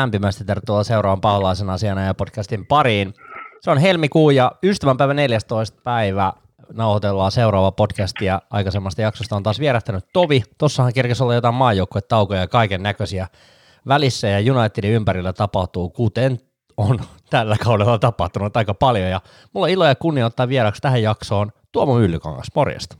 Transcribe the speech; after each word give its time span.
lämpimästi 0.00 0.44
tervetuloa 0.44 0.84
seuraavan 0.84 1.20
paholaisen 1.20 1.70
asiana 1.70 2.04
ja 2.04 2.14
podcastin 2.14 2.66
pariin. 2.66 3.14
Se 3.60 3.70
on 3.70 3.78
helmikuu 3.78 4.30
ja 4.30 4.52
ystävänpäivä 4.64 5.14
14. 5.14 5.80
päivä 5.84 6.32
nauhoitellaan 6.72 7.30
seuraava 7.30 7.72
podcast 7.72 8.20
ja 8.20 8.42
aikaisemmasta 8.50 9.02
jaksosta 9.02 9.36
on 9.36 9.42
taas 9.42 9.60
vierähtänyt 9.60 10.04
Tovi. 10.12 10.42
Tossahan 10.58 10.92
kerkesi 10.94 11.22
olla 11.22 11.34
jotain 11.34 11.54
maajoukkuetaukoja 11.54 12.40
ja 12.40 12.46
kaiken 12.46 12.82
näköisiä 12.82 13.26
välissä 13.88 14.28
ja 14.28 14.54
Unitedin 14.54 14.90
ympärillä 14.90 15.32
tapahtuu, 15.32 15.90
kuten 15.90 16.36
on 16.76 16.98
tällä 17.30 17.56
kaudella 17.64 17.98
tapahtunut 17.98 18.56
aika 18.56 18.74
paljon 18.74 19.10
ja 19.10 19.20
mulla 19.54 19.66
on 19.66 19.70
ilo 19.70 19.86
ja 19.86 19.94
kunnia 19.94 20.26
ottaa 20.26 20.48
vieraksi 20.48 20.82
tähän 20.82 21.02
jaksoon 21.02 21.50
Tuomo 21.72 22.00
Yllykangas, 22.00 22.54
morjesta. 22.54 22.96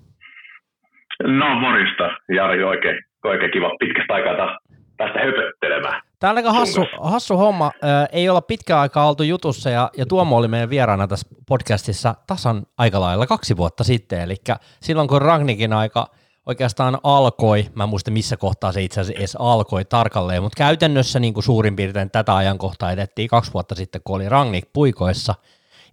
No 1.23 1.60
morjesta, 1.60 2.10
Jari, 2.37 2.65
oikein, 2.65 3.05
oikein 3.24 3.52
kiva 3.52 3.71
pitkästä 3.80 4.15
aikaa 4.15 4.37
taas 4.37 4.59
tästä 4.96 5.19
höpöttelemään. 5.19 6.09
Tämä 6.20 6.30
on 6.30 6.37
aika 6.37 6.52
hassu, 6.52 6.80
hassu 7.01 7.37
homma. 7.37 7.66
Äh, 7.66 8.09
ei 8.12 8.29
olla 8.29 8.41
pitkä 8.41 8.80
aikaa 8.80 9.09
oltu 9.09 9.23
jutussa 9.23 9.70
ja, 9.70 9.91
ja 9.97 10.06
Tuomo 10.06 10.37
oli 10.37 10.48
meidän 10.48 10.70
vieraana 10.70 11.06
tässä 11.09 11.29
podcastissa 11.48 12.15
tasan 12.27 12.66
aika 12.79 13.01
lailla 13.01 13.27
kaksi 13.27 13.56
vuotta 13.56 13.84
sitten. 13.84 14.20
Eli 14.20 14.37
silloin 14.80 15.09
kun 15.09 15.23
Ragnikin 15.23 15.73
aika 15.73 16.06
oikeastaan 16.46 16.98
alkoi, 17.02 17.66
mä 17.74 17.82
en 17.82 17.88
muista 17.88 18.10
missä 18.10 18.37
kohtaa 18.37 18.73
se 18.73 18.82
itse 18.82 19.01
asiassa 19.01 19.18
edes 19.18 19.37
alkoi 19.38 19.85
tarkalleen, 19.85 20.43
mutta 20.43 20.57
käytännössä 20.57 21.21
niin 21.21 21.35
kuin 21.35 21.45
suurin 21.45 21.76
piirtein 21.76 22.10
tätä 22.10 22.37
ajankohtaa 22.37 22.93
edettiin 22.93 23.29
kaksi 23.29 23.52
vuotta 23.52 23.74
sitten, 23.74 24.01
kun 24.04 24.16
oli 24.16 24.29
Ragnik 24.29 24.73
puikoissa. 24.73 25.35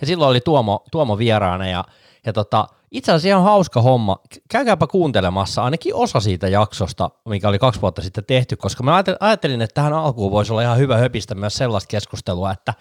Ja 0.01 0.07
silloin 0.07 0.29
oli 0.29 0.41
Tuomo, 0.41 0.83
Tuomo 0.91 1.17
vieraana 1.17 1.67
ja, 1.67 1.83
ja 2.25 2.33
tota, 2.33 2.67
itse 2.91 3.11
asiassa 3.11 3.27
ihan 3.27 3.43
hauska 3.43 3.81
homma. 3.81 4.17
Käykääpä 4.51 4.87
kuuntelemassa 4.87 5.63
ainakin 5.63 5.95
osa 5.95 6.19
siitä 6.19 6.47
jaksosta, 6.47 7.09
mikä 7.29 7.49
oli 7.49 7.59
kaksi 7.59 7.81
vuotta 7.81 8.01
sitten 8.01 8.25
tehty, 8.25 8.55
koska 8.55 8.83
mä 8.83 9.03
ajattelin, 9.19 9.61
että 9.61 9.73
tähän 9.73 9.93
alkuun 9.93 10.31
voisi 10.31 10.53
olla 10.53 10.61
ihan 10.61 10.77
hyvä 10.77 10.97
höpistä 10.97 11.35
myös 11.35 11.53
sellaista 11.53 11.91
keskustelua, 11.91 12.51
että, 12.51 12.73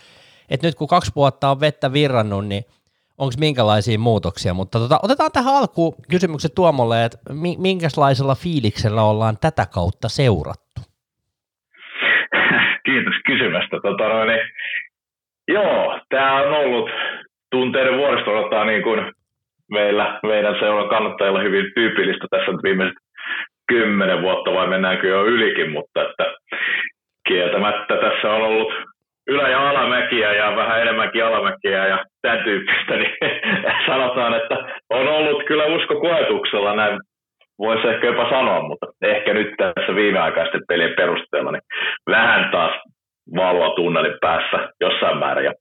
että 0.50 0.66
nyt 0.66 0.74
kun 0.74 0.88
kaksi 0.88 1.12
vuotta 1.16 1.50
on 1.50 1.60
vettä 1.60 1.92
virrannut, 1.92 2.46
niin 2.46 2.64
onko 3.18 3.34
minkälaisia 3.38 3.98
muutoksia, 3.98 4.54
mutta 4.54 4.78
tota, 4.78 5.00
otetaan 5.02 5.32
tähän 5.32 5.54
alkuun 5.54 5.94
kysymykset 6.10 6.54
Tuomolle, 6.54 7.04
että 7.04 7.18
minkälaisella 7.58 8.34
fiiliksellä 8.34 9.02
ollaan 9.02 9.36
tätä 9.40 9.66
kautta 9.74 10.08
seurattu? 10.08 10.80
Kiitos 12.86 13.14
kysymästä. 13.26 13.76
Tota, 13.82 14.08
no, 14.08 14.24
niin, 14.24 14.40
joo, 15.48 16.00
tämä 16.08 16.36
on 16.42 16.52
ollut 16.52 16.90
tunteiden 17.50 17.98
vuoristo 17.98 18.64
niin 18.64 18.82
kuin 18.82 19.12
meillä, 19.70 20.20
meidän 20.22 20.56
seuran 20.58 20.88
kannattajilla 20.88 21.40
hyvin 21.40 21.72
tyypillistä 21.74 22.26
tässä 22.30 22.52
viimeiset 22.62 22.96
kymmenen 23.68 24.22
vuotta, 24.22 24.52
vai 24.52 24.66
mennäänkö 24.66 25.06
jo 25.08 25.24
ylikin, 25.24 25.70
mutta 25.70 26.02
että 26.02 26.34
kieltämättä 27.28 27.96
tässä 27.96 28.30
on 28.30 28.42
ollut 28.42 28.72
ylä- 29.26 29.48
ja 29.48 29.70
alamäkiä 29.70 30.32
ja 30.32 30.56
vähän 30.56 30.82
enemmänkin 30.82 31.24
alamäkiä 31.24 31.86
ja 31.86 32.04
tämän 32.22 32.44
tyyppistä, 32.44 32.96
niin 32.96 33.16
sanotaan, 33.86 34.34
että 34.34 34.56
on 34.90 35.08
ollut 35.08 35.42
kyllä 35.46 35.64
usko 35.64 36.00
koetuksella 36.00 36.74
näin 36.76 36.98
voisi 37.58 37.88
ehkä 37.88 38.06
jopa 38.06 38.30
sanoa, 38.30 38.62
mutta 38.62 38.86
ehkä 39.02 39.34
nyt 39.34 39.54
tässä 39.56 39.94
viimeaikaisten 39.94 40.60
pelien 40.68 40.94
perusteella 40.96 41.52
niin 41.52 41.62
vähän 42.10 42.50
taas 42.50 42.72
valoa 43.36 43.74
tunnelin 43.74 44.18
päässä 44.20 44.68
jossain 44.80 45.18
määrin 45.18 45.44
ja 45.44 45.52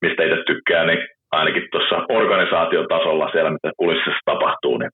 mistä 0.00 0.24
itse 0.24 0.42
tykkää, 0.46 0.84
niin 0.84 0.98
ainakin 1.34 1.68
tuossa 1.72 1.96
organisaatiotasolla 2.08 3.30
siellä, 3.32 3.50
mitä 3.50 3.70
kulississa 3.76 4.20
tapahtuu, 4.24 4.78
niin 4.78 4.90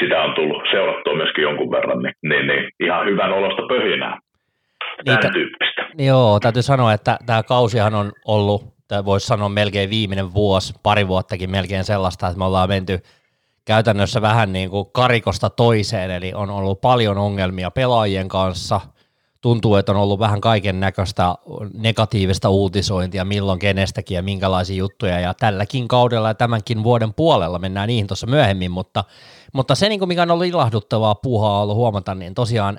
sitä 0.00 0.22
on 0.22 0.34
tullut 0.34 0.62
seurattua 0.70 1.16
myöskin 1.16 1.42
jonkun 1.42 1.70
verran, 1.70 2.02
niin, 2.02 2.14
niin, 2.22 2.46
niin 2.46 2.70
ihan 2.80 3.06
hyvän 3.06 3.32
olosta 3.32 3.62
pöhinää. 3.68 4.18
Tämän 5.04 5.18
Niitä, 5.18 5.32
tyyppistä. 5.32 5.86
Joo, 5.98 6.40
täytyy 6.40 6.62
sanoa, 6.62 6.92
että 6.92 7.16
tämä 7.26 7.42
kausihan 7.42 7.94
on 7.94 8.12
ollut, 8.26 8.62
voisi 9.04 9.26
sanoa 9.26 9.48
melkein 9.48 9.90
viimeinen 9.90 10.34
vuosi, 10.34 10.74
pari 10.82 11.08
vuottakin 11.08 11.50
melkein 11.50 11.84
sellaista, 11.84 12.26
että 12.26 12.38
me 12.38 12.44
ollaan 12.44 12.68
menty 12.68 12.98
käytännössä 13.66 14.22
vähän 14.22 14.52
niin 14.52 14.70
kuin 14.70 14.86
karikosta 14.92 15.50
toiseen, 15.50 16.10
eli 16.10 16.32
on 16.34 16.50
ollut 16.50 16.80
paljon 16.80 17.18
ongelmia 17.18 17.70
pelaajien 17.70 18.28
kanssa– 18.28 18.80
tuntuu, 19.44 19.76
että 19.76 19.92
on 19.92 19.98
ollut 19.98 20.18
vähän 20.18 20.40
kaiken 20.40 20.80
näköistä 20.80 21.34
negatiivista 21.74 22.48
uutisointia, 22.48 23.24
milloin 23.24 23.58
kenestäkin 23.58 24.14
ja 24.14 24.22
minkälaisia 24.22 24.76
juttuja, 24.76 25.20
ja 25.20 25.34
tälläkin 25.34 25.88
kaudella 25.88 26.28
ja 26.28 26.34
tämänkin 26.34 26.82
vuoden 26.82 27.14
puolella 27.14 27.58
mennään 27.58 27.86
niihin 27.86 28.06
tuossa 28.06 28.26
myöhemmin, 28.26 28.70
mutta, 28.70 29.04
mutta 29.52 29.74
se, 29.74 29.88
niin 29.88 30.08
mikä 30.08 30.22
on 30.22 30.30
ollut 30.30 30.46
ilahduttavaa 30.46 31.14
puuhaa 31.14 31.62
ollut 31.62 31.76
huomata, 31.76 32.14
niin 32.14 32.34
tosiaan 32.34 32.78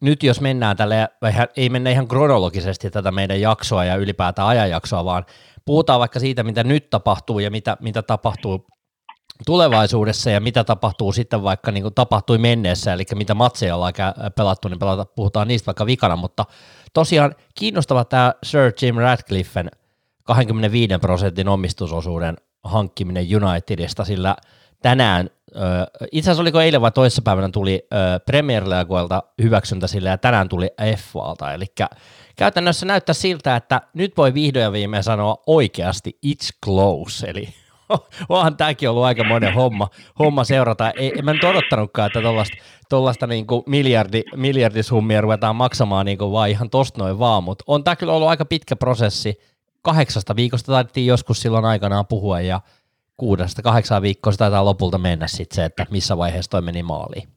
nyt 0.00 0.22
jos 0.22 0.40
mennään 0.40 0.76
tälle, 0.76 1.08
ei 1.56 1.68
mennä 1.68 1.90
ihan 1.90 2.08
kronologisesti 2.08 2.90
tätä 2.90 3.10
meidän 3.10 3.40
jaksoa 3.40 3.84
ja 3.84 3.96
ylipäätään 3.96 4.48
ajanjaksoa, 4.48 5.04
vaan 5.04 5.26
puhutaan 5.64 6.00
vaikka 6.00 6.20
siitä, 6.20 6.42
mitä 6.42 6.64
nyt 6.64 6.90
tapahtuu 6.90 7.38
ja 7.38 7.50
mitä, 7.50 7.76
mitä 7.80 8.02
tapahtuu 8.02 8.66
tulevaisuudessa 9.46 10.30
ja 10.30 10.40
mitä 10.40 10.64
tapahtuu 10.64 11.12
sitten 11.12 11.42
vaikka 11.42 11.70
niin 11.70 11.82
kuin 11.82 11.94
tapahtui 11.94 12.38
menneessä, 12.38 12.92
eli 12.92 13.04
mitä 13.14 13.34
matseja 13.34 13.74
ollaan 13.74 13.92
pelattu, 14.36 14.68
niin 14.68 14.78
pelata, 14.78 15.04
puhutaan 15.04 15.48
niistä 15.48 15.66
vaikka 15.66 15.86
vikana, 15.86 16.16
mutta 16.16 16.44
tosiaan 16.92 17.34
kiinnostava 17.54 18.04
tämä 18.04 18.34
Sir 18.42 18.72
Jim 18.82 18.96
Radcliffen 18.96 19.70
25 20.24 20.98
prosentin 21.00 21.48
omistusosuuden 21.48 22.36
hankkiminen 22.64 23.26
Unitedista, 23.36 24.04
sillä 24.04 24.36
tänään, 24.82 25.30
itse 26.12 26.30
asiassa 26.30 26.42
oliko 26.42 26.60
eilen 26.60 26.80
vai 26.80 26.92
toissapäivänä 26.92 27.48
tuli 27.52 27.88
Premier 28.26 28.68
Leagueilta 28.68 29.22
hyväksyntä 29.42 29.86
sille 29.86 30.08
ja 30.08 30.18
tänään 30.18 30.48
tuli 30.48 30.70
FAlta, 30.96 31.52
eli 31.52 31.66
käytännössä 32.36 32.86
näyttää 32.86 33.14
siltä, 33.14 33.56
että 33.56 33.80
nyt 33.94 34.16
voi 34.16 34.34
vihdoin 34.34 34.62
ja 34.62 34.72
viimein 34.72 35.02
sanoa 35.02 35.42
oikeasti 35.46 36.18
it's 36.26 36.48
close, 36.64 37.26
eli 37.26 37.48
onhan 38.28 38.56
tämäkin 38.56 38.90
ollut 38.90 39.04
aika 39.04 39.24
monen 39.24 39.54
homma, 39.54 39.88
homma 40.18 40.44
seurata. 40.44 40.90
Ei, 40.90 41.12
en 41.18 41.24
mä 41.24 41.32
nyt 41.32 41.44
odottanutkaan, 41.44 42.06
että 42.06 42.20
tuollaista 42.90 43.26
niinku 43.26 43.64
miljardi, 43.66 44.22
miljardisummia 44.36 45.20
ruvetaan 45.20 45.56
maksamaan 45.56 46.06
niinku 46.06 46.32
vaan 46.32 46.50
ihan 46.50 46.70
tosta 46.70 47.02
noin 47.02 47.18
vaan, 47.18 47.44
mutta 47.44 47.64
on 47.66 47.84
tämä 47.84 47.96
kyllä 47.96 48.12
ollut 48.12 48.28
aika 48.28 48.44
pitkä 48.44 48.76
prosessi. 48.76 49.34
Kahdeksasta 49.82 50.36
viikosta 50.36 50.72
taidettiin 50.72 51.06
joskus 51.06 51.42
silloin 51.42 51.64
aikanaan 51.64 52.06
puhua 52.08 52.40
ja 52.40 52.60
kuudesta 53.16 53.62
kahdeksan 53.62 54.02
viikkoa 54.02 54.32
se 54.32 54.38
taitaa 54.38 54.64
lopulta 54.64 54.98
mennä 54.98 55.26
sitten 55.26 55.56
se, 55.56 55.64
että 55.64 55.86
missä 55.90 56.16
vaiheessa 56.16 56.50
toi 56.50 56.62
meni 56.62 56.82
maaliin. 56.82 57.28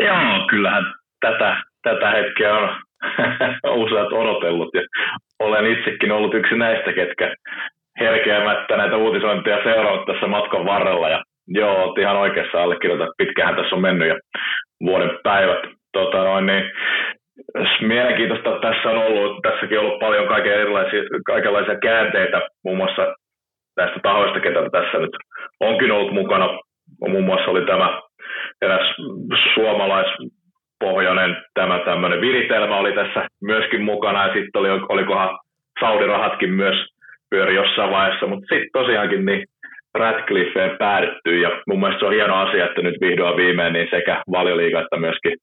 Joo, 0.00 0.46
kyllähän 0.50 0.84
tätä, 1.20 1.56
tätä 1.82 2.10
hetkeä 2.10 2.54
on 2.54 2.68
useat 3.84 4.12
odotellut 4.12 4.74
ja 4.74 4.82
olen 5.38 5.78
itsekin 5.78 6.12
ollut 6.12 6.34
yksi 6.34 6.54
näistä, 6.54 6.92
ketkä 6.92 7.34
herkeämättä 8.00 8.76
näitä 8.76 8.96
uutisointia 8.96 9.62
seurannut 9.64 10.06
tässä 10.06 10.26
matkan 10.26 10.64
varrella. 10.64 11.08
Ja 11.08 11.22
joo, 11.48 11.82
olet 11.82 11.98
ihan 11.98 12.16
oikeassa 12.16 12.62
allekirjoita, 12.62 13.12
pitkähän 13.18 13.56
tässä 13.56 13.76
on 13.76 13.82
mennyt 13.82 14.08
ja 14.08 14.16
vuoden 14.84 15.10
päivät. 15.22 15.58
Tota 15.92 16.24
noin, 16.24 16.46
niin, 16.46 16.70
mielenkiintoista 17.80 18.58
tässä 18.60 18.90
on 18.90 18.98
ollut, 18.98 19.42
tässäkin 19.42 19.78
on 19.78 19.84
ollut 19.84 19.98
paljon 19.98 20.44
erilaisia, 20.44 21.02
kaikenlaisia 21.26 21.78
käänteitä, 21.78 22.40
muun 22.64 22.76
muassa 22.76 23.14
näistä 23.76 24.00
tahoista, 24.02 24.40
ketä 24.40 24.70
tässä 24.70 24.98
nyt 24.98 25.10
onkin 25.60 25.92
ollut 25.92 26.14
mukana. 26.14 26.58
Muun 27.08 27.24
muassa 27.24 27.50
oli 27.50 27.66
tämä 27.66 28.00
eräs 28.62 28.94
suomalaispohjainen 29.54 31.36
tämä 31.54 31.78
tämmöinen 31.78 32.20
viritelmä 32.20 32.76
oli 32.76 32.92
tässä 32.92 33.28
myöskin 33.42 33.82
mukana 33.82 34.26
ja 34.26 34.32
sitten 34.32 34.60
oli, 34.60 34.68
olikohan 34.88 35.38
Saudi-rahatkin 35.80 36.50
myös 36.50 36.76
pyöri 37.32 37.54
jossain 37.54 37.90
vaiheessa, 37.90 38.26
mutta 38.26 38.46
sitten 38.50 38.72
tosiaankin 38.72 39.24
niin 39.24 39.42
Radcliffeen 39.94 40.76
päädyttyy 40.78 41.36
ja 41.40 41.50
mun 41.66 41.80
mielestä 41.80 42.00
se 42.00 42.06
on 42.06 42.12
hieno 42.12 42.34
asia, 42.36 42.66
että 42.66 42.82
nyt 42.82 43.00
vihdoin 43.00 43.36
viimein 43.36 43.72
niin 43.72 43.88
sekä 43.90 44.22
valioliiga 44.32 44.80
että 44.80 44.96
myöskin, 44.96 45.34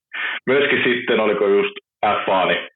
myöskin 0.45 0.83
sitten 0.83 1.19
oliko 1.19 1.47
just 1.47 1.73
FA, 2.25 2.45
niin, 2.45 2.67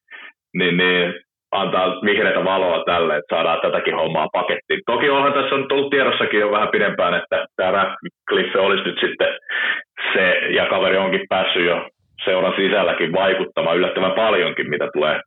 niin, 0.53 0.77
niin 0.77 1.13
antaa 1.51 2.01
vihreitä 2.05 2.43
valoa 2.43 2.83
tälle, 2.85 3.17
että 3.17 3.35
saadaan 3.35 3.61
tätäkin 3.61 3.95
hommaa 3.95 4.27
pakettiin. 4.33 4.79
Toki 4.85 5.09
onhan 5.09 5.33
tässä 5.33 5.55
on 5.55 5.67
tullut 5.67 5.89
tiedossakin 5.89 6.39
jo 6.39 6.51
vähän 6.51 6.69
pidempään, 6.71 7.13
että 7.13 7.45
tämä 7.55 7.71
Radcliffe 7.71 8.59
olisi 8.59 8.83
nyt 8.83 8.99
sitten 8.99 9.27
se, 10.13 10.25
ja 10.49 10.65
kaveri 10.65 10.97
onkin 10.97 11.25
päässyt 11.29 11.65
jo 11.65 11.89
seuran 12.25 12.53
sisälläkin 12.55 13.13
vaikuttamaan 13.13 13.77
yllättävän 13.77 14.11
paljonkin, 14.11 14.69
mitä 14.69 14.89
tulee 14.93 15.19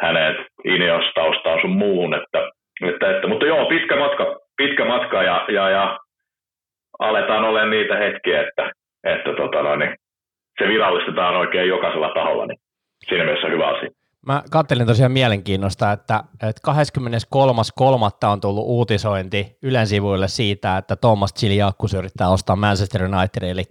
hänen 0.00 0.36
Ineos-taustaan 0.64 1.60
sun 1.60 1.76
muuhun, 1.76 2.14
että 2.14 2.50
että, 2.82 3.16
että, 3.16 3.26
mutta 3.28 3.46
joo, 3.46 3.68
pitkä 3.68 3.96
matka, 3.96 4.24
pitkä 4.56 4.84
matka 4.84 5.22
ja, 5.22 5.46
ja, 5.48 5.70
ja 5.70 5.98
aletaan 6.98 7.44
olla 7.44 7.66
niitä 7.66 7.96
hetkiä, 7.96 8.48
että, 8.48 8.70
että 9.04 9.32
tota 9.36 9.62
noin, 9.62 9.78
niin 9.78 9.96
se 10.58 10.68
virallistetaan 10.68 11.36
oikein 11.36 11.68
jokaisella 11.68 12.10
taholla, 12.14 12.46
niin 12.46 12.58
siinä 13.08 13.24
mielessä 13.24 13.48
hyvä 13.48 13.68
asia. 13.68 13.90
Mä 14.26 14.42
kattelin 14.50 14.86
tosiaan 14.86 15.12
mielenkiinnosta, 15.12 15.92
että, 15.92 16.20
että 16.48 16.72
23.3. 18.24 18.30
on 18.32 18.40
tullut 18.40 18.64
uutisointi 18.66 19.56
Ylen 19.62 19.86
sivuille 19.86 20.28
siitä, 20.28 20.76
että 20.76 20.96
Thomas 20.96 21.34
Chiliakkus 21.34 21.94
yrittää 21.94 22.28
ostaa 22.28 22.56
Manchester 22.56 23.02
United, 23.02 23.42
eli 23.42 23.62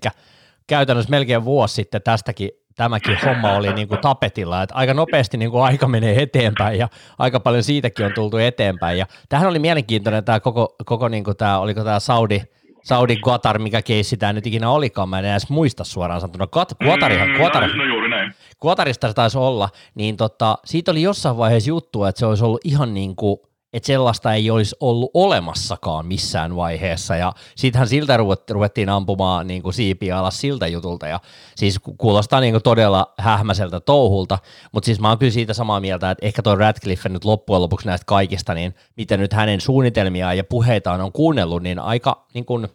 käytännössä 0.68 1.12
melkein 1.12 1.46
vuosi 1.46 1.74
sitten 1.76 2.02
tästäkin 2.02 2.50
tämäkin 2.78 3.18
homma 3.26 3.52
oli 3.52 3.74
niin 3.74 3.88
kuin 3.88 4.02
tapetilla, 4.02 4.64
että 4.64 4.76
aika 4.76 4.94
nopeasti 4.94 5.38
niin 5.38 5.52
kuin 5.52 5.64
aika 5.64 5.88
menee 5.88 6.22
eteenpäin 6.22 6.80
ja 6.80 6.90
aika 7.20 7.40
paljon 7.40 7.64
siitäkin 7.64 8.06
on 8.06 8.12
tultu 8.16 8.38
eteenpäin 8.38 8.98
ja 8.98 9.06
tähän 9.30 9.50
oli 9.50 9.60
mielenkiintoinen 9.60 10.24
tämä 10.24 10.40
koko, 10.40 10.76
koko 10.86 11.08
niin 11.08 11.24
kuin 11.24 11.38
tämä, 11.38 11.60
oliko 11.60 11.84
tämä 11.84 12.00
Saudi, 12.00 12.42
Saudi 12.84 13.16
Qatar, 13.16 13.60
mikä 13.60 13.82
keissi 13.82 14.18
tämä 14.18 14.34
nyt 14.34 14.48
ikinä 14.48 14.70
olikaan, 14.70 15.10
mä 15.10 15.20
en 15.20 15.26
edes 15.26 15.50
muista 15.50 15.84
suoraan 15.84 16.22
sanottuna. 16.22 16.48
Qatarihan, 16.48 17.30
mm, 17.30 17.36
Qatar, 17.36 17.76
no, 17.76 17.86
juuri 17.86 18.10
näin. 18.10 18.34
Qatarista 18.66 19.08
se 19.08 19.14
taisi 19.14 19.38
olla, 19.38 19.70
niin 19.96 20.18
tota, 20.18 20.58
siitä 20.66 20.92
oli 20.92 21.02
jossain 21.02 21.38
vaiheessa 21.38 21.70
juttua, 21.70 22.10
että 22.10 22.20
se 22.20 22.26
olisi 22.26 22.44
ollut 22.44 22.62
ihan 22.64 22.94
niin 22.94 23.16
kuin 23.16 23.40
että 23.74 23.88
sellaista 23.88 24.34
ei 24.34 24.52
olisi 24.52 24.76
ollut 24.80 25.12
olemassakaan 25.14 26.06
missään 26.06 26.56
vaiheessa, 26.56 27.16
ja 27.16 27.34
sittenhän 27.56 27.88
siltä 27.88 28.18
ruvettiin 28.52 28.90
ampumaan 28.90 29.48
niin 29.48 29.64
kuin 29.64 29.74
siipiä 29.74 30.18
alas 30.18 30.42
siltä 30.42 30.68
jutulta, 30.68 31.08
ja 31.08 31.20
siis 31.56 31.80
kuulostaa 31.98 32.40
niin 32.40 32.54
kuin 32.54 32.64
todella 32.64 33.14
hähmäseltä 33.18 33.80
touhulta, 33.80 34.40
mutta 34.72 34.86
siis 34.86 35.00
mä 35.00 35.10
oon 35.10 35.18
kyllä 35.18 35.32
siitä 35.32 35.54
samaa 35.54 35.80
mieltä, 35.80 36.12
että 36.12 36.26
ehkä 36.26 36.42
tuo 36.42 36.56
Radcliffe 36.56 37.10
nyt 37.10 37.26
loppujen 37.26 37.62
lopuksi 37.62 37.88
näistä 37.88 38.06
kaikista, 38.06 38.54
niin 38.54 38.76
miten 38.98 39.20
nyt 39.20 39.34
hänen 39.34 39.62
suunnitelmiaan 39.62 40.38
ja 40.38 40.44
puheitaan 40.44 41.02
on 41.02 41.12
kuunnellut, 41.12 41.64
niin 41.64 41.80
aika 41.80 42.26
niin 42.34 42.46
kuin 42.46 42.68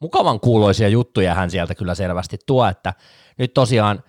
mukavan 0.00 0.40
kuuloisia 0.40 0.88
juttuja 0.88 1.34
hän 1.34 1.50
sieltä 1.50 1.74
kyllä 1.74 1.94
selvästi 1.94 2.38
tuo, 2.46 2.66
että 2.66 2.94
nyt 3.38 3.54
tosiaan 3.54 4.02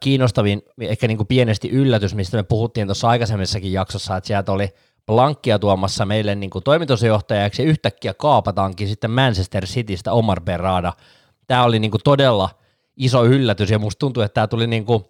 kiinnostavin, 0.00 0.62
ehkä 0.80 1.08
niin 1.08 1.16
kuin 1.16 1.26
pienesti 1.26 1.70
yllätys, 1.70 2.14
mistä 2.14 2.36
me 2.36 2.42
puhuttiin 2.42 2.86
tuossa 2.86 3.08
aikaisemmissakin 3.08 3.72
jaksossa, 3.72 4.16
että 4.16 4.26
sieltä 4.28 4.52
oli– 4.52 4.68
Blankkia 5.08 5.58
tuomassa 5.58 6.06
meille 6.06 6.34
niin 6.34 6.50
kuin 6.50 6.64
toimitusjohtajaksi 6.64 7.62
ja 7.62 7.68
yhtäkkiä 7.68 8.14
kaapataankin 8.14 8.88
sitten 8.88 9.10
Manchester 9.10 9.66
Citystä 9.66 10.12
Omar 10.12 10.40
Berrada. 10.40 10.92
Tämä 11.46 11.64
oli 11.64 11.78
niin 11.78 11.90
kuin 11.90 12.00
todella 12.04 12.50
iso 12.96 13.24
yllätys 13.24 13.70
ja 13.70 13.78
musta 13.78 13.98
tuntuu, 13.98 14.22
että 14.22 14.34
tämä 14.34 14.46
tuli 14.46 14.66
niin 14.66 14.84
kuin, 14.84 15.04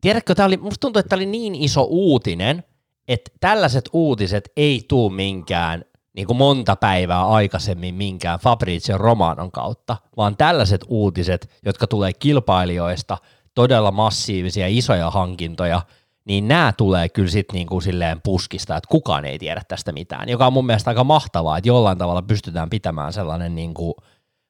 tiedätkö, 0.00 0.34
tämä 0.34 0.46
oli, 0.46 0.56
musta 0.56 0.80
tuntuu, 0.80 1.00
että 1.00 1.08
tämä 1.08 1.18
oli 1.18 1.26
niin 1.26 1.54
iso 1.54 1.82
uutinen, 1.82 2.64
että 3.08 3.30
tällaiset 3.40 3.88
uutiset 3.92 4.52
ei 4.56 4.84
tuu 4.88 5.10
minkään 5.10 5.84
niin 6.16 6.26
kuin 6.26 6.36
monta 6.36 6.76
päivää 6.76 7.26
aikaisemmin 7.26 7.94
minkään 7.94 8.38
Fabrizio 8.38 8.98
Romanon 8.98 9.52
kautta, 9.52 9.96
vaan 10.16 10.36
tällaiset 10.36 10.84
uutiset, 10.88 11.50
jotka 11.64 11.86
tulee 11.86 12.12
kilpailijoista, 12.12 13.18
todella 13.54 13.90
massiivisia 13.90 14.66
isoja 14.68 15.10
hankintoja– 15.10 15.82
niin 16.24 16.48
nämä 16.48 16.72
tulee 16.76 17.08
kyllä 17.08 17.30
sitten 17.30 17.54
niin 17.54 17.66
kuin 17.66 17.82
silleen 17.82 18.20
puskista, 18.24 18.76
että 18.76 18.88
kukaan 18.90 19.24
ei 19.24 19.38
tiedä 19.38 19.62
tästä 19.68 19.92
mitään, 19.92 20.28
joka 20.28 20.46
on 20.46 20.52
mun 20.52 20.66
mielestä 20.66 20.90
aika 20.90 21.04
mahtavaa, 21.04 21.58
että 21.58 21.68
jollain 21.68 21.98
tavalla 21.98 22.22
pystytään 22.22 22.70
pitämään 22.70 23.12
sellainen 23.12 23.54
niin 23.54 23.74
kuin 23.74 23.94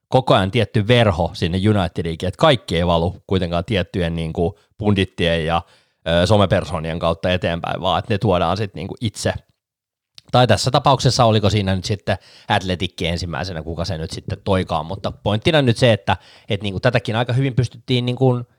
koko 0.09 0.35
ajan 0.35 0.51
tietty 0.51 0.89
verho 0.89 1.31
sinne 1.33 1.59
Unitediinkin, 1.71 2.27
että 2.27 2.39
kaikki 2.39 2.77
ei 2.77 2.87
valu 2.87 3.17
kuitenkaan 3.27 3.65
tiettyjen 3.65 4.15
niin 4.15 4.33
kuin 4.33 4.53
pundittien 4.79 5.47
ja 5.47 5.63
ö, 6.09 6.27
somepersonien 6.27 6.99
kautta 6.99 7.31
eteenpäin, 7.31 7.81
vaan 7.81 7.99
että 7.99 8.15
ne 8.15 8.19
tuodaan 8.19 8.57
sitten 8.57 8.81
niin 8.81 8.89
kuin 8.89 8.99
itse. 9.01 9.33
Tai 10.33 10.47
tässä 10.47 10.71
tapauksessa 10.71 11.25
oliko 11.25 11.51
siinä 11.51 11.77
nyt 11.77 11.85
sitten 11.85 12.17
Atletikki 12.49 13.07
ensimmäisenä, 13.07 13.63
kuka 13.63 13.85
se 13.85 13.99
nyt 13.99 14.11
sitten 14.11 14.39
toikaan, 14.45 14.87
mutta 14.87 15.13
pointtina 15.13 15.63
nyt 15.63 15.77
se, 15.77 15.93
että, 15.93 16.17
että 16.49 16.65
niin 16.65 16.73
kuin 16.73 16.83
tätäkin 16.83 17.17
aika 17.17 17.33
hyvin 17.33 17.55
pystyttiin 17.55 18.07
niin 18.07 18.17
kuin– 18.17 18.45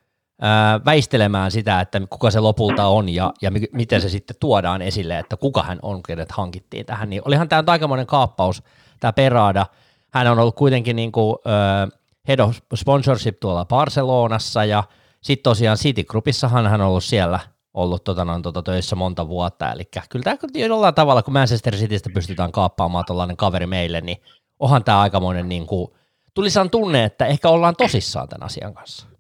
väistelemään 0.86 1.52
sitä, 1.52 1.82
että 1.82 2.02
kuka 2.10 2.32
se 2.32 2.40
lopulta 2.40 2.88
on 2.88 3.10
ja, 3.10 3.34
ja 3.42 3.52
miten 3.72 4.02
se 4.02 4.10
sitten 4.10 4.36
tuodaan 4.40 4.82
esille, 4.82 5.20
että 5.20 5.38
kuka 5.38 5.64
hän 5.64 5.80
on, 5.82 6.04
kenet 6.04 6.32
hankittiin 6.32 6.86
tähän. 6.86 7.10
Niin 7.10 7.22
olihan 7.26 7.50
tämä 7.50 7.64
aikamoinen 7.68 8.08
kaappaus, 8.08 8.64
tämä 9.00 9.14
Perada. 9.14 9.66
Hän 10.14 10.28
on 10.28 10.40
ollut 10.40 10.56
kuitenkin 10.56 10.96
niin 10.96 11.12
kuin, 11.12 11.34
uh, 11.34 12.00
head 12.28 12.40
of 12.40 12.58
sponsorship 12.76 13.40
tuolla 13.40 13.66
Barcelonassa 13.66 14.66
ja 14.66 14.84
sitten 15.22 15.44
tosiaan 15.44 15.78
City 15.78 16.04
Groupissahan 16.04 16.68
hän 16.68 16.82
on 16.82 16.88
ollut 16.88 17.04
siellä 17.04 17.40
ollut 17.74 18.04
tota, 18.04 18.26
noin, 18.26 18.42
tota, 18.42 18.64
töissä 18.64 18.96
monta 18.96 19.28
vuotta, 19.28 19.72
eli 19.72 19.90
kyllä 20.10 20.24
tämä 20.24 20.38
jollain 20.54 20.96
tavalla, 20.96 21.24
kun 21.24 21.34
Manchester 21.34 21.76
Citystä 21.76 22.10
pystytään 22.14 22.52
kaappaamaan 22.52 23.06
tuollainen 23.08 23.38
kaveri 23.38 23.68
meille, 23.68 24.02
niin 24.02 24.18
onhan 24.60 24.84
tämä 24.84 25.02
aikamoinen 25.02 25.50
niin 25.50 25.68
kuin, 25.68 25.92
tulisaan 26.34 26.70
tunne, 26.70 27.04
että 27.04 27.26
ehkä 27.26 27.50
ollaan 27.50 27.76
tosissaan 27.76 28.30
tämän 28.30 28.46
asian 28.46 28.74
kanssa 28.74 29.13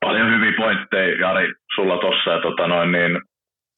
paljon 0.00 0.30
hyviä 0.34 0.52
pointteja, 0.56 1.20
Jari, 1.20 1.52
sulla 1.74 1.98
tossa. 1.98 2.38
Tota 2.42 2.66
noin, 2.66 2.92
niin, 2.92 3.20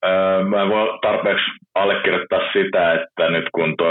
öö, 0.06 0.44
mä 0.44 0.62
en 0.62 0.68
voi 0.68 0.98
tarpeeksi 1.02 1.44
allekirjoittaa 1.74 2.52
sitä, 2.52 2.92
että 2.92 3.30
nyt 3.30 3.44
kun 3.54 3.74
tuo 3.78 3.90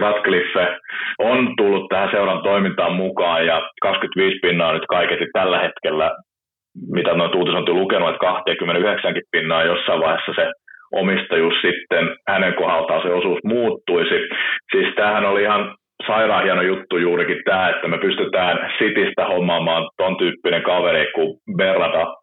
Ratcliffe 0.00 0.78
on 1.18 1.56
tullut 1.56 1.88
tähän 1.88 2.10
seuran 2.10 2.42
toimintaan 2.42 2.92
mukaan 2.92 3.46
ja 3.46 3.70
25 3.82 4.38
pinnaa 4.42 4.72
nyt 4.72 4.86
kaiketi 4.88 5.26
tällä 5.32 5.58
hetkellä, 5.58 6.16
mitä 6.92 7.14
noin 7.14 7.36
uutiset 7.36 7.68
on 7.68 7.80
lukenut, 7.80 8.08
että 8.08 8.20
29 8.20 9.14
pinnaa 9.32 9.64
jossain 9.64 10.00
vaiheessa 10.00 10.32
se 10.36 10.52
omistajuus 10.92 11.54
sitten 11.62 12.16
hänen 12.28 12.54
kohdaltaan 12.54 13.02
se 13.02 13.08
osuus 13.08 13.38
muuttuisi. 13.44 14.28
Siis 14.72 14.94
tämähän 14.94 15.24
oli 15.24 15.42
ihan 15.42 15.74
sairaan 16.06 16.44
hieno 16.44 16.62
juttu 16.62 16.96
juurikin 16.96 17.42
tämä, 17.44 17.68
että 17.68 17.88
me 17.88 17.98
pystytään 17.98 18.72
Sitistä 18.78 19.26
hommaamaan 19.26 19.88
ton 19.96 20.16
tyyppinen 20.16 20.62
kaveri 20.62 21.12
kuin 21.14 21.38
Berrata 21.56 22.14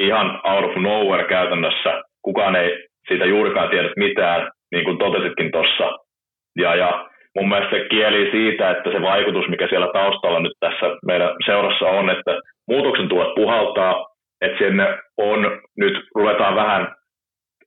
ihan 0.00 0.40
out 0.44 0.64
of 0.64 0.76
nowhere 0.76 1.28
käytännössä. 1.28 2.02
Kukaan 2.22 2.56
ei 2.56 2.86
siitä 3.08 3.24
juurikaan 3.24 3.68
tiedä 3.68 3.88
mitään, 3.96 4.50
niin 4.72 4.84
kuin 4.84 4.98
totesitkin 4.98 5.50
tuossa. 5.52 5.98
Ja, 6.58 6.74
ja 6.74 7.08
mun 7.34 7.48
mielestä 7.48 7.76
se 7.76 7.84
kieli 7.90 8.30
siitä, 8.30 8.70
että 8.70 8.90
se 8.90 9.02
vaikutus, 9.02 9.48
mikä 9.48 9.68
siellä 9.68 9.88
taustalla 9.92 10.40
nyt 10.40 10.52
tässä 10.60 10.86
meidän 11.06 11.30
seurassa 11.46 11.86
on, 11.86 12.10
että 12.10 12.40
muutoksen 12.68 13.08
tuot 13.08 13.34
puhaltaa, 13.34 14.06
että 14.40 14.58
sinne 14.58 14.98
on, 15.16 15.60
nyt 15.78 15.94
ruvetaan 16.14 16.54
vähän 16.56 16.94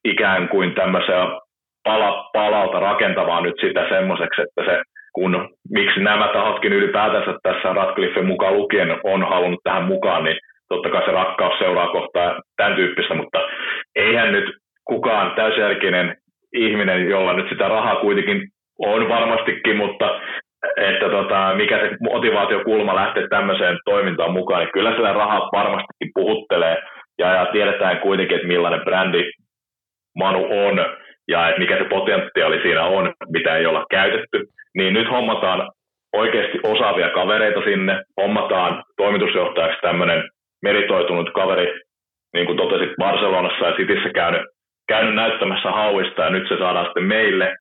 ikään 0.05 0.49
kuin 0.49 0.75
tämmöisiä 0.75 1.27
pala, 1.83 2.29
palalta 2.33 2.79
rakentavaa 2.79 3.41
nyt 3.41 3.55
sitä 3.61 3.89
semmoiseksi, 3.89 4.41
että 4.41 4.71
se 4.71 4.81
kun 5.15 5.49
miksi 5.69 5.99
nämä 5.99 6.27
tahotkin 6.33 6.73
ylipäätänsä 6.73 7.33
tässä 7.43 7.73
Radcliffen 7.73 8.25
mukaan 8.25 8.53
lukien 8.53 8.99
on 9.03 9.29
halunnut 9.29 9.59
tähän 9.63 9.83
mukaan, 9.83 10.23
niin 10.23 10.37
totta 10.69 10.89
kai 10.89 11.05
se 11.05 11.11
rakkaus 11.11 11.59
seuraa 11.59 11.87
kohtaa 11.87 12.41
tämän 12.57 12.75
tyyppistä, 12.75 13.13
mutta 13.13 13.39
eihän 13.95 14.31
nyt 14.31 14.45
kukaan 14.85 15.31
täysjärkinen 15.35 16.15
ihminen, 16.53 17.09
jolla 17.09 17.33
nyt 17.33 17.49
sitä 17.49 17.67
rahaa 17.67 17.95
kuitenkin 17.95 18.47
on 18.79 19.09
varmastikin, 19.09 19.77
mutta 19.77 20.21
että 20.77 21.09
tota, 21.09 21.53
mikä 21.55 21.79
se 21.79 21.97
motivaatiokulma 22.01 22.95
lähtee 22.95 23.27
tämmöiseen 23.27 23.77
toimintaan 23.85 24.31
mukaan, 24.31 24.59
niin 24.61 24.73
kyllä 24.73 24.91
sitä 24.91 25.13
rahaa 25.13 25.49
varmastikin 25.53 26.11
puhuttelee. 26.13 26.77
Ja, 27.19 27.33
ja 27.33 27.45
tiedetään 27.45 27.99
kuitenkin, 27.99 28.35
että 28.35 28.47
millainen 28.47 28.85
brändi 28.85 29.31
Manu 30.17 30.67
on 30.67 30.85
ja 31.27 31.49
että 31.49 31.61
mikä 31.61 31.77
se 31.77 31.83
potentiaali 31.83 32.61
siinä 32.61 32.83
on, 32.83 33.13
mitä 33.29 33.55
ei 33.55 33.65
olla 33.65 33.85
käytetty 33.89 34.45
niin 34.75 34.93
nyt 34.93 35.09
hommataan 35.11 35.71
oikeasti 36.13 36.59
osaavia 36.63 37.09
kavereita 37.09 37.61
sinne, 37.63 38.03
hommataan 38.21 38.83
toimitusjohtajaksi 38.97 39.81
tämmöinen 39.81 40.23
meritoitunut 40.63 41.29
kaveri, 41.33 41.79
niin 42.33 42.45
kuin 42.45 42.57
totesit 42.57 42.95
Barcelonassa 42.99 43.65
ja 43.65 43.75
Cityssä 43.75 44.09
käynyt, 44.09 44.41
käynyt 44.87 45.15
näyttämässä 45.15 45.71
hauista 45.71 46.21
ja 46.21 46.29
nyt 46.29 46.47
se 46.47 46.57
saadaan 46.57 46.85
sitten 46.85 47.03
meille. 47.03 47.55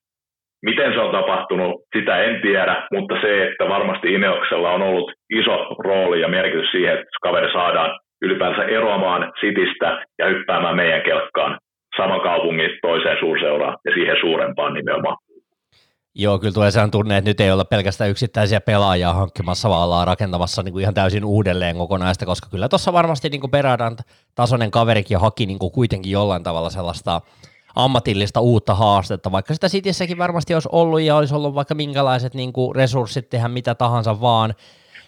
Miten 0.63 0.93
se 0.93 1.01
on 1.01 1.11
tapahtunut, 1.11 1.73
sitä 1.97 2.23
en 2.23 2.41
tiedä, 2.43 2.87
mutta 2.93 3.15
se, 3.21 3.47
että 3.49 3.69
varmasti 3.69 4.15
Ineoksella 4.15 4.71
on 4.71 4.83
ollut 4.83 5.13
iso 5.31 5.77
rooli 5.79 6.21
ja 6.21 6.29
merkitys 6.29 6.71
siihen, 6.71 6.95
että 6.95 7.19
kaveri 7.23 7.53
saadaan 7.53 7.99
ylipäänsä 8.23 8.65
eroamaan 8.65 9.33
Citystä 9.41 10.07
ja 10.19 10.27
hyppäämään 10.27 10.77
meidän 10.77 11.03
kelkkaan 11.03 11.59
saman 11.97 12.21
kaupungin 12.21 12.71
toiseen 12.83 13.17
suurseuraan 13.21 13.77
ja 13.85 13.95
siihen 13.95 14.17
suurempaan 14.21 14.75
nimenomaan. 14.75 15.17
Joo, 16.17 16.39
kyllä 16.39 16.53
tulee 16.53 16.71
sehän 16.71 16.91
tunne, 16.91 17.17
että 17.17 17.31
nyt 17.31 17.41
ei 17.41 17.51
olla 17.51 17.65
pelkästään 17.65 18.11
yksittäisiä 18.11 18.61
pelaajia 18.61 19.13
hankkimassa, 19.13 19.69
vaan 19.69 19.85
ollaan 19.85 20.07
rakentamassa 20.07 20.63
niin 20.63 20.73
kuin 20.73 20.83
ihan 20.83 20.95
täysin 20.95 21.25
uudelleen 21.25 21.77
kokonaista, 21.77 22.27
koska 22.27 22.49
kyllä 22.51 22.69
tuossa 22.69 22.93
varmasti 22.93 23.29
niin 23.29 23.51
Peradan 23.51 23.97
tasoinen 24.35 24.71
kaverikin 24.71 25.19
haki 25.19 25.47
niin 25.47 25.59
kuin 25.59 25.73
kuitenkin 25.73 26.13
jollain 26.13 26.43
tavalla 26.43 26.71
sellaista 26.71 27.21
ammatillista 27.75 28.41
uutta 28.41 28.75
haastetta, 28.75 29.33
vaikka 29.33 29.55
sitä 29.55 29.69
Cityssäkin 29.69 30.19
varmasti 30.19 30.55
olisi 30.55 30.69
ollut 30.73 31.01
ja 31.01 31.17
olisi 31.17 31.35
ollut 31.35 31.55
vaikka 31.55 31.75
minkälaiset 31.75 32.35
niin 32.35 32.53
kuin 32.53 32.75
resurssit 32.75 33.31
tehdä 33.31 33.49
mitä 33.49 33.75
tahansa 33.75 34.21
vaan, 34.21 34.55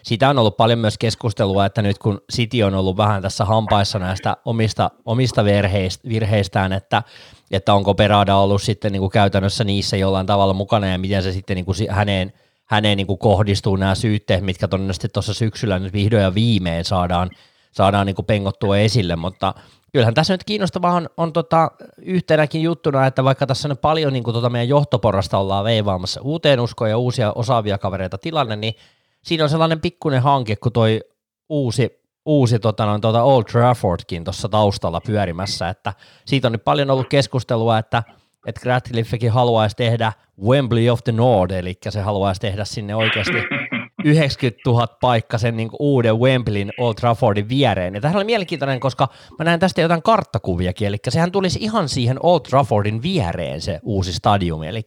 siitä 0.03 0.29
on 0.29 0.39
ollut 0.39 0.57
paljon 0.57 0.79
myös 0.79 0.97
keskustelua, 0.97 1.65
että 1.65 1.81
nyt 1.81 1.97
kun 1.97 2.21
City 2.33 2.63
on 2.63 2.75
ollut 2.75 2.97
vähän 2.97 3.21
tässä 3.21 3.45
hampaissa 3.45 3.99
näistä 3.99 4.37
omista, 4.45 4.91
omista 5.05 5.45
virheistään, 6.09 6.73
että, 6.73 7.03
että 7.51 7.73
onko 7.73 7.93
Perada 7.93 8.35
ollut 8.35 8.61
sitten 8.61 8.91
niin 8.91 8.99
kuin 8.99 9.11
käytännössä 9.11 9.63
niissä 9.63 9.97
jollain 9.97 10.25
tavalla 10.25 10.53
mukana 10.53 10.87
ja 10.87 10.97
miten 10.97 11.23
se 11.23 11.31
sitten 11.31 11.55
niin 11.55 11.65
kuin 11.65 11.75
häneen, 11.89 12.33
häneen 12.65 12.97
niin 12.97 13.07
kuin 13.07 13.19
kohdistuu 13.19 13.75
nämä 13.75 13.95
syytteet, 13.95 14.43
mitkä 14.43 14.67
todennäköisesti 14.67 15.09
tuossa 15.09 15.33
syksyllä 15.33 15.79
nyt 15.79 15.93
vihdoin 15.93 16.23
ja 16.23 16.33
viimein 16.35 16.85
saadaan, 16.85 17.29
saadaan 17.71 18.05
niin 18.05 18.15
kuin 18.15 18.25
pengottua 18.25 18.77
esille, 18.77 19.15
mutta 19.15 19.53
kyllähän 19.91 20.13
tässä 20.13 20.33
nyt 20.33 20.43
kiinnostavaa 20.43 20.93
on, 20.93 21.09
on 21.17 21.33
tota, 21.33 21.71
yhtenäkin 21.97 22.61
juttuna, 22.61 23.07
että 23.07 23.23
vaikka 23.23 23.47
tässä 23.47 23.67
nyt 23.67 23.81
paljon 23.81 24.13
niin 24.13 24.23
kuin 24.23 24.33
tota 24.33 24.49
meidän 24.49 24.69
johtoporrasta 24.69 25.37
ollaan 25.37 25.65
veivaamassa 25.65 26.21
uuteen 26.21 26.59
uskoon 26.59 26.89
ja 26.89 26.97
uusia 26.97 27.31
osaavia 27.31 27.77
kavereita 27.77 28.17
tilanne, 28.17 28.55
niin 28.55 28.75
siinä 29.27 29.43
on 29.43 29.49
sellainen 29.49 29.81
pikkuinen 29.81 30.21
hanke, 30.21 30.55
kun 30.55 30.71
toi 30.71 31.01
uusi, 31.49 32.01
uusi 32.25 32.59
tota, 32.59 32.85
noin, 32.85 33.01
tota 33.01 33.23
Old 33.23 33.43
Traffordkin 33.43 34.23
tuossa 34.23 34.49
taustalla 34.49 35.01
pyörimässä, 35.01 35.69
että 35.69 35.93
siitä 36.25 36.47
on 36.47 36.51
nyt 36.51 36.63
paljon 36.63 36.89
ollut 36.89 37.09
keskustelua, 37.09 37.77
että 37.77 38.03
että 38.47 38.61
Ratcliffekin 38.63 39.31
haluaisi 39.31 39.75
tehdä 39.75 40.13
Wembley 40.43 40.89
of 40.89 41.03
the 41.03 41.11
North, 41.11 41.53
eli 41.53 41.77
se 41.89 42.01
haluaisi 42.01 42.41
tehdä 42.41 42.65
sinne 42.65 42.95
oikeasti 42.95 43.37
90 44.05 44.61
000 44.69 44.87
paikka 45.01 45.37
sen 45.37 45.57
niin 45.57 45.69
uuden 45.79 46.19
Wembleyn 46.19 46.71
Old 46.77 46.93
Traffordin 46.93 47.49
viereen. 47.49 47.95
Ja 47.95 48.01
tämähän 48.01 48.17
oli 48.17 48.25
mielenkiintoinen, 48.25 48.79
koska 48.79 49.07
mä 49.39 49.45
näen 49.45 49.59
tästä 49.59 49.81
jotain 49.81 50.03
karttakuviakin, 50.03 50.87
eli 50.87 50.97
sehän 51.09 51.31
tulisi 51.31 51.59
ihan 51.61 51.89
siihen 51.89 52.17
Old 52.23 52.39
Traffordin 52.49 53.01
viereen 53.03 53.61
se 53.61 53.79
uusi 53.83 54.13
stadium, 54.13 54.63
eli, 54.63 54.81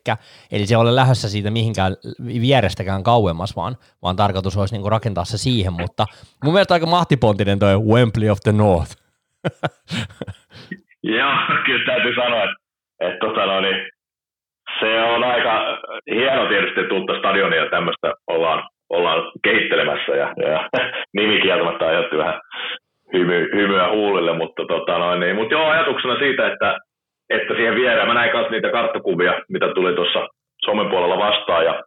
eli 0.52 0.66
se 0.66 0.74
ei 0.74 0.80
ole 0.80 0.94
lähdössä 0.94 1.28
siitä 1.28 1.50
mihinkään 1.50 1.96
vierestäkään 2.40 3.02
kauemmas, 3.02 3.56
vaan, 3.56 3.76
vaan 4.02 4.16
tarkoitus 4.16 4.56
olisi 4.56 4.78
niin 4.78 4.92
rakentaa 4.92 5.24
se 5.24 5.38
siihen, 5.38 5.72
mutta 5.72 6.06
mun 6.44 6.52
mielestä 6.52 6.74
aika 6.74 6.86
mahtipontinen 6.86 7.58
toi 7.58 7.78
Wembley 7.78 8.30
of 8.30 8.38
the 8.44 8.52
North. 8.52 8.92
Joo, 11.02 11.32
kyllä 11.66 11.84
täytyy 11.86 12.14
sanoa, 12.14 12.44
että, 12.44 12.56
että 13.00 13.18
tota 13.26 13.46
no, 13.46 13.60
niin 13.60 13.76
se 14.80 15.02
on 15.02 15.24
aika 15.24 15.52
hieno 16.14 16.48
tietysti, 16.48 16.80
että 16.80 16.94
uutta 16.94 17.18
stadionia 17.18 17.70
tämmöistä 17.70 18.14
ollaan 18.26 18.68
ollaan 18.90 19.32
kehittelemässä 19.44 20.12
ja, 20.12 20.34
ja 20.36 20.68
nimi 21.16 21.40
kieltämättä 21.40 21.86
aiheutti 21.86 22.18
vähän 22.18 22.40
hymy, 23.12 23.50
hymyä 23.54 23.88
huulille, 23.90 24.32
mutta, 24.32 24.62
tota 24.68 24.98
noin, 24.98 25.20
niin, 25.20 25.36
mutta 25.36 25.54
joo, 25.54 25.68
ajatuksena 25.68 26.18
siitä, 26.18 26.52
että, 26.52 26.78
että 27.30 27.54
siihen 27.54 27.74
vierään, 27.74 28.08
mä 28.08 28.14
näin 28.14 28.36
myös 28.36 28.50
niitä 28.50 28.70
karttakuvia, 28.70 29.34
mitä 29.48 29.68
tuli 29.74 29.94
tuossa 29.94 30.28
somen 30.64 30.90
puolella 30.90 31.18
vastaan 31.18 31.64
ja 31.64 31.82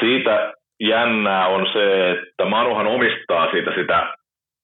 siitä 0.00 0.52
jännää 0.80 1.46
on 1.46 1.66
se, 1.72 2.10
että 2.10 2.44
Manuhan 2.44 2.86
omistaa 2.86 3.50
siitä 3.50 3.70
sitä 3.74 4.14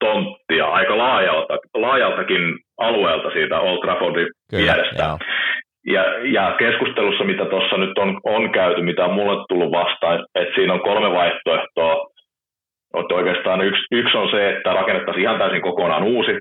tonttia 0.01 0.67
aika 0.67 0.99
laajalta, 0.99 1.59
laajaltakin 1.75 2.59
alueelta 2.79 3.31
siitä 3.31 3.61
Old 3.61 3.81
Traffordin 3.85 4.29
vierestä. 4.53 5.03
Joo. 5.03 5.19
Ja, 5.87 6.05
ja 6.25 6.55
keskustelussa, 6.59 7.25
mitä 7.25 7.45
tuossa 7.45 7.77
nyt 7.77 7.99
on, 7.99 8.21
on 8.25 8.53
käyty, 8.53 8.83
mitä 8.83 9.05
on 9.05 9.15
mulle 9.15 9.45
tullut 9.49 9.73
vastaan, 9.73 10.25
että 10.35 10.55
siinä 10.55 10.73
on 10.73 10.81
kolme 10.81 11.11
vaihtoehtoa. 11.11 12.07
Että 13.01 13.15
oikeastaan 13.15 13.61
yksi, 13.61 13.83
yksi 13.93 14.17
on 14.17 14.31
se, 14.31 14.51
että 14.51 14.73
rakennettaisiin 14.73 15.23
ihan 15.23 15.39
täysin 15.39 15.63
kokonaan 15.63 16.03
uusi, 16.03 16.39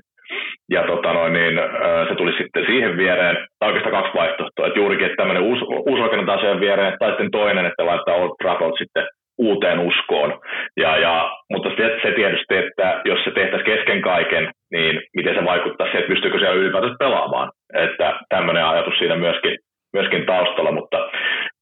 ja 0.70 0.82
tota 0.86 1.12
noin, 1.12 1.32
niin, 1.32 1.54
se 2.08 2.14
tuli 2.14 2.32
sitten 2.38 2.66
siihen 2.66 2.96
viereen, 2.96 3.36
tai 3.58 3.68
oikeastaan 3.68 4.02
kaksi 4.02 4.18
vaihtoehtoa, 4.18 4.66
että 4.66 4.78
juurikin, 4.78 5.06
että 5.06 5.16
tämmöinen 5.16 5.42
uusi, 5.42 5.64
uusi 5.64 6.02
rakennetaan 6.02 6.40
siihen 6.40 6.60
viereen, 6.60 6.96
tai 6.98 7.10
sitten 7.10 7.30
toinen, 7.30 7.66
että 7.66 7.86
laittaa 7.86 8.14
Old 8.14 8.34
Trafford 8.42 8.74
sitten 8.78 9.06
uuteen 9.38 9.78
uskoon. 9.78 10.40
Ja, 10.76 10.96
ja, 10.96 11.30
mutta 11.52 11.68
se, 12.02 12.12
tietysti, 12.12 12.56
että 12.56 13.00
jos 13.04 13.24
se 13.24 13.30
tehtäisiin 13.30 13.76
kesken 13.76 14.02
kaiken, 14.02 14.50
niin 14.72 15.02
miten 15.16 15.34
se 15.34 15.44
vaikuttaa 15.44 15.86
että 15.86 16.08
pystyykö 16.08 16.38
siellä 16.38 16.60
ylipäätään 16.60 16.96
pelaamaan. 16.98 17.50
Että 17.74 18.20
tämmöinen 18.28 18.66
ajatus 18.66 18.98
siinä 18.98 19.16
myöskin, 19.16 19.58
myöskin 19.92 20.26
taustalla, 20.26 20.72
mutta, 20.72 21.10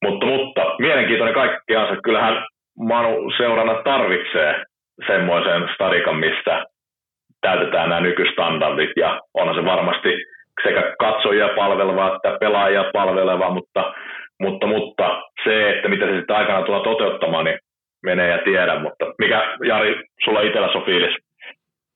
mutta, 0.04 0.26
mutta 0.26 0.74
mielenkiintoinen 0.78 1.34
kaikkiansa. 1.34 2.02
Kyllähän 2.02 2.46
Manu 2.78 3.30
seurana 3.36 3.74
tarvitsee 3.74 4.64
semmoisen 5.06 5.68
stadikan, 5.74 6.16
missä 6.16 6.64
täytetään 7.40 7.88
nämä 7.88 8.00
nykystandardit 8.00 8.90
ja 8.96 9.20
onhan 9.34 9.56
se 9.56 9.64
varmasti 9.64 10.24
sekä 10.62 10.94
katsojia 10.98 11.48
palveleva 11.48 12.16
että 12.16 12.36
pelaajia 12.40 12.84
palveleva, 12.92 13.50
mutta, 13.50 13.94
mutta, 14.40 14.66
mutta 14.66 15.22
se, 15.44 15.70
että 15.70 15.88
mitä 15.88 16.06
se 16.06 16.16
sitten 16.16 16.36
aikana 16.36 16.62
tulee 16.62 16.82
toteuttamaan, 16.82 17.44
niin 17.44 17.58
menee 18.02 18.28
ja 18.30 18.38
tiedä, 18.38 18.78
mutta 18.78 19.04
mikä 19.18 19.56
Jari, 19.64 20.02
sulla 20.24 20.40
itsellä 20.40 20.68
on 20.74 20.84
fiilis 20.84 21.16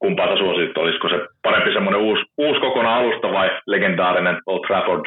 kumpaa 0.05 0.27
sä 0.27 0.37
suosit, 0.37 0.77
olisiko 0.77 1.07
se 1.09 1.15
parempi 1.43 1.73
semmoinen 1.73 2.01
uusi, 2.01 2.23
uusi 2.37 2.59
kokonaan 2.59 2.99
alusta 2.99 3.27
vai 3.37 3.49
legendaarinen 3.67 4.37
Old 4.45 4.67
Trafford 4.67 5.05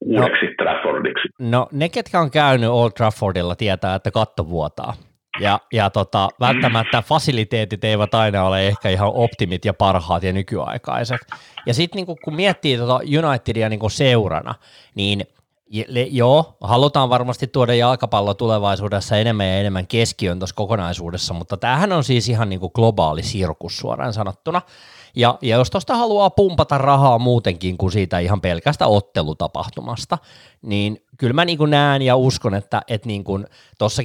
uudeksi 0.00 0.46
no, 0.46 0.52
Traffordiksi? 0.58 1.28
No 1.38 1.68
ne, 1.72 1.88
ketkä 1.88 2.20
on 2.20 2.30
käynyt 2.30 2.70
Old 2.70 2.90
Traffordilla, 2.90 3.56
tietää, 3.56 3.94
että 3.94 4.10
katto 4.10 4.48
vuotaa. 4.48 4.92
Ja, 5.40 5.58
ja 5.72 5.90
tota, 5.90 6.28
välttämättä 6.40 7.02
fasiliteetit 7.02 7.84
eivät 7.84 8.14
aina 8.14 8.44
ole 8.44 8.66
ehkä 8.66 8.88
ihan 8.88 9.10
optimit 9.14 9.64
ja 9.64 9.74
parhaat 9.74 10.22
ja 10.22 10.32
nykyaikaiset. 10.32 11.20
Ja 11.66 11.74
sitten 11.74 11.96
niinku, 11.96 12.16
kun 12.24 12.34
miettii 12.34 12.76
tota 12.76 13.00
Unitedia 13.18 13.68
niinku 13.68 13.88
seurana, 13.88 14.54
niin– 14.94 15.20
Joo, 16.10 16.56
halutaan 16.60 17.10
varmasti 17.10 17.46
tuoda 17.46 17.74
jalkapallo 17.74 18.34
tulevaisuudessa 18.34 19.16
enemmän 19.16 19.46
ja 19.46 19.58
enemmän 19.58 19.86
keskiön 19.86 20.38
tuossa 20.38 20.56
kokonaisuudessa, 20.56 21.34
mutta 21.34 21.56
tämähän 21.56 21.92
on 21.92 22.04
siis 22.04 22.28
ihan 22.28 22.48
niin 22.48 22.60
kuin 22.60 22.70
globaali 22.74 23.22
sirkus 23.22 23.78
suoraan 23.78 24.12
sanottuna. 24.12 24.62
Ja, 25.16 25.38
ja 25.42 25.56
jos 25.56 25.70
tuosta 25.70 25.96
haluaa 25.96 26.30
pumpata 26.30 26.78
rahaa 26.78 27.18
muutenkin 27.18 27.78
kuin 27.78 27.92
siitä 27.92 28.18
ihan 28.18 28.40
pelkästä 28.40 28.86
ottelutapahtumasta, 28.86 30.18
niin 30.62 31.04
kyllä 31.18 31.32
mä 31.32 31.44
niin 31.44 31.58
näen 31.66 32.02
ja 32.02 32.16
uskon, 32.16 32.54
että, 32.54 32.82
että 32.88 33.06
niin 33.06 33.24
kuin, 33.24 33.46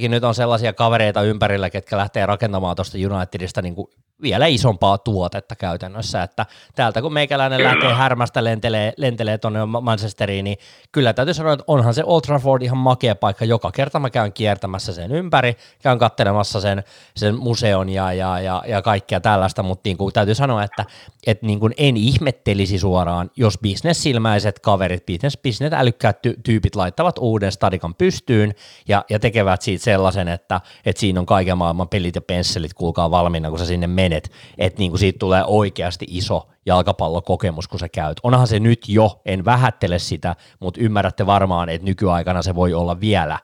nyt 0.08 0.24
on 0.24 0.34
sellaisia 0.34 0.72
kavereita 0.72 1.22
ympärillä, 1.22 1.70
ketkä 1.70 1.96
lähtee 1.96 2.26
rakentamaan 2.26 2.76
tuosta 2.76 2.98
Unitedista 3.16 3.62
niin 3.62 3.74
kuin 3.74 3.88
vielä 4.22 4.46
isompaa 4.46 4.98
tuotetta 4.98 5.56
käytännössä, 5.56 6.22
että 6.22 6.46
täältä 6.74 7.02
kun 7.02 7.12
meikäläinen 7.12 7.56
kyllä. 7.56 7.70
lähtee 7.70 7.92
härmästä 7.92 8.44
lentelee, 8.44 8.92
lentelee 8.96 9.38
tuonne 9.38 9.60
Manchesteriin, 9.80 10.44
niin 10.44 10.58
kyllä 10.92 11.12
täytyy 11.12 11.34
sanoa, 11.34 11.52
että 11.52 11.64
onhan 11.66 11.94
se 11.94 12.02
Old 12.04 12.20
Trafford 12.20 12.62
ihan 12.62 12.78
makea 12.78 13.14
paikka, 13.14 13.44
joka 13.44 13.72
kerta 13.72 13.98
mä 13.98 14.10
käyn 14.10 14.32
kiertämässä 14.32 14.92
sen 14.92 15.12
ympäri, 15.12 15.56
käyn 15.82 15.98
katselemassa 15.98 16.60
sen, 16.60 16.84
sen 17.16 17.34
museon 17.34 17.88
ja, 17.88 18.12
ja, 18.12 18.40
ja, 18.40 18.62
ja 18.68 18.82
kaikkea 18.82 19.20
tällaista, 19.20 19.62
mutta 19.62 19.88
niin 19.88 19.96
kuin 19.96 20.12
täytyy 20.12 20.34
sanoa, 20.34 20.62
että, 20.62 20.84
että 21.26 21.46
niin 21.46 21.60
kuin 21.60 21.74
en 21.76 21.96
ihmettelisi 21.96 22.78
suoraan, 22.78 23.30
jos 23.36 23.58
bisnessilmäiset 23.58 24.58
kaverit, 24.58 25.06
business, 25.06 25.38
business 25.42 25.76
älykkäät 25.76 26.18
ty- 26.26 26.40
tyypit 26.42 26.76
laittavat 26.76 27.18
uuden 27.18 27.52
stadikan 27.52 27.94
pystyyn 27.94 28.54
ja, 28.88 29.04
ja 29.10 29.18
tekevät 29.18 29.62
siitä 29.62 29.84
sellaisen, 29.84 30.28
että, 30.28 30.60
että 30.86 31.00
siinä 31.00 31.20
on 31.20 31.26
kaiken 31.26 31.58
maailman 31.58 31.88
pelit 31.88 32.14
ja 32.14 32.20
pensselit, 32.20 32.74
kuulkaa 32.74 33.10
valmiina, 33.10 33.50
kun 33.50 33.58
sä 33.58 33.66
sinne 33.66 33.86
menet, 33.86 34.05
että 34.12 34.78
niin 34.78 34.90
kuin 34.90 34.98
siitä 34.98 35.18
tulee 35.18 35.44
oikeasti 35.44 36.06
iso 36.08 36.48
jalkapallokokemus, 36.66 37.68
kun 37.68 37.80
sä 37.80 37.88
käyt. 37.88 38.20
Onhan 38.22 38.46
se 38.46 38.60
nyt 38.60 38.88
jo, 38.88 39.20
en 39.24 39.44
vähättele 39.44 39.98
sitä, 39.98 40.36
mutta 40.60 40.80
ymmärrätte 40.80 41.26
varmaan, 41.26 41.68
että 41.68 41.84
nykyaikana 41.84 42.42
se 42.42 42.54
voi 42.54 42.74
olla 42.74 43.00
vielä 43.00 43.38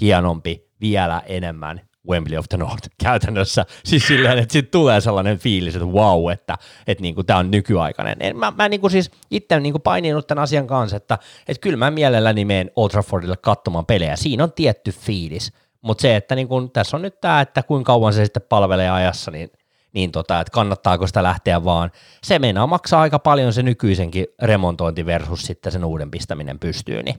hienompi, 0.00 0.68
vielä 0.80 1.22
enemmän 1.26 1.88
Wembley 2.08 2.38
of 2.38 2.48
the 2.48 2.56
North 2.56 2.88
käytännössä. 3.04 3.66
Siis 3.84 4.06
silleen, 4.06 4.38
että 4.38 4.52
siitä 4.52 4.70
tulee 4.70 5.00
sellainen 5.00 5.38
fiilis, 5.38 5.76
että 5.76 5.86
wow, 5.86 6.32
että, 6.32 6.58
että 6.86 7.02
niin 7.02 7.26
tämä 7.26 7.38
on 7.38 7.50
nykyaikainen. 7.50 8.16
En, 8.20 8.36
mä, 8.36 8.52
mä 8.56 8.68
niin 8.68 8.80
kuin 8.80 8.90
siis 8.90 9.10
itse 9.30 9.60
niin 9.60 9.72
kuin 9.72 9.82
paininut 9.82 10.26
tämän 10.26 10.42
asian 10.42 10.66
kanssa, 10.66 10.96
että, 10.96 11.18
että 11.48 11.60
kyllä 11.60 11.76
mä 11.76 11.90
mielelläni 11.90 12.44
menen 12.44 12.70
Old 12.76 12.90
Traffordille 12.90 13.36
katsomaan 13.36 13.86
pelejä. 13.86 14.16
Siinä 14.16 14.44
on 14.44 14.52
tietty 14.52 14.92
fiilis, 14.92 15.52
mutta 15.80 16.02
se, 16.02 16.16
että 16.16 16.34
niin 16.34 16.48
kuin, 16.48 16.70
tässä 16.70 16.96
on 16.96 17.02
nyt 17.02 17.20
tämä, 17.20 17.40
että 17.40 17.62
kuinka 17.62 17.92
kauan 17.92 18.12
se 18.12 18.24
sitten 18.24 18.42
palvelee 18.48 18.90
ajassa, 18.90 19.30
niin, 19.30 19.50
niin 19.94 20.12
tota, 20.12 20.40
että 20.40 20.50
kannattaako 20.54 21.06
sitä 21.06 21.22
lähteä 21.22 21.64
vaan. 21.64 21.90
Se 22.22 22.38
meinaa 22.38 22.66
maksaa 22.66 23.00
aika 23.00 23.18
paljon 23.18 23.52
se 23.52 23.62
nykyisenkin 23.62 24.26
remontointi 24.42 25.06
versus 25.06 25.42
sitten 25.42 25.72
sen 25.72 25.84
uuden 25.84 26.10
pistäminen 26.10 26.58
pystyy, 26.58 27.02
niin 27.02 27.16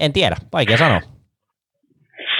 en 0.00 0.12
tiedä, 0.12 0.36
vaikea 0.52 0.76
sanoa. 0.76 1.00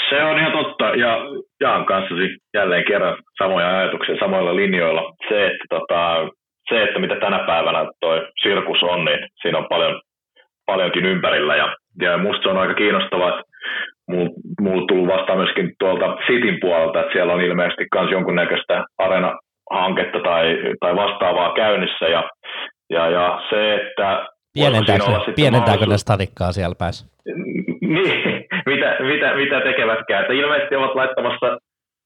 Se 0.08 0.24
on 0.24 0.38
ihan 0.38 0.52
totta, 0.52 0.84
ja 0.84 1.18
jaan 1.60 1.84
kanssasi 1.86 2.36
jälleen 2.54 2.84
kerran 2.84 3.16
samoja 3.38 3.78
ajatuksia 3.78 4.16
samoilla 4.20 4.56
linjoilla. 4.56 5.14
Se, 5.28 5.46
että, 5.46 5.64
tota, 5.70 6.28
se, 6.68 6.82
että 6.82 6.98
mitä 6.98 7.16
tänä 7.16 7.38
päivänä 7.46 7.86
toi 8.00 8.26
sirkus 8.42 8.82
on, 8.82 9.04
niin 9.04 9.28
siinä 9.42 9.58
on 9.58 9.66
paljon, 9.68 10.00
paljonkin 10.66 11.04
ympärillä, 11.04 11.56
ja, 11.56 11.76
ja 12.00 12.18
musta 12.18 12.42
se 12.42 12.48
on 12.48 12.58
aika 12.58 12.74
kiinnostavaa, 12.74 13.28
että 13.28 13.42
mulla 14.60 14.86
tullut 14.86 15.08
vastaan 15.08 15.38
myöskin 15.38 15.72
tuolta 15.78 16.16
Sitin 16.26 16.58
puolelta, 16.60 17.00
että 17.00 17.12
siellä 17.12 17.32
on 17.32 17.40
ilmeisesti 17.40 17.86
myös 17.94 18.10
jonkunnäköistä 18.10 18.84
arena-hanketta 19.72 20.20
tai, 20.20 20.58
tai 20.80 20.96
vastaavaa 20.96 21.54
käynnissä, 21.54 22.08
ja, 22.08 22.22
ja, 22.90 23.10
ja 23.10 23.42
se, 23.50 23.74
että 23.74 24.26
Pienentääkö, 24.54 25.04
pienentääkö 25.36 25.86
ne 25.86 25.98
stadikkaa 25.98 26.52
siellä 26.52 26.74
päässä? 26.78 27.06
Niin, 27.80 28.44
mitä, 28.66 28.96
mitä, 29.00 29.34
mitä 29.34 29.60
tekevätkään. 29.60 30.20
Että 30.20 30.32
ilmeisesti 30.32 30.76
ovat 30.76 30.94
laittamassa 30.94 31.58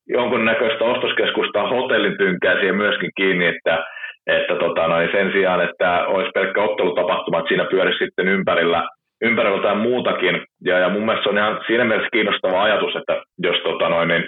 jonkunnäköistä 0.09 0.85
ostoskeskusta 0.85 1.69
hotellin 1.69 2.19
tynkää 2.19 2.55
siihen 2.55 2.77
myöskin 2.77 3.11
kiinni, 3.17 3.47
että, 3.47 3.85
että 4.27 4.55
tota, 4.57 4.89
noin 4.89 5.09
sen 5.13 5.33
sijaan, 5.33 5.61
että 5.61 6.07
olisi 6.07 6.31
pelkkä 6.35 6.63
ottelutapahtuma, 6.63 7.39
että 7.39 7.49
siinä 7.49 7.65
pyörisi 7.65 8.05
sitten 8.05 8.29
ympärillä, 8.29 8.89
ympärillä 9.23 9.57
jotain 9.57 9.79
muutakin. 9.79 10.45
Ja, 10.65 10.79
ja 10.79 10.89
mun 10.89 11.03
mielestä 11.03 11.23
se 11.23 11.29
on 11.29 11.39
ihan 11.39 11.61
siinä 11.67 11.85
mielessä 11.85 12.09
kiinnostava 12.13 12.63
ajatus, 12.63 12.97
että 12.97 13.23
jos 13.39 13.57
tota, 13.63 13.89
noin, 13.89 14.09
niin 14.09 14.25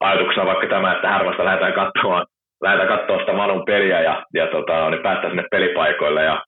ajatuksena 0.00 0.46
vaikka 0.46 0.66
tämä, 0.66 0.92
että 0.92 1.08
härmästä 1.08 1.44
lähdetään 1.44 1.72
katsomaan, 1.72 2.26
lähdetään 2.62 2.88
katsomaan 2.88 3.20
sitä 3.20 3.36
Manun 3.36 3.64
peliä 3.64 4.00
ja, 4.00 4.22
ja 4.34 4.46
tota, 4.46 4.90
niin 4.90 5.02
päästä 5.02 5.28
sinne 5.28 5.44
pelipaikoille 5.50 6.24
ja 6.24 6.42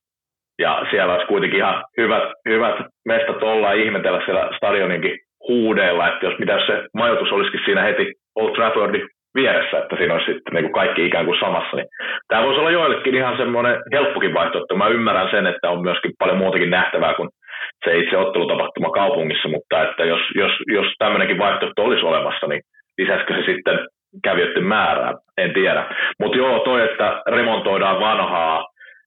ja 0.58 0.86
siellä 0.90 1.12
olisi 1.12 1.26
kuitenkin 1.26 1.58
ihan 1.58 1.84
hyvät, 1.98 2.22
hyvät 2.48 2.74
mestat 3.04 3.42
olla 3.42 3.74
ja 3.74 3.82
ihmetellä 3.84 4.22
siellä 4.24 4.50
stadioninkin 4.56 5.18
huudeilla, 5.48 6.08
että 6.08 6.26
jos 6.26 6.38
mitä 6.38 6.66
se 6.66 6.82
majoitus 6.94 7.32
olisikin 7.32 7.60
siinä 7.64 7.82
heti 7.82 8.12
Old 8.34 8.54
Traffordin 8.54 9.08
vieressä, 9.34 9.78
että 9.78 9.96
siinä 9.96 10.14
olisi 10.14 10.32
sitten 10.32 10.54
niin 10.54 10.64
kuin 10.64 10.72
kaikki 10.72 11.06
ikään 11.06 11.26
kuin 11.26 11.40
samassa. 11.40 11.76
Niin 11.76 11.86
tämä 12.28 12.42
voisi 12.42 12.60
olla 12.60 12.70
joillekin 12.70 13.14
ihan 13.14 13.36
semmoinen 13.36 13.82
helppokin 13.92 14.34
vaihtoehto. 14.34 14.76
Mä 14.76 14.88
ymmärrän 14.88 15.30
sen, 15.30 15.46
että 15.46 15.70
on 15.70 15.82
myöskin 15.82 16.12
paljon 16.18 16.38
muutakin 16.38 16.70
nähtävää 16.70 17.14
kuin 17.14 17.28
se 17.84 17.98
itse 17.98 18.16
ottelutapahtuma 18.16 18.90
kaupungissa, 18.90 19.48
mutta 19.48 19.82
että 19.82 20.04
jos, 20.04 20.20
jos, 20.34 20.52
jos 20.66 20.86
tämmöinenkin 20.98 21.38
vaihtoehto 21.38 21.84
olisi 21.84 22.06
olemassa, 22.06 22.46
niin 22.46 22.60
lisäisikö 22.98 23.34
se 23.34 23.52
sitten 23.52 23.78
kävijöiden 24.24 24.64
määrää, 24.64 25.12
en 25.38 25.54
tiedä. 25.54 25.84
Mutta 26.20 26.38
joo, 26.38 26.58
toi, 26.58 26.84
että 26.84 27.22
remontoidaan 27.26 28.00
vanhaa, 28.00 28.66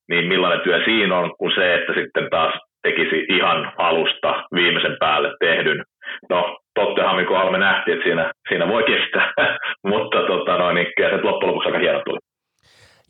niin 0.10 0.25
millainen 0.27 0.62
työ 0.62 0.84
siinä 0.86 1.17
on, 1.17 1.36
kuin 1.38 1.51
se, 1.55 1.75
että 1.75 1.93
sitten 1.93 2.27
taas 2.29 2.53
tekisi 2.84 3.25
ihan 3.29 3.74
alusta 3.77 4.43
viimeisen 4.55 4.98
päälle 5.00 5.29
tehdyn. 5.39 5.84
No, 6.29 6.57
tottehan, 6.75 7.25
kun 7.25 7.38
Alme 7.38 7.57
nähtiin, 7.57 7.98
että 7.98 8.07
siinä, 8.07 8.31
siinä 8.50 8.67
voi 8.67 8.84
kestää, 8.84 9.34
mutta 9.91 10.17
tota, 10.27 10.57
no, 10.57 10.72
niin, 10.72 10.88
kyllä 10.96 11.10
se 11.10 11.24
loppujen 11.24 11.48
lopuksi 11.48 11.69
aika 11.69 11.79
hieno 11.79 12.01
tuli. 12.05 12.17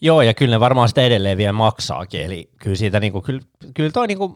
Joo, 0.01 0.21
ja 0.21 0.33
kyllä 0.33 0.55
ne 0.55 0.59
varmaan 0.59 0.87
sitä 0.87 1.01
edelleen 1.01 1.37
vielä 1.37 1.53
maksaakin, 1.53 2.25
eli 2.25 2.43
kyllä 2.63 2.75
siitä 2.75 2.99
niinku, 2.99 3.21
kyllä, 3.21 3.41
kyllä 3.75 3.89
toi 3.93 4.07
niinku, 4.07 4.35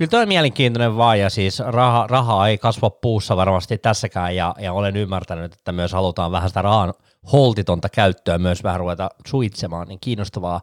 Kyllä 0.00 0.10
toi 0.10 0.22
on 0.22 0.28
mielenkiintoinen 0.28 0.96
vaan, 0.96 1.20
ja 1.20 1.30
siis 1.30 1.62
raha, 1.66 2.06
rahaa 2.10 2.48
ei 2.48 2.58
kasva 2.58 2.90
puussa 2.90 3.36
varmasti 3.36 3.78
tässäkään, 3.78 4.36
ja, 4.36 4.54
ja 4.58 4.72
olen 4.72 4.96
ymmärtänyt, 4.96 5.52
että 5.52 5.72
myös 5.72 5.92
halutaan 5.92 6.32
vähän 6.32 6.48
sitä 6.48 6.62
rahan 6.62 6.94
holtitonta 7.32 7.88
käyttöä 7.88 8.38
myös 8.38 8.64
vähän 8.64 8.80
ruveta 8.80 9.08
suitsemaan, 9.26 9.88
niin 9.88 9.98
kiinnostavaa. 10.00 10.60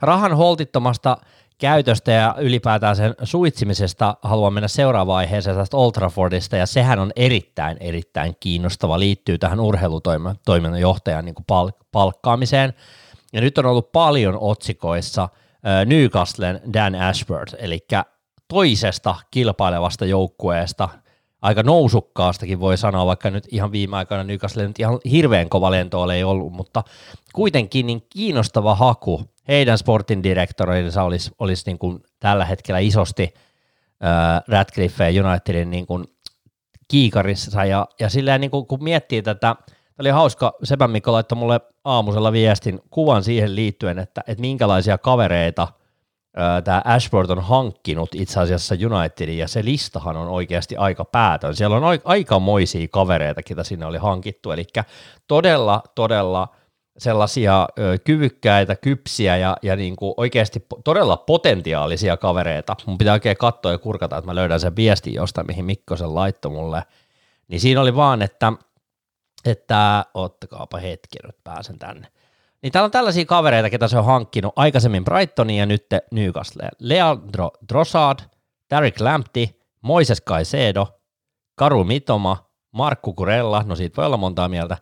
Rahan 0.00 0.36
holtittomasta 0.36 1.16
käytöstä 1.58 2.12
ja 2.12 2.34
ylipäätään 2.38 2.96
sen 2.96 3.14
suitsimisesta 3.22 4.16
haluan 4.22 4.52
mennä 4.52 4.68
seuraavaan 4.68 5.18
aiheeseen 5.18 5.56
tästä 5.56 5.76
Old 5.76 5.92
Traffordista, 5.92 6.56
ja 6.56 6.66
sehän 6.66 6.98
on 6.98 7.12
erittäin, 7.16 7.76
erittäin 7.80 8.36
kiinnostava, 8.40 8.98
liittyy 8.98 9.38
tähän 9.38 9.60
urheilutoiminnan 9.60 10.80
johtajan 10.80 11.24
niin 11.24 11.34
palk- 11.52 11.84
palkkaamiseen, 11.92 12.74
ja 13.32 13.40
nyt 13.40 13.58
on 13.58 13.66
ollut 13.66 13.92
paljon 13.92 14.38
otsikoissa 14.40 15.22
äh, 15.22 15.86
Newcastlen 15.86 16.60
Dan 16.72 16.94
Ashford, 16.94 17.48
eli 17.58 17.86
toisesta 18.48 19.14
kilpailevasta 19.30 20.04
joukkueesta, 20.04 20.88
aika 21.44 21.62
nousukkaastakin 21.62 22.60
voi 22.60 22.78
sanoa, 22.78 23.06
vaikka 23.06 23.30
nyt 23.30 23.44
ihan 23.50 23.72
viime 23.72 23.96
aikoina 23.96 24.24
Newcastle 24.24 24.66
nyt 24.66 24.80
ihan 24.80 24.98
hirveän 25.10 25.48
kova 25.48 25.70
lento 25.70 26.10
ei 26.10 26.24
ollut, 26.24 26.52
mutta 26.52 26.82
kuitenkin 27.32 27.86
niin 27.86 28.06
kiinnostava 28.10 28.74
haku 28.74 29.24
heidän 29.48 29.78
sportin 29.78 30.22
direktorinsa 30.22 31.02
olisi, 31.02 31.30
olisi 31.38 31.62
niin 31.66 31.78
kuin 31.78 32.02
tällä 32.20 32.44
hetkellä 32.44 32.78
isosti 32.78 33.34
äh, 34.04 34.42
Radcliffe 34.48 35.12
Unitedin 35.20 35.70
niin 35.70 35.86
kuin 35.86 36.04
kiikarissa. 36.88 37.64
Ja, 37.64 37.88
ja 38.00 38.08
silleen 38.08 38.40
niin 38.40 38.50
kuin, 38.50 38.66
kun 38.66 38.84
miettii 38.84 39.22
tätä, 39.22 39.56
oli 40.00 40.08
hauska, 40.10 40.52
Sepän 40.64 40.90
Mikko 40.90 41.12
laittoi 41.12 41.38
mulle 41.38 41.60
aamusella 41.84 42.32
viestin 42.32 42.80
kuvan 42.90 43.24
siihen 43.24 43.56
liittyen, 43.56 43.98
että, 43.98 44.20
että 44.26 44.40
minkälaisia 44.40 44.98
kavereita– 44.98 45.68
tämä 46.64 46.82
Ashford 46.84 47.30
on 47.30 47.42
hankkinut 47.42 48.14
itse 48.14 48.40
asiassa 48.40 48.74
Unitedin, 48.74 49.38
ja 49.38 49.48
se 49.48 49.64
listahan 49.64 50.16
on 50.16 50.28
oikeasti 50.28 50.76
aika 50.76 51.04
päätön. 51.04 51.56
Siellä 51.56 51.76
on 51.76 52.00
aikamoisia 52.04 52.88
kavereita, 52.90 53.42
ketä 53.42 53.64
sinne 53.64 53.86
oli 53.86 53.98
hankittu, 53.98 54.52
eli 54.52 54.66
todella, 55.28 55.82
todella 55.94 56.48
sellaisia 56.98 57.68
ö, 57.78 57.98
kyvykkäitä, 58.04 58.76
kypsiä 58.76 59.36
ja, 59.36 59.56
ja 59.62 59.76
niin 59.76 59.96
kuin 59.96 60.14
oikeasti 60.16 60.66
todella 60.84 61.16
potentiaalisia 61.16 62.16
kavereita. 62.16 62.76
Mun 62.86 62.98
pitää 62.98 63.12
oikein 63.12 63.36
katsoa 63.36 63.72
ja 63.72 63.78
kurkata, 63.78 64.16
että 64.16 64.30
mä 64.30 64.34
löydän 64.34 64.60
sen 64.60 64.76
viestin 64.76 65.14
jostain, 65.14 65.46
mihin 65.46 65.64
Mikko 65.64 65.96
sen 65.96 66.14
laittoi 66.14 66.52
mulle. 66.52 66.82
Niin 67.48 67.60
siinä 67.60 67.80
oli 67.80 67.96
vaan, 67.96 68.22
että, 68.22 68.52
että 69.44 70.04
ottakaapa 70.14 70.78
hetki, 70.78 71.18
nyt 71.24 71.36
pääsen 71.44 71.78
tänne. 71.78 72.08
Niin 72.64 72.72
täällä 72.72 72.84
on 72.84 72.90
tällaisia 72.90 73.24
kavereita, 73.24 73.70
ketä 73.70 73.88
se 73.88 73.98
on 73.98 74.04
hankkinut 74.04 74.52
aikaisemmin 74.56 75.04
Brightoniin 75.04 75.58
ja 75.58 75.66
nyt 75.66 75.86
Newcastle. 76.12 76.68
Leandro 76.78 77.50
Drossard, 77.68 78.18
Derek 78.70 79.00
Lampty, 79.00 79.48
Moises 79.80 80.22
Caicedo, 80.22 81.00
Karu 81.58 81.84
Mitoma, 81.84 82.50
Markku 82.72 83.12
Kurella, 83.12 83.62
no 83.66 83.76
siitä 83.76 83.96
voi 83.96 84.06
olla 84.06 84.16
montaa 84.16 84.48
mieltä, 84.48 84.76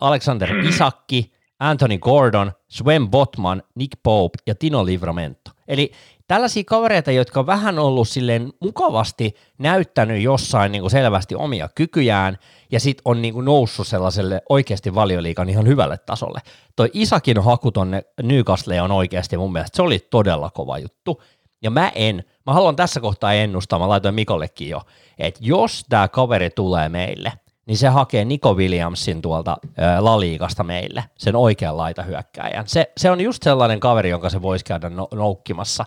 Alexander 0.00 0.56
Isakki, 0.56 1.32
Anthony 1.58 1.98
Gordon, 1.98 2.52
Sven 2.68 3.10
Botman, 3.10 3.62
Nick 3.74 3.92
Pope 4.02 4.38
ja 4.46 4.54
Tino 4.54 4.86
Livramento. 4.86 5.50
Eli 5.68 5.92
tällaisia 6.26 6.62
kavereita, 6.66 7.10
jotka 7.10 7.40
on 7.40 7.46
vähän 7.46 7.78
ollut 7.78 8.08
silleen 8.08 8.52
mukavasti 8.60 9.34
näyttänyt 9.58 10.22
jossain 10.22 10.72
niin 10.72 10.82
kuin 10.82 10.90
selvästi 10.90 11.34
omia 11.34 11.68
kykyjään, 11.74 12.38
ja 12.72 12.80
sitten 12.80 13.02
on 13.04 13.22
niin 13.22 13.34
kuin 13.34 13.44
noussut 13.44 13.86
sellaiselle 13.86 14.42
oikeasti 14.48 14.94
valioliikan 14.94 15.48
ihan 15.48 15.66
hyvälle 15.66 15.98
tasolle. 15.98 16.40
Toi 16.76 16.90
Isakin 16.92 17.42
haku 17.42 17.72
tonne 17.72 18.02
Newcastle 18.22 18.82
on 18.82 18.90
oikeasti 18.90 19.36
mun 19.36 19.52
mielestä, 19.52 19.76
se 19.76 19.82
oli 19.82 19.98
todella 19.98 20.50
kova 20.50 20.78
juttu, 20.78 21.22
ja 21.62 21.70
mä 21.70 21.92
en, 21.94 22.24
mä 22.46 22.52
haluan 22.52 22.76
tässä 22.76 23.00
kohtaa 23.00 23.32
ennustaa, 23.32 23.78
mä 23.78 23.88
laitoin 23.88 24.14
Mikollekin 24.14 24.68
jo, 24.68 24.82
että 25.18 25.40
jos 25.42 25.84
tämä 25.88 26.08
kaveri 26.08 26.50
tulee 26.50 26.88
meille, 26.88 27.32
niin 27.66 27.78
se 27.78 27.88
hakee 27.88 28.24
Nico 28.24 28.54
Williamsin 28.54 29.22
tuolta 29.22 29.56
ää, 29.76 30.04
Laliikasta 30.04 30.64
meille, 30.64 31.04
sen 31.18 31.36
oikean 31.36 31.76
laita 31.76 32.02
hyökkääjän. 32.02 32.68
Se, 32.68 32.92
se 32.96 33.10
on 33.10 33.20
just 33.20 33.42
sellainen 33.42 33.80
kaveri, 33.80 34.10
jonka 34.10 34.30
se 34.30 34.42
voisi 34.42 34.64
käydä 34.64 34.88
no, 34.88 35.08
noukkimassa 35.14 35.84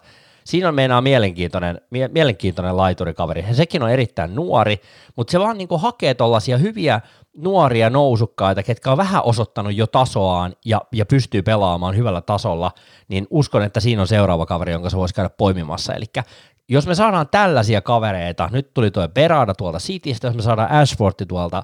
siinä 0.47 0.67
on 0.67 0.75
meinaa 0.75 1.01
mielenkiintoinen, 1.01 1.81
mie- 1.89 2.07
mielenkiintoinen 2.07 2.77
laiturikaveri. 2.77 3.45
Ja 3.47 3.55
sekin 3.55 3.83
on 3.83 3.89
erittäin 3.89 4.35
nuori, 4.35 4.81
mutta 5.15 5.31
se 5.31 5.39
vaan 5.39 5.57
niinku 5.57 5.77
hakee 5.77 6.13
tuollaisia 6.13 6.57
hyviä 6.57 7.01
nuoria 7.37 7.89
nousukkaita, 7.89 8.63
ketkä 8.63 8.91
on 8.91 8.97
vähän 8.97 9.23
osoittanut 9.23 9.75
jo 9.75 9.87
tasoaan 9.87 10.53
ja, 10.65 10.81
ja 10.91 11.05
pystyy 11.05 11.41
pelaamaan 11.41 11.95
hyvällä 11.95 12.21
tasolla, 12.21 12.71
niin 13.07 13.27
uskon, 13.29 13.63
että 13.63 13.79
siinä 13.79 14.01
on 14.01 14.07
seuraava 14.07 14.45
kaveri, 14.45 14.71
jonka 14.71 14.89
se 14.89 14.97
voisi 14.97 15.15
käydä 15.15 15.29
poimimassa. 15.29 15.93
Eli 15.93 16.05
jos 16.69 16.87
me 16.87 16.95
saadaan 16.95 17.27
tällaisia 17.31 17.81
kavereita, 17.81 18.49
nyt 18.51 18.73
tuli 18.73 18.91
tuo 18.91 19.07
Berada 19.07 19.53
tuolta 19.53 19.79
Citystä, 19.79 20.27
jos 20.27 20.35
me 20.35 20.41
saadaan 20.41 20.71
Ashfordi 20.71 21.25
tuolta 21.25 21.63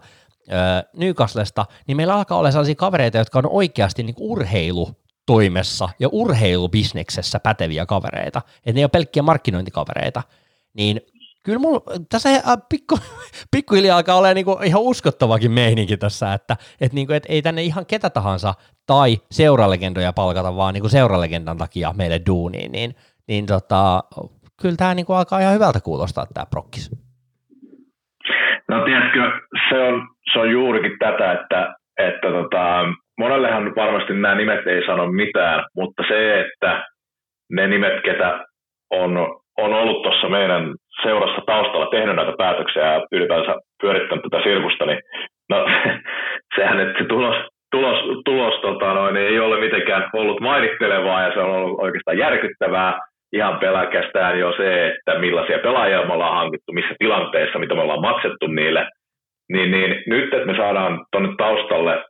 Newcastlesta, 0.97 1.65
niin 1.87 1.97
meillä 1.97 2.15
alkaa 2.15 2.37
olla 2.37 2.51
sellaisia 2.51 2.75
kavereita, 2.75 3.17
jotka 3.17 3.39
on 3.39 3.49
oikeasti 3.49 4.03
niin 4.03 4.15
urheilu 4.19 4.89
toimessa 5.25 5.89
ja 5.99 6.09
urheilubisneksessä 6.11 7.39
päteviä 7.39 7.85
kavereita, 7.85 8.41
että 8.57 8.73
ne 8.73 8.79
ei 8.79 8.83
ole 8.83 8.89
pelkkiä 8.89 9.23
markkinointikavereita, 9.23 10.23
niin 10.73 11.01
kyllä 11.43 11.59
mulla 11.59 11.81
tässä 12.09 12.29
pikku, 12.69 12.97
pikkuhiljaa 13.55 13.97
alkaa 13.97 14.17
olla 14.17 14.33
niinku 14.33 14.59
ihan 14.63 14.81
uskottavakin 14.81 15.51
meininki 15.51 15.97
tässä, 15.97 16.33
että 16.33 16.57
et 16.81 16.93
niinku, 16.93 17.13
et 17.13 17.25
ei 17.29 17.41
tänne 17.41 17.63
ihan 17.63 17.85
ketä 17.85 18.09
tahansa 18.09 18.53
tai 18.87 19.17
seuralegendoja 19.31 20.13
palkata, 20.13 20.55
vaan 20.55 20.73
niinku 20.73 20.89
seuralegendan 20.89 21.57
takia 21.57 21.93
meille 21.97 22.21
duuniin, 22.27 22.71
niin, 22.71 22.95
niin 23.27 23.45
tota, 23.45 24.03
kyllä 24.61 24.75
tämä 24.75 24.93
niinku 24.93 25.13
alkaa 25.13 25.39
ihan 25.39 25.53
hyvältä 25.53 25.81
kuulostaa 25.81 26.25
tämä 26.33 26.45
prokkis. 26.45 26.91
No 28.69 28.85
tiedätkö, 28.85 29.19
se 29.69 29.77
on, 29.79 30.07
se 30.33 30.39
on 30.39 30.51
juurikin 30.51 30.99
tätä, 30.99 31.31
että, 31.31 31.75
että 31.97 32.27
tota, 32.27 32.85
monellehan 33.19 33.75
varmasti 33.75 34.13
nämä 34.13 34.35
nimet 34.35 34.67
ei 34.67 34.85
sano 34.85 35.07
mitään, 35.11 35.63
mutta 35.75 36.03
se, 36.07 36.39
että 36.39 36.85
ne 37.51 37.67
nimet, 37.67 38.03
ketä 38.03 38.45
on, 38.91 39.17
on 39.57 39.73
ollut 39.73 40.03
tuossa 40.03 40.29
meidän 40.29 40.73
seurassa 41.03 41.41
taustalla 41.45 41.85
tehnyt 41.85 42.15
näitä 42.15 42.33
päätöksiä 42.37 42.93
ja 42.93 43.01
ylipäänsä 43.11 43.55
pyörittänyt 43.81 44.23
tätä 44.23 44.43
sirkusta, 44.43 44.85
niin 44.85 44.99
no, 45.49 45.65
sehän, 46.55 46.79
että 46.79 46.99
se 46.99 47.05
tulos, 47.05 47.35
tulos, 47.71 48.21
tulos 48.25 48.61
tota 48.61 48.93
noin, 48.93 49.17
ei 49.17 49.39
ole 49.39 49.59
mitenkään 49.59 50.09
ollut 50.13 50.39
mainittelevaa 50.39 51.21
ja 51.21 51.33
se 51.33 51.39
on 51.39 51.51
ollut 51.51 51.79
oikeastaan 51.79 52.17
järkyttävää. 52.17 52.99
Ihan 53.33 53.59
pelkästään 53.59 54.39
jo 54.39 54.53
se, 54.57 54.87
että 54.87 55.19
millaisia 55.19 55.59
pelaajia 55.59 56.05
me 56.05 56.13
ollaan 56.13 56.37
hankittu, 56.37 56.73
missä 56.73 56.95
tilanteessa, 56.99 57.59
mitä 57.59 57.75
me 57.75 57.81
ollaan 57.81 58.01
maksettu 58.01 58.47
niille, 58.47 58.87
niin, 59.51 59.71
niin 59.71 60.03
nyt, 60.07 60.33
että 60.33 60.45
me 60.45 60.55
saadaan 60.57 61.05
tuonne 61.11 61.29
taustalle 61.37 62.03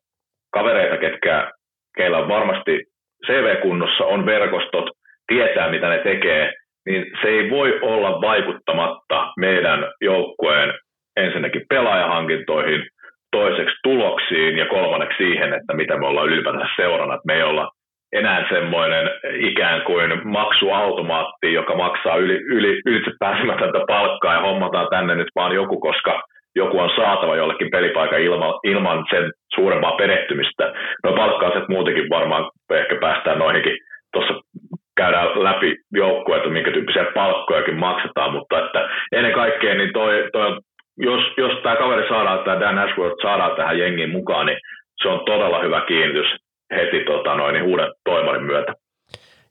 kavereita, 0.54 0.98
ketkä, 0.98 1.52
keillä 1.98 2.18
on 2.18 2.28
varmasti 2.28 2.84
CV-kunnossa, 3.28 4.06
on 4.06 4.26
verkostot, 4.26 4.90
tietää 5.28 5.72
mitä 5.72 5.90
ne 5.90 5.98
tekee, 5.98 6.54
niin 6.86 7.06
se 7.22 7.28
ei 7.28 7.50
voi 7.50 7.80
olla 7.82 8.22
vaikuttamatta 8.22 9.34
meidän 9.38 9.86
joukkueen 10.02 10.74
ensinnäkin 11.18 11.66
pelaajahankintoihin, 11.70 12.84
toiseksi 13.32 13.76
tuloksiin 13.84 14.58
ja 14.58 14.66
kolmanneksi 14.66 15.18
siihen, 15.18 15.54
että 15.54 15.74
mitä 15.74 15.98
me 15.98 16.08
ollaan 16.08 16.28
ylipäätään 16.28 16.70
seurana. 16.76 17.14
Että 17.14 17.28
me 17.28 17.36
ei 17.36 17.44
olla 17.44 17.72
enää 18.14 18.46
semmoinen 18.50 19.10
ikään 19.40 19.82
kuin 19.82 20.28
maksuautomaatti, 20.28 21.54
joka 21.54 21.76
maksaa 21.76 22.16
yli, 22.16 22.36
yli, 22.36 22.82
ylitse 22.86 23.12
pääsemätöntä 23.20 23.80
palkkaa 23.88 24.34
ja 24.34 24.42
hommataan 24.42 24.88
tänne 24.90 25.16
nyt 25.16 25.28
vaan 25.36 25.56
joku, 25.56 25.80
koska 25.80 26.22
joku 26.56 26.80
on 26.80 26.90
saatava 26.96 27.36
jollekin 27.36 27.72
pelipaikan 27.72 28.22
ilman, 28.22 28.54
ilman 28.64 29.06
sen 29.10 29.32
suurempaa 29.56 29.98
perehtymistä. 29.98 30.74
No 31.04 31.14
palkkaiset 31.14 31.70
muutenkin 31.70 32.10
varmaan 32.10 32.52
ehkä 32.72 32.96
päästään 33.02 33.40
noihinkin. 33.40 33.78
Tuossa 34.14 34.34
käydään 34.98 35.44
läpi 35.44 35.76
joukkueita, 35.94 36.50
minkä 36.50 36.72
tyyppisiä 36.72 37.06
palkkojakin 37.14 37.76
maksetaan, 37.76 38.32
mutta 38.32 38.66
että 38.66 38.90
ennen 39.12 39.34
kaikkea 39.34 39.76
niin 39.76 39.94
toi, 39.94 40.30
toi 40.32 40.58
jos, 40.98 41.22
jos 41.38 41.64
tämä 41.64 41.76
kaveri 41.76 42.10
saadaan, 42.10 42.44
tämä 42.44 42.60
Dan 42.60 42.80
Ashworth 42.80 43.22
saadaan 43.22 43.56
tähän 43.56 43.80
jengiin 43.80 44.12
mukaan, 44.12 44.46
niin 44.46 44.58
se 45.02 45.10
on 45.10 45.26
todella 45.26 45.62
hyvä 45.62 45.82
kiinnitys 45.88 46.28
heti 46.76 47.00
tota, 47.06 47.36
noin, 47.36 47.64
uuden 47.64 47.92
toimarin 48.06 48.44
myötä. 48.44 48.74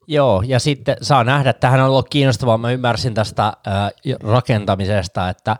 Joo, 0.08 0.42
ja 0.46 0.58
sitten 0.58 0.96
saa 1.00 1.24
nähdä, 1.24 1.50
että 1.50 1.60
tähän 1.60 1.80
on 1.80 1.86
ollut 1.86 2.08
kiinnostavaa, 2.10 2.58
mä 2.58 2.72
ymmärsin 2.72 3.14
tästä 3.14 3.44
äh, 3.46 3.90
rakentamisesta, 4.32 5.28
että 5.28 5.56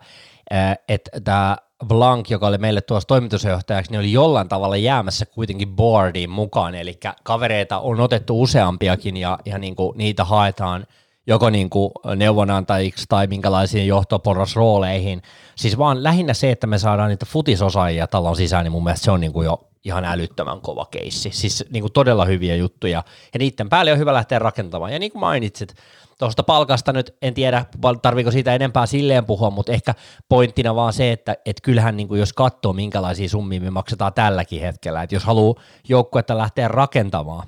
että 0.87 1.11
tämä 1.23 1.57
Blank, 1.87 2.29
joka 2.29 2.47
oli 2.47 2.57
meille 2.57 2.81
tuossa 2.81 3.07
toimitusjohtajaksi, 3.07 3.91
niin 3.91 3.99
oli 3.99 4.11
jollain 4.11 4.49
tavalla 4.49 4.77
jäämässä 4.77 5.25
kuitenkin 5.25 5.75
boardiin 5.75 6.29
mukaan, 6.29 6.75
eli 6.75 6.99
kavereita 7.23 7.79
on 7.79 7.99
otettu 7.99 8.41
useampiakin 8.41 9.17
ja, 9.17 9.39
ja 9.45 9.57
niin 9.57 9.75
kuin 9.75 9.97
niitä 9.97 10.23
haetaan 10.23 10.85
joko 11.27 11.49
niin 11.49 11.69
kuin 11.69 11.91
neuvonantajiksi 12.15 13.05
tai 13.09 13.27
minkälaisiin 13.27 13.87
johtoporrasrooleihin. 13.87 15.21
Siis 15.55 15.77
vaan 15.77 16.03
lähinnä 16.03 16.33
se, 16.33 16.51
että 16.51 16.67
me 16.67 16.77
saadaan 16.77 17.09
niitä 17.09 17.25
futisosaajia 17.25 18.07
talon 18.07 18.35
sisään, 18.35 18.63
niin 18.63 18.71
mun 18.71 18.83
mielestä 18.83 19.05
se 19.05 19.11
on 19.11 19.19
niin 19.19 19.33
kuin 19.33 19.45
jo 19.45 19.69
ihan 19.83 20.05
älyttömän 20.05 20.61
kova 20.61 20.85
keissi. 20.91 21.29
Siis 21.33 21.65
niin 21.69 21.81
kuin 21.81 21.93
todella 21.93 22.25
hyviä 22.25 22.55
juttuja 22.55 23.03
ja 23.33 23.39
niiden 23.39 23.69
päälle 23.69 23.91
on 23.91 23.97
hyvä 23.97 24.13
lähteä 24.13 24.39
rakentamaan. 24.39 24.93
Ja 24.93 24.99
niin 24.99 25.11
kuin 25.11 25.19
mainitsit, 25.19 25.75
tuosta 26.19 26.43
palkasta 26.43 26.93
nyt 26.93 27.15
en 27.21 27.33
tiedä, 27.33 27.65
tarviko 28.01 28.31
siitä 28.31 28.55
enempää 28.55 28.85
silleen 28.85 29.25
puhua, 29.25 29.49
mutta 29.49 29.71
ehkä 29.71 29.95
pointtina 30.29 30.75
vaan 30.75 30.93
se, 30.93 31.11
että 31.11 31.37
et 31.45 31.61
kyllähän 31.61 31.97
niin 31.97 32.07
kuin 32.07 32.19
jos 32.19 32.33
katsoo 32.33 32.73
minkälaisia 32.73 33.29
summia 33.29 33.61
me 33.61 33.69
maksetaan 33.69 34.13
tälläkin 34.13 34.61
hetkellä, 34.61 35.03
että 35.03 35.15
jos 35.15 35.23
haluaa 35.23 35.63
joukkuetta 35.89 36.37
lähteä 36.37 36.67
rakentamaan, 36.67 37.47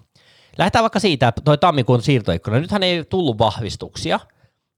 lähdetään 0.57 0.83
vaikka 0.83 0.99
siitä, 0.99 1.27
että 1.27 1.41
toi 1.45 1.57
tammikuun 1.57 2.01
siirtoikkuna, 2.01 2.59
nythän 2.59 2.83
ei 2.83 3.03
tullut 3.03 3.37
vahvistuksia, 3.37 4.19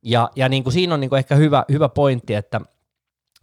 ja, 0.04 0.30
ja 0.36 0.50
niin 0.50 0.64
kuin 0.64 0.74
siinä 0.74 0.94
on 0.94 1.00
niin 1.00 1.10
kuin 1.10 1.18
ehkä 1.18 1.36
hyvä, 1.36 1.66
hyvä 1.72 1.90
pointti, 1.90 2.34
että, 2.34 2.62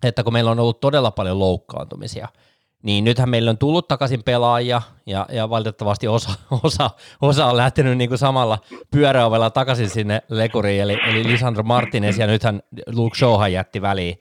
että 0.02 0.22
kun 0.24 0.32
meillä 0.32 0.50
on 0.50 0.60
ollut 0.60 0.80
todella 0.80 1.10
paljon 1.10 1.38
loukkaantumisia– 1.38 2.28
niin 2.84 3.04
nythän 3.04 3.28
meillä 3.28 3.50
on 3.50 3.58
tullut 3.58 3.88
takaisin 3.88 4.22
pelaajia 4.22 4.82
ja, 5.06 5.26
ja 5.32 5.50
valitettavasti 5.50 6.08
osa, 6.08 6.30
osa, 6.64 6.90
osa 7.22 7.46
on 7.46 7.56
lähtenyt 7.56 7.98
niin 7.98 8.08
kuin 8.08 8.18
samalla 8.18 8.58
pyöräovella 8.90 9.50
takaisin 9.50 9.90
sinne 9.90 10.22
lekuriin, 10.28 10.82
eli, 10.82 10.98
eli 11.08 11.24
Lisandro 11.24 11.62
Martinez 11.62 12.18
ja 12.18 12.26
nythän 12.26 12.62
Luke 12.92 13.18
Showhan 13.18 13.52
jätti 13.52 13.82
väliin 13.82 14.18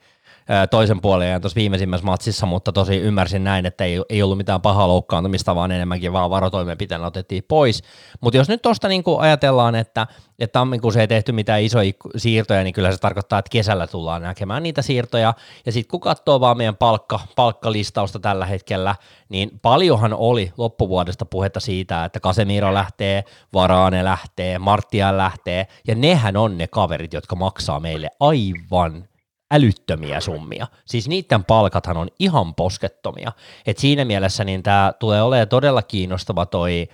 toisen 0.70 1.00
puolen 1.00 1.40
tuossa 1.40 1.56
viimeisimmässä 1.56 2.06
matsissa, 2.06 2.46
mutta 2.46 2.72
tosi 2.72 2.96
ymmärsin 2.96 3.44
näin, 3.44 3.66
että 3.66 3.84
ei, 3.84 4.02
ei 4.08 4.22
ollut 4.22 4.38
mitään 4.38 4.60
pahaa 4.60 4.88
loukkaantumista, 4.88 5.54
vaan 5.54 5.72
enemmänkin 5.72 6.12
vaan 6.12 6.30
varotoimenpiteen 6.30 7.04
otettiin 7.04 7.44
pois. 7.48 7.82
Mutta 8.20 8.36
jos 8.36 8.48
nyt 8.48 8.62
tuosta 8.62 8.88
niinku 8.88 9.18
ajatellaan, 9.18 9.74
että, 9.74 10.06
että 10.38 10.52
tammikuussa 10.52 11.00
ei 11.00 11.08
tehty 11.08 11.32
mitään 11.32 11.62
isoja 11.62 11.92
siirtoja, 12.16 12.64
niin 12.64 12.74
kyllä 12.74 12.92
se 12.92 12.98
tarkoittaa, 12.98 13.38
että 13.38 13.50
kesällä 13.50 13.86
tullaan 13.86 14.22
näkemään 14.22 14.62
niitä 14.62 14.82
siirtoja. 14.82 15.34
Ja 15.66 15.72
sitten 15.72 15.90
kun 15.90 16.00
katsoo 16.00 16.40
vaan 16.40 16.56
meidän 16.56 16.76
palkka, 16.76 17.20
palkkalistausta 17.36 18.18
tällä 18.18 18.46
hetkellä, 18.46 18.94
niin 19.28 19.58
paljonhan 19.62 20.14
oli 20.14 20.52
loppuvuodesta 20.56 21.24
puhetta 21.24 21.60
siitä, 21.60 22.04
että 22.04 22.20
Casemiro 22.20 22.74
lähtee, 22.74 23.24
Varane 23.52 24.04
lähtee, 24.04 24.58
Martia 24.58 25.16
lähtee, 25.16 25.66
ja 25.86 25.94
nehän 25.94 26.36
on 26.36 26.58
ne 26.58 26.66
kaverit, 26.66 27.12
jotka 27.12 27.36
maksaa 27.36 27.80
meille 27.80 28.10
aivan 28.20 29.04
älyttömiä 29.50 30.20
summia. 30.20 30.66
Siis 30.84 31.08
niiden 31.08 31.44
palkathan 31.44 31.96
on 31.96 32.08
ihan 32.18 32.54
poskettomia. 32.54 33.32
Et 33.66 33.78
siinä 33.78 34.04
mielessä 34.04 34.44
niin 34.44 34.62
tämä 34.62 34.92
tulee 34.98 35.22
olemaan 35.22 35.48
todella 35.48 35.82
kiinnostava 35.82 36.46
toi 36.46 36.88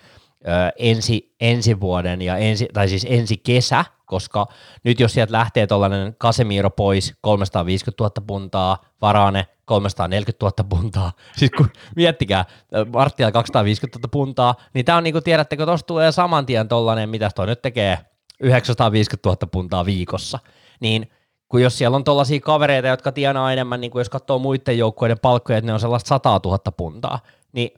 ö, 0.47 0.49
ensi, 0.79 1.35
ensi 1.41 1.81
vuoden 1.81 2.23
ja 2.23 2.37
ensi, 2.37 2.69
tai 2.73 2.89
siis 2.89 3.07
ensi 3.09 3.37
kesä, 3.37 3.85
koska 4.07 4.47
nyt 4.85 5.01
jos 5.01 5.13
sieltä 5.13 5.33
lähtee 5.33 5.67
tuollainen 5.67 6.15
Casemiro 6.15 6.71
pois 6.71 7.15
350 7.21 8.05
000 8.05 8.13
puntaa, 8.27 8.79
Varane 9.01 9.47
340 9.65 10.47
000 10.47 10.69
puntaa, 10.69 11.13
siis 11.39 11.51
kun 11.51 11.71
miettikää, 11.97 12.45
Marttia 12.93 13.33
250 13.33 13.99
000 13.99 14.09
puntaa, 14.11 14.55
niin 14.75 14.85
tämä 14.85 14.99
on 14.99 15.05
niin 15.05 15.15
kuin 15.15 15.25
tiedättekö, 15.25 15.67
tuosta 15.67 15.87
tulee 15.87 16.13
saman 16.13 16.47
tien 16.47 16.69
tuollainen, 16.69 17.09
mitä 17.09 17.31
toi 17.35 17.47
nyt 17.47 17.63
tekee, 17.63 17.99
950 18.41 19.29
000 19.29 19.37
puntaa 19.53 19.85
viikossa, 19.85 20.39
niin 20.81 21.11
kun 21.51 21.63
jos 21.63 21.79
siellä 21.79 21.97
on 21.97 22.05
tuollaisia 22.05 22.41
kavereita, 22.41 22.89
jotka 22.89 23.13
tienaa 23.13 23.53
enemmän, 23.53 23.81
niin 23.81 23.91
kuin 23.91 24.01
jos 24.01 24.09
katsoo 24.11 24.39
muiden 24.39 24.79
joukkueiden 24.79 25.19
palkkoja, 25.23 25.59
että 25.59 25.67
ne 25.67 25.73
on 25.73 25.81
sellaista 25.81 26.09
100 26.09 26.41
000 26.45 26.59
puntaa, 26.77 27.19
niin 27.53 27.71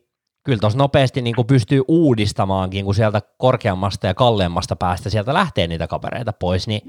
kyllä 0.44 0.58
tuossa 0.58 0.78
nopeasti 0.78 1.22
niin 1.22 1.34
kuin 1.34 1.46
pystyy 1.46 1.82
uudistamaankin, 1.88 2.84
kun 2.84 2.94
sieltä 2.94 3.20
korkeammasta 3.38 4.06
ja 4.06 4.14
kalleammasta 4.14 4.76
päästä 4.76 5.10
sieltä 5.10 5.34
lähtee 5.34 5.66
niitä 5.66 5.86
kavereita 5.86 6.32
pois, 6.40 6.68
niin 6.68 6.80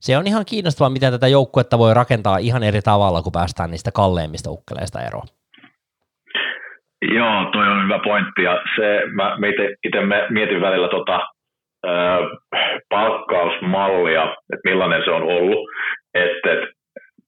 se 0.00 0.16
on 0.16 0.26
ihan 0.26 0.44
kiinnostavaa, 0.44 0.90
miten 0.90 1.12
tätä 1.12 1.28
joukkuetta 1.28 1.78
voi 1.78 1.94
rakentaa 1.94 2.38
ihan 2.38 2.62
eri 2.62 2.82
tavalla, 2.82 3.22
kun 3.22 3.32
päästään 3.32 3.70
niistä 3.70 3.90
kalleimmista 3.94 4.50
ukkeleista 4.50 5.00
eroon. 5.00 5.26
Joo, 7.02 7.50
toi 7.52 7.68
on 7.68 7.84
hyvä 7.84 7.98
pointti 8.04 8.42
ja 8.42 8.58
se, 8.76 9.02
mä 9.14 9.36
itse 9.84 9.98
mietin 10.30 10.60
välillä 10.60 10.88
tota, 10.88 11.20
ö, 11.86 11.90
palkkausmallia, 12.88 14.22
että 14.24 14.64
millainen 14.64 15.02
se 15.04 15.10
on 15.10 15.22
ollut, 15.22 15.68
että 16.18 16.52
et 16.52 16.68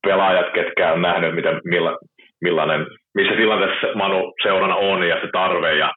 pelaajat, 0.07 0.53
ketkä 0.53 0.93
on 0.93 1.03
nähnyt, 1.03 1.35
miten, 1.35 1.61
milla, 1.65 1.99
millainen, 2.41 2.87
missä 3.15 3.35
tilanteessa 3.37 3.87
Manu 3.95 4.33
seurana 4.43 4.75
on 4.75 5.09
ja 5.09 5.21
se 5.21 5.29
tarve 5.33 5.75
ja, 5.75 5.93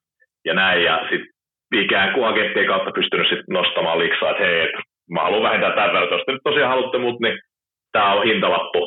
ja 0.45 0.53
näin, 0.53 0.83
ja 0.83 0.99
sitten 1.09 1.27
ikään 1.73 2.13
kuin 2.13 2.27
agenttien 2.27 2.67
kautta 2.67 2.91
pystynyt 2.91 3.29
sit 3.29 3.47
nostamaan 3.49 3.99
liksaa, 3.99 4.31
että 4.31 4.43
hei, 4.43 4.59
et 4.59 4.71
mä 5.11 5.21
haluan 5.21 5.43
vähentää 5.43 5.75
tämän 5.75 5.93
verran, 5.93 6.09
jos 6.11 6.23
te 6.25 6.31
nyt 6.31 6.41
tosiaan 6.43 6.69
haluatte 6.69 6.97
mut, 6.97 7.19
niin 7.19 7.39
tämä 7.91 8.13
on 8.13 8.23
hintalappu. 8.23 8.79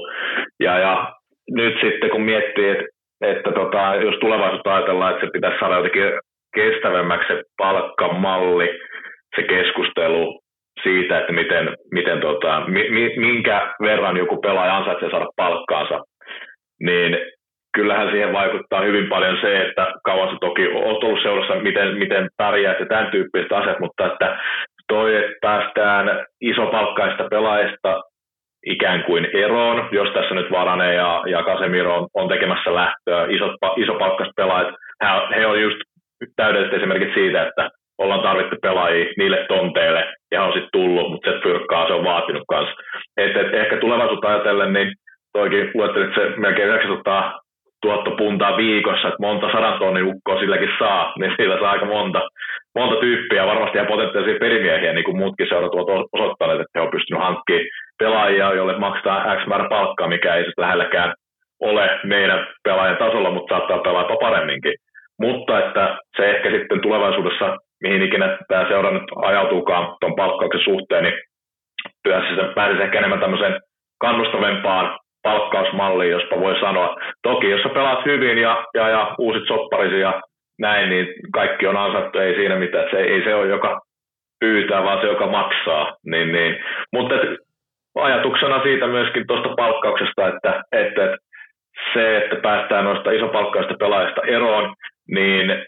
Ja, 0.61 0.79
ja 0.79 1.12
nyt 1.51 1.75
sitten 1.81 2.11
kun 2.11 2.23
miettii, 2.23 2.69
että 2.69 2.85
että 3.21 3.53
tota, 3.53 3.95
jos 3.95 4.14
tulevaisuutta 4.21 4.75
ajatellaan, 4.75 5.12
että 5.12 5.27
se 5.27 5.33
pitäisi 5.33 5.59
saada 5.59 5.77
jotenkin 5.77 6.12
kestävämmäksi 6.55 7.33
se 7.33 7.42
palkkamalli, 7.59 8.79
se 9.37 9.42
keskustelu, 9.42 10.40
siitä, 10.82 11.18
että 11.18 11.32
miten, 11.32 11.74
miten 11.92 12.20
tota, 12.20 12.62
mi, 12.66 13.12
minkä 13.16 13.74
verran 13.80 14.16
joku 14.16 14.40
pelaaja 14.40 14.76
ansaitsee 14.76 15.10
saada 15.10 15.26
palkkaansa, 15.36 16.00
niin 16.80 17.18
kyllähän 17.76 18.10
siihen 18.10 18.32
vaikuttaa 18.32 18.80
hyvin 18.82 19.08
paljon 19.08 19.38
se, 19.40 19.62
että 19.62 19.92
kauan 20.04 20.28
se 20.28 20.36
toki 20.40 20.68
on 20.68 20.82
ollut 20.82 21.22
seurassa, 21.22 21.54
miten, 21.54 21.96
miten 21.96 22.28
pärjää 22.36 22.76
ja 22.78 22.86
tämän 22.86 23.10
tyyppiset 23.10 23.52
asiat, 23.52 23.80
mutta 23.80 24.06
että 24.06 24.38
toi, 24.88 25.16
että 25.16 25.36
päästään 25.40 26.26
isopalkkaista 26.40 27.24
pelaajista 27.30 28.02
ikään 28.66 29.04
kuin 29.04 29.28
eroon, 29.32 29.88
jos 29.92 30.08
tässä 30.14 30.34
nyt 30.34 30.50
Varane 30.50 30.94
ja, 30.94 31.22
ja 31.26 31.42
Casemiro 31.42 31.96
on, 31.96 32.06
on 32.14 32.28
tekemässä 32.28 32.74
lähtöä, 32.74 33.26
isot, 33.28 33.52
isopalkkaiset 33.76 34.34
pelaajat, 34.36 34.74
he, 35.02 35.36
he 35.36 35.46
on 35.46 35.62
just 35.62 35.76
täydelliset 36.36 36.74
esimerkiksi 36.74 37.14
siitä, 37.14 37.42
että 37.42 37.70
ollaan 37.98 38.22
tarvittu 38.22 38.56
pelaajia 38.62 39.12
niille 39.16 39.44
tonteille, 39.48 40.12
ja 40.30 40.42
on 40.42 40.52
sitten 40.52 40.68
tullut, 40.72 41.11
mutta 41.11 41.30
se 41.30 41.38
fyrkkaa 41.42 41.87
se 41.87 41.92
on 41.92 42.04
vaatinut 42.04 42.42
kanssa. 42.48 42.74
Et, 43.16 43.37
et 43.37 43.54
ehkä 43.54 43.76
tulevaisuutta 43.76 44.28
ajatellen, 44.28 44.72
niin 44.72 44.92
toikin 45.32 45.70
luettelit 45.74 46.14
se 46.14 46.32
melkein 46.37 46.68
900 46.68 47.40
tuottopuntaa 47.82 48.56
viikossa, 48.56 49.09
että 49.09 49.26
monta 49.26 49.52
sadan 49.52 49.78
tonnin 49.78 50.04
ukkoa 50.04 50.40
silläkin 50.40 50.70
saa, 50.78 51.12
niin 51.20 51.32
sillä 51.37 51.59
saa 51.61 51.70
aika 51.70 51.87
monta, 51.87 52.20
monta 52.74 53.00
tyyppiä, 53.00 53.46
varmasti 53.46 53.78
ihan 53.78 53.87
potentiaalisia 53.87 54.38
perimiehiä, 54.40 54.92
niin 54.92 55.04
kuin 55.04 55.16
muutkin 55.16 55.48
seurat 55.48 55.74
ovat 55.74 56.09
osoittaneet, 56.12 56.61
että 56.61 56.74
he 56.74 56.80
ovat 56.80 56.90
pystyneet 56.90 57.24
hankkimaan 57.24 57.66
pelaajia, 57.98 58.54
joille 58.54 58.78
maksetaan 58.78 59.38
X 59.38 59.46
määrä 59.46 59.68
palkkaa, 59.68 60.09
mikä 60.09 60.35
ei 60.35 60.44
sitten 60.44 60.62
lähelläkään 60.64 61.14
ole 61.61 62.00
meidän 62.04 62.46
pelaajan 62.64 62.96
tasolla, 62.96 63.30
mutta 63.30 63.54
saattaa 63.54 63.78
pelaa 63.78 64.16
paremminkin. 64.20 64.74
Mutta 65.20 65.66
että 65.66 65.98
se 66.16 66.30
ehkä 66.30 66.50
sitten 66.50 66.80
tulevaisuudessa 66.80 67.56
mihin 67.82 68.02
ikinä 68.02 68.38
tämä 68.48 68.68
seura 68.68 68.90
nyt 68.90 69.02
ajautuukaan 69.16 69.96
tuon 70.00 70.16
palkkauksen 70.16 70.64
suhteen, 70.64 71.04
niin 71.04 71.14
työssä 72.02 72.52
pääsisi 72.54 72.82
ehkä 72.82 72.98
enemmän 72.98 73.20
tämmöiseen 73.20 73.60
kannustavempaan 74.00 74.98
palkkausmalliin, 75.22 76.10
jospa 76.10 76.40
voi 76.40 76.60
sanoa. 76.60 76.96
Toki 77.22 77.50
jos 77.50 77.62
sä 77.62 77.68
pelaat 77.68 78.04
hyvin 78.04 78.38
ja, 78.38 78.64
ja, 78.74 78.88
ja 78.88 79.14
uusit 79.18 79.46
sopparisi 79.46 80.00
ja 80.00 80.22
näin, 80.58 80.90
niin 80.90 81.06
kaikki 81.32 81.66
on 81.66 81.76
ansattu, 81.76 82.18
ei 82.18 82.34
siinä 82.34 82.56
mitään. 82.56 82.90
Se, 82.90 82.96
ei 82.96 83.24
se 83.24 83.34
ole, 83.34 83.46
joka 83.46 83.80
pyytää, 84.40 84.84
vaan 84.84 85.00
se, 85.00 85.06
joka 85.06 85.26
maksaa. 85.26 85.96
Niin, 86.06 86.32
niin. 86.32 86.56
Mutta 86.92 87.14
ajatuksena 87.94 88.62
siitä 88.62 88.86
myöskin 88.86 89.26
tuosta 89.26 89.48
palkkauksesta, 89.56 90.28
että, 90.28 90.62
että, 90.72 91.04
että 91.04 91.16
se, 91.92 92.16
että 92.16 92.36
päästään 92.36 92.84
noista 92.84 93.10
isopalkkaista 93.10 93.74
pelaajista 93.78 94.20
eroon, 94.22 94.74
niin 95.10 95.66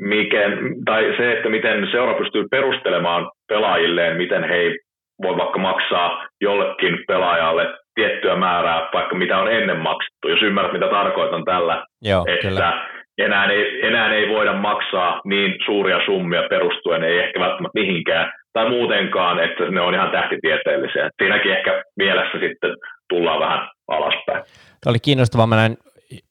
mikä, 0.00 0.38
tai 0.84 1.14
se, 1.16 1.32
että 1.32 1.48
miten 1.48 1.88
seura 1.90 2.14
pystyy 2.14 2.44
perustelemaan 2.50 3.30
pelaajilleen, 3.48 4.16
miten 4.16 4.44
he 4.44 4.54
ei 4.54 4.78
voi 5.22 5.36
vaikka 5.36 5.58
maksaa 5.58 6.26
jollekin 6.40 6.98
pelaajalle 7.08 7.66
tiettyä 7.94 8.36
määrää, 8.36 8.88
vaikka 8.92 9.14
mitä 9.16 9.38
on 9.38 9.52
ennen 9.52 9.78
maksettu, 9.78 10.28
jos 10.28 10.42
ymmärrät, 10.42 10.72
mitä 10.72 10.88
tarkoitan 10.88 11.44
tällä, 11.44 11.84
Joo, 12.02 12.24
että 12.28 12.48
kyllä. 12.48 12.86
Enää, 13.18 13.46
ei, 13.50 13.86
enää 13.86 14.14
ei 14.14 14.28
voida 14.28 14.52
maksaa 14.52 15.20
niin 15.24 15.54
suuria 15.64 16.04
summia 16.04 16.42
perustuen, 16.50 17.04
ei 17.04 17.18
ehkä 17.18 17.40
välttämättä 17.40 17.80
mihinkään, 17.80 18.32
tai 18.52 18.68
muutenkaan, 18.68 19.44
että 19.44 19.70
ne 19.70 19.80
on 19.80 19.94
ihan 19.94 20.10
tähtitieteellisiä. 20.10 21.10
Siinäkin 21.22 21.52
ehkä 21.52 21.82
mielessä 21.96 22.38
sitten 22.38 22.70
tullaan 23.08 23.40
vähän 23.40 23.68
alaspäin. 23.88 24.42
Tämä 24.80 24.90
oli 24.90 24.98
kiinnostavaa, 24.98 25.46
mä 25.46 25.56
näin 25.56 25.76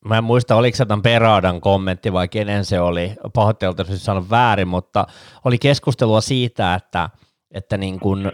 mä 0.05 0.17
en 0.17 0.23
muista, 0.23 0.55
oliko 0.55 0.75
se 0.77 0.85
tämän 0.85 1.01
Peradan 1.01 1.61
kommentti 1.61 2.13
vai 2.13 2.27
kenen 2.27 2.65
se 2.65 2.79
oli, 2.79 3.13
pahoittelut, 3.33 3.77
jos 3.77 4.05
sanon 4.05 4.29
väärin, 4.29 4.67
mutta 4.67 5.07
oli 5.45 5.57
keskustelua 5.57 6.21
siitä, 6.21 6.73
että, 6.75 7.09
että 7.51 7.77
niin 7.77 7.99
kuin, 7.99 8.31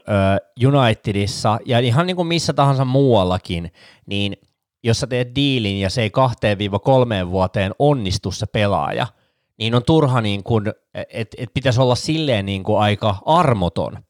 Unitedissa 0.68 1.60
ja 1.66 1.80
ihan 1.80 2.08
niin 2.08 2.16
kuin 2.16 2.28
missä 2.28 2.54
tahansa 2.54 2.86
muuallakin, 2.86 3.72
niin 4.06 4.38
jos 4.84 5.00
sä 5.00 5.08
teet 5.08 5.36
diilin 5.36 5.80
ja 5.80 5.90
se 5.90 6.02
ei 6.02 6.10
kahteen 6.10 6.58
viiva 6.58 6.80
kolmeen 6.80 7.32
vuoteen 7.32 7.72
onnistu 7.80 8.32
se 8.32 8.46
pelaaja, 8.46 9.08
niin 9.58 9.76
on 9.76 9.84
turha, 9.84 10.22
niin 10.22 10.44
kuin, 10.44 10.74
että 10.94 11.38
et 11.40 11.54
pitäisi 11.54 11.82
olla 11.82 11.96
silleen 11.96 12.46
niin 12.46 12.64
kuin 12.64 12.80
aika 12.80 13.16
armoton, 13.26 14.05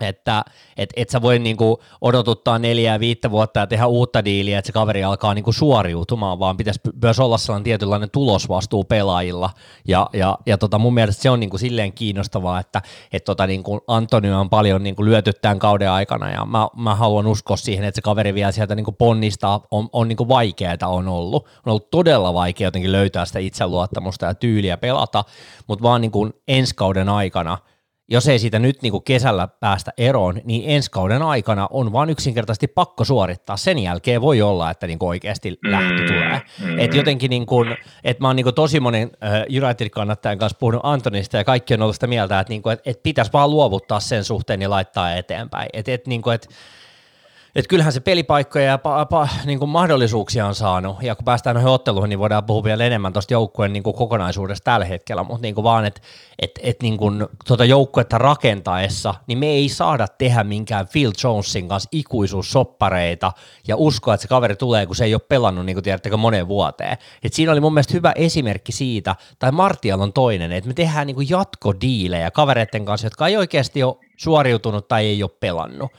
että 0.00 0.44
et, 0.76 0.90
et 0.96 1.10
sä 1.10 1.22
voi 1.22 1.38
niinku 1.38 1.82
odotuttaa 2.00 2.58
neljää 2.58 3.00
viittä 3.00 3.30
vuotta 3.30 3.60
ja 3.60 3.66
tehdä 3.66 3.86
uutta 3.86 4.24
diiliä, 4.24 4.58
että 4.58 4.66
se 4.66 4.72
kaveri 4.72 5.04
alkaa 5.04 5.34
niinku 5.34 5.52
suoriutumaan, 5.52 6.38
vaan 6.38 6.56
pitäisi 6.56 6.80
myös 7.02 7.20
olla 7.20 7.38
sellainen 7.38 7.64
tietynlainen 7.64 8.10
tulosvastuu 8.10 8.84
pelaajilla. 8.84 9.50
Ja, 9.88 10.06
ja, 10.12 10.38
ja 10.46 10.58
tota 10.58 10.78
mun 10.78 10.94
mielestä 10.94 11.22
se 11.22 11.30
on 11.30 11.40
niinku 11.40 11.58
silleen 11.58 11.92
kiinnostavaa, 11.92 12.60
että 12.60 12.82
et 13.12 13.24
tota 13.24 13.46
niinku 13.46 13.80
Antonio 13.86 14.40
on 14.40 14.50
paljon 14.50 14.82
niinku 14.82 15.04
lyöty 15.04 15.32
tämän 15.32 15.58
kauden 15.58 15.90
aikana 15.90 16.30
ja 16.30 16.44
mä, 16.44 16.68
mä 16.76 16.94
haluan 16.94 17.26
uskoa 17.26 17.56
siihen, 17.56 17.84
että 17.84 17.96
se 17.98 18.02
kaveri 18.02 18.34
vielä 18.34 18.52
sieltä 18.52 18.74
niinku 18.74 18.92
ponnistaa, 18.92 19.60
on, 19.70 19.88
on 19.92 20.08
niinku 20.08 20.28
vaikeaa 20.28 20.66
on 20.86 21.08
ollut. 21.08 21.44
On 21.46 21.70
ollut 21.70 21.90
todella 21.90 22.34
vaikea 22.34 22.66
jotenkin 22.66 22.92
löytää 22.92 23.24
sitä 23.24 23.38
itseluottamusta 23.38 24.26
ja 24.26 24.34
tyyliä 24.34 24.76
pelata, 24.76 25.24
mutta 25.66 25.82
vaan 25.82 26.00
niinku 26.00 26.30
ensi 26.48 26.74
kauden 26.74 27.08
aikana– 27.08 27.58
jos 28.08 28.28
ei 28.28 28.38
siitä 28.38 28.58
nyt 28.58 28.82
niin 28.82 28.90
kuin 28.90 29.04
kesällä 29.04 29.48
päästä 29.48 29.92
eroon, 29.98 30.40
niin 30.44 30.62
ensi 30.66 30.90
kauden 30.90 31.22
aikana 31.22 31.68
on 31.70 31.92
vaan 31.92 32.10
yksinkertaisesti 32.10 32.66
pakko 32.66 33.04
suorittaa. 33.04 33.56
Sen 33.56 33.78
jälkeen 33.78 34.20
voi 34.20 34.42
olla, 34.42 34.70
että 34.70 34.86
niin 34.86 34.98
kuin 34.98 35.08
oikeasti 35.08 35.50
mm, 35.50 35.70
lähtö 35.70 36.06
tulee. 36.06 36.42
Mm. 36.64 36.78
Et 36.78 36.94
jotenkin 36.94 37.30
niin 37.30 37.46
kuin, 37.46 37.76
että 38.04 38.22
mä 38.22 38.28
oon 38.28 38.36
niin 38.36 38.44
kuin 38.44 38.54
tosi 38.54 38.80
monen 38.80 39.08
uh, 39.08 39.62
United-kannattajan 39.64 40.38
kanssa 40.38 40.58
puhunut 40.58 40.80
Antonista 40.84 41.36
ja 41.36 41.44
kaikki 41.44 41.74
on 41.74 41.82
ollut 41.82 41.96
sitä 41.96 42.06
mieltä, 42.06 42.40
että, 42.40 42.52
niin 42.52 42.62
kuin, 42.62 42.72
että, 42.72 42.90
että 42.90 43.02
pitäisi 43.02 43.32
vaan 43.32 43.50
luovuttaa 43.50 44.00
sen 44.00 44.24
suhteen 44.24 44.62
ja 44.62 44.70
laittaa 44.70 45.14
eteenpäin. 45.14 45.68
Että, 45.72 45.92
että, 45.92 46.08
niin 46.08 46.22
kuin, 46.22 46.34
että 46.34 46.48
että 47.56 47.68
kyllähän 47.68 47.92
se 47.92 48.00
pelipaikkoja 48.00 48.64
ja 48.64 48.78
pa, 48.78 49.06
pa, 49.06 49.28
niin 49.44 49.58
kuin 49.58 49.68
mahdollisuuksia 49.68 50.46
on 50.46 50.54
saanut, 50.54 51.02
ja 51.02 51.14
kun 51.14 51.24
päästään 51.24 51.54
noihin 51.54 51.70
otteluihin, 51.70 52.08
niin 52.08 52.18
voidaan 52.18 52.44
puhua 52.44 52.64
vielä 52.64 52.84
enemmän 52.84 53.12
tuosta 53.12 53.32
joukkueen 53.32 53.72
niin 53.72 53.82
kuin 53.82 53.96
kokonaisuudesta 53.96 54.64
tällä 54.64 54.86
hetkellä, 54.86 55.24
mutta 55.24 55.42
niin 55.42 55.54
kuin 55.54 55.62
vaan, 55.64 55.84
että 55.84 56.00
et, 56.38 56.50
et 56.62 56.82
niin 56.82 56.96
kuin 56.96 57.26
tuota 57.46 57.64
joukkuetta 57.64 58.18
rakentaessa, 58.18 59.14
niin 59.26 59.38
me 59.38 59.46
ei 59.46 59.68
saada 59.68 60.08
tehdä 60.08 60.44
minkään 60.44 60.88
Phil 60.92 61.12
Jonesin 61.24 61.68
kanssa 61.68 61.88
ikuisuussoppareita 61.92 63.32
ja 63.68 63.76
uskoa, 63.76 64.14
että 64.14 64.22
se 64.22 64.28
kaveri 64.28 64.56
tulee, 64.56 64.86
kun 64.86 64.96
se 64.96 65.04
ei 65.04 65.14
ole 65.14 65.22
pelannut, 65.28 65.66
niin 65.66 65.76
kuin 65.76 65.84
tiedättekö, 65.84 66.16
moneen 66.16 66.48
vuoteen. 66.48 66.98
Et 67.22 67.32
siinä 67.32 67.52
oli 67.52 67.60
mun 67.60 67.74
mielestä 67.74 67.94
hyvä 67.94 68.12
esimerkki 68.16 68.72
siitä, 68.72 69.16
tai 69.38 69.52
Martial 69.52 70.00
on 70.00 70.12
toinen, 70.12 70.52
että 70.52 70.68
me 70.68 70.74
tehdään 70.74 71.06
niin 71.06 71.14
kuin 71.14 71.30
jatkodiilejä 71.30 72.30
kavereiden 72.30 72.84
kanssa, 72.84 73.06
jotka 73.06 73.26
ei 73.26 73.36
oikeasti 73.36 73.82
ole 73.82 73.96
suoriutunut 74.16 74.88
tai 74.88 75.06
ei 75.06 75.22
ole 75.22 75.30
pelannut. 75.40 75.90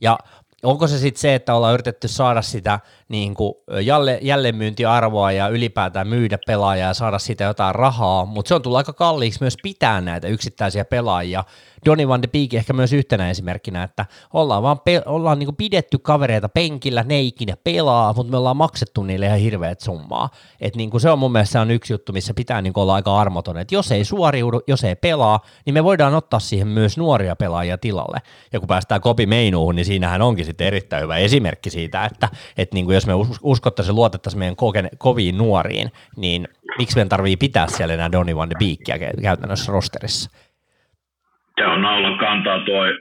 Ja 0.00 0.18
onko 0.62 0.86
se 0.86 0.98
sitten 0.98 1.20
se, 1.20 1.34
että 1.34 1.54
ollaan 1.54 1.74
yritetty 1.74 2.08
saada 2.08 2.42
sitä 2.42 2.80
niin 3.08 3.34
kuin 3.34 3.54
jälle, 3.82 4.18
jälleenmyyntiarvoa 4.22 5.32
ja 5.32 5.48
ylipäätään 5.48 6.08
myydä 6.08 6.38
pelaajaa 6.46 6.88
ja 6.88 6.94
saada 6.94 7.18
siitä 7.18 7.44
jotain 7.44 7.74
rahaa, 7.74 8.24
mutta 8.24 8.48
se 8.48 8.54
on 8.54 8.62
tullut 8.62 8.76
aika 8.76 8.92
kalliiksi 8.92 9.42
myös 9.42 9.56
pitää 9.62 10.00
näitä 10.00 10.28
yksittäisiä 10.28 10.84
pelaajia. 10.84 11.44
Donny 11.84 12.08
van 12.08 12.22
de 12.22 12.28
Beek 12.28 12.54
ehkä 12.54 12.72
myös 12.72 12.92
yhtenä 12.92 13.30
esimerkkinä, 13.30 13.82
että 13.82 14.06
ollaan 14.32 14.62
vaan 14.62 14.80
pe- 14.80 15.02
ollaan 15.06 15.38
niin 15.38 15.46
kuin 15.46 15.56
pidetty 15.56 15.98
kavereita 15.98 16.48
penkillä, 16.48 17.02
ne 17.02 17.20
ikinä 17.20 17.56
pelaa, 17.64 18.12
mutta 18.12 18.30
me 18.30 18.36
ollaan 18.36 18.56
maksettu 18.56 19.02
niille 19.02 19.26
ihan 19.26 19.38
hirveät 19.38 19.80
summaa. 19.80 20.30
Et 20.60 20.76
niin 20.76 20.90
kuin 20.90 21.00
se 21.00 21.10
on 21.10 21.18
mun 21.18 21.32
mielestä 21.32 21.60
on 21.60 21.70
yksi 21.70 21.92
juttu, 21.92 22.12
missä 22.12 22.34
pitää 22.34 22.62
niin 22.62 22.72
kuin 22.72 22.82
olla 22.82 22.94
aika 22.94 23.20
armoton, 23.20 23.58
että 23.58 23.74
jos 23.74 23.92
ei 23.92 24.04
suoriudu, 24.04 24.60
jos 24.66 24.84
ei 24.84 24.96
pelaa, 24.96 25.40
niin 25.66 25.74
me 25.74 25.84
voidaan 25.84 26.14
ottaa 26.14 26.40
siihen 26.40 26.68
myös 26.68 26.98
nuoria 26.98 27.36
pelaajia 27.36 27.78
tilalle. 27.78 28.18
Ja 28.52 28.60
kun 28.60 28.66
päästään 28.66 29.00
kopi 29.00 29.26
meinuuhun, 29.26 29.76
niin 29.76 29.86
siinähän 29.86 30.22
onkin 30.22 30.44
sitten 30.44 30.66
erittäin 30.66 31.02
hyvä 31.02 31.16
esimerkki 31.16 31.70
siitä, 31.70 32.04
että, 32.04 32.28
että 32.56 32.74
niin 32.74 32.84
kuin 32.84 32.94
jos 32.94 33.06
me 33.06 33.12
uskottaisiin 33.42 33.92
ja 33.92 33.96
luotettaisiin 33.96 34.38
meidän 34.38 34.56
koken, 34.56 34.88
koviin 34.98 35.38
nuoriin, 35.38 35.92
niin 36.16 36.48
miksi 36.78 36.96
meidän 36.96 37.08
tarvii 37.08 37.36
pitää 37.36 37.66
siellä 37.68 37.94
enää 37.94 38.12
Donny 38.12 38.36
van 38.36 38.50
de 38.50 38.54
Beekia 38.58 38.98
käytännössä 39.22 39.72
rosterissa? 39.72 40.30
Se 41.60 41.66
on 41.66 41.82
naulan 41.82 42.18
kantaa 42.18 42.58
toi, 42.66 42.98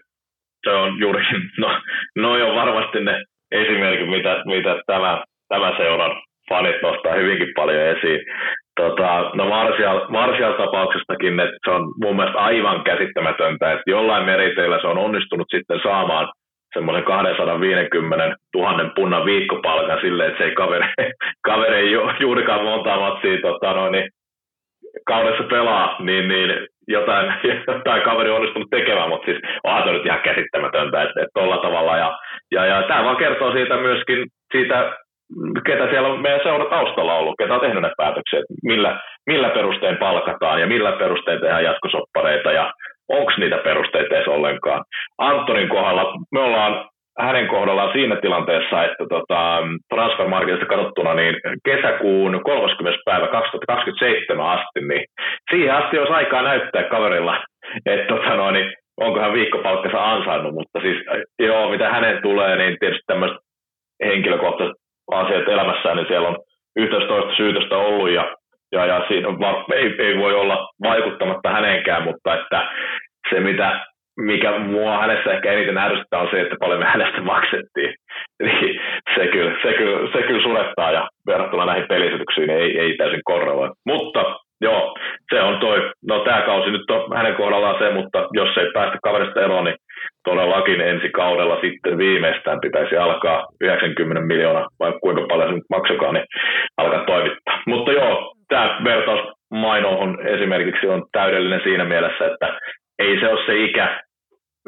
se 0.63 0.69
on 0.69 0.99
juuri, 0.99 1.23
no, 1.57 1.81
no 2.15 2.31
on 2.31 2.55
varmasti 2.55 2.99
ne 2.99 3.23
esimerkit, 3.51 4.09
mitä, 4.09 4.43
mitä 4.45 4.75
tämä, 4.87 5.23
tämä 5.49 5.77
seuran 5.77 6.21
fanit 6.49 6.81
nostaa 6.81 7.13
hyvinkin 7.13 7.53
paljon 7.55 7.81
esiin. 7.81 8.19
Tota, 8.75 9.31
no 9.33 9.45
Martial, 9.49 10.05
Martial-tapauksestakin, 10.09 11.39
että 11.39 11.57
se 11.65 11.71
on 11.71 11.93
mun 12.03 12.15
mielestä 12.15 12.39
aivan 12.39 12.83
käsittämätöntä, 12.83 13.71
että 13.71 13.91
jollain 13.91 14.25
meriteillä 14.25 14.81
se 14.81 14.87
on 14.87 14.97
onnistunut 14.97 15.47
sitten 15.51 15.79
saamaan 15.83 16.27
semmoinen 16.73 17.03
250 17.03 18.35
000 18.55 18.91
punnan 18.95 19.25
viikkopalkan 19.25 20.01
silleen, 20.01 20.29
että 20.29 20.43
se 20.43 20.49
ei 20.49 20.55
kaveri, 20.55 20.85
kaveri 21.47 21.75
ei 21.75 21.91
juurikaan 22.19 22.63
monta 22.63 22.99
matsia 22.99 23.41
tota, 23.41 23.73
noin, 23.73 23.91
niin 23.91 24.09
kaudessa 25.05 25.43
pelaa, 25.43 25.95
niin, 25.99 26.27
niin 26.27 26.67
jotain, 26.87 27.33
jotain 27.67 28.01
kaveri 28.01 28.29
on 28.29 28.35
onnistunut 28.35 28.69
tekemään, 28.69 29.09
mutta 29.09 29.25
siis 29.25 29.39
onhan 29.63 29.83
se 29.83 29.91
nyt 29.91 30.05
ihan 30.05 30.21
käsittämätöntä, 30.21 31.01
että, 31.01 31.21
että 31.21 31.33
tuolla 31.33 31.57
tavalla. 31.57 31.97
Ja, 31.97 32.17
ja, 32.51 32.65
ja 32.65 32.83
tämä 32.83 33.03
vaan 33.03 33.17
kertoo 33.17 33.51
siitä 33.51 33.77
myöskin 33.77 34.25
siitä, 34.51 34.97
ketä 35.65 35.89
siellä 35.89 36.07
on 36.07 36.21
meidän 36.21 36.43
seura 36.43 36.65
taustalla 36.65 37.13
ollut, 37.13 37.35
ketä 37.39 37.53
on 37.53 37.61
tehnyt 37.61 37.81
ne 37.81 37.91
päätökset, 37.97 38.45
millä, 38.63 38.99
millä 39.25 39.49
perustein 39.49 39.97
palkataan 39.97 40.61
ja 40.61 40.67
millä 40.67 40.91
perustein 40.91 41.41
tehdään 41.41 41.63
jatkosoppareita 41.63 42.51
ja 42.51 42.73
onko 43.09 43.31
niitä 43.37 43.57
perusteita 43.57 44.15
edes 44.15 44.27
ollenkaan. 44.27 44.83
Antonin 45.17 45.69
kohdalla 45.69 46.13
me 46.31 46.39
ollaan 46.39 46.89
hänen 47.19 47.47
kohdallaan 47.47 47.93
siinä 47.93 48.15
tilanteessa, 48.15 48.83
että 48.83 49.05
tota, 49.09 49.61
transfermarketista 49.93 50.65
katsottuna 50.65 51.13
niin 51.13 51.35
kesäkuun 51.65 52.41
30. 52.43 52.99
päivä 53.05 53.27
2027 53.27 54.47
asti, 54.47 54.81
niin 54.87 55.05
siihen 55.51 55.75
asti 55.75 55.99
olisi 55.99 56.13
aikaa 56.13 56.41
näyttää 56.41 56.83
kaverilla, 56.83 57.43
että 57.85 58.15
tota 58.15 58.35
no, 58.35 58.51
niin 58.51 58.73
onko 58.97 59.19
hän 59.19 59.33
viikkopalkkansa 59.33 60.11
ansainnut, 60.11 60.53
mutta 60.53 60.79
siis 60.81 60.97
joo, 61.39 61.69
mitä 61.69 61.89
hänen 61.89 62.21
tulee, 62.21 62.55
niin 62.55 62.77
tietysti 62.79 63.03
tämmöiset 63.07 63.37
henkilökohtaiset 64.05 64.75
asiat 65.11 65.47
elämässään, 65.47 65.97
niin 65.97 66.07
siellä 66.07 66.27
on 66.27 66.37
yhteistoista 66.75 67.35
syytöstä 67.35 67.77
ollut 67.77 68.09
ja 68.09 68.35
ja, 68.71 68.85
ja 68.85 69.05
siinä 69.07 69.27
on, 69.27 69.37
ei, 69.73 69.95
ei, 69.99 70.17
voi 70.17 70.33
olla 70.33 70.69
vaikuttamatta 70.83 71.49
häneenkään, 71.49 72.03
mutta 72.03 72.33
että 72.33 72.67
se 73.29 73.39
mitä, 73.39 73.85
mikä 74.17 74.59
mua 74.59 74.97
hänessä 74.97 75.31
ehkä 75.33 75.51
eniten 75.51 75.77
ärsyttää 75.77 76.19
on 76.19 76.27
se, 76.31 76.41
että 76.41 76.55
paljon 76.59 76.79
me 76.79 76.85
hänestä 76.85 77.21
maksettiin. 77.21 77.93
Niin 78.43 78.81
se 79.15 79.27
kyllä, 79.27 79.51
se 79.61 79.73
kyllä, 79.73 80.11
se 80.13 80.21
kyllä 80.21 80.43
surettaa 80.43 80.91
ja 80.91 81.09
verrattuna 81.27 81.65
näihin 81.65 81.87
pelisetyksiin 81.87 82.49
ei, 82.49 82.79
ei 82.79 82.97
täysin 82.97 83.21
korreloi. 83.23 83.69
Mutta 83.85 84.35
joo, 84.61 84.95
se 85.33 85.41
on 85.41 85.59
toi, 85.59 85.91
no 86.07 86.19
tämä 86.19 86.41
kausi 86.41 86.71
nyt 86.71 86.91
on 86.91 87.17
hänen 87.17 87.35
kohdallaan 87.35 87.79
se, 87.79 87.89
mutta 87.93 88.27
jos 88.33 88.57
ei 88.57 88.71
päästä 88.73 88.97
kaverista 89.03 89.41
eroon, 89.41 89.63
niin 89.65 89.75
todellakin 90.23 90.81
ensi 90.81 91.09
kaudella 91.09 91.61
sitten 91.61 91.97
viimeistään 91.97 92.59
pitäisi 92.61 92.97
alkaa 92.97 93.45
90 93.61 94.21
miljoonaa, 94.21 94.67
vai 94.79 94.93
kuinka 95.01 95.21
paljon 95.29 95.49
se 95.49 95.55
nyt 95.55 95.69
maksakaan, 95.69 96.13
niin 96.13 96.25
alkaa 96.77 97.03
toimittaa. 97.05 97.61
Mutta 97.67 97.91
joo, 97.91 98.33
tämä 98.49 98.79
vertaus 98.83 99.35
Mainohon 99.51 100.27
esimerkiksi 100.27 100.87
on 100.87 101.03
täydellinen 101.11 101.61
siinä 101.63 101.85
mielessä, 101.85 102.25
että 102.25 102.59
ei 102.99 103.19
se 103.19 103.29
ole 103.29 103.45
se 103.45 103.55
ikä, 103.55 103.99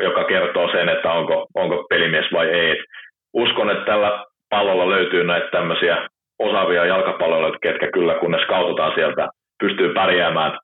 joka 0.02 0.24
kertoo 0.24 0.72
sen, 0.72 0.90
että 0.90 1.12
onko, 1.12 1.48
onko 1.56 1.86
pelimies 1.90 2.26
vai 2.34 2.48
ei. 2.50 2.84
uskon, 3.34 3.70
että 3.70 3.86
tällä 3.86 4.26
pallolla 4.50 4.90
löytyy 4.90 5.24
näitä 5.24 5.48
tämmöisiä 5.48 6.08
osaavia 6.40 6.86
jalkapalloilijoita, 6.86 7.58
ketkä 7.62 7.92
kyllä 7.94 8.14
kun 8.14 8.32
ne 8.32 8.40
skaututaan 8.44 8.92
sieltä, 8.96 9.28
pystyy 9.60 9.94
pärjäämään 9.94 10.60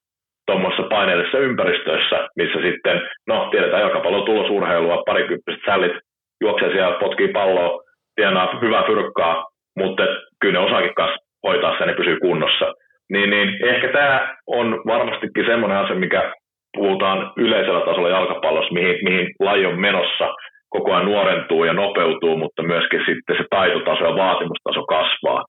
tuommoisessa 0.48 0.84
paineellisessa 0.84 1.38
ympäristössä, 1.38 2.30
missä 2.36 2.62
sitten, 2.62 3.02
no 3.28 3.48
tiedetään 3.52 3.82
jalkapallon 3.82 4.26
tulosurheilua, 4.26 5.04
parikymppiset 5.06 5.62
sällit 5.66 5.94
juoksee 6.42 6.72
siellä, 6.72 7.00
potkii 7.00 7.28
palloa, 7.28 7.82
tienaa 8.16 8.60
hyvää 8.62 8.84
fyrkkaa, 8.84 9.46
mutta 9.78 10.04
kyllä 10.42 10.60
ne 10.60 10.66
osaakin 10.66 10.96
kanssa 10.96 11.18
hoitaa 11.44 11.78
sen 11.78 11.90
ja 11.90 11.96
pysyy 11.96 12.20
kunnossa. 12.20 12.74
Niin, 13.12 13.30
niin 13.30 13.66
ehkä 13.66 13.88
tämä 13.88 14.36
on 14.48 14.82
varmastikin 14.88 15.46
semmoinen 15.46 15.78
asia, 15.78 15.96
mikä 15.96 16.34
puhutaan 16.78 17.34
yleisellä 17.38 17.86
tasolla 17.86 18.10
jalkapallossa, 18.10 18.74
mihin, 18.74 18.96
mihin 19.04 19.28
laji 19.40 19.66
on 19.66 19.80
menossa, 19.80 20.28
koko 20.70 20.94
ajan 20.94 21.06
nuorentuu 21.06 21.64
ja 21.64 21.74
nopeutuu, 21.74 22.38
mutta 22.38 22.64
myöskin 22.64 23.02
sitten 23.06 23.36
se 23.38 23.44
taitotaso 23.50 24.04
ja 24.06 24.16
vaatimustaso 24.16 24.86
kasvaa. 24.86 25.44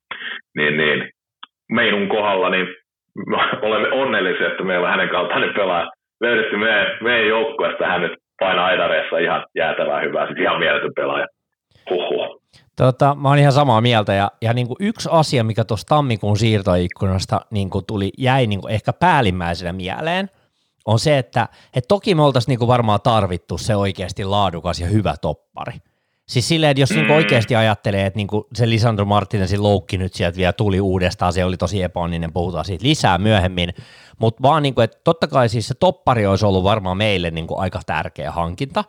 Niin, 0.57 0.77
niin 0.77 1.11
Meinun 1.73 2.09
kohdalla 2.09 2.51
niin 2.51 2.67
olemme 3.67 3.89
onnellisia, 3.93 4.47
että 4.47 4.65
meillä 4.65 4.89
hänen 4.89 5.09
kaltainen 5.09 5.55
pelaaja 5.55 5.91
löydetty 6.21 6.57
meidän, 6.57 6.87
meidän 7.01 7.29
joukkueesta. 7.29 7.87
Hän 7.87 8.01
nyt 8.01 8.13
painaa 8.41 8.67
aidareissa 8.67 9.19
ihan 9.19 9.45
jäätävää 9.57 10.01
hyvää, 10.01 10.27
siis 10.27 10.39
ihan 10.39 10.59
mieletön 10.59 10.93
pelaaja. 10.97 11.27
Huhhuh. 11.91 12.41
Tota, 12.77 13.15
mä 13.15 13.29
oon 13.29 13.39
ihan 13.39 13.53
samaa 13.53 13.81
mieltä 13.81 14.13
ja, 14.13 14.31
ja 14.43 14.53
niin 14.53 14.67
kuin 14.67 14.77
yksi 14.81 15.09
asia, 15.13 15.45
mikä 15.45 15.65
tuossa 15.65 15.87
tammikuun 15.87 16.37
siirtoikkunasta 16.37 17.41
niin 17.51 17.71
kuin 17.71 17.85
tuli, 17.87 18.11
jäi 18.19 18.47
niin 18.47 18.61
kuin 18.61 18.75
ehkä 18.75 18.93
päällimmäisenä 19.01 19.73
mieleen, 19.73 20.29
on 20.85 20.99
se, 20.99 21.19
että 21.19 21.49
et 21.75 21.85
toki 21.89 22.15
me 22.15 22.23
oltaisiin 22.23 22.53
niin 22.53 22.59
kuin 22.59 22.69
varmaan 22.69 23.01
tarvittu 23.01 23.59
se 23.59 23.77
oikeasti 23.77 24.25
laadukas 24.25 24.81
ja 24.81 24.87
hyvä 24.87 25.15
toppari. 25.21 25.73
Siis 26.29 26.49
silleen, 26.49 26.71
että 26.71 26.81
jos 26.81 26.91
niinku 26.91 27.13
mm. 27.13 27.17
oikeasti 27.17 27.57
ajattelee, 27.57 28.07
että 28.07 28.17
niin 28.17 28.27
kuin 28.27 28.45
se 28.55 28.69
Lisandro 28.69 29.05
Martinezin 29.05 29.63
loukki 29.63 29.99
nyt 29.99 30.15
sieltä 30.15 30.37
vielä 30.37 30.53
tuli 30.53 30.81
uudestaan, 30.81 31.33
se 31.33 31.45
oli 31.45 31.57
tosi 31.57 31.83
epäonninen, 31.83 32.33
puhutaan 32.33 32.65
siitä 32.65 32.85
lisää 32.85 33.19
myöhemmin, 33.19 33.75
mutta 34.19 34.43
vaan 34.43 34.63
niin 34.63 34.75
kuin, 34.75 34.85
että 34.85 35.01
totta 35.05 35.27
kai 35.27 35.49
siis 35.49 35.69
se 35.69 35.75
toppari 35.75 36.27
olisi 36.27 36.47
ollut 36.47 36.65
varmaan 36.65 36.97
meille 36.97 37.31
niin 37.31 37.47
kuin 37.47 37.61
aika 37.61 37.81
tärkeä 37.87 38.33
hankinta, 38.33 38.85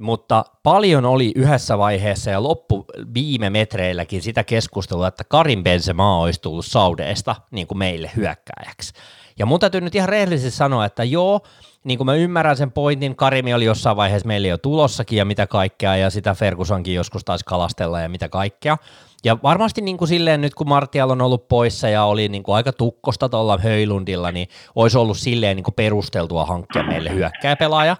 mutta 0.00 0.44
paljon 0.62 1.04
oli 1.04 1.32
yhdessä 1.36 1.78
vaiheessa 1.78 2.30
ja 2.30 2.42
loppu 2.42 2.84
viime 3.14 3.50
metreilläkin 3.50 4.22
sitä 4.22 4.44
keskustelua, 4.44 5.08
että 5.08 5.24
Karin 5.24 5.62
Benzema 5.62 6.20
olisi 6.20 6.40
tullut 6.40 6.66
Saudeesta 6.66 7.36
niin 7.50 7.66
kuin 7.66 7.78
meille 7.78 8.10
hyökkääjäksi. 8.16 8.92
Ja 9.40 9.46
mun 9.46 9.60
täytyy 9.60 9.80
nyt 9.80 9.94
ihan 9.94 10.08
rehellisesti 10.08 10.50
sanoa, 10.50 10.84
että 10.84 11.04
joo, 11.04 11.40
niin 11.84 11.98
kuin 11.98 12.06
mä 12.06 12.14
ymmärrän 12.14 12.56
sen 12.56 12.72
pointin, 12.72 13.16
Karimi 13.16 13.54
oli 13.54 13.64
jossain 13.64 13.96
vaiheessa 13.96 14.28
meille 14.28 14.48
jo 14.48 14.58
tulossakin 14.58 15.18
ja 15.18 15.24
mitä 15.24 15.46
kaikkea, 15.46 15.96
ja 15.96 16.10
sitä 16.10 16.34
Fergusonkin 16.34 16.94
joskus 16.94 17.24
taisi 17.24 17.44
kalastella 17.44 18.00
ja 18.00 18.08
mitä 18.08 18.28
kaikkea. 18.28 18.76
Ja 19.24 19.38
varmasti 19.42 19.80
niin 19.80 19.96
kuin 19.96 20.08
silleen 20.08 20.40
nyt 20.40 20.54
kun 20.54 20.68
Martial 20.68 21.10
on 21.10 21.22
ollut 21.22 21.48
poissa 21.48 21.88
ja 21.88 22.04
oli 22.04 22.28
niin 22.28 22.42
kuin 22.42 22.56
aika 22.56 22.72
tukkosta 22.72 23.28
tuolla 23.28 23.58
Höylundilla, 23.58 24.32
niin 24.32 24.48
olisi 24.74 24.98
ollut 24.98 25.18
silleen 25.18 25.56
niin 25.56 25.64
kuin 25.64 25.74
perusteltua 25.74 26.46
hankkia 26.46 26.82
meille 26.82 27.14
hyökkääpelaaja. 27.14 27.96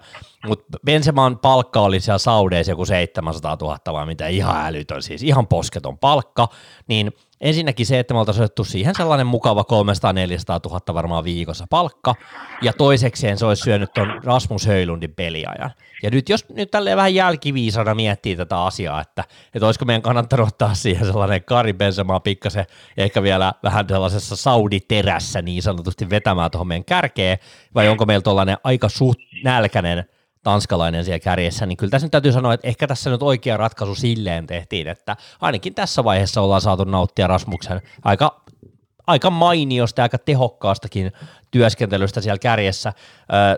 Mutta 0.47 0.77
Benseman 0.85 1.39
palkka 1.39 1.79
oli 1.79 1.99
siellä 1.99 2.17
Saudeissa 2.17 2.71
joku 2.71 2.85
700 2.85 3.57
000 3.61 3.77
vai 3.93 4.05
mitä? 4.05 4.27
Ihan 4.27 4.65
älytön, 4.65 5.01
siis 5.01 5.23
ihan 5.23 5.47
posketon 5.47 5.97
palkka, 5.97 6.47
niin 6.87 7.11
ensinnäkin 7.41 7.85
se, 7.85 7.99
että 7.99 8.13
me 8.13 8.19
oltaisiin 8.19 8.43
otettu 8.43 8.63
siihen 8.63 8.95
sellainen 8.95 9.27
mukava 9.27 9.61
300-400 9.61 10.69
000 10.69 10.93
varmaan 10.93 11.23
viikossa 11.23 11.65
palkka, 11.69 12.15
ja 12.61 12.73
toisekseen 12.73 13.37
se 13.37 13.45
olisi 13.45 13.63
syönyt 13.63 13.93
tuon 13.93 14.21
Rasmus 14.23 14.67
Höylundin 14.67 15.13
peliajan. 15.15 15.71
Ja 16.03 16.09
nyt 16.09 16.29
jos 16.29 16.49
nyt 16.49 16.71
tälleen 16.71 16.97
vähän 16.97 17.15
jälkiviisana 17.15 17.95
miettii 17.95 18.35
tätä 18.35 18.63
asiaa, 18.63 19.01
että, 19.01 19.23
että 19.53 19.65
olisiko 19.65 19.85
meidän 19.85 20.01
kannattanut 20.01 20.47
ottaa 20.47 20.73
siihen 20.73 21.05
sellainen 21.05 21.43
Kari 21.43 21.73
Benzema 21.73 22.19
pikkasen, 22.19 22.65
ja 22.97 23.03
ehkä 23.03 23.23
vielä 23.23 23.53
vähän 23.63 23.85
sellaisessa 23.87 24.35
Saudi-terässä 24.35 25.41
niin 25.41 25.63
sanotusti 25.63 26.09
vetämään 26.09 26.51
tuohon 26.51 26.67
meidän 26.67 26.85
kärkeen, 26.85 27.37
vai 27.75 27.87
onko 27.87 28.05
meillä 28.05 28.23
tuollainen 28.23 28.57
aika 28.63 28.89
suht 28.89 29.19
nälkäinen 29.43 30.05
tanskalainen 30.43 31.05
siellä 31.05 31.19
kärjessä, 31.19 31.65
niin 31.65 31.77
kyllä 31.77 31.91
tässä 31.91 32.05
nyt 32.05 32.11
täytyy 32.11 32.31
sanoa, 32.31 32.53
että 32.53 32.67
ehkä 32.67 32.87
tässä 32.87 33.09
nyt 33.09 33.23
oikea 33.23 33.57
ratkaisu 33.57 33.95
silleen 33.95 34.47
tehtiin, 34.47 34.87
että 34.87 35.17
ainakin 35.41 35.73
tässä 35.73 36.03
vaiheessa 36.03 36.41
ollaan 36.41 36.61
saatu 36.61 36.83
nauttia 36.83 37.27
Rasmuksen 37.27 37.81
aika, 38.03 38.41
aika 39.07 39.29
mainiosta 39.29 40.01
ja 40.01 40.03
aika 40.03 40.17
tehokkaastakin 40.17 41.11
työskentelystä 41.51 42.21
siellä 42.21 42.39
kärjessä. 42.39 42.93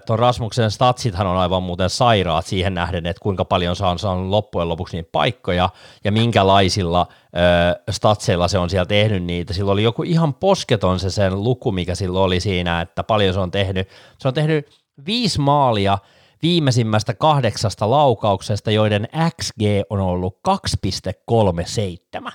Tuon 0.06 0.20
Rasmuksen 0.20 0.72
statsithan 0.72 1.28
on 1.28 1.38
aivan 1.38 1.64
muuten 1.64 1.90
sairaat 1.90 2.46
siihen 2.46 2.74
nähden, 2.74 3.06
että 3.06 3.22
kuinka 3.22 3.46
paljon 3.46 3.76
se 3.76 3.86
on 3.86 4.00
saanut 4.00 4.30
loppujen 4.30 4.70
lopuksi 4.70 4.98
niitä 4.98 5.10
paikkoja 5.12 5.70
ja 6.04 6.12
minkälaisilla 6.12 7.08
statseilla 7.92 8.48
se 8.48 8.58
on 8.58 8.70
siellä 8.70 8.86
tehnyt 8.86 9.24
niitä. 9.24 9.54
Sillä 9.54 9.72
oli 9.72 9.84
joku 9.84 10.04
ihan 10.04 10.34
posketon 10.34 11.00
se 11.00 11.10
sen 11.10 11.44
luku, 11.44 11.72
mikä 11.72 11.96
sillä 11.96 12.20
oli 12.20 12.40
siinä, 12.40 12.82
että 12.82 13.04
paljon 13.04 13.34
se 13.34 13.40
on 13.40 13.52
tehnyt. 13.52 13.88
Se 14.18 14.28
on 14.28 14.34
tehnyt 14.34 14.68
viisi 15.06 15.40
maalia– 15.40 15.98
viimeisimmästä 16.44 17.14
kahdeksasta 17.14 17.90
laukauksesta, 17.90 18.72
joiden 18.72 19.08
XG 19.42 19.62
on 19.90 20.00
ollut 20.00 20.40
2,37. 22.24 22.32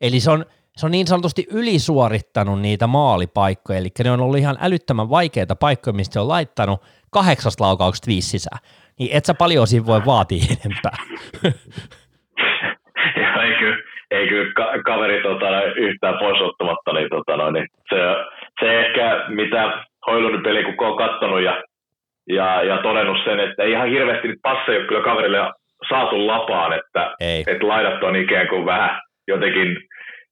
Eli 0.00 0.20
se 0.20 0.30
on, 0.30 0.44
se 0.76 0.86
on 0.86 0.92
niin 0.92 1.06
sanotusti 1.06 1.46
ylisuorittanut 1.52 2.60
niitä 2.60 2.86
maalipaikkoja, 2.86 3.78
eli 3.78 3.88
ne 4.04 4.10
on 4.10 4.20
ollut 4.20 4.38
ihan 4.38 4.56
älyttömän 4.60 5.10
vaikeita 5.10 5.56
paikkoja, 5.56 5.94
mistä 5.94 6.20
on 6.20 6.28
laittanut 6.28 6.80
kahdeksasta 7.10 7.64
laukauksesta 7.64 8.06
viisi 8.06 8.28
sisään. 8.28 8.58
Niin 8.98 9.16
et 9.16 9.24
sä 9.24 9.34
paljon 9.34 9.66
siinä 9.66 9.86
voi 9.86 10.00
vaatia 10.06 10.44
enempää. 10.64 10.96
ei 13.42 13.54
kyllä, 13.58 13.76
ei 14.10 14.28
kyllä 14.28 14.52
ka- 14.52 14.82
kaveri 14.84 15.22
tota, 15.22 15.62
yhtään 15.62 16.18
pois 16.18 16.40
ottamatta, 16.40 16.92
niin, 16.92 17.08
tota, 17.10 17.50
niin 17.50 17.66
se, 17.88 17.96
se 18.60 18.80
ehkä 18.80 19.24
mitä 19.28 19.84
Hoilun 20.06 20.42
peli, 20.42 20.64
kun 20.64 20.86
on 20.86 20.96
katsonut 20.96 21.42
ja 21.42 21.62
ja, 22.28 22.62
ja 22.62 22.78
todennut 22.78 23.18
sen, 23.24 23.40
että 23.40 23.62
ei 23.62 23.70
ihan 23.70 23.88
hirveästi 23.88 24.28
nyt 24.28 24.38
passeja 24.42 24.78
ole 24.78 24.86
kyllä 24.86 25.04
kaverille 25.04 25.38
saatu 25.88 26.26
lapaan, 26.26 26.72
että, 26.72 27.14
ei. 27.20 27.44
että 27.46 27.68
laidat 27.68 28.02
on 28.02 28.16
ikään 28.16 28.48
kuin 28.48 28.66
vähän 28.66 29.00
jotenkin 29.28 29.76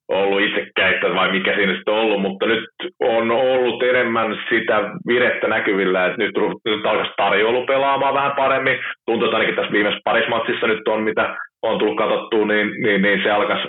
ollut 0.08 0.40
itsekäyttä 0.40 1.14
vai 1.14 1.32
mikä 1.32 1.54
siinä 1.54 1.74
sitten 1.74 1.94
on 1.94 2.00
ollut, 2.00 2.22
mutta 2.22 2.46
nyt 2.46 2.64
on 3.00 3.30
ollut 3.30 3.82
enemmän 3.82 4.36
sitä 4.48 4.80
virettä 5.06 5.48
näkyvillä, 5.48 6.06
että 6.06 6.18
nyt, 6.18 6.34
nyt 6.64 6.86
alkaisi 6.86 7.12
tarjoulu 7.16 7.66
pelaamaan 7.66 8.14
vähän 8.14 8.32
paremmin. 8.36 8.78
Tuntuu, 9.06 9.26
että 9.26 9.36
ainakin 9.36 9.56
tässä 9.56 9.72
viimeisessä 9.72 10.00
parismatsissa 10.04 10.66
nyt 10.66 10.88
on, 10.88 11.02
mitä 11.02 11.36
on 11.62 11.78
tullut 11.78 11.96
katsottua, 11.96 12.46
niin, 12.46 12.70
niin, 12.82 13.02
niin 13.02 13.22
se 13.22 13.30
alkaisi, 13.30 13.68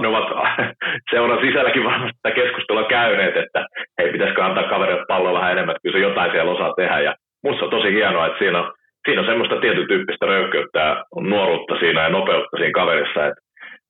ne 0.00 0.08
ovat 0.08 0.28
seuran 1.10 1.46
sisälläkin 1.46 1.84
varmasti 1.84 2.18
tätä 2.22 2.34
keskustelua 2.34 2.84
käyneet, 2.84 3.36
että 3.36 3.66
hei, 3.98 4.12
pitäisikö 4.12 4.44
antaa 4.44 4.68
kaverille 4.68 5.04
palloa 5.08 5.38
vähän 5.38 5.52
enemmän, 5.52 5.72
että 5.72 5.82
kyllä 5.82 5.96
se 5.96 6.08
jotain 6.08 6.30
siellä 6.30 6.52
osaa 6.52 6.72
tehdä. 6.76 7.00
Ja 7.00 7.14
musta 7.44 7.64
on 7.64 7.70
tosi 7.70 7.92
hienoa, 7.92 8.26
että 8.26 8.38
siinä 8.38 8.58
on, 8.58 8.72
siinä 9.04 9.20
on 9.20 9.26
semmoista 9.26 9.60
tietyn 9.60 9.88
tyyppistä 9.88 10.26
röyhkeyttä, 10.26 11.04
nuoruutta 11.20 11.78
siinä 11.78 12.02
ja 12.02 12.08
nopeutta 12.08 12.56
siinä 12.56 12.72
kaverissa, 12.72 13.26
että 13.26 13.40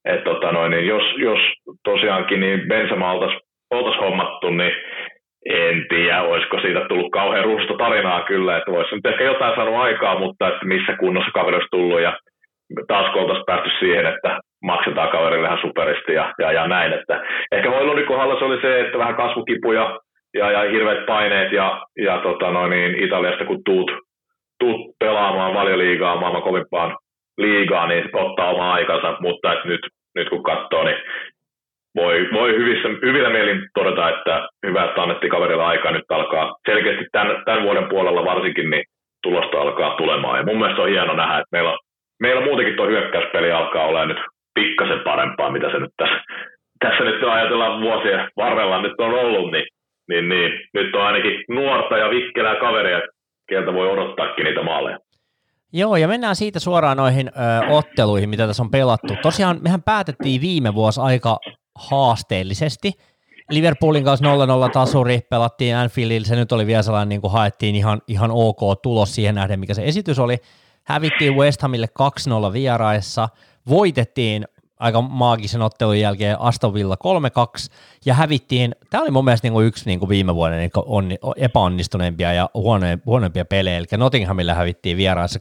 et 0.05 0.23
tota 0.23 0.51
noin, 0.51 0.71
niin 0.71 0.87
jos, 0.87 1.03
jos 1.17 1.39
tosiaankin 1.83 2.39
niin 2.39 2.67
Benzema 2.67 3.11
oltaisiin 3.11 3.41
oltais 3.71 3.99
hommattu, 3.99 4.49
niin 4.49 4.73
en 5.49 5.85
tiedä, 5.89 6.21
olisiko 6.21 6.59
siitä 6.59 6.85
tullut 6.89 7.11
kauhean 7.11 7.45
ruusta 7.45 7.73
tarinaa 7.77 8.21
kyllä, 8.21 8.57
että 8.57 8.71
voisi 8.71 8.95
nyt 8.95 9.05
ehkä 9.05 9.23
jotain 9.23 9.55
saanut 9.55 9.75
aikaa, 9.75 10.19
mutta 10.19 10.47
että 10.47 10.65
missä 10.65 10.93
kunnossa 10.97 11.31
kaveri 11.31 11.55
olisi 11.55 11.67
tullut 11.71 12.01
ja 12.01 12.17
taas 12.87 13.11
kun 13.11 13.21
oltaisiin 13.21 13.45
päästy 13.45 13.69
siihen, 13.79 14.05
että 14.05 14.39
maksetaan 14.63 15.09
kaverille 15.09 15.47
ihan 15.47 15.61
superisti 15.61 16.13
ja, 16.13 16.33
ja, 16.39 16.51
ja 16.51 16.67
näin. 16.67 16.93
Että 16.93 17.21
ehkä 17.51 17.69
Hoilundin 17.69 18.05
kohdalla 18.05 18.39
se 18.39 18.45
oli 18.45 18.61
se, 18.61 18.79
että 18.79 18.97
vähän 18.97 19.15
kasvukipuja 19.15 19.99
ja, 20.33 20.51
ja 20.51 20.71
hirveät 20.71 21.05
paineet 21.05 21.51
ja, 21.51 21.81
ja 21.97 22.17
tota 22.17 22.51
noin, 22.51 22.69
niin 22.69 23.03
Italiasta 23.03 23.45
kun 23.45 23.63
tuut, 23.65 23.91
tuut 24.59 24.95
pelaamaan 24.99 25.53
valioliigaa 25.53 26.19
maailman 26.19 26.41
kovimpaan 26.41 26.97
liigaa, 27.37 27.87
niin 27.87 28.09
ottaa 28.13 28.49
oma 28.49 28.73
aikansa, 28.73 29.17
mutta 29.19 29.53
et 29.53 29.65
nyt, 29.65 29.81
nyt 30.15 30.29
kun 30.29 30.43
katsoo, 30.43 30.83
niin 30.83 30.97
voi, 31.95 32.27
voi 32.33 32.55
hyvissä, 32.55 32.89
hyvillä 33.01 33.29
mielin 33.29 33.61
todeta, 33.73 34.09
että 34.09 34.47
hyvä, 34.67 34.85
että 34.85 35.01
annettiin 35.03 35.31
kaverilla 35.31 35.67
aikaa, 35.67 35.91
nyt 35.91 36.05
alkaa 36.09 36.55
selkeästi 36.65 37.05
tämän, 37.11 37.43
tämän 37.45 37.63
vuoden 37.63 37.89
puolella 37.89 38.25
varsinkin, 38.25 38.69
niin 38.69 38.83
tulosta 39.23 39.61
alkaa 39.61 39.95
tulemaan. 39.95 40.37
Ja 40.37 40.45
mun 40.45 40.59
mielestä 40.59 40.81
on 40.81 40.89
hieno 40.89 41.13
nähdä, 41.13 41.37
että 41.37 41.47
meillä, 41.51 41.77
meillä 42.19 42.45
muutenkin 42.45 42.75
tuo 42.75 42.87
hyökkäyspeli 42.87 43.51
alkaa 43.51 43.85
olla 43.85 44.05
nyt 44.05 44.17
pikkasen 44.53 44.99
parempaa, 44.99 45.51
mitä 45.51 45.71
se 45.71 45.79
nyt 45.79 45.91
tässä, 45.97 46.21
tässä 46.79 47.03
nyt 47.03 47.23
ajatellaan 47.23 47.81
vuosien 47.81 48.29
varrella 48.37 48.81
nyt 48.81 48.93
on 48.97 49.13
ollut, 49.13 49.51
niin 49.51 49.65
niin, 50.11 50.29
niin 50.29 50.51
nyt 50.73 50.95
on 50.95 51.01
ainakin 51.01 51.43
nuorta 51.49 51.97
ja 51.97 52.09
vikkelää 52.09 52.55
kaveria, 52.59 52.99
keltä 53.49 53.73
voi 53.73 53.91
odottaakin 53.91 54.45
niitä 54.45 54.63
maaleja. 54.63 54.97
Joo, 55.73 55.95
ja 55.95 56.07
mennään 56.07 56.35
siitä 56.35 56.59
suoraan 56.59 56.97
noihin 56.97 57.27
ö, 57.27 57.31
otteluihin, 57.69 58.29
mitä 58.29 58.47
tässä 58.47 58.63
on 58.63 58.71
pelattu. 58.71 59.15
Tosiaan 59.21 59.59
mehän 59.61 59.83
päätettiin 59.83 60.41
viime 60.41 60.73
vuosi 60.73 61.01
aika 61.01 61.37
haasteellisesti. 61.75 62.91
Liverpoolin 63.49 64.03
kanssa 64.03 64.25
0-0 64.67 64.71
tasuri, 64.71 65.19
pelattiin 65.29 65.75
Anfieldilla, 65.75 66.25
se 66.25 66.35
nyt 66.35 66.51
oli 66.51 66.67
vielä 66.67 66.81
sellainen, 66.81 67.09
niin 67.09 67.21
kuin 67.21 67.33
haettiin 67.33 67.75
ihan, 67.75 68.01
ihan 68.07 68.31
ok 68.33 68.81
tulos 68.83 69.15
siihen 69.15 69.35
nähden, 69.35 69.59
mikä 69.59 69.73
se 69.73 69.83
esitys 69.85 70.19
oli. 70.19 70.37
Hävittiin 70.85 71.35
West 71.35 71.61
Hamille 71.61 71.87
2-0 72.49 72.53
vieraissa, 72.53 73.29
voitettiin 73.69 74.45
aika 74.81 75.01
maagisen 75.01 75.61
ottelun 75.61 75.99
jälkeen 75.99 76.41
Aston 76.41 76.73
Villa 76.73 76.97
3-2 77.67 77.71
ja 78.05 78.13
hävittiin, 78.13 78.75
tämä 78.89 79.03
oli 79.03 79.11
mun 79.11 79.25
mielestä 79.25 79.45
niin 79.45 79.53
kuin 79.53 79.67
yksi 79.67 79.85
niin 79.85 79.99
kuin 79.99 80.09
viime 80.09 80.35
vuoden 80.35 80.59
niin 80.59 80.71
on, 80.75 81.09
epäonnistuneimpia 81.35 82.33
ja 82.33 82.49
huonoimpia 83.05 83.45
pelejä, 83.45 83.77
eli 83.77 83.85
Nottinghamilla 83.97 84.53
hävittiin 84.53 84.97
vieraissa 84.97 85.39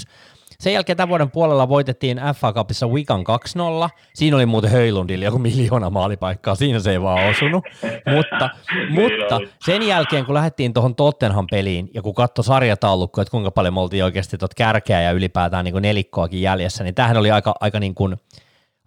2-1. 0.00 0.12
Sen 0.62 0.72
jälkeen 0.72 0.96
tämän 0.96 1.08
vuoden 1.08 1.30
puolella 1.30 1.68
voitettiin 1.68 2.20
FA 2.36 2.52
Cupissa 2.52 2.86
Wigan 2.86 3.20
2-0. 3.86 3.90
Siinä 4.14 4.36
oli 4.36 4.46
muuten 4.46 4.70
Höylundille 4.70 5.24
joku 5.24 5.38
miljoona 5.38 5.90
maalipaikkaa, 5.90 6.54
siinä 6.54 6.80
se 6.80 6.90
ei 6.90 7.02
vaan 7.02 7.30
osunut. 7.30 7.64
mutta, 8.14 8.50
mutta 8.88 9.40
sen 9.64 9.82
jälkeen, 9.82 10.24
kun 10.26 10.34
lähdettiin 10.34 10.72
tuohon 10.72 10.94
Tottenham 10.94 11.46
peliin 11.50 11.90
ja 11.94 12.02
kun 12.02 12.14
katsoi 12.14 12.44
sarjataulukkoa, 12.44 13.22
että 13.22 13.30
kuinka 13.30 13.50
paljon 13.50 13.74
me 13.74 13.80
oltiin 13.80 14.04
oikeasti 14.04 14.38
tuot 14.38 14.54
kärkeä 14.54 15.02
ja 15.02 15.10
ylipäätään 15.10 15.64
niin 15.64 15.72
kuin 15.72 15.82
nelikkoakin 15.82 16.42
jäljessä, 16.42 16.84
niin 16.84 16.94
tämähän 16.94 17.16
oli 17.16 17.30
aika, 17.30 17.54
aika 17.60 17.80
niin 17.80 17.94
kuin, 17.94 18.16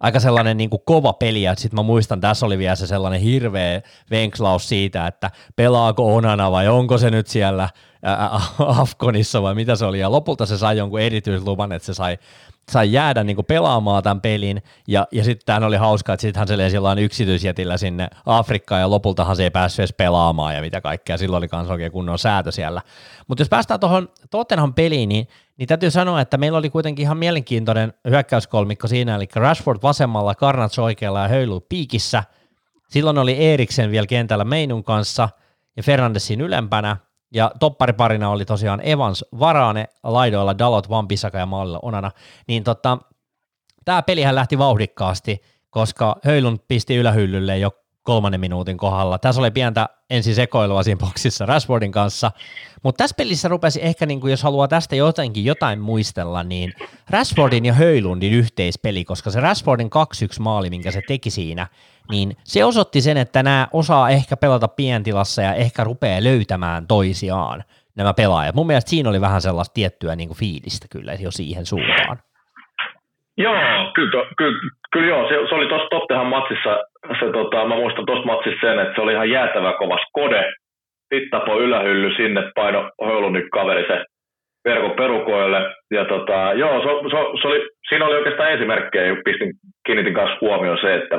aika 0.00 0.20
sellainen 0.20 0.56
niin 0.56 0.70
kuin 0.70 0.82
kova 0.84 1.12
peli, 1.12 1.42
ja 1.42 1.54
sitten 1.54 1.76
mä 1.76 1.82
muistan, 1.82 2.20
tässä 2.20 2.46
oli 2.46 2.58
vielä 2.58 2.76
se 2.76 2.86
sellainen 2.86 3.20
hirveä 3.20 3.82
venklaus 4.10 4.68
siitä, 4.68 5.06
että 5.06 5.30
pelaako 5.56 6.14
Onana 6.16 6.50
vai 6.50 6.68
onko 6.68 6.98
se 6.98 7.10
nyt 7.10 7.26
siellä 7.26 7.68
Afkonissa 8.58 9.42
vai 9.42 9.54
mitä 9.54 9.76
se 9.76 9.84
oli, 9.84 9.98
ja 9.98 10.10
lopulta 10.10 10.46
se 10.46 10.58
sai 10.58 10.78
jonkun 10.78 11.00
erityisluvan, 11.00 11.72
että 11.72 11.86
se 11.86 11.94
sai 11.94 12.18
sai 12.70 12.92
jäädä 12.92 13.24
niin 13.24 13.36
kuin 13.36 13.46
pelaamaan 13.46 14.02
tämän 14.02 14.20
pelin, 14.20 14.62
ja, 14.88 15.06
ja 15.12 15.24
sitten 15.24 15.46
tämä 15.46 15.66
oli 15.66 15.76
hauskaa, 15.76 16.12
että 16.12 16.22
sittenhän 16.22 16.48
se 16.48 16.70
silloin 16.70 16.98
yksityisjätillä 16.98 17.76
sinne 17.76 18.08
Afrikkaan, 18.26 18.80
ja 18.80 18.90
lopultahan 18.90 19.36
se 19.36 19.42
ei 19.42 19.50
päässyt 19.50 19.78
edes 19.78 19.92
pelaamaan, 19.92 20.54
ja 20.54 20.60
mitä 20.60 20.80
kaikkea, 20.80 21.18
silloin 21.18 21.38
oli 21.38 21.48
myös 21.52 21.70
oikein 21.70 21.92
kunnon 21.92 22.18
säätö 22.18 22.52
siellä. 22.52 22.82
Mutta 23.28 23.40
jos 23.40 23.48
päästään 23.48 23.80
tuohon 23.80 24.08
Tottenham 24.30 24.74
peliin, 24.74 25.08
niin, 25.08 25.28
niin 25.56 25.66
täytyy 25.66 25.90
sanoa, 25.90 26.20
että 26.20 26.36
meillä 26.36 26.58
oli 26.58 26.70
kuitenkin 26.70 27.02
ihan 27.02 27.16
mielenkiintoinen 27.16 27.94
hyökkäyskolmikko 28.08 28.88
siinä, 28.88 29.14
eli 29.16 29.28
Rashford 29.34 29.78
vasemmalla, 29.82 30.34
Karnats 30.34 30.78
oikealla 30.78 31.22
ja 31.22 31.28
Höylu 31.28 31.60
piikissä. 31.60 32.24
Silloin 32.88 33.18
oli 33.18 33.44
Eriksen 33.44 33.90
vielä 33.90 34.06
kentällä 34.06 34.44
Meinun 34.44 34.84
kanssa, 34.84 35.28
ja 35.76 35.82
Fernandesin 35.82 36.40
ylempänä, 36.40 36.96
ja 37.34 37.52
toppariparina 37.60 38.30
oli 38.30 38.44
tosiaan 38.44 38.80
Evans 38.84 39.24
Varane, 39.38 39.88
laidoilla 40.02 40.58
Dalot, 40.58 40.90
Van 40.90 41.08
Bissaka 41.08 41.38
ja 41.38 41.46
Mallilla 41.46 41.78
Onana, 41.82 42.10
niin 42.48 42.64
tota, 42.64 42.98
tämä 43.84 44.02
pelihän 44.02 44.34
lähti 44.34 44.58
vauhdikkaasti, 44.58 45.42
koska 45.70 46.16
Höylun 46.24 46.60
pisti 46.68 46.96
ylähyllylle 46.96 47.58
jo 47.58 47.70
kolmannen 48.06 48.40
minuutin 48.40 48.76
kohdalla. 48.76 49.18
Tässä 49.18 49.40
oli 49.40 49.50
pientä 49.50 49.88
ensin 50.10 50.34
sekoilua 50.34 50.82
siinä 50.82 50.98
boksissa 50.98 51.46
Rashfordin 51.46 51.92
kanssa, 51.92 52.30
mutta 52.82 53.02
tässä 53.02 53.14
pelissä 53.16 53.48
rupesi 53.48 53.80
ehkä, 53.82 54.06
niin 54.06 54.20
kuin, 54.20 54.30
jos 54.30 54.42
haluaa 54.42 54.68
tästä 54.68 54.96
jotenkin 54.96 55.44
jotain 55.44 55.80
muistella, 55.80 56.42
niin 56.42 56.72
Rashfordin 57.10 57.64
ja 57.64 57.72
Höylundin 57.72 58.32
yhteispeli, 58.32 59.04
koska 59.04 59.30
se 59.30 59.40
Rashfordin 59.40 59.90
2-1 60.38 60.40
maali, 60.40 60.70
minkä 60.70 60.90
se 60.90 61.00
teki 61.08 61.30
siinä, 61.30 61.66
niin 62.10 62.36
se 62.44 62.64
osoitti 62.64 63.00
sen, 63.00 63.16
että 63.16 63.42
nämä 63.42 63.68
osaa 63.72 64.10
ehkä 64.10 64.36
pelata 64.36 64.68
pientilassa 64.68 65.42
ja 65.42 65.54
ehkä 65.54 65.84
rupeaa 65.84 66.24
löytämään 66.24 66.86
toisiaan 66.86 67.64
nämä 67.94 68.14
pelaajat. 68.14 68.54
Mun 68.54 68.66
mielestä 68.66 68.90
siinä 68.90 69.08
oli 69.08 69.20
vähän 69.20 69.42
sellaista 69.42 69.74
tiettyä 69.74 70.16
niin 70.16 70.28
kuin 70.28 70.38
fiilistä 70.38 70.86
kyllä 70.90 71.14
jo 71.14 71.30
siihen 71.30 71.66
suuntaan. 71.66 72.18
Joo, 73.38 73.92
kyllä, 73.94 74.26
kyllä, 74.38 74.58
kyllä 74.92 75.06
joo, 75.06 75.28
se, 75.28 75.48
se 75.48 75.54
oli 75.54 75.66
tuossa 75.66 75.88
Tottenham 75.90 76.26
matsissa, 76.26 76.84
se, 77.20 77.32
tota, 77.32 77.64
mä 77.64 77.74
muistan 77.74 78.06
tuossa 78.06 78.26
matsissa 78.26 78.60
sen, 78.60 78.78
että 78.78 78.94
se 78.94 79.00
oli 79.00 79.12
ihan 79.12 79.30
jäätävä 79.30 79.72
kova 79.78 79.98
skode, 80.08 80.52
Pittapo 81.10 81.60
ylähylly 81.60 82.14
sinne 82.16 82.42
paino 82.54 82.90
Höylunnin 83.04 83.50
kaveri 83.50 83.86
se 83.86 84.04
verkon 84.64 84.90
perukoille. 84.90 85.60
Ja 85.90 86.04
tota, 86.04 86.52
joo, 86.54 86.80
se, 86.80 87.10
se, 87.10 87.40
se 87.42 87.48
oli, 87.48 87.68
siinä 87.88 88.06
oli 88.06 88.16
oikeastaan 88.16 88.52
esimerkkejä, 88.52 89.16
pistin, 89.24 89.52
kiinnitin 89.86 90.14
kanssa 90.14 90.38
huomioon 90.40 90.78
se, 90.80 90.94
että 90.94 91.18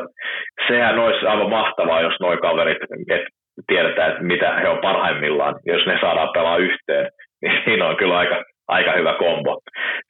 sehän 0.67 0.99
olisi 0.99 1.25
aivan 1.25 1.49
mahtavaa, 1.49 2.01
jos 2.01 2.19
noi 2.19 2.37
kaverit, 2.37 2.77
et 3.09 3.21
tiedetään, 3.67 4.11
että 4.11 4.23
mitä 4.23 4.53
he 4.53 4.69
on 4.69 4.77
parhaimmillaan, 4.77 5.55
jos 5.65 5.85
ne 5.85 5.97
saadaan 6.01 6.29
pelaa 6.33 6.57
yhteen, 6.57 7.09
niin 7.41 7.61
siinä 7.65 7.87
on 7.87 7.97
kyllä 7.97 8.17
aika, 8.17 8.43
aika 8.67 8.91
hyvä 8.97 9.13
kombo. 9.19 9.61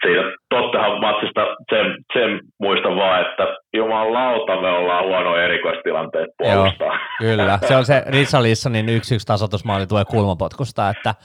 Siitä 0.01 0.21
tottahan 0.49 1.01
matsista 1.01 1.41
sen, 1.69 1.85
sen 2.13 2.39
muistan 2.59 2.95
vaan, 2.95 3.21
että 3.21 3.43
jumalauta 3.73 4.61
me 4.61 4.67
ollaan 4.67 5.05
huonoja 5.05 5.43
erikoistilanteet 5.43 6.29
puolustaa. 6.37 6.87
Joo, 6.87 6.97
kyllä, 7.19 7.59
se 7.67 7.75
on 7.75 7.85
se 7.85 8.03
Richarlisonin 8.07 8.89
yksi 8.89 9.15
yksi 9.15 9.27
tasotusmaali 9.27 9.87
tulee 9.87 10.05
kulmapotkusta, 10.05 10.89
että 10.89 11.15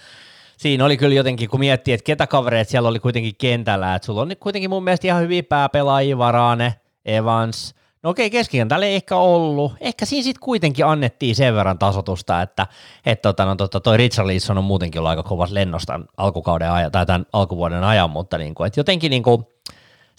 siinä 0.57 0.85
oli 0.85 0.97
kyllä 0.97 1.15
jotenkin, 1.15 1.49
kun 1.49 1.61
miettii, 1.61 1.95
että 1.95 2.05
ketä 2.05 2.27
kavereita 2.27 2.71
siellä 2.71 2.89
oli 2.89 2.99
kuitenkin 2.99 3.33
kentällä, 3.41 3.95
että 3.95 4.07
sulla 4.07 4.23
on 4.23 4.33
kuitenkin 4.41 4.71
mun 4.71 4.85
mielestä 4.85 5.07
ihan 5.07 5.23
hyviä 5.23 5.43
pääpelaajia, 5.49 6.19
Varane, 6.19 6.75
Evans, 7.07 7.82
No 8.03 8.11
okei, 8.11 8.31
keskikentällä 8.31 8.87
ei 8.87 8.95
ehkä 8.95 9.17
ollut. 9.17 9.73
Ehkä 9.81 10.07
siinä 10.07 10.25
sitten 10.25 10.41
kuitenkin 10.41 10.87
annettiin 10.87 11.37
sen 11.37 11.55
verran 11.55 11.79
tasotusta, 11.79 12.43
että 12.43 12.67
et 13.07 13.23
tota, 13.23 13.45
no, 13.45 13.57
tota, 13.57 13.81
toi 13.81 13.97
Richarlison 13.97 14.59
on 14.59 14.65
muutenkin 14.65 14.99
ollut 14.99 15.11
aika 15.11 15.23
kovas 15.23 15.51
lennosta 15.51 16.01
alkukauden 16.17 16.71
ajan, 16.71 16.93
tai 16.93 17.07
tämän 17.07 17.27
alkuvuoden 17.33 17.85
ajan, 17.85 18.11
mutta 18.11 18.39
niin 18.39 18.55
kuin, 18.55 18.67
et 18.67 18.77
jotenkin 18.77 19.11
niin 19.11 19.23
kuin, 19.23 19.47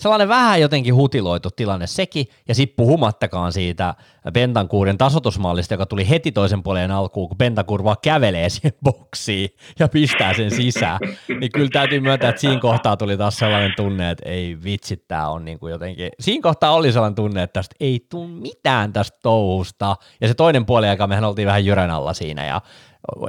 sellainen 0.03 0.27
vähän 0.27 0.61
jotenkin 0.61 0.95
hutiloitu 0.95 1.49
tilanne 1.51 1.87
sekin, 1.87 2.25
ja 2.47 2.55
sitten 2.55 2.75
puhumattakaan 2.75 3.53
siitä 3.53 3.95
Bentankuurin 4.33 4.97
tasotusmallista, 4.97 5.73
joka 5.73 5.85
tuli 5.85 6.09
heti 6.09 6.31
toisen 6.31 6.63
puolen 6.63 6.91
alkuun, 6.91 7.27
kun 7.27 7.37
Bentankuur 7.37 7.83
vaan 7.83 7.97
kävelee 8.03 8.49
siihen 8.49 8.71
boksiin 8.83 9.49
ja 9.79 9.87
pistää 9.87 10.33
sen 10.33 10.51
sisään, 10.51 10.99
niin 11.39 11.51
kyllä 11.51 11.69
täytyy 11.69 11.99
myöntää, 11.99 12.29
että 12.29 12.41
siinä 12.41 12.59
kohtaa 12.59 12.97
tuli 12.97 13.17
taas 13.17 13.37
sellainen 13.37 13.73
tunne, 13.77 14.11
että 14.11 14.29
ei 14.29 14.57
vitsi, 14.63 14.97
tämä 15.07 15.29
on 15.29 15.45
niin 15.45 15.59
kuin 15.59 15.71
jotenkin, 15.71 16.09
siinä 16.19 16.41
kohtaa 16.41 16.71
oli 16.71 16.91
sellainen 16.91 17.15
tunne, 17.15 17.43
että 17.43 17.53
tästä 17.59 17.75
ei 17.79 18.05
tule 18.09 18.27
mitään 18.27 18.93
tästä 18.93 19.17
touhusta, 19.23 19.95
ja 20.21 20.27
se 20.27 20.33
toinen 20.33 20.65
puoli, 20.65 20.87
joka 20.87 21.07
mehän 21.07 21.23
oltiin 21.23 21.47
vähän 21.47 21.65
jyrän 21.65 21.91
alla 21.91 22.13
siinä, 22.13 22.45
ja 22.45 22.61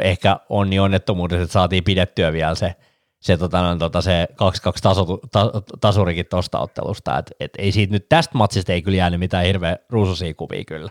ehkä 0.01 0.37
onni 0.49 0.79
onnettomuudessa, 0.79 1.43
että 1.43 1.53
saatiin 1.53 1.85
pidettyä 1.85 2.33
vielä 2.33 2.55
se 2.55 2.75
se, 3.25 3.37
tota, 3.37 3.62
no, 3.62 3.77
tota, 3.77 4.01
se 4.01 4.29
2-2 4.33 4.35
taso, 4.83 5.18
ta, 5.33 5.53
tasurikin 5.81 6.27
tuosta 6.31 6.59
ottelusta, 6.59 7.18
että 7.18 7.33
et 7.41 7.53
ei 7.59 7.72
siitä 7.72 7.93
nyt 7.93 8.09
tästä 8.09 8.39
matsista 8.39 8.72
ei 8.72 8.83
kyllä 8.83 8.97
jäänyt 8.97 9.20
mitään 9.20 9.45
hirveä 9.45 9.79
ruususia 9.91 10.35
kuvia 10.35 10.64
kyllä. 10.64 10.91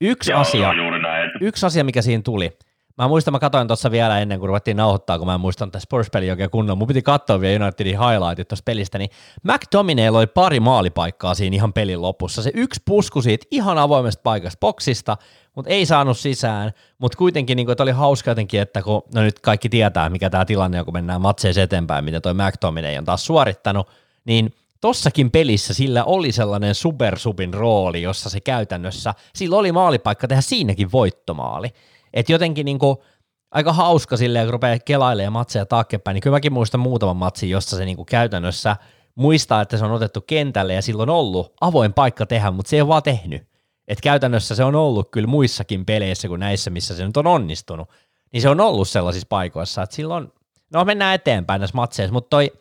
Yksi, 0.00 0.30
Joo, 0.30 0.40
asia, 0.40 0.70
yksi 1.40 1.66
asia, 1.66 1.84
mikä 1.84 2.02
siinä 2.02 2.22
tuli, 2.22 2.58
Mä 2.98 3.08
muistan, 3.08 3.32
mä 3.32 3.38
katsoin 3.38 3.66
tuossa 3.66 3.90
vielä 3.90 4.18
ennen 4.18 4.38
kuin 4.38 4.48
ruvettiin 4.48 4.76
nauhoittaa, 4.76 5.18
kun 5.18 5.26
mä 5.26 5.34
en 5.34 5.40
muistanut 5.40 5.72
tästä 5.72 5.84
Spurs-peli 5.84 6.30
oikein 6.30 6.50
kunnolla. 6.50 6.78
Mun 6.78 6.88
piti 6.88 7.02
katsoa 7.02 7.40
vielä 7.40 7.64
Unitedin 7.64 7.98
highlightit 7.98 8.48
tuosta 8.48 8.64
pelistä, 8.64 8.98
niin 8.98 9.10
McDominaylla 9.42 10.18
oli 10.18 10.26
pari 10.26 10.60
maalipaikkaa 10.60 11.34
siinä 11.34 11.54
ihan 11.54 11.72
pelin 11.72 12.02
lopussa. 12.02 12.42
Se 12.42 12.50
yksi 12.54 12.82
pusku 12.84 13.22
siitä 13.22 13.46
ihan 13.50 13.78
avoimesta 13.78 14.22
paikasta 14.22 14.60
boksista, 14.60 15.16
mutta 15.54 15.70
ei 15.70 15.86
saanut 15.86 16.18
sisään, 16.18 16.72
mutta 16.98 17.18
kuitenkin 17.18 17.56
niin 17.56 17.66
kuin, 17.66 17.72
että 17.72 17.82
oli 17.82 17.90
hauska 17.90 18.30
jotenkin, 18.30 18.60
että 18.60 18.82
kun 18.82 19.02
no 19.14 19.20
nyt 19.20 19.40
kaikki 19.40 19.68
tietää, 19.68 20.08
mikä 20.08 20.30
tämä 20.30 20.44
tilanne 20.44 20.78
on, 20.78 20.84
kun 20.84 20.94
mennään 20.94 21.20
matseissa 21.20 21.62
eteenpäin, 21.62 22.04
miten 22.04 22.22
toi 22.22 22.34
McTominay 22.34 22.98
on 22.98 23.04
taas 23.04 23.26
suorittanut, 23.26 23.88
niin 24.24 24.54
tossakin 24.80 25.30
pelissä 25.30 25.74
sillä 25.74 26.04
oli 26.04 26.32
sellainen 26.32 26.74
supersubin 26.74 27.54
rooli, 27.54 28.02
jossa 28.02 28.30
se 28.30 28.40
käytännössä, 28.40 29.14
sillä 29.34 29.56
oli 29.56 29.72
maalipaikka 29.72 30.28
tehdä 30.28 30.40
siinäkin 30.42 30.92
voittomaali. 30.92 31.68
Että 32.14 32.32
jotenkin 32.32 32.64
niin 32.64 32.78
kuin, 32.78 32.96
aika 33.50 33.72
hauska 33.72 34.16
silleen, 34.16 34.46
kun 34.46 34.52
rupeaa 34.52 34.78
kelailemaan 34.78 35.32
matseja 35.32 35.66
taaksepäin, 35.66 36.14
niin 36.14 36.22
kyllä 36.22 36.36
mäkin 36.36 36.52
muistan 36.52 36.80
muutaman 36.80 37.16
matsin, 37.16 37.50
jossa 37.50 37.76
se 37.76 37.84
niin 37.84 38.06
käytännössä 38.06 38.76
muistaa, 39.14 39.60
että 39.60 39.76
se 39.76 39.84
on 39.84 39.92
otettu 39.92 40.20
kentälle 40.20 40.74
ja 40.74 40.82
silloin 40.82 41.10
on 41.10 41.16
ollut 41.16 41.54
avoin 41.60 41.92
paikka 41.92 42.26
tehdä, 42.26 42.50
mutta 42.50 42.70
se 42.70 42.76
ei 42.76 42.80
ole 42.80 42.88
vaan 42.88 43.02
tehnyt. 43.02 43.48
Että 43.88 44.02
käytännössä 44.02 44.54
se 44.54 44.64
on 44.64 44.74
ollut 44.74 45.10
kyllä 45.10 45.26
muissakin 45.26 45.86
peleissä 45.86 46.28
kuin 46.28 46.40
näissä, 46.40 46.70
missä 46.70 46.96
se 46.96 47.06
nyt 47.06 47.16
on 47.16 47.26
onnistunut, 47.26 47.88
niin 48.32 48.42
se 48.42 48.48
on 48.48 48.60
ollut 48.60 48.88
sellaisissa 48.88 49.26
paikoissa, 49.28 49.82
että 49.82 49.96
silloin, 49.96 50.32
no 50.72 50.84
mennään 50.84 51.14
eteenpäin 51.14 51.60
näissä 51.60 51.76
matseissa, 51.76 52.12
mutta 52.12 52.30
toi, 52.30 52.52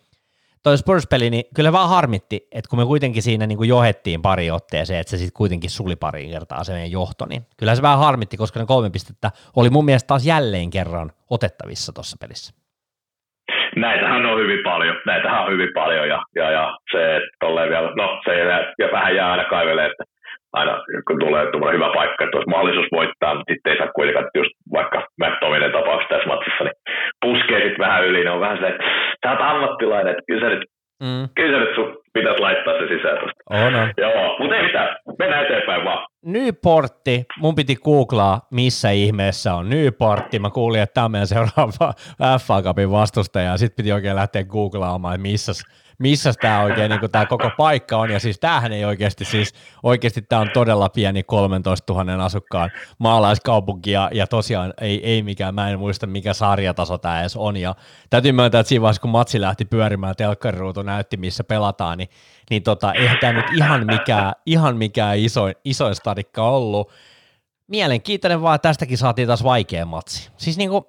toi 0.63 0.77
Spurs-peli, 0.77 1.29
niin 1.29 1.43
kyllä 1.55 1.71
vaan 1.71 1.89
harmitti, 1.89 2.47
että 2.51 2.69
kun 2.69 2.79
me 2.79 2.85
kuitenkin 2.85 3.23
siinä 3.23 3.47
niin 3.47 3.57
kuin 3.57 3.69
johettiin 3.69 4.21
pari 4.21 4.51
otteeseen, 4.51 4.99
että 4.99 5.11
se 5.11 5.17
sitten 5.17 5.37
kuitenkin 5.37 5.69
suli 5.69 5.95
pari 5.95 6.29
kertaa 6.29 6.63
se 6.63 6.73
meidän 6.73 6.91
johto, 6.91 7.25
niin 7.25 7.41
kyllä 7.57 7.75
se 7.75 7.81
vähän 7.81 7.99
harmitti, 7.99 8.37
koska 8.37 8.59
ne 8.59 8.65
kolme 8.65 8.89
pistettä 8.89 9.31
oli 9.55 9.69
mun 9.69 9.85
mielestä 9.85 10.07
taas 10.07 10.25
jälleen 10.25 10.69
kerran 10.69 11.11
otettavissa 11.29 11.93
tuossa 11.93 12.17
pelissä. 12.21 12.53
Näitähän 13.75 14.25
on 14.25 14.39
hyvin 14.39 14.63
paljon, 14.63 14.95
näitähän 15.05 15.43
on 15.43 15.51
hyvin 15.51 15.69
paljon 15.73 16.07
ja, 16.09 16.19
ja, 16.35 16.51
ja 16.51 16.77
se, 16.91 17.17
että 17.17 17.47
vielä, 17.69 17.91
no 17.95 18.21
se 18.25 18.31
ja 18.79 18.87
vähän 18.91 19.15
jää 19.15 19.31
aina 19.31 19.45
kaivelee, 19.49 19.85
että 19.85 20.03
aina 20.53 20.73
kun 21.07 21.19
tulee 21.19 21.51
tuommoinen 21.51 21.79
hyvä 21.79 21.93
paikka, 21.93 22.23
että 22.23 22.37
olisi 22.37 22.49
mahdollisuus 22.49 22.91
voittaa, 22.91 23.35
mutta 23.35 23.53
sitten 23.53 23.71
ei 23.71 23.77
saa 23.77 23.95
kuitenkaan 23.97 24.29
just 24.35 24.53
vaikka 24.77 24.97
McTominen 25.21 25.71
tapauksessa 25.71 26.13
tässä 26.13 26.31
matsissa, 26.33 26.63
niin 26.63 26.77
puskee 27.25 27.59
sitten 27.59 27.85
vähän 27.85 28.05
yli, 28.07 28.23
ne 28.23 28.31
on 28.31 28.45
vähän 28.45 28.59
se, 28.61 28.67
että 28.67 28.83
sä 29.21 29.31
oot 29.31 29.41
ammattilainen, 29.51 30.11
että 30.11 30.27
kyllä 30.27 30.41
sä 30.43 30.49
nyt, 30.55 30.65
mm. 31.03 31.25
kyllä 31.35 31.53
sä 31.53 31.63
nyt 31.63 31.75
sun 31.75 31.97
pitäisi 32.13 32.41
laittaa 32.41 32.73
se 32.73 32.87
sisään 32.87 33.17
tuosta. 33.19 33.39
On, 33.49 33.75
on. 33.75 33.93
Joo, 33.97 34.37
mutta 34.39 34.55
ei 34.55 34.63
mitään, 34.67 34.89
mennään 35.19 35.45
eteenpäin 35.45 35.83
vaan. 35.83 36.07
Nyportti, 36.25 37.25
mun 37.41 37.55
piti 37.55 37.75
googlaa, 37.75 38.41
missä 38.51 38.89
ihmeessä 38.89 39.53
on 39.53 39.69
Nyportti. 39.69 40.39
Mä 40.39 40.49
kuulin, 40.49 40.81
että 40.81 40.93
tämä 40.93 41.05
on 41.05 41.11
meidän 41.11 41.27
seuraava 41.27 41.93
FA 42.45 42.61
Cupin 42.61 42.91
vastustaja, 42.91 43.51
ja 43.51 43.57
sitten 43.57 43.75
piti 43.83 43.91
oikein 43.91 44.15
lähteä 44.15 44.43
googlaamaan, 44.43 45.15
että 45.15 45.21
missä 45.21 45.53
missä 45.99 46.33
tämä 46.41 46.61
oikein 46.61 46.89
niin 46.89 47.11
tämä 47.11 47.25
koko 47.25 47.51
paikka 47.57 47.97
on. 47.97 48.09
Ja 48.09 48.19
siis 48.19 48.39
tämähän 48.39 48.71
ei 48.71 48.85
oikeasti, 48.85 49.25
siis 49.25 49.53
oikeasti 49.83 50.21
tämä 50.21 50.41
on 50.41 50.49
todella 50.53 50.89
pieni 50.89 51.23
13 51.23 51.93
000 51.93 52.25
asukkaan 52.25 52.69
maalaiskaupunki 52.97 53.91
ja, 53.91 54.09
ja 54.13 54.27
tosiaan 54.27 54.73
ei, 54.81 55.05
ei 55.11 55.23
mikään, 55.23 55.55
mä 55.55 55.69
en 55.69 55.79
muista 55.79 56.07
mikä 56.07 56.33
sarjataso 56.33 56.97
tämä 56.97 57.21
edes 57.21 57.35
on. 57.35 57.57
Ja 57.57 57.75
täytyy 58.09 58.31
myöntää, 58.31 58.59
että 58.59 58.69
siinä 58.69 58.81
vaiheessa 58.81 59.01
kun 59.01 59.11
matsi 59.11 59.41
lähti 59.41 59.65
pyörimään, 59.65 60.15
telkkariruutu 60.15 60.81
näytti 60.81 61.17
missä 61.17 61.43
pelataan, 61.43 61.97
niin, 61.97 62.09
niin 62.49 62.63
tota, 62.63 62.93
eihän 62.93 63.17
tämä 63.21 63.33
nyt 63.33 63.45
ihan 63.55 63.85
mikään, 63.85 64.33
ihan 64.45 64.77
mikään 64.77 65.17
isoin, 65.17 65.55
isoin 65.65 65.95
stadikka 65.95 66.49
ollut. 66.49 66.91
Mielenkiintoinen 67.67 68.41
vaan, 68.41 68.59
tästäkin 68.59 68.97
saatiin 68.97 69.27
taas 69.27 69.43
vaikea 69.43 69.85
matsi. 69.85 70.31
Siis 70.37 70.57
niin 70.57 70.69
kuin, 70.69 70.83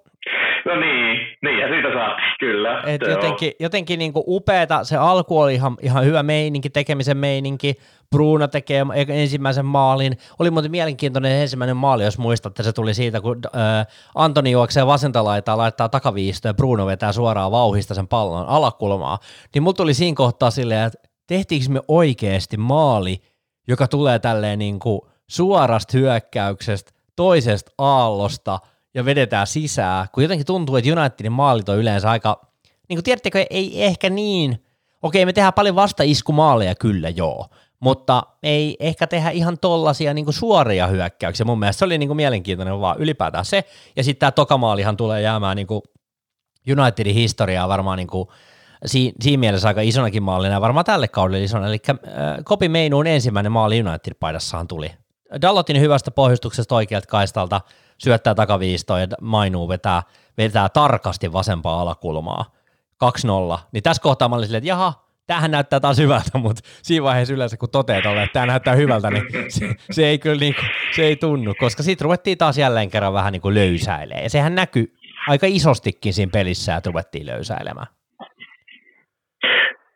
No 0.68 0.76
niin, 0.80 1.07
niin 1.42 1.58
ja 1.58 1.68
siitä 1.68 1.88
saa, 1.94 2.16
kyllä. 2.40 2.82
Et 2.86 3.00
jotenkin 3.08 3.52
jotenkin 3.60 3.98
niin 3.98 4.12
kuin 4.12 4.24
upeeta, 4.26 4.84
se 4.84 4.96
alku 4.96 5.40
oli 5.40 5.54
ihan, 5.54 5.76
ihan 5.82 6.04
hyvä 6.04 6.22
meininki, 6.22 6.70
tekemisen 6.70 7.16
meininki, 7.16 7.74
Bruno 8.10 8.48
tekee 8.48 8.86
ensimmäisen 9.08 9.66
maalin. 9.66 10.16
Oli 10.38 10.50
muuten 10.50 10.70
mielenkiintoinen 10.70 11.32
ensimmäinen 11.32 11.76
maali, 11.76 12.04
jos 12.04 12.18
muistatte, 12.18 12.62
se 12.62 12.72
tuli 12.72 12.94
siitä, 12.94 13.20
kun 13.20 13.40
äh, 13.46 13.86
Antoni 14.14 14.50
juoksee 14.50 14.86
vasenta 14.86 15.24
laitaa, 15.24 15.58
laittaa 15.58 15.88
takaviistoa 15.88 16.48
ja 16.48 16.54
Bruno 16.54 16.86
vetää 16.86 17.12
suoraan 17.12 17.52
vauhista 17.52 17.94
sen 17.94 18.08
pallon 18.08 18.46
alakulmaa. 18.46 19.18
Niin 19.54 19.62
mulla 19.62 19.74
tuli 19.74 19.94
siinä 19.94 20.16
kohtaa 20.16 20.50
silleen, 20.50 20.86
että 20.86 20.98
tehtiinkö 21.26 21.70
me 21.70 21.80
oikeasti 21.88 22.56
maali, 22.56 23.20
joka 23.68 23.88
tulee 23.88 24.18
tälleen 24.18 24.58
niin 24.58 24.78
kuin 24.78 25.00
suorasta 25.30 25.98
hyökkäyksestä, 25.98 26.92
toisesta 27.16 27.72
aallosta 27.78 28.58
ja 28.94 29.04
vedetään 29.04 29.46
sisään, 29.46 30.06
kun 30.12 30.22
jotenkin 30.22 30.46
tuntuu, 30.46 30.76
että 30.76 31.00
Unitedin 31.00 31.32
maalit 31.32 31.68
on 31.68 31.78
yleensä 31.78 32.10
aika, 32.10 32.40
niin 32.88 32.96
kuin 32.96 33.04
tiedättekö, 33.04 33.46
ei 33.50 33.84
ehkä 33.84 34.10
niin, 34.10 34.64
okei 35.02 35.26
me 35.26 35.32
tehdään 35.32 35.52
paljon 35.52 35.74
vastaiskumaaleja 35.74 36.74
kyllä 36.74 37.08
joo, 37.08 37.46
mutta 37.80 38.22
ei 38.42 38.76
ehkä 38.80 39.06
tehdä 39.06 39.30
ihan 39.30 39.58
tollasia 39.58 40.14
niin 40.14 40.32
suoria 40.32 40.86
hyökkäyksiä. 40.86 41.46
Mun 41.46 41.58
mielestä 41.58 41.78
se 41.78 41.84
oli 41.84 41.98
niin 41.98 42.08
kuin 42.08 42.16
mielenkiintoinen 42.16 42.80
vaan 42.80 42.98
ylipäätään 42.98 43.44
se, 43.44 43.64
ja 43.96 44.04
sitten 44.04 44.20
tämä 44.20 44.30
tokamaalihan 44.30 44.96
tulee 44.96 45.22
jäämään 45.22 45.56
niin 45.56 45.66
kuin 45.66 45.82
Unitedin 46.80 47.14
historiaa 47.14 47.68
varmaan 47.68 47.98
niin 47.98 48.08
kuin 48.08 48.28
si- 48.86 49.12
siinä 49.20 49.40
mielessä 49.40 49.68
aika 49.68 49.80
isonakin 49.80 50.22
maalina 50.22 50.54
ja 50.54 50.60
varmaan 50.60 50.84
tälle 50.84 51.08
kaudelle 51.08 51.44
isona, 51.44 51.66
eli 51.66 51.78
äh, 51.90 51.96
Kopi 52.44 52.68
Meinuun 52.68 53.06
ensimmäinen 53.06 53.52
maali 53.52 53.82
United-paidassahan 53.82 54.68
tuli. 54.68 54.90
Dallotin 55.42 55.80
hyvästä 55.80 56.10
pohjustuksesta 56.10 56.74
oikealta 56.74 57.06
kaistalta 57.06 57.60
syöttää 57.98 58.34
takaviistoa 58.34 59.00
ja 59.00 59.06
Mainuu 59.20 59.68
vetää, 59.68 60.02
vetää 60.38 60.68
tarkasti 60.68 61.32
vasempaa 61.32 61.80
alakulmaa. 61.80 62.44
2-0. 63.56 63.58
Niin 63.72 63.82
tässä 63.82 64.02
kohtaa 64.02 64.28
mä 64.28 64.36
olin 64.36 64.46
silleen, 64.46 64.58
että 64.58 64.68
jaha, 64.68 64.92
tämähän 65.26 65.50
näyttää 65.50 65.80
taas 65.80 65.98
hyvältä, 65.98 66.38
mutta 66.44 66.62
siinä 66.64 67.04
vaiheessa 67.04 67.34
yleensä 67.34 67.56
kun 67.56 67.70
toteat 67.70 68.06
olle, 68.06 68.22
että 68.22 68.32
tämä 68.32 68.46
näyttää 68.46 68.74
hyvältä, 68.74 69.10
niin 69.10 69.24
se, 69.58 69.74
se 69.90 70.06
ei 70.06 70.18
kyllä 70.18 70.40
niin 70.40 70.54
kuin, 70.54 70.68
se 70.90 71.02
ei 71.02 71.16
tunnu, 71.16 71.54
koska 71.54 71.82
sitten 71.82 72.04
ruvettiin 72.04 72.38
taas 72.38 72.58
jälleen 72.58 72.90
kerran 72.90 73.12
vähän 73.12 73.32
niin 73.32 73.42
kuin 73.42 73.54
löysäilemään. 73.54 74.22
Ja 74.22 74.30
sehän 74.30 74.54
näkyy 74.54 74.86
aika 75.28 75.46
isostikin 75.48 76.12
siinä 76.12 76.30
pelissä, 76.32 76.76
että 76.76 76.90
ruvettiin 76.90 77.26
löysäilemään. 77.26 77.86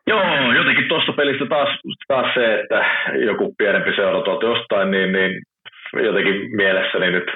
Joo, 0.07 0.53
jotenkin 0.53 0.89
tuossa 0.89 1.13
pelissä 1.13 1.47
taas, 1.49 1.69
taas 2.09 2.35
se, 2.35 2.61
että 2.61 2.85
joku 3.27 3.55
pienempi 3.59 3.91
seura 3.97 4.23
tuolta 4.23 4.47
jostain, 4.47 4.91
niin, 4.91 5.13
niin 5.13 5.43
jotenkin 6.05 6.57
mielessäni 6.57 7.11
nyt 7.11 7.31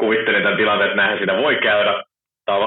kuvittelin 0.00 0.42
tämän 0.42 0.56
tilanteen, 0.56 0.90
että 0.90 0.96
näinhän 0.96 1.18
siinä 1.18 1.36
voi 1.36 1.56
käydä. 1.56 2.02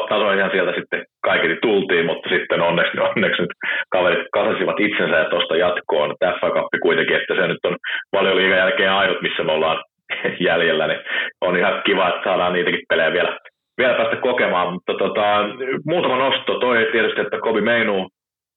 Tasoihan 0.09 0.51
sieltä 0.51 0.73
sitten 0.75 1.05
kaikki 1.23 1.57
tultiin, 1.61 2.05
mutta 2.05 2.30
sitten 2.30 2.61
onneksi, 2.61 2.99
onneksi 2.99 3.41
nyt 3.41 3.49
kaverit 3.91 4.28
kasasivat 4.34 4.80
itsensä 4.80 5.15
ja 5.17 5.30
tuosta 5.30 5.55
jatkoon. 5.55 6.15
FA 6.39 6.49
Cup 6.49 6.67
kuitenkin, 6.82 7.15
että 7.15 7.36
se 7.36 7.47
nyt 7.47 7.65
on 7.65 7.78
valioliigan 8.13 8.57
jälkeen 8.57 8.91
ainut, 8.91 9.21
missä 9.21 9.43
me 9.43 9.51
ollaan 9.51 9.84
jäljellä, 10.49 10.88
niin 10.88 10.99
on 11.41 11.57
ihan 11.57 11.82
kiva, 11.86 12.09
että 12.09 12.23
saadaan 12.23 12.53
niitäkin 12.53 12.86
pelejä 12.89 13.13
vielä, 13.13 13.38
vielä 13.78 13.93
päästä 13.93 14.15
kokemaan. 14.15 14.73
Mutta 14.73 14.93
tota, 14.93 15.45
muutama 15.86 16.17
nosto. 16.17 16.59
Toi 16.59 16.89
tietysti, 16.91 17.21
että 17.21 17.39
Kobi 17.39 17.61
Meinu 17.61 18.09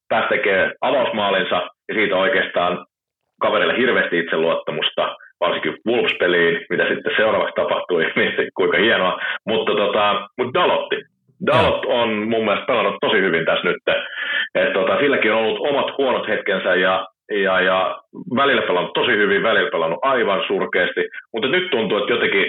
pääsi 0.08 0.28
tekemään 0.28 0.72
avausmaalinsa 0.80 1.56
ja 1.88 1.94
siitä 1.94 2.16
oikeastaan 2.16 2.86
kaverille 3.40 3.76
hirveästi 3.76 4.18
itseluottamusta, 4.18 5.16
varsinkin 5.40 5.76
Wolves-peliin, 5.86 6.66
mitä 6.70 6.88
sitten 6.88 7.12
seuraavaksi 7.16 7.54
tapahtui, 7.54 8.04
niin 8.16 8.32
kuinka 8.54 8.78
hienoa. 8.78 9.18
Mutta, 9.46 9.72
tota, 9.74 10.28
mutta 10.38 10.60
Dalotti. 10.60 10.96
Dalot 11.46 11.84
on 11.84 12.08
mun 12.08 12.44
mielestä 12.44 12.66
pelannut 12.66 12.96
tosi 13.00 13.16
hyvin 13.20 13.44
tässä 13.44 13.68
nyt. 13.68 13.76
Et, 14.54 14.72
tota, 14.72 14.98
silläkin 14.98 15.32
on 15.32 15.38
ollut 15.38 15.68
omat 15.68 15.98
huonot 15.98 16.28
hetkensä 16.28 16.74
ja, 16.74 17.06
ja, 17.30 17.60
ja 17.60 18.00
välillä 18.36 18.62
pelannut 18.62 18.92
tosi 18.92 19.12
hyvin, 19.12 19.42
välillä 19.42 19.70
pelannut 19.70 19.98
aivan 20.02 20.42
surkeasti. 20.46 21.00
Mutta 21.32 21.48
nyt 21.48 21.70
tuntuu, 21.70 21.98
että 21.98 22.12
jotenkin 22.12 22.46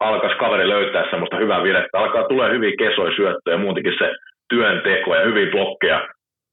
alkaisi 0.00 0.36
kaveri 0.36 0.68
löytää 0.68 1.10
semmoista 1.10 1.36
hyvää 1.36 1.62
virettä. 1.62 1.98
Alkaa 1.98 2.28
tulee 2.28 2.50
hyviä 2.50 2.72
kesoja 2.78 3.16
syöttöjä 3.16 3.54
ja 3.54 3.58
muutenkin 3.58 3.94
se 3.98 4.14
työnteko 4.48 5.14
ja 5.14 5.24
hyviä 5.24 5.50
blokkeja 5.50 6.08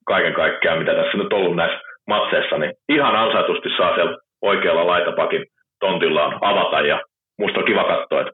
kaiken 0.06 0.34
kaikkiaan, 0.34 0.80
mitä 0.80 0.94
tässä 0.96 1.18
nyt 1.18 1.34
on 1.34 1.40
ollut 1.40 1.56
näissä 1.56 1.80
matseissa, 2.08 2.58
niin 2.58 2.74
ihan 2.90 3.16
ansaitusti 3.16 3.70
saa 3.78 3.96
siellä 3.96 4.18
oikealla 4.42 4.88
laitapakin 4.88 5.46
tontillaan 5.86 6.34
avata 6.52 6.80
ja 6.92 6.98
musta 7.40 7.60
on 7.60 7.66
kiva 7.66 7.84
katsoa, 7.92 8.22
että, 8.22 8.34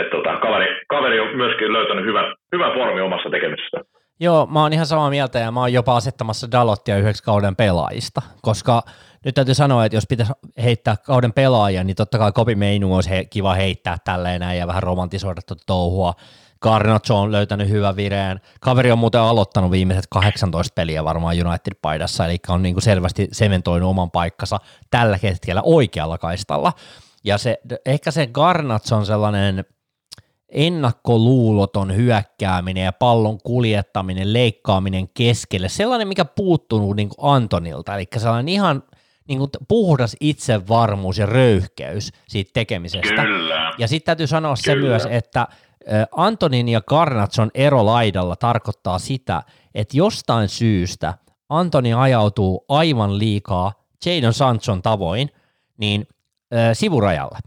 että 0.00 0.10
tota, 0.16 0.32
kaveri, 0.46 0.68
kaveri 0.94 1.20
on 1.20 1.36
myöskin 1.36 1.72
löytänyt 1.72 2.04
hyvän, 2.04 2.26
hyvän 2.52 2.72
formi 2.76 3.00
omassa 3.00 3.30
tekemisessä. 3.30 3.78
Joo, 4.20 4.46
mä 4.46 4.62
oon 4.62 4.72
ihan 4.72 4.86
samaa 4.86 5.10
mieltä 5.10 5.38
ja 5.38 5.52
mä 5.52 5.60
oon 5.60 5.72
jopa 5.72 5.96
asettamassa 5.96 6.50
Dalottia 6.52 6.98
yhdeksi 6.98 7.24
kauden 7.24 7.56
pelaajista, 7.56 8.20
koska 8.42 8.82
nyt 9.24 9.34
täytyy 9.34 9.54
sanoa, 9.54 9.84
että 9.84 9.96
jos 9.96 10.06
pitäisi 10.08 10.32
heittää 10.64 10.96
kauden 11.06 11.32
pelaajia, 11.32 11.84
niin 11.84 11.96
totta 11.96 12.18
kai 12.18 12.32
Kopi 12.32 12.54
Meinu 12.54 12.94
olisi 12.94 13.10
he, 13.10 13.24
kiva 13.24 13.54
heittää 13.54 13.96
tälleen 14.04 14.40
näin 14.40 14.58
ja 14.58 14.66
vähän 14.66 14.82
romantisoida 14.82 15.40
tuota 15.48 15.62
touhua. 15.66 16.12
Garnacho 16.64 17.20
on 17.20 17.32
löytänyt 17.32 17.68
hyvän 17.68 17.96
vireen. 17.96 18.40
Kaveri 18.60 18.92
on 18.92 18.98
muuten 18.98 19.20
aloittanut 19.20 19.70
viimeiset 19.70 20.06
18 20.10 20.72
peliä 20.74 21.04
varmaan 21.04 21.36
United-paidassa, 21.46 22.24
eli 22.24 22.38
on 22.48 22.62
niin 22.62 22.74
kuin 22.74 22.82
selvästi 22.82 23.28
sementoinut 23.32 23.90
oman 23.90 24.10
paikkansa 24.10 24.60
tällä 24.90 25.18
hetkellä 25.22 25.62
oikealla 25.64 26.18
kaistalla. 26.18 26.72
Ja 27.24 27.38
se, 27.38 27.60
ehkä 27.86 28.10
se 28.10 28.26
Garnacho 28.26 28.96
on 28.96 29.06
sellainen 29.06 29.64
ennakkoluuloton 30.48 31.96
hyökkääminen 31.96 32.84
ja 32.84 32.92
pallon 32.92 33.38
kuljettaminen, 33.38 34.32
leikkaaminen 34.32 35.08
keskelle, 35.08 35.68
sellainen, 35.68 36.08
mikä 36.08 36.24
puuttunut 36.24 36.96
niin 36.96 37.08
kuin 37.08 37.34
Antonilta, 37.34 37.94
eli 37.94 38.06
sellainen 38.16 38.48
ihan 38.48 38.82
niin 39.28 39.38
kuin 39.38 39.50
puhdas 39.68 40.16
itsevarmuus 40.20 41.18
ja 41.18 41.26
röyhkeys 41.26 42.12
siitä 42.28 42.50
tekemisestä. 42.54 43.22
Kyllä. 43.22 43.72
Ja 43.78 43.88
sitten 43.88 44.06
täytyy 44.06 44.26
sanoa 44.26 44.54
Kyllä. 44.64 44.80
se 44.80 44.88
myös, 44.88 45.06
että 45.10 45.48
Antonin 46.16 46.68
ja 46.68 46.80
Garnatson 46.80 47.50
ero 47.54 47.86
laidalla 47.86 48.36
tarkoittaa 48.36 48.98
sitä, 48.98 49.42
että 49.74 49.96
jostain 49.96 50.48
syystä 50.48 51.14
Antoni 51.48 51.94
ajautuu 51.94 52.64
aivan 52.68 53.18
liikaa 53.18 53.72
Jadon 54.06 54.32
Sanchon 54.32 54.82
tavoin 54.82 55.30
niin 55.76 56.06
sivurajalle. 56.72 57.38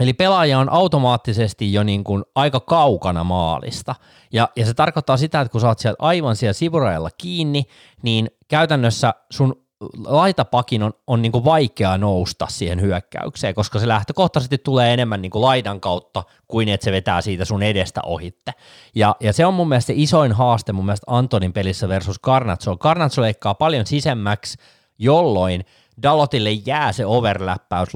Eli 0.00 0.12
pelaaja 0.12 0.58
on 0.58 0.72
automaattisesti 0.72 1.72
jo 1.72 1.82
niin 1.82 2.04
kuin 2.04 2.24
aika 2.34 2.60
kaukana 2.60 3.24
maalista. 3.24 3.94
Ja, 4.32 4.48
ja 4.56 4.66
se 4.66 4.74
tarkoittaa 4.74 5.16
sitä, 5.16 5.40
että 5.40 5.52
kun 5.52 5.60
sä 5.60 5.68
oot 5.68 5.78
siellä 5.78 5.96
aivan 5.98 6.36
siellä 6.36 6.52
sivurajalla 6.52 7.10
kiinni, 7.18 7.64
niin 8.02 8.30
käytännössä 8.48 9.14
sun 9.30 9.63
laitapakin 10.06 10.82
on, 10.82 10.92
on 11.06 11.22
niin 11.22 11.32
kuin 11.32 11.44
vaikea 11.44 11.98
nousta 11.98 12.46
siihen 12.50 12.80
hyökkäykseen, 12.80 13.54
koska 13.54 13.78
se 13.78 13.88
lähtökohtaisesti 13.88 14.58
tulee 14.58 14.94
enemmän 14.94 15.22
niin 15.22 15.30
kuin 15.30 15.42
laidan 15.42 15.80
kautta 15.80 16.22
kuin 16.48 16.68
että 16.68 16.84
se 16.84 16.92
vetää 16.92 17.20
siitä 17.20 17.44
sun 17.44 17.62
edestä 17.62 18.00
ohitte. 18.06 18.52
Ja, 18.94 19.16
ja 19.20 19.32
se 19.32 19.46
on 19.46 19.54
mun 19.54 19.68
mielestä 19.68 19.86
se 19.86 19.92
isoin 19.96 20.32
haaste 20.32 20.72
mun 20.72 20.84
mielestä 20.84 21.06
Antonin 21.08 21.52
pelissä 21.52 21.88
versus 21.88 22.18
Garnatso. 22.18 22.76
Garnatso 22.76 23.22
leikkaa 23.22 23.54
paljon 23.54 23.86
sisemmäksi, 23.86 24.58
jolloin 24.98 25.64
Dalotille 26.02 26.50
jää 26.52 26.92
se 26.92 27.06
overläppäys 27.06 27.88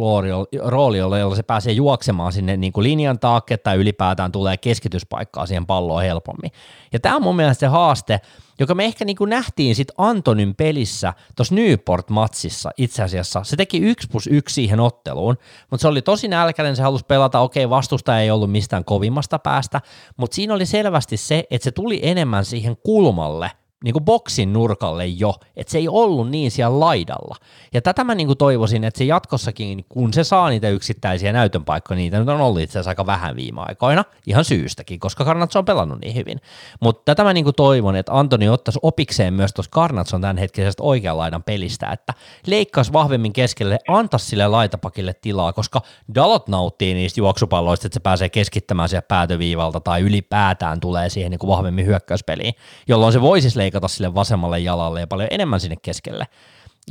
rooli, 0.64 0.98
jolla 0.98 1.36
se 1.36 1.42
pääsee 1.42 1.72
juoksemaan 1.72 2.32
sinne 2.32 2.56
niin 2.56 2.72
kuin 2.72 2.84
linjan 2.84 3.18
taakke 3.18 3.56
tai 3.56 3.76
ylipäätään 3.76 4.32
tulee 4.32 4.56
keskityspaikkaa 4.56 5.46
siihen 5.46 5.66
palloon 5.66 6.02
helpommin. 6.02 6.52
Ja 6.92 7.00
tämä 7.00 7.16
on 7.16 7.22
mun 7.22 7.36
mielestä 7.36 7.60
se 7.60 7.66
haaste, 7.66 8.20
joka 8.58 8.74
me 8.74 8.84
ehkä 8.84 9.04
niin 9.04 9.16
kuin 9.16 9.30
nähtiin 9.30 9.74
sitten 9.74 9.94
Antonin 9.98 10.54
pelissä 10.54 11.14
tuossa 11.36 11.54
Newport-matsissa 11.54 12.70
itse 12.76 13.02
asiassa. 13.02 13.44
Se 13.44 13.56
teki 13.56 13.78
1 13.78 14.08
plus 14.08 14.26
1 14.26 14.54
siihen 14.54 14.80
otteluun, 14.80 15.36
mutta 15.70 15.82
se 15.82 15.88
oli 15.88 16.02
tosi 16.02 16.28
nälkäinen, 16.28 16.76
se 16.76 16.82
halusi 16.82 17.04
pelata, 17.04 17.40
okei 17.40 17.70
vastusta 17.70 18.20
ei 18.20 18.30
ollut 18.30 18.52
mistään 18.52 18.84
kovimmasta 18.84 19.38
päästä, 19.38 19.80
mutta 20.16 20.34
siinä 20.34 20.54
oli 20.54 20.66
selvästi 20.66 21.16
se, 21.16 21.44
että 21.50 21.64
se 21.64 21.70
tuli 21.70 22.00
enemmän 22.02 22.44
siihen 22.44 22.76
kulmalle 22.76 23.50
niin 23.84 23.92
kuin 23.92 24.04
boksin 24.04 24.52
nurkalle 24.52 25.06
jo, 25.06 25.34
että 25.56 25.70
se 25.70 25.78
ei 25.78 25.88
ollut 25.88 26.30
niin 26.30 26.50
siellä 26.50 26.80
laidalla. 26.80 27.36
Ja 27.72 27.82
tätä 27.82 28.04
mä 28.04 28.14
niin 28.14 28.26
kuin 28.26 28.38
toivoisin, 28.38 28.84
että 28.84 28.98
se 28.98 29.04
jatkossakin, 29.04 29.84
kun 29.88 30.12
se 30.12 30.24
saa 30.24 30.48
niitä 30.48 30.68
yksittäisiä 30.68 31.32
näytön 31.32 31.64
paikkoja, 31.64 31.96
niitä 31.96 32.18
nyt 32.18 32.28
on 32.28 32.40
ollut 32.40 32.62
itse 32.62 32.72
asiassa 32.72 32.90
aika 32.90 33.06
vähän 33.06 33.36
viime 33.36 33.60
aikoina, 33.66 34.04
ihan 34.26 34.44
syystäkin, 34.44 35.00
koska 35.00 35.24
Karnatso 35.24 35.58
on 35.58 35.64
pelannut 35.64 36.00
niin 36.00 36.14
hyvin. 36.14 36.40
Mutta 36.80 37.02
tätä 37.04 37.24
mä 37.24 37.32
niin 37.32 37.44
kuin 37.44 37.56
toivon, 37.56 37.96
että 37.96 38.18
Antoni 38.18 38.48
ottaisi 38.48 38.78
opikseen 38.82 39.34
myös 39.34 39.52
tuossa 39.52 39.70
Karnatson 39.70 40.20
tämänhetkisestä 40.20 40.82
oikean 40.82 41.18
laidan 41.18 41.42
pelistä, 41.42 41.90
että 41.92 42.14
leikkaisi 42.46 42.92
vahvemmin 42.92 43.32
keskelle, 43.32 43.78
antaisi 43.88 44.26
sille 44.26 44.48
laitapakille 44.48 45.14
tilaa, 45.14 45.52
koska 45.52 45.80
Dalot 46.14 46.48
nauttii 46.48 46.94
niistä 46.94 47.20
juoksupalloista, 47.20 47.86
että 47.86 47.94
se 47.94 48.00
pääsee 48.00 48.28
keskittämään 48.28 48.88
siellä 48.88 49.02
päätöviivalta 49.02 49.80
tai 49.80 50.00
ylipäätään 50.00 50.80
tulee 50.80 51.08
siihen 51.08 51.30
niin 51.30 51.38
kuin 51.38 51.48
vahvemmin 51.48 51.86
hyökkäyspeliin, 51.86 52.54
jolloin 52.88 53.12
se 53.12 53.20
voisi 53.20 53.58
leikata 53.58 53.67
sille 53.86 54.14
vasemmalle 54.14 54.58
jalalle 54.58 55.00
ja 55.00 55.06
paljon 55.06 55.28
enemmän 55.30 55.60
sinne 55.60 55.76
keskelle. 55.82 56.24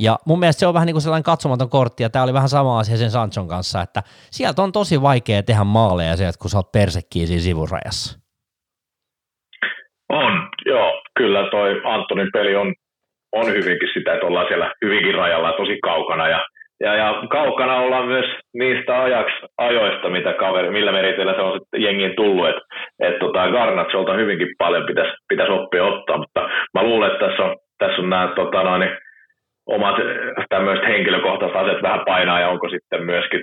Ja 0.00 0.18
mun 0.26 0.38
mielestä 0.38 0.60
se 0.60 0.66
on 0.66 0.74
vähän 0.74 0.86
niin 0.86 0.94
kuin 0.94 1.02
sellainen 1.02 1.22
katsomaton 1.22 1.70
kortti, 1.70 2.02
ja 2.02 2.10
tämä 2.10 2.22
oli 2.22 2.32
vähän 2.32 2.48
sama 2.48 2.78
asia 2.78 2.96
sen 2.96 3.10
Sanchon 3.10 3.48
kanssa, 3.48 3.82
että 3.82 4.02
sieltä 4.30 4.62
on 4.62 4.72
tosi 4.72 5.02
vaikea 5.02 5.42
tehdä 5.42 5.64
maaleja 5.64 6.16
sieltä, 6.16 6.38
kun 6.38 6.50
sä 6.50 6.58
oot 6.58 6.72
persekkiä 6.72 7.26
siinä 7.26 7.42
sivurajassa. 7.42 8.18
On, 10.08 10.48
joo. 10.66 11.02
Kyllä 11.18 11.50
toi 11.50 11.80
Antonin 11.84 12.28
peli 12.32 12.56
on, 12.56 12.74
on 13.32 13.46
hyvinkin 13.46 13.88
sitä, 13.94 14.14
että 14.14 14.26
ollaan 14.26 14.46
siellä 14.48 14.74
hyvinkin 14.84 15.14
rajalla 15.14 15.52
tosi 15.52 15.78
kaukana. 15.82 16.28
Ja, 16.28 16.46
ja, 16.80 16.94
ja 16.94 17.22
kaukana 17.30 17.76
ollaan 17.76 18.06
myös 18.06 18.26
niistä 18.54 19.02
ajaks, 19.02 19.32
ajoista, 19.58 20.08
mitä 20.08 20.32
kaveri, 20.32 20.70
millä 20.70 20.92
meriteillä 20.92 21.34
se 21.34 21.40
on 21.40 21.60
sitten 21.60 21.82
jengiin 21.82 22.16
tullut. 22.16 22.48
Että 22.48 22.62
et 23.00 23.18
tota 23.18 23.48
Garnatsolta 23.50 24.12
hyvinkin 24.12 24.48
paljon 24.58 24.86
pitäisi 24.86 25.12
pitäis 25.28 25.50
oppia 25.50 25.84
ottaa, 25.84 26.18
mutta 26.18 26.48
mä 26.74 26.82
luulen, 26.82 27.12
että 27.12 27.26
tässä 27.26 27.42
on, 27.42 27.56
tässä 27.78 28.02
on 28.02 28.10
nämä 28.10 28.32
tota, 28.36 28.62
noin, 28.62 28.90
omat 29.66 29.96
tämmöiset 30.48 30.86
henkilökohtaiset 30.86 31.56
asiat 31.56 31.82
vähän 31.82 32.00
painaa 32.06 32.40
ja 32.40 32.48
onko 32.48 32.68
sitten 32.68 33.04
myöskin 33.04 33.40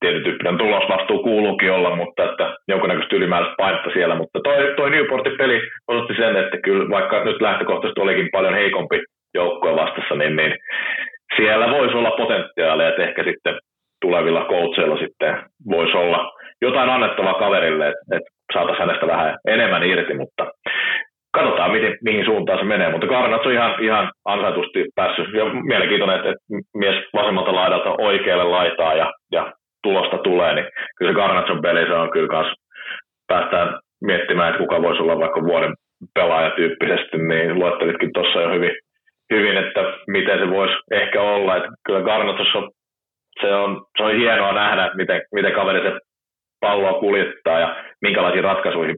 tietyn 0.00 0.24
tyyppinen 0.24 0.58
tulosvastuu 0.58 1.22
kuuluukin 1.22 1.72
olla, 1.72 1.96
mutta 1.96 2.24
että 2.24 2.56
jonkunnäköistä 2.68 3.16
ylimääräistä 3.16 3.54
painetta 3.56 3.90
siellä. 3.92 4.14
Mutta 4.14 4.40
toi, 4.44 4.72
toi 4.76 4.90
Newportin 4.90 5.38
peli 5.38 5.62
osoitti 5.88 6.14
sen, 6.14 6.36
että 6.36 6.56
kyllä 6.64 6.90
vaikka 6.90 7.24
nyt 7.24 7.40
lähtökohtaisesti 7.40 8.00
olikin 8.00 8.28
paljon 8.32 8.54
heikompi 8.54 9.02
joukkue 9.34 9.76
vastassa, 9.76 10.14
niin, 10.14 10.36
niin 10.36 10.54
siellä 11.36 11.70
voisi 11.70 11.96
olla 11.96 12.10
potentiaalia, 12.10 12.88
että 12.88 13.02
ehkä 13.02 13.24
sitten 13.24 13.54
tulevilla 14.00 14.44
coacheilla 14.44 14.98
sitten 14.98 15.42
voisi 15.70 15.96
olla 15.96 16.32
jotain 16.62 16.90
annettavaa 16.90 17.34
kaverille, 17.34 17.88
että, 17.88 18.30
saataisiin 18.52 18.86
hänestä 18.86 19.06
vähän 19.06 19.36
enemmän 19.48 19.84
irti, 19.84 20.14
mutta 20.14 20.46
katsotaan, 21.32 21.70
mihin, 21.70 21.98
mihin 22.04 22.24
suuntaan 22.24 22.58
se 22.58 22.64
menee. 22.64 22.90
Mutta 22.90 23.06
Garnats 23.06 23.46
on 23.46 23.52
ihan, 23.52 23.84
ihan 23.84 24.12
ansaitusti 24.24 24.84
päässyt. 24.94 25.34
Ja 25.34 25.44
mielenkiintoinen, 25.44 26.16
että, 26.16 26.28
että 26.28 26.44
mies 26.74 27.04
vasemmalta 27.14 27.54
laidalta 27.54 27.94
oikealle 27.98 28.44
laitaa 28.44 28.94
ja, 28.94 29.12
ja 29.32 29.52
tulosta 29.82 30.18
tulee, 30.18 30.54
niin 30.54 30.66
kyllä 30.98 31.10
se 31.10 31.16
Garnatson 31.16 31.62
peli 31.62 31.86
se 31.86 31.94
on 31.94 32.10
kyllä 32.10 32.28
kans, 32.28 32.54
päästään 33.26 33.78
miettimään, 34.04 34.48
että 34.48 34.58
kuka 34.58 34.82
voisi 34.82 35.02
olla 35.02 35.18
vaikka 35.18 35.42
vuoden 35.42 35.74
pelaaja 36.14 36.50
tyyppisesti, 36.50 37.18
niin 37.18 37.58
luettelitkin 37.58 38.10
tuossa 38.14 38.40
jo 38.40 38.52
hyvin, 38.54 38.70
hyvin, 39.30 39.56
että 39.56 39.80
miten 40.06 40.38
se 40.38 40.50
voisi 40.50 40.74
ehkä 40.90 41.22
olla. 41.22 41.56
Että 41.56 41.68
kyllä 41.86 42.14
on, 42.58 42.70
se 43.40 43.54
on, 43.54 43.82
se 43.96 44.02
on 44.02 44.16
hienoa 44.16 44.52
nähdä, 44.52 44.84
että 44.84 44.96
miten, 44.96 45.22
miten 45.34 45.52
kaveri 45.52 45.80
se 45.80 45.98
palloa 46.60 47.00
kuljettaa 47.00 47.60
ja 47.60 47.76
minkälaisiin 48.02 48.44
ratkaisuihin 48.44 48.96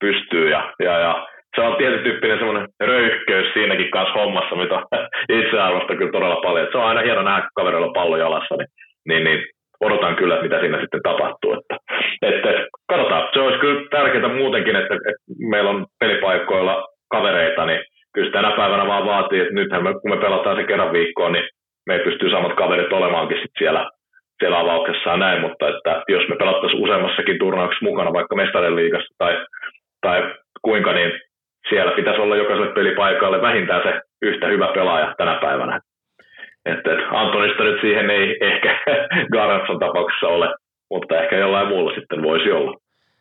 pystyy. 0.00 0.50
Ja, 0.50 0.72
ja, 0.82 0.98
ja 0.98 1.26
se 1.56 1.60
on 1.60 1.76
tietyn 1.76 2.02
tyyppinen 2.02 2.38
semmoinen 2.38 2.68
röyhkeys 2.80 3.52
siinäkin 3.52 3.90
kanssa 3.90 4.18
hommassa, 4.20 4.56
mitä 4.56 4.82
itse 5.38 5.60
arvostan 5.60 5.96
kyllä 5.96 6.12
todella 6.12 6.40
paljon. 6.42 6.64
Et 6.64 6.72
se 6.72 6.78
on 6.78 6.84
aina 6.84 7.00
hieno 7.00 7.22
nähdä, 7.22 7.40
kun 7.40 7.50
kaverilla 7.54 7.86
on 7.86 7.92
pallo 7.92 8.16
jalassa, 8.16 8.54
niin, 8.56 8.68
niin, 9.08 9.24
niin 9.24 9.46
odotan 9.80 10.16
kyllä, 10.16 10.34
että 10.34 10.44
mitä 10.44 10.60
siinä 10.60 10.80
sitten 10.80 11.02
tapahtuu. 11.02 11.52
Että, 11.52 11.76
että 12.22 12.66
katsotaan, 12.88 13.28
se 13.32 13.40
olisi 13.40 13.58
kyllä 13.58 13.88
tärkeää 13.90 14.36
muutenkin, 14.36 14.76
että, 14.76 14.94
että 14.94 15.22
meillä 15.50 15.70
on 15.70 15.86
pelipaikoilla 16.00 16.86
kavereita, 17.10 17.66
niin 17.66 17.80
kyllä 18.14 18.30
tänä 18.30 18.50
päivänä 18.50 18.86
vaan 18.86 19.06
vaatii, 19.06 19.40
että 19.40 19.54
nythän 19.54 19.84
me, 19.84 19.92
kun 19.92 20.10
me 20.10 20.16
pelataan 20.16 20.56
se 20.56 20.64
kerran 20.64 20.92
viikkoon, 20.92 21.32
niin 21.32 21.48
me 21.86 21.94
ei 21.94 22.04
pystyy 22.04 22.30
samat 22.30 22.56
kaverit 22.56 22.92
olemaankin 22.92 23.38
sit 23.42 23.50
siellä, 23.58 23.90
siellä 24.38 24.58
avauksessa 24.58 25.10
ja 25.10 25.16
näin, 25.16 25.40
mutta 25.40 25.68
että 25.68 26.02
jos 26.08 26.28
me 26.28 26.36
pelattaisiin 26.36 26.82
useammassakin 26.82 27.38
turnauksessa 27.38 27.84
mukana, 27.84 28.12
vaikka 28.12 28.36
mestarien 28.36 28.76
liigassa 28.76 29.14
tai, 29.18 29.46
tai 30.00 30.34
kuinka, 30.62 30.92
niin 30.92 31.12
siellä 31.68 31.92
pitäisi 31.92 32.20
olla 32.20 32.36
jokaiselle 32.36 32.72
pelipaikalle 32.72 33.42
vähintään 33.42 33.82
se 33.82 34.00
yhtä 34.22 34.46
hyvä 34.46 34.68
pelaaja 34.74 35.14
tänä 35.18 35.38
päivänä. 35.40 35.80
Että, 36.66 36.92
että 36.92 37.08
Antonista 37.10 37.64
nyt 37.64 37.80
siihen 37.80 38.10
ei 38.10 38.36
ehkä 38.40 38.78
Garantson 39.32 39.78
tapauksessa 39.78 40.28
ole, 40.28 40.54
mutta 40.90 41.22
ehkä 41.22 41.36
jollain 41.36 41.68
muulla 41.68 41.94
sitten 41.94 42.22
voisi 42.22 42.52
olla. 42.52 42.76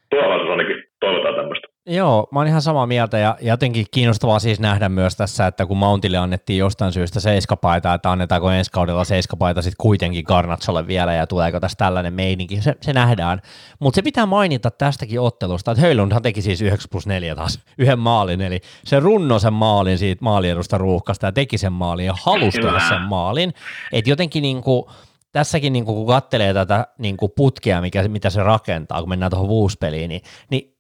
Tulevaisuus 0.09 0.49
ainakin 0.49 0.83
toivotaan 0.99 1.35
tämmöistä. 1.35 1.67
Joo, 1.91 2.27
mä 2.31 2.39
oon 2.39 2.47
ihan 2.47 2.61
samaa 2.61 2.87
mieltä 2.87 3.17
ja 3.17 3.37
jotenkin 3.41 3.85
kiinnostavaa 3.91 4.39
siis 4.39 4.59
nähdä 4.59 4.89
myös 4.89 5.15
tässä, 5.15 5.47
että 5.47 5.65
kun 5.65 5.77
Mountille 5.77 6.17
annettiin 6.17 6.59
jostain 6.59 6.93
syystä 6.93 7.19
seiskapaita, 7.19 7.93
että 7.93 8.11
annetaanko 8.11 8.51
ensi 8.51 8.71
kaudella 8.71 9.03
seiskapaita 9.03 9.61
sitten 9.61 9.75
kuitenkin 9.77 10.23
Garnatsolle 10.27 10.87
vielä 10.87 11.13
ja 11.13 11.27
tuleeko 11.27 11.59
tässä 11.59 11.75
tällainen 11.77 12.13
meininki, 12.13 12.61
se, 12.61 12.75
se 12.81 12.93
nähdään. 12.93 13.41
Mutta 13.79 13.95
se 13.95 14.01
pitää 14.01 14.25
mainita 14.25 14.71
tästäkin 14.71 15.19
ottelusta, 15.19 15.71
että 15.71 15.81
Höylundhan 15.81 16.21
teki 16.21 16.41
siis 16.41 16.61
9 16.61 16.89
plus 16.91 17.07
4 17.07 17.35
taas 17.35 17.59
yhden 17.77 17.99
maalin, 17.99 18.41
eli 18.41 18.61
se 18.85 18.99
runno 18.99 19.39
sen 19.39 19.53
maalin 19.53 19.97
siitä 19.97 20.23
maaliedusta 20.23 20.77
ruuhkasta 20.77 21.25
ja 21.25 21.31
teki 21.31 21.57
sen 21.57 21.73
maalin 21.73 22.05
ja 22.05 22.15
halusi 22.23 22.59
sen 22.89 23.01
maalin. 23.01 23.53
Että 23.91 24.09
jotenkin 24.09 24.41
niinku, 24.41 24.91
tässäkin 25.31 25.73
niin 25.73 25.85
kun 25.85 26.07
katselee 26.07 26.53
tätä 26.53 26.87
niin 26.97 27.17
putkea, 27.35 27.81
mikä, 27.81 28.07
mitä 28.07 28.29
se 28.29 28.43
rakentaa, 28.43 28.99
kun 28.99 29.09
mennään 29.09 29.29
tuohon 29.29 29.49
vuuspeliin, 29.49 30.09
niin, 30.09 30.21
niin 30.49 30.78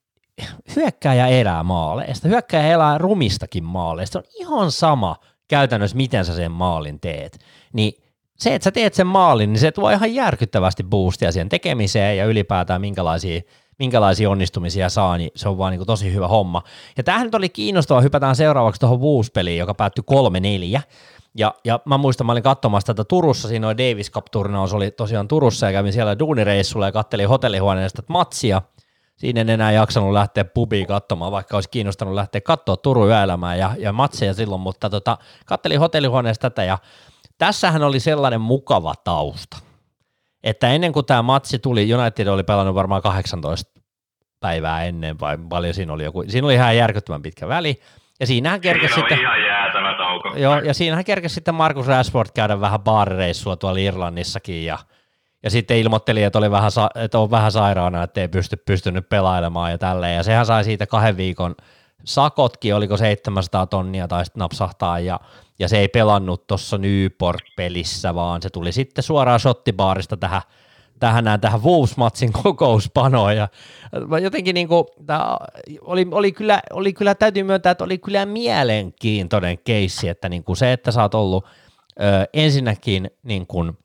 hyökkääjä 0.75 1.27
elää 1.27 1.63
maaleista, 1.63 2.27
hyökkääjä 2.27 2.73
elää 2.73 2.97
rumistakin 2.97 3.63
maaleista, 3.63 4.13
se 4.13 4.17
on 4.17 4.47
ihan 4.47 4.71
sama 4.71 5.15
käytännössä, 5.47 5.97
miten 5.97 6.25
sä 6.25 6.35
sen 6.35 6.51
maalin 6.51 6.99
teet, 6.99 7.39
niin 7.73 7.93
se, 8.39 8.55
että 8.55 8.63
sä 8.63 8.71
teet 8.71 8.93
sen 8.93 9.07
maalin, 9.07 9.53
niin 9.53 9.59
se 9.59 9.71
tuo 9.71 9.89
ihan 9.89 10.13
järkyttävästi 10.13 10.83
boostia 10.83 11.31
siihen 11.31 11.49
tekemiseen 11.49 12.17
ja 12.17 12.25
ylipäätään 12.25 12.81
minkälaisia, 12.81 13.41
minkälaisia 13.79 14.29
onnistumisia 14.29 14.89
saa, 14.89 15.17
niin 15.17 15.31
se 15.35 15.49
on 15.49 15.57
vaan 15.57 15.71
niin 15.71 15.85
tosi 15.85 16.13
hyvä 16.13 16.27
homma. 16.27 16.63
Ja 16.97 17.03
tämähän 17.03 17.27
nyt 17.27 17.35
oli 17.35 17.49
kiinnostavaa, 17.49 18.01
hypätään 18.01 18.35
seuraavaksi 18.35 18.79
tuohon 18.79 19.01
Woos-peliin, 19.01 19.57
joka 19.57 19.73
päättyi 19.73 20.03
3-4, 20.77 20.81
ja, 21.35 21.53
ja 21.65 21.79
mä 21.85 21.97
muistan, 21.97 22.25
mä 22.27 22.31
olin 22.31 22.43
katsomassa 22.43 22.93
tätä 22.93 23.03
Turussa, 23.03 23.47
siinä 23.47 23.67
oli 23.67 23.77
Davis 23.77 24.11
cup 24.11 24.25
se 24.69 24.75
oli 24.75 24.91
tosiaan 24.91 25.27
Turussa 25.27 25.65
ja 25.65 25.71
kävin 25.71 25.93
siellä 25.93 26.19
duunireissulla 26.19 26.85
ja 26.85 26.91
kattelin 26.91 27.29
hotellihuoneesta 27.29 28.03
matsia, 28.07 28.61
siinä 29.19 29.41
en 29.41 29.49
enää 29.49 29.71
jaksanut 29.71 30.13
lähteä 30.13 30.45
pubiin 30.45 30.87
katsomaan, 30.87 31.31
vaikka 31.31 31.57
olisi 31.57 31.69
kiinnostanut 31.69 32.13
lähteä 32.13 32.41
katsoa 32.41 32.77
Turun 32.77 33.07
yöelämää 33.07 33.55
ja, 33.55 33.75
ja 33.77 33.93
matseja 33.93 34.33
silloin, 34.33 34.61
mutta 34.61 34.89
tota, 34.89 35.17
kattelin 35.45 35.79
hotellihuoneesta 35.79 36.49
tätä 36.49 36.63
ja 36.63 36.77
tässähän 37.37 37.83
oli 37.83 37.99
sellainen 37.99 38.41
mukava 38.41 38.93
tausta, 39.03 39.57
että 40.43 40.69
ennen 40.69 40.93
kuin 40.93 41.05
tämä 41.05 41.21
matsi 41.21 41.59
tuli, 41.59 41.93
United 41.93 42.27
oli 42.27 42.43
pelannut 42.43 42.75
varmaan 42.75 43.01
18 43.01 43.79
päivää 44.39 44.83
ennen, 44.83 45.19
vai 45.19 45.37
paljon 45.49 45.73
siinä 45.73 45.93
oli 45.93 46.03
joku, 46.03 46.23
siinä 46.27 46.47
oli 46.47 46.53
ihan 46.53 46.77
järkyttävän 46.77 47.21
pitkä 47.21 47.47
väli, 47.47 47.79
ja 48.19 48.27
siinähän 48.27 48.61
kerkesi 48.61 48.93
sitten... 48.93 49.19
ihan 49.19 49.41
jäätävä 49.41 49.95
tauko. 49.97 50.37
Joo, 50.37 50.59
ja 50.59 50.73
siinähän 50.73 51.05
kerkesi 51.05 51.35
sitten 51.35 51.55
Markus 51.55 51.87
Rashford 51.87 52.29
käydä 52.35 52.61
vähän 52.61 52.79
baarireissua 52.79 53.55
tuolla 53.55 53.79
Irlannissakin, 53.79 54.65
ja 54.65 54.79
ja 55.43 55.49
sitten 55.49 55.77
ilmoitteli, 55.77 56.23
että, 56.23 56.39
oli 56.39 56.51
vähän, 56.51 56.71
että 56.95 57.19
on 57.19 57.31
vähän 57.31 57.51
sairaana, 57.51 58.03
että 58.03 58.21
ei 58.21 58.27
pysty 58.27 58.57
pystynyt 58.57 59.09
pelailemaan 59.09 59.71
ja 59.71 59.77
tälleen. 59.77 60.15
Ja 60.15 60.23
sehän 60.23 60.45
sai 60.45 60.63
siitä 60.63 60.87
kahden 60.87 61.17
viikon 61.17 61.55
sakotkin, 62.03 62.75
oliko 62.75 62.97
700 62.97 63.67
tonnia 63.67 64.07
tai 64.07 64.25
sitten 64.25 64.39
napsahtaa, 64.39 64.99
ja, 64.99 65.19
ja 65.59 65.67
se 65.67 65.79
ei 65.79 65.87
pelannut 65.87 66.47
tuossa 66.47 66.77
Newport-pelissä, 66.77 68.15
vaan 68.15 68.41
se 68.41 68.49
tuli 68.49 68.71
sitten 68.71 69.03
suoraan 69.03 69.39
shottibaarista 69.39 70.17
tähän 70.17 70.41
tähän 70.99 71.23
näin, 71.23 71.41
tähän 71.41 71.61
Wolves-matsin 71.63 72.31
kokouspanoon 72.43 73.37
ja 73.37 73.47
jotenkin 74.21 74.53
niin 74.53 74.67
kuin, 74.67 74.85
oli, 75.81 76.07
oli, 76.11 76.31
kyllä, 76.31 76.61
oli 76.73 76.93
kyllä, 76.93 77.15
täytyy 77.15 77.43
myöntää, 77.43 77.71
että 77.71 77.83
oli 77.83 77.97
kyllä 77.97 78.25
mielenkiintoinen 78.25 79.57
keissi, 79.57 80.09
että 80.09 80.29
niin 80.29 80.43
kuin 80.43 80.57
se, 80.57 80.73
että 80.73 80.91
sä 80.91 81.01
oot 81.01 81.15
ollut 81.15 81.45
ö, 81.45 82.27
ensinnäkin 82.33 83.11
niin 83.23 83.47
kuin, 83.47 83.77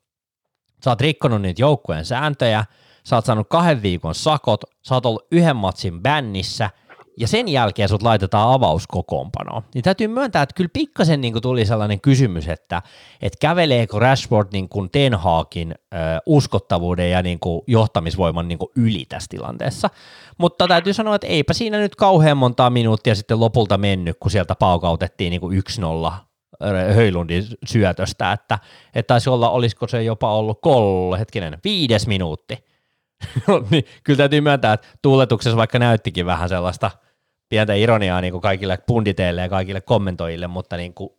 sä 0.85 0.91
oot 0.91 1.01
rikkonut 1.01 1.41
niitä 1.41 1.61
joukkueen 1.61 2.05
sääntöjä, 2.05 2.65
sä 3.03 3.15
oot 3.15 3.25
saanut 3.25 3.47
kahden 3.49 3.81
viikon 3.81 4.15
sakot, 4.15 4.61
sä 4.81 4.95
oot 4.95 5.05
ollut 5.05 5.27
yhden 5.31 5.55
matsin 5.55 6.01
bännissä, 6.01 6.69
ja 7.17 7.27
sen 7.27 7.47
jälkeen 7.47 7.89
sut 7.89 8.01
laitetaan 8.01 8.53
avauskokoonpanoon. 8.53 9.63
Niin 9.73 9.83
täytyy 9.83 10.07
myöntää, 10.07 10.43
että 10.43 10.55
kyllä 10.55 10.69
pikkasen 10.73 11.21
niin 11.21 11.41
tuli 11.41 11.65
sellainen 11.65 12.01
kysymys, 12.01 12.47
että, 12.47 12.81
että 13.21 13.37
käveleekö 13.41 13.99
Rashford 13.99 14.47
niin 14.53 14.69
kuin 14.69 14.91
Ten 14.91 15.13
Hagin 15.13 15.71
ö, 15.71 15.97
uskottavuuden 16.25 17.11
ja 17.11 17.21
niin 17.21 17.39
kuin 17.39 17.61
johtamisvoiman 17.67 18.47
niin 18.47 18.57
kuin 18.57 18.69
yli 18.75 19.05
tässä 19.09 19.27
tilanteessa. 19.29 19.89
Mutta 20.37 20.67
täytyy 20.67 20.93
sanoa, 20.93 21.15
että 21.15 21.27
eipä 21.27 21.53
siinä 21.53 21.77
nyt 21.77 21.95
kauhean 21.95 22.37
montaa 22.37 22.69
minuuttia 22.69 23.15
sitten 23.15 23.39
lopulta 23.39 23.77
mennyt, 23.77 24.17
kun 24.19 24.31
sieltä 24.31 24.55
paukautettiin 24.55 25.31
niin 25.31 25.41
kuin 25.41 25.63
1-0 26.09 26.11
Höylundin 26.93 27.43
syötöstä, 27.65 28.31
että, 28.31 28.59
että 28.95 29.07
taisi 29.07 29.29
olla, 29.29 29.49
olisiko 29.49 29.87
se 29.87 30.03
jopa 30.03 30.33
ollut 30.33 30.61
kol, 30.61 31.15
hetkinen, 31.15 31.57
viides 31.63 32.07
minuutti. 32.07 32.65
niin, 33.71 33.85
kyllä 34.03 34.17
täytyy 34.17 34.41
myöntää, 34.41 34.73
että 34.73 34.87
tuuletuksessa 35.01 35.57
vaikka 35.57 35.79
näyttikin 35.79 36.25
vähän 36.25 36.49
sellaista 36.49 36.91
pientä 37.49 37.73
ironiaa 37.73 38.21
niin 38.21 38.31
kuin 38.31 38.41
kaikille 38.41 38.77
punditeille 38.87 39.41
ja 39.41 39.49
kaikille 39.49 39.81
kommentoijille, 39.81 40.47
mutta 40.47 40.77
niin 40.77 40.93
kuin 40.93 41.09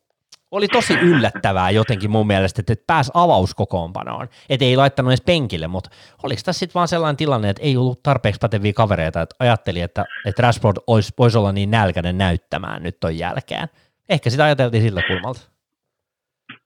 oli 0.51 0.68
tosi 0.68 0.95
yllättävää 0.95 1.70
jotenkin 1.70 2.11
mun 2.11 2.26
mielestä, 2.26 2.61
että 2.61 2.84
pääsi 2.87 3.11
avauskokoonpanoon. 3.14 4.28
Että 4.49 4.64
ei 4.64 4.76
laittanut 4.76 5.11
edes 5.11 5.20
penkille, 5.20 5.66
mutta 5.66 5.91
oliko 6.22 6.41
tässä 6.45 6.59
sitten 6.59 6.74
vaan 6.74 6.89
sellainen 6.89 7.16
tilanne, 7.16 7.51
että 7.51 7.62
ei 7.62 7.76
ollut 7.76 8.03
tarpeeksi 8.03 8.39
päteviä 8.39 8.72
kavereita, 8.72 9.22
että 9.22 9.37
ajatteli, 9.39 9.80
että, 9.80 10.05
että 10.26 10.43
Rashford 10.43 10.76
olisi, 10.87 11.12
voisi 11.18 11.39
olla 11.39 11.53
niin 11.53 11.70
nälkäinen 11.70 12.18
näyttämään 12.18 12.82
nyt 12.82 13.01
ton 13.01 13.18
jälkeen. 13.18 13.68
Ehkä 14.09 14.30
sitä 14.30 14.44
ajateltiin 14.44 14.82
sillä 14.82 15.02
kulmalta. 15.09 15.40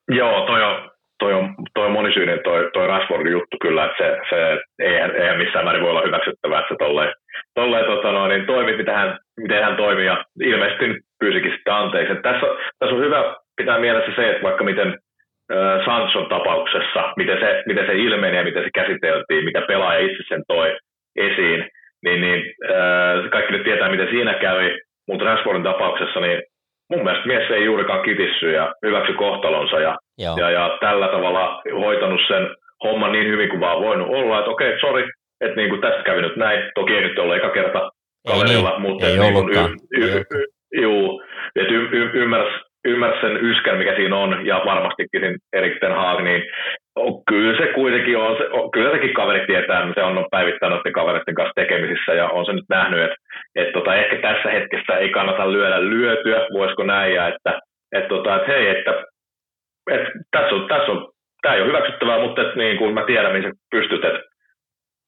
Joo, 0.08 0.46
toi 0.46 0.62
on, 0.64 0.90
toi 1.18 1.32
on, 1.34 1.54
toi 1.74 1.86
on 1.86 1.92
monisyinen 1.92 2.40
toi, 2.44 2.70
toi 2.72 2.86
Rashfordin 2.86 3.32
juttu 3.32 3.56
kyllä, 3.62 3.84
että 3.84 3.96
se, 3.98 4.18
se 4.30 4.60
eihän, 4.78 5.10
eihän 5.16 5.38
missään 5.38 5.64
määrin 5.64 5.82
voi 5.82 5.90
olla 5.90 6.06
hyväksyttävää, 6.06 6.60
että 6.60 6.74
se 6.74 6.78
tolleen, 6.78 7.14
tolleen 7.54 7.84
tota 7.84 8.12
no, 8.12 8.28
niin 8.28 8.46
toimi, 8.46 8.76
miten 8.76 8.94
hän, 8.94 9.18
miten 9.40 9.62
hän 9.64 9.76
toimi 9.76 10.06
ja 10.06 10.24
ilmeisesti 10.40 10.86
pyysikin 11.20 11.52
sitten 11.52 11.74
anteeksi. 11.74 12.14
Tässä, 12.14 12.46
tässä 12.78 12.96
on 12.96 13.02
hyvä 13.02 13.36
pitää 13.56 13.78
mielessä 13.78 14.12
se, 14.16 14.30
että 14.30 14.42
vaikka 14.42 14.64
miten 14.64 14.88
äh, 15.52 15.84
Sanson 15.84 16.28
tapauksessa, 16.28 17.12
miten 17.16 17.38
se, 17.40 17.62
miten 17.66 17.86
se 17.86 17.94
ilmeni 17.94 18.36
ja 18.36 18.44
miten 18.44 18.64
se 18.64 18.70
käsiteltiin, 18.74 19.44
mitä 19.44 19.60
pelaaja 19.62 20.00
itse 20.00 20.22
sen 20.28 20.42
toi 20.48 20.76
esiin, 21.16 21.68
niin, 22.04 22.20
niin 22.20 22.40
äh, 22.70 23.30
kaikki 23.30 23.52
nyt 23.52 23.64
tietää, 23.64 23.88
miten 23.90 24.10
siinä 24.10 24.34
kävi, 24.34 24.78
mutta 25.08 25.24
Rashfordin 25.24 25.62
tapauksessa 25.62 26.20
niin 26.20 26.42
mun 26.90 27.04
mielestä 27.04 27.26
mies 27.26 27.50
ei 27.50 27.64
juurikaan 27.64 28.02
kitissy 28.02 28.50
ja 28.50 28.74
hyväksy 28.86 29.12
kohtalonsa 29.12 29.80
ja, 29.80 29.96
ja, 30.18 30.50
ja, 30.50 30.78
tällä 30.80 31.08
tavalla 31.08 31.62
hoitanut 31.80 32.20
sen 32.28 32.48
homman 32.84 33.12
niin 33.12 33.28
hyvin 33.28 33.48
kuin 33.48 33.60
vaan 33.60 33.82
voinut 33.82 34.08
olla, 34.08 34.38
että 34.38 34.50
okei, 34.50 34.68
okay, 34.68 34.80
sorry, 34.80 35.08
että 35.40 35.56
niin 35.56 35.68
kuin 35.68 35.80
tässä 35.80 36.02
kävi 36.02 36.22
nyt 36.22 36.36
näin, 36.36 36.70
toki 36.74 36.92
ei 36.92 37.02
nyt 37.02 37.18
ole 37.18 37.36
eka 37.36 37.48
kerta 37.50 37.90
kaverilla, 38.28 38.72
ei, 38.72 38.80
mutta 38.80 39.06
ei 39.06 39.18
niin 39.18 39.36
ollutkaan. 39.36 39.70
Y, 39.98 40.04
y, 40.04 40.24
y, 40.74 40.80
juu, 40.80 41.22
että 41.56 41.74
y, 41.74 41.88
y, 41.92 42.10
ymmärsi, 42.14 42.58
ymmärsi 42.84 43.20
sen 43.20 43.36
yskän, 43.36 43.78
mikä 43.78 43.96
siinä 43.96 44.16
on, 44.16 44.46
ja 44.46 44.62
varmastikin 44.64 45.36
Ten 45.80 45.92
Haag, 45.92 46.22
niin 46.22 46.42
kyllä 47.28 47.58
se 47.58 47.72
kuitenkin 47.72 48.18
on, 48.18 48.36
se, 48.36 48.44
kyllä 48.72 48.90
sekin 48.90 49.14
kaveri 49.14 49.46
tietää, 49.46 49.92
se 49.94 50.02
on 50.02 50.26
päivittänyt 50.30 50.76
noiden 50.76 50.92
kavereiden 50.92 51.34
kanssa 51.34 51.52
tekemisissä, 51.54 52.14
ja 52.14 52.28
on 52.28 52.46
se 52.46 52.52
nyt 52.52 52.64
nähnyt, 52.68 53.00
että, 53.00 53.16
että 53.54 53.72
tota, 53.72 53.94
ehkä 53.94 54.16
tässä 54.16 54.50
hetkessä 54.50 54.96
ei 54.96 55.08
kannata 55.08 55.52
lyödä 55.52 55.80
lyötyä, 55.80 56.46
voisiko 56.52 56.84
näin, 56.84 57.14
ja 57.14 57.28
että, 57.28 57.60
että, 57.92 58.08
tota, 58.08 58.36
että 58.36 58.52
hei, 58.52 58.68
että, 58.68 59.04
että 59.90 60.10
tässä 60.30 60.54
on, 60.54 60.68
tässä 60.68 60.92
on 60.92 61.10
tämä 61.42 61.54
ei 61.54 61.60
ole 61.60 61.68
hyväksyttävää, 61.68 62.20
mutta 62.20 62.42
että 62.42 62.56
niin 62.56 62.78
kuin 62.78 62.94
mä 62.94 63.04
tiedän, 63.04 63.32
mihin 63.32 63.50
sä 63.50 63.58
pystyt, 63.70 64.04
että 64.04 64.20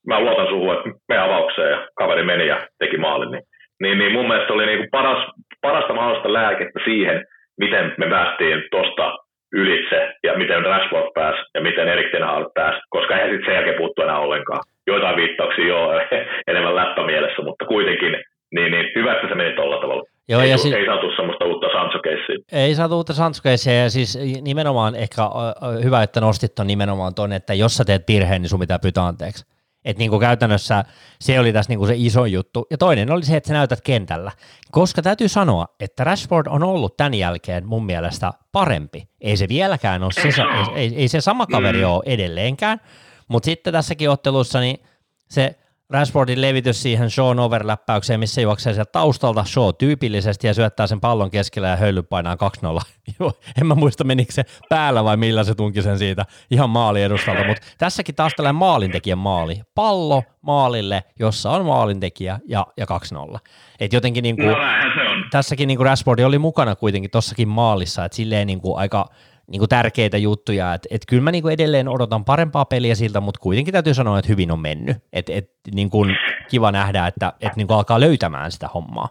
mä 0.06 0.20
luotan 0.20 0.48
suhun, 0.48 0.74
että 0.74 0.90
me 1.08 1.18
avaukseen 1.18 1.70
ja 1.70 1.88
kaveri 1.96 2.24
meni 2.24 2.46
ja 2.46 2.68
teki 2.78 2.98
maalin. 2.98 3.30
Niin, 3.30 3.42
niin, 3.82 3.98
niin 3.98 4.12
mun 4.12 4.28
mielestä 4.28 4.52
oli 4.52 4.66
niin 4.66 4.78
kuin 4.78 4.90
paras, 4.90 5.26
parasta 5.60 5.94
mahdollista 5.94 6.32
lääkettä 6.32 6.80
siihen, 6.84 7.24
miten 7.60 7.94
me 7.98 8.06
päästiin 8.06 8.62
tuosta 8.70 9.18
ylitse 9.52 10.14
ja 10.22 10.38
miten 10.38 10.64
Rashford 10.64 11.10
pääsi 11.14 11.40
ja 11.54 11.60
miten 11.60 11.88
Erik 11.88 12.10
Ten 12.10 12.22
Hag 12.22 12.46
pääsi, 12.54 12.80
koska 12.90 13.14
eihän 13.14 13.30
sitten 13.30 13.46
sen 13.46 13.54
jälkeen 13.54 13.78
puuttu 13.78 14.02
enää 14.02 14.18
ollenkaan. 14.18 14.62
Joitain 14.86 15.16
viittauksia 15.16 15.66
joo 15.66 15.92
enemmän 16.50 16.76
läppämielessä, 16.76 17.42
mutta 17.42 17.64
kuitenkin 17.66 18.12
niin, 18.54 18.70
niin 18.72 18.86
hyvä, 18.94 19.14
että 19.14 19.28
se 19.28 19.34
meni 19.34 19.56
tuolla 19.56 19.80
tavalla. 19.80 20.02
Joo, 20.28 20.40
ei, 20.40 20.50
ja 20.50 20.58
si- 20.58 20.74
ei 20.74 20.86
saatu 20.86 21.10
semmoista 21.16 21.44
uutta 21.44 21.66
sancho 21.72 21.98
Ei 22.52 22.74
saatu 22.74 22.96
uutta 22.96 23.12
sancho 23.12 23.48
ja 23.48 23.90
siis 23.90 24.18
nimenomaan 24.42 24.94
ehkä 24.94 25.22
hyvä, 25.84 26.02
että 26.02 26.20
nostit 26.20 26.58
on 26.58 26.66
nimenomaan 26.66 27.14
tuonne, 27.14 27.36
että 27.36 27.54
jos 27.54 27.76
sä 27.76 27.84
teet 27.84 28.02
virheen, 28.08 28.42
niin 28.42 28.50
sun 28.50 28.60
pitää 28.60 28.78
pyytää 28.78 29.06
anteeksi. 29.06 29.44
Että 29.84 29.98
niin 29.98 30.10
kuin 30.10 30.20
käytännössä 30.20 30.84
se 31.20 31.40
oli 31.40 31.52
tässä 31.52 31.70
niin 31.70 31.78
kuin 31.78 31.88
se 31.88 31.94
iso 31.96 32.24
juttu. 32.26 32.66
Ja 32.70 32.78
toinen 32.78 33.10
oli 33.10 33.24
se, 33.24 33.36
että 33.36 33.48
sä 33.48 33.54
näytät 33.54 33.80
kentällä. 33.80 34.32
Koska 34.70 35.02
täytyy 35.02 35.28
sanoa, 35.28 35.66
että 35.80 36.04
Rashford 36.04 36.46
on 36.50 36.62
ollut 36.62 36.96
tämän 36.96 37.14
jälkeen 37.14 37.66
mun 37.66 37.86
mielestä 37.86 38.32
parempi. 38.52 39.08
Ei 39.20 39.36
se 39.36 39.48
vieläkään 39.48 40.02
ole, 40.02 40.12
se, 40.12 40.42
ei, 40.74 40.94
ei 40.96 41.08
se 41.08 41.20
sama 41.20 41.46
kaveri 41.46 41.80
mm. 41.80 41.90
ole 41.90 42.02
edelleenkään. 42.06 42.80
Mutta 43.28 43.44
sitten 43.44 43.72
tässäkin 43.72 44.10
ottelussa 44.10 44.60
niin 44.60 44.82
se 45.28 45.58
Rashfordin 45.92 46.40
levitys 46.40 46.82
siihen 46.82 47.10
Sean 47.10 47.38
overläppäykseen, 47.38 48.20
missä 48.20 48.40
juoksee 48.40 48.74
sieltä 48.74 48.92
taustalta 48.92 49.44
Shaw 49.44 49.68
tyypillisesti 49.78 50.46
ja 50.46 50.54
syöttää 50.54 50.86
sen 50.86 51.00
pallon 51.00 51.30
keskellä 51.30 51.68
ja 51.68 51.76
höyly 51.76 52.02
painaa 52.02 52.36
2-0. 53.20 53.32
en 53.60 53.66
mä 53.66 53.74
muista 53.74 54.04
menikö 54.04 54.32
se 54.32 54.44
päällä 54.68 55.04
vai 55.04 55.16
millä 55.16 55.44
se 55.44 55.54
tunki 55.54 55.82
sen 55.82 55.98
siitä 55.98 56.24
ihan 56.50 56.70
maali 56.70 57.02
edustalta, 57.02 57.44
mutta 57.44 57.62
tässäkin 57.78 58.14
taas 58.14 58.32
tällainen 58.36 58.58
maalintekijän 58.58 59.18
maali. 59.18 59.60
Pallo 59.74 60.22
maalille, 60.42 61.04
jossa 61.18 61.50
on 61.50 61.66
maalintekijä 61.66 62.38
ja, 62.48 62.66
ja 62.76 62.86
2-0. 63.34 63.38
Et 63.80 63.92
jotenkin 63.92 64.22
niin 64.22 64.36
kuin, 64.36 64.48
no, 64.48 64.56
tässäkin 65.30 65.66
niin 65.66 65.76
kuin 65.76 65.86
Rashford 65.86 66.18
oli 66.18 66.38
mukana 66.38 66.76
kuitenkin 66.76 67.10
tossakin 67.10 67.48
maalissa, 67.48 68.04
että 68.04 68.16
silleen 68.16 68.46
niin 68.46 68.60
kuin 68.60 68.78
aika– 68.78 69.06
niin 69.50 69.68
tärkeitä 69.68 70.18
juttuja, 70.18 70.74
että 70.74 70.88
et 70.90 71.02
kyllä 71.08 71.22
mä 71.22 71.30
niin 71.30 71.52
edelleen 71.52 71.88
odotan 71.88 72.24
parempaa 72.24 72.64
peliä 72.64 72.94
siltä, 72.94 73.20
mutta 73.20 73.40
kuitenkin 73.40 73.72
täytyy 73.72 73.94
sanoa, 73.94 74.18
että 74.18 74.32
hyvin 74.32 74.52
on 74.52 74.60
mennyt, 74.60 74.96
että 75.12 75.32
et, 75.32 75.44
niin 75.74 75.90
kuin 75.90 76.16
kiva 76.50 76.72
nähdä, 76.72 77.06
että 77.06 77.32
et 77.40 77.56
niin 77.56 77.66
kuin 77.66 77.76
alkaa 77.76 78.00
löytämään 78.00 78.50
sitä 78.50 78.68
hommaa. 78.74 79.08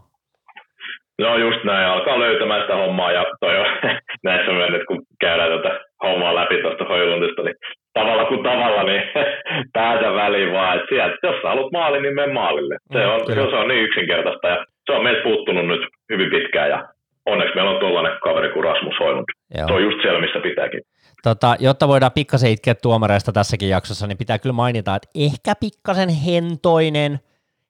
No 1.22 1.38
just 1.38 1.64
näin, 1.64 1.88
alkaa 1.88 2.20
löytämään 2.20 2.62
sitä 2.62 2.76
hommaa 2.76 3.12
ja 3.12 3.26
toi 3.40 3.60
on 3.60 3.66
näissä 4.24 4.52
mennyt, 4.52 4.86
kun 4.88 5.02
käydään 5.20 5.52
tätä 5.62 5.80
hommaa 6.04 6.36
läpi 6.36 6.62
tuosta 6.62 6.86
Hoilundista, 6.86 7.42
niin 7.42 7.56
tavalla 7.94 8.26
kuin 8.26 8.44
tavalla, 8.44 8.84
niin 8.84 9.04
päätä 9.74 10.14
väliin 10.14 10.54
vaan, 10.54 10.78
että 10.78 10.88
sieltä, 10.90 11.18
jos 11.24 11.36
sä 11.42 11.48
haluat 11.48 11.72
maalin, 11.72 12.02
niin 12.04 12.16
mene 12.16 12.34
maalille. 12.34 12.76
Se 12.94 13.00
mm, 13.00 13.12
on, 13.12 13.50
se 13.50 13.56
on 13.56 13.68
niin 13.68 13.84
yksinkertaista 13.84 14.48
ja 14.48 14.66
se 14.86 14.92
on 14.92 15.04
meiltä 15.04 15.24
puuttunut 15.24 15.68
nyt 15.68 15.82
hyvin 16.12 16.30
pitkään 16.30 16.70
ja 16.70 16.88
onneksi 17.26 17.56
meillä 17.56 17.72
on 17.72 17.80
tuollainen 17.80 18.20
kaveri 18.22 18.50
kuin 18.50 18.64
Rasmus 18.64 19.00
Hoilund. 19.00 19.26
Joo. 19.58 19.68
Se 19.68 19.74
on 19.74 19.84
just 19.84 19.98
siellä, 20.02 20.22
missä 20.22 20.40
pitääkin. 20.44 20.82
Tota, 21.24 21.56
jotta 21.60 21.88
voidaan 21.88 22.12
pikkasen 22.12 22.52
itkeä 22.52 22.76
tuomareista 22.76 23.32
tässäkin 23.32 23.70
jaksossa, 23.70 24.08
niin 24.08 24.18
pitää 24.18 24.40
kyllä 24.40 24.54
mainita, 24.54 24.96
että 24.96 25.10
ehkä 25.16 25.56
pikkasen 25.56 26.10
hentoinen, 26.10 27.20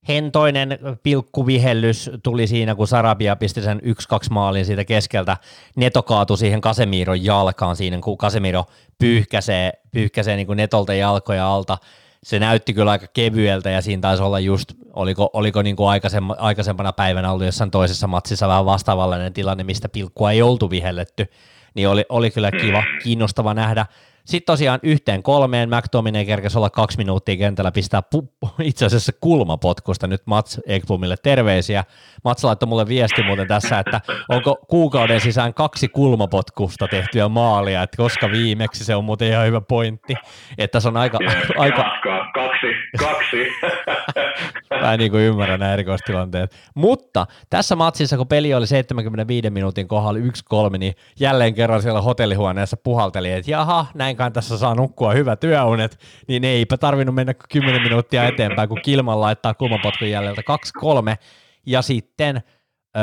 hentoinen 0.08 0.80
pilkkuvihellys 1.04 2.12
tuli 2.24 2.48
siinä, 2.48 2.76
kun 2.76 2.88
Sarabia 2.88 3.36
pisti 3.36 3.62
sen 3.62 3.80
1-2 3.80 3.84
maalin 4.32 4.66
siitä 4.66 4.86
keskeltä. 4.86 5.38
Neto 5.76 6.04
kaatui 6.04 6.38
siihen 6.38 6.62
Kasemiron 6.62 7.26
jalkaan 7.26 7.76
siinä, 7.76 8.00
kun 8.02 8.18
Kasemiro 8.18 8.66
pyyhkäsee, 9.00 9.72
pyyhkäsee 9.92 10.36
niin 10.36 10.48
kuin 10.48 10.58
Netolta 10.58 10.94
jalkoja 10.94 11.54
alta 11.54 11.78
se 12.24 12.40
näytti 12.40 12.74
kyllä 12.74 12.92
aika 12.92 13.08
kevyeltä 13.14 13.70
ja 13.70 13.82
siinä 13.82 14.02
taisi 14.02 14.24
olla 14.24 14.40
just, 14.40 14.74
oliko, 14.94 15.30
oliko 15.34 15.62
niin 15.62 15.76
kuin 15.76 15.90
aikaisempana 16.38 16.94
päivänä 16.94 17.32
ollut 17.32 17.46
jossain 17.46 17.72
toisessa 17.72 18.08
matsissa 18.08 18.48
vähän 18.48 18.66
vastaavallinen 18.66 19.34
tilanne, 19.34 19.64
mistä 19.64 19.90
pilkkua 19.90 20.32
ei 20.32 20.42
oltu 20.42 20.70
vihelletty, 20.70 21.28
niin 21.74 21.90
oli, 21.90 22.06
oli 22.10 22.32
kyllä 22.32 22.52
kiva, 22.52 22.84
kiinnostava 23.04 23.54
nähdä. 23.54 23.86
Sitten 24.26 24.54
tosiaan 24.54 24.80
yhteen 24.84 25.24
kolmeen 25.24 25.70
McTominay 25.70 26.26
kerkesi 26.26 26.58
olla 26.58 26.70
kaksi 26.70 26.98
minuuttia 26.98 27.38
kentällä, 27.38 27.72
pistää 27.72 28.04
pu- 28.16 28.50
itse 28.64 28.86
asiassa 28.86 29.12
kulmapotkusta 29.22 30.08
nyt 30.08 30.22
Mats 30.26 30.60
Ekblomille 30.68 31.16
terveisiä. 31.24 31.84
Mats 32.24 32.44
laittoi 32.44 32.68
mulle 32.68 32.88
viesti 32.88 33.24
muuten 33.24 33.48
tässä, 33.48 33.80
että 33.80 34.02
onko 34.30 34.58
kuukauden 34.68 35.22
sisään 35.22 35.54
kaksi 35.54 35.88
kulmapotkusta 35.88 36.88
tehtyä 36.88 37.30
maalia, 37.30 37.84
että 37.84 37.98
koska 37.98 38.32
viimeksi 38.32 38.86
se 38.86 38.96
on 38.96 39.06
muuten 39.06 39.28
ihan 39.28 39.48
hyvä 39.48 39.62
pointti, 39.62 40.16
että 40.58 40.80
se 40.80 40.88
on 40.88 40.98
aika... 40.98 41.20
aika... 41.58 41.86
Kaksi. 43.00 43.38
Mä 44.82 44.98
niin 44.98 45.12
kuin 45.12 45.24
ymmärrä 45.24 45.58
nämä 45.58 45.74
erikoistilanteet. 45.74 46.56
Mutta 46.76 47.28
tässä 47.50 47.76
matsissa, 47.76 48.18
kun 48.18 48.28
peli 48.28 48.54
oli 48.54 48.68
75 48.68 49.50
minuutin 49.50 49.88
kohdalla 49.88 50.20
1-3, 50.74 50.78
niin 50.78 50.94
jälleen 51.20 51.54
kerran 51.54 51.82
siellä 51.82 52.02
hotellihuoneessa 52.02 52.78
puhalteli, 52.84 53.32
että 53.32 53.52
jaha, 53.52 53.86
näinkaan 53.94 54.34
tässä 54.34 54.58
saa 54.58 54.76
nukkua 54.76 55.14
hyvä 55.14 55.36
työunet, 55.36 55.98
niin 56.28 56.44
eipä 56.44 56.78
tarvinnut 56.78 57.16
mennä 57.16 57.34
10 57.34 57.82
minuuttia 57.82 58.28
eteenpäin, 58.28 58.70
kun 58.70 58.82
Kilman 58.82 59.22
laittaa 59.22 59.54
kulmapotkun 59.54 60.10
jäljiltä 60.10 60.42
2-3, 60.82 61.16
ja 61.66 61.82
sitten 61.82 62.38
ö, 62.98 63.02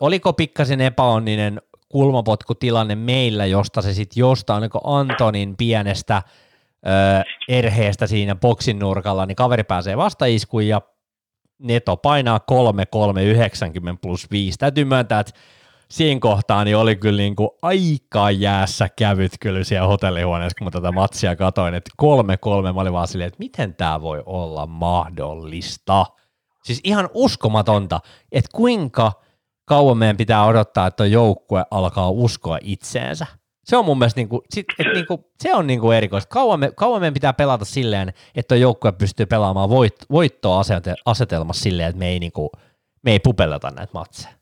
oliko 0.00 0.32
pikkasen 0.32 0.80
epäonninen 0.80 1.60
kulmapotkutilanne 1.88 2.94
meillä, 2.94 3.46
josta 3.46 3.82
se 3.82 3.94
sitten 3.94 4.20
jostain 4.20 4.60
niin 4.60 4.70
Antonin 4.84 5.56
pienestä 5.56 6.22
erheestä 7.48 8.06
siinä 8.06 8.34
boksin 8.34 8.78
nurkalla, 8.78 9.26
niin 9.26 9.36
kaveri 9.36 9.64
pääsee 9.64 9.96
vastaiskuun 9.96 10.66
ja 10.66 10.80
Neto 11.58 11.96
painaa 11.96 12.40
3 12.40 12.86
3 12.86 13.24
90 13.24 14.00
plus 14.02 14.30
5. 14.30 14.58
Täytyy 14.58 14.84
myöntää, 14.84 15.20
että 15.20 15.32
siinä 15.90 16.20
kohtaa 16.20 16.64
niin 16.64 16.76
oli 16.76 16.96
kyllä 16.96 17.16
niin 17.16 17.36
kuin 17.36 17.50
aika 17.62 18.30
jäässä 18.30 18.88
kävyt 18.88 19.32
kyllä 19.40 19.64
siellä 19.64 19.88
hotellihuoneessa, 19.88 20.58
kun 20.58 20.66
mä 20.66 20.70
tätä 20.70 20.92
matsia 20.92 21.36
katoin, 21.36 21.74
että 21.74 21.90
kolme 21.96 22.36
kolme, 22.36 22.72
mä 22.72 22.80
olin 22.80 22.92
vaan 22.92 23.08
silleen, 23.08 23.28
että 23.28 23.38
miten 23.38 23.74
tämä 23.74 24.00
voi 24.00 24.22
olla 24.26 24.66
mahdollista. 24.66 26.06
Siis 26.64 26.80
ihan 26.84 27.08
uskomatonta, 27.14 28.00
että 28.32 28.50
kuinka 28.54 29.12
kauan 29.64 29.98
meidän 29.98 30.16
pitää 30.16 30.44
odottaa, 30.44 30.86
että 30.86 31.06
joukkue 31.06 31.64
alkaa 31.70 32.10
uskoa 32.10 32.58
itseensä. 32.62 33.26
Se 33.64 33.76
on 33.76 33.84
mun 33.84 33.98
mielestä 33.98 34.20
niinku, 34.20 34.42
sit, 34.50 34.66
et 34.78 34.86
niinku, 34.94 35.30
se 35.36 35.54
on 35.54 35.66
niinku 35.66 35.90
erikoista. 35.90 36.34
Kauan, 36.34 36.60
me, 36.60 36.70
kauan 36.76 37.00
meidän 37.00 37.14
pitää 37.14 37.32
pelata 37.32 37.64
silleen, 37.64 38.08
että 38.36 38.56
joukkue 38.56 38.92
pystyy 38.92 39.26
pelaamaan 39.26 39.70
voit, 39.70 39.96
voittoa 40.10 40.60
asetelmassa 41.06 41.62
silleen, 41.62 41.88
että 41.88 41.98
me 41.98 42.08
ei, 42.08 42.18
niinku, 42.18 42.50
me 43.04 43.10
ei 43.12 43.18
pupelleta 43.24 43.68
näitä 43.76 43.92
matseja. 43.94 44.34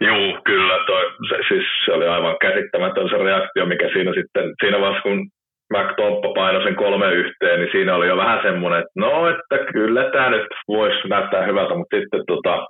Joo, 0.00 0.40
kyllä. 0.44 0.84
Toi, 0.86 1.04
se, 1.28 1.36
siis 1.48 1.64
se 1.84 1.92
oli 1.92 2.06
aivan 2.08 2.36
käsittämätön 2.40 3.08
se 3.08 3.16
reaktio, 3.16 3.66
mikä 3.66 3.88
siinä 3.92 4.12
sitten, 4.14 4.44
siinä 4.62 4.80
vaiheessa 4.80 5.02
kun 5.02 5.28
McToppa 5.74 6.28
painoi 6.34 6.62
sen 6.62 6.76
kolme 6.76 7.12
yhteen, 7.12 7.60
niin 7.60 7.72
siinä 7.72 7.94
oli 7.94 8.08
jo 8.08 8.16
vähän 8.16 8.40
semmoinen, 8.42 8.78
että 8.78 8.92
no, 8.96 9.28
että 9.28 9.72
kyllä 9.72 10.10
tämä 10.12 10.30
nyt 10.30 10.46
voisi 10.68 11.08
näyttää 11.08 11.46
hyvältä, 11.46 11.74
mutta 11.74 11.96
sitten 11.96 12.22
tota, 12.26 12.66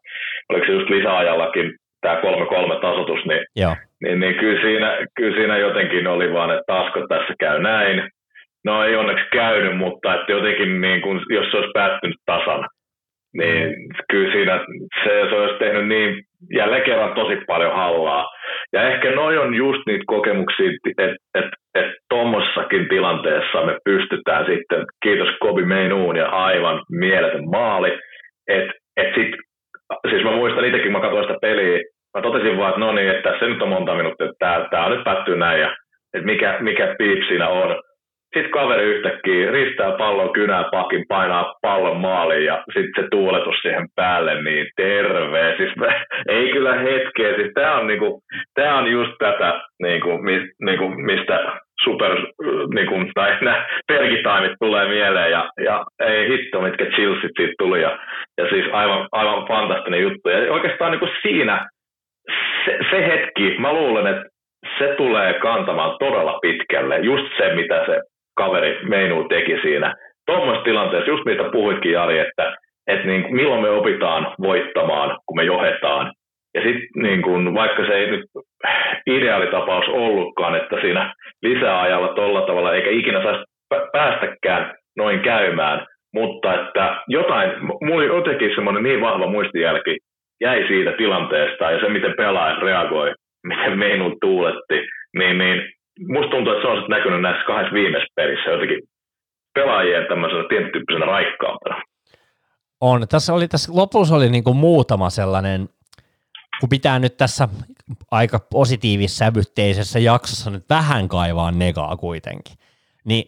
oliko 0.48 0.66
se 0.66 0.72
just 0.72 0.90
lisäajallakin 0.90 1.72
tämä 2.00 2.14
3-3 2.14 2.80
tasotus, 2.80 3.24
niin, 3.26 3.44
Joo. 3.56 3.74
Niin, 4.02 4.20
niin 4.20 4.34
kyllä, 4.34 4.60
siinä, 4.60 4.98
kyllä 5.16 5.36
siinä 5.36 5.58
jotenkin 5.58 6.06
oli 6.06 6.32
vaan, 6.32 6.50
että 6.50 6.62
taasko 6.66 7.06
tässä 7.08 7.34
käy 7.40 7.62
näin. 7.62 8.10
No 8.64 8.84
ei 8.84 8.96
onneksi 8.96 9.24
käynyt, 9.32 9.76
mutta 9.76 10.14
että 10.14 10.32
jotenkin 10.32 10.80
niin 10.80 11.00
kun, 11.02 11.22
jos 11.30 11.50
se 11.50 11.56
olisi 11.56 11.70
päättynyt 11.74 12.16
tasan, 12.26 12.68
niin 13.34 13.74
kyllä 14.10 14.32
siinä 14.32 14.60
se, 15.04 15.26
se 15.30 15.34
olisi 15.34 15.58
tehnyt 15.58 15.88
niin 15.88 16.22
jälleen 16.52 16.82
kerran 16.82 17.14
tosi 17.14 17.36
paljon 17.46 17.74
hallaa. 17.74 18.26
Ja 18.72 18.88
ehkä 18.88 19.10
noi 19.10 19.38
on 19.38 19.54
just 19.54 19.80
niitä 19.86 20.04
kokemuksia, 20.06 20.70
että 20.98 21.16
et, 21.34 21.46
et 21.74 21.92
tuommoisessakin 22.08 22.88
tilanteessa 22.88 23.66
me 23.66 23.78
pystytään 23.84 24.46
sitten, 24.46 24.84
kiitos 25.02 25.28
Kobi 25.40 25.64
Meinuun 25.64 26.16
ja 26.16 26.28
aivan 26.28 26.82
mieletön 26.90 27.44
maali, 27.50 27.98
että 28.48 28.72
et 28.96 29.14
sit, 29.14 29.30
siis 30.10 30.24
mä 30.24 30.30
muistan 30.30 30.64
itsekin, 30.64 30.92
mä 30.92 31.00
katsoin 31.00 31.24
sitä 31.24 31.38
peliä, 31.40 31.78
mä 32.14 32.22
totesin 32.22 32.58
vaan, 32.58 32.68
että 32.68 32.80
no 32.80 32.92
niin, 32.92 33.10
että 33.10 33.34
se 33.38 33.46
nyt 33.46 33.62
on 33.62 33.68
monta 33.68 33.94
minuuttia, 33.94 34.26
että 34.26 34.36
tää, 34.38 34.68
tää 34.70 34.84
on 34.84 34.92
nyt 34.92 35.04
päättyy 35.04 35.36
näin 35.36 35.60
ja 35.60 35.76
että 36.14 36.26
mikä, 36.26 36.56
mikä 36.60 36.94
piip 36.98 37.22
siinä 37.28 37.48
on. 37.48 37.82
Sitten 38.34 38.52
kaveri 38.52 38.84
yhtäkkiä 38.84 39.50
ristää 39.50 39.92
pallon 39.92 40.32
kynää 40.32 40.64
pakin, 40.70 41.04
painaa 41.08 41.54
pallon 41.62 41.96
maaliin 41.96 42.44
ja 42.44 42.62
sitten 42.72 43.04
se 43.04 43.08
tuuletus 43.10 43.56
siihen 43.62 43.86
päälle, 43.96 44.42
niin 44.42 44.66
terve. 44.76 45.54
Siis 45.56 45.76
mä, 45.76 45.86
ei 46.28 46.52
kyllä 46.52 46.74
hetkeä. 46.74 47.34
Siis 47.36 47.50
tämä 47.54 47.78
on, 47.78 47.86
niinku, 47.86 48.20
tää 48.54 48.74
on 48.74 48.90
just 48.90 49.12
tätä, 49.18 49.60
niinku, 49.82 50.18
mis, 50.18 50.42
niinku, 50.64 50.88
mistä 50.88 51.52
super, 51.84 52.16
niinku, 52.74 52.94
tai 53.14 53.36
nämä 53.40 53.66
tulee 54.58 54.88
mieleen 54.88 55.30
ja, 55.30 55.50
ja 55.64 55.84
ei 56.00 56.28
hitto, 56.28 56.60
mitkä 56.60 56.84
chillsit 56.84 57.30
siitä 57.36 57.54
tuli. 57.58 57.82
Ja, 57.82 57.98
ja 58.38 58.48
siis 58.48 58.64
aivan, 58.72 59.08
aivan 59.12 59.46
fantastinen 59.48 60.02
juttu. 60.02 60.28
Ja 60.28 60.52
oikeastaan 60.52 60.90
niinku 60.90 61.08
siinä 61.22 61.68
se, 62.64 62.78
se 62.90 63.06
hetki, 63.06 63.56
mä 63.58 63.72
luulen, 63.72 64.06
että 64.06 64.24
se 64.78 64.94
tulee 64.96 65.32
kantamaan 65.34 65.96
todella 65.98 66.38
pitkälle. 66.42 66.98
Just 66.98 67.26
se, 67.36 67.54
mitä 67.54 67.86
se 67.86 68.00
kaveri 68.36 68.78
Meinu 68.82 69.28
teki 69.28 69.58
siinä. 69.62 69.94
Tuommoisessa 70.26 70.64
tilanteessa, 70.64 71.10
just 71.10 71.24
mitä 71.24 71.44
puhuitkin 71.52 71.92
Jari, 71.92 72.18
että, 72.18 72.56
että 72.86 73.06
niin, 73.06 73.34
milloin 73.34 73.62
me 73.62 73.70
opitaan 73.70 74.34
voittamaan, 74.40 75.18
kun 75.26 75.36
me 75.36 75.44
johetaan. 75.44 76.12
Ja 76.54 76.62
sitten 76.62 77.02
niin 77.02 77.22
kun, 77.22 77.54
vaikka 77.54 77.86
se 77.86 77.92
ei 77.94 78.10
nyt 78.10 78.24
ideaalitapaus 79.06 79.88
ollutkaan, 79.88 80.54
että 80.54 80.80
siinä 80.80 81.14
lisäajalla 81.42 82.08
tuolla 82.08 82.40
tavalla 82.40 82.74
eikä 82.74 82.90
ikinä 82.90 83.22
saisi 83.22 83.44
päästäkään 83.92 84.74
noin 84.96 85.20
käymään, 85.20 85.86
mutta 86.14 86.54
että 86.54 86.96
jotain, 87.08 87.50
mulla 87.82 88.04
jotenkin 88.04 88.54
semmoinen 88.54 88.82
niin 88.82 89.00
vahva 89.00 89.26
muistijälki 89.26 89.98
jäi 90.40 90.68
siitä 90.68 90.92
tilanteesta 90.92 91.70
ja 91.70 91.80
se, 91.80 91.88
miten 91.88 92.14
pelaaja 92.16 92.60
reagoi, 92.60 93.14
miten 93.46 93.78
Meinu 93.78 94.16
tuuletti, 94.20 94.78
niin, 95.18 95.38
niin 95.38 95.58
musta 96.08 96.30
tuntuu, 96.30 96.52
että 96.52 96.62
se 96.62 96.68
on 96.68 96.84
näkynyt 96.88 97.22
näissä 97.22 97.44
kahdessa 97.44 97.74
viimeisessä 97.74 98.12
pelissä 98.16 98.50
jotenkin 98.50 98.80
pelaajien 99.54 100.06
tämmöisenä 100.08 100.44
tietyn 100.48 101.06
raikkaampana. 101.06 101.82
On. 102.80 103.08
Tässä 103.08 103.34
oli 103.34 103.48
tässä 103.48 103.72
lopussa 103.74 104.14
oli 104.14 104.28
niin 104.28 104.56
muutama 104.56 105.10
sellainen, 105.10 105.68
kun 106.60 106.68
pitää 106.68 106.98
nyt 106.98 107.16
tässä 107.16 107.48
aika 108.10 108.38
positiivissävytteisessä 108.52 109.98
jaksossa 109.98 110.50
nyt 110.50 110.64
vähän 110.70 111.08
kaivaa 111.08 111.50
negaa 111.50 111.96
kuitenkin, 111.96 112.56
niin 113.04 113.24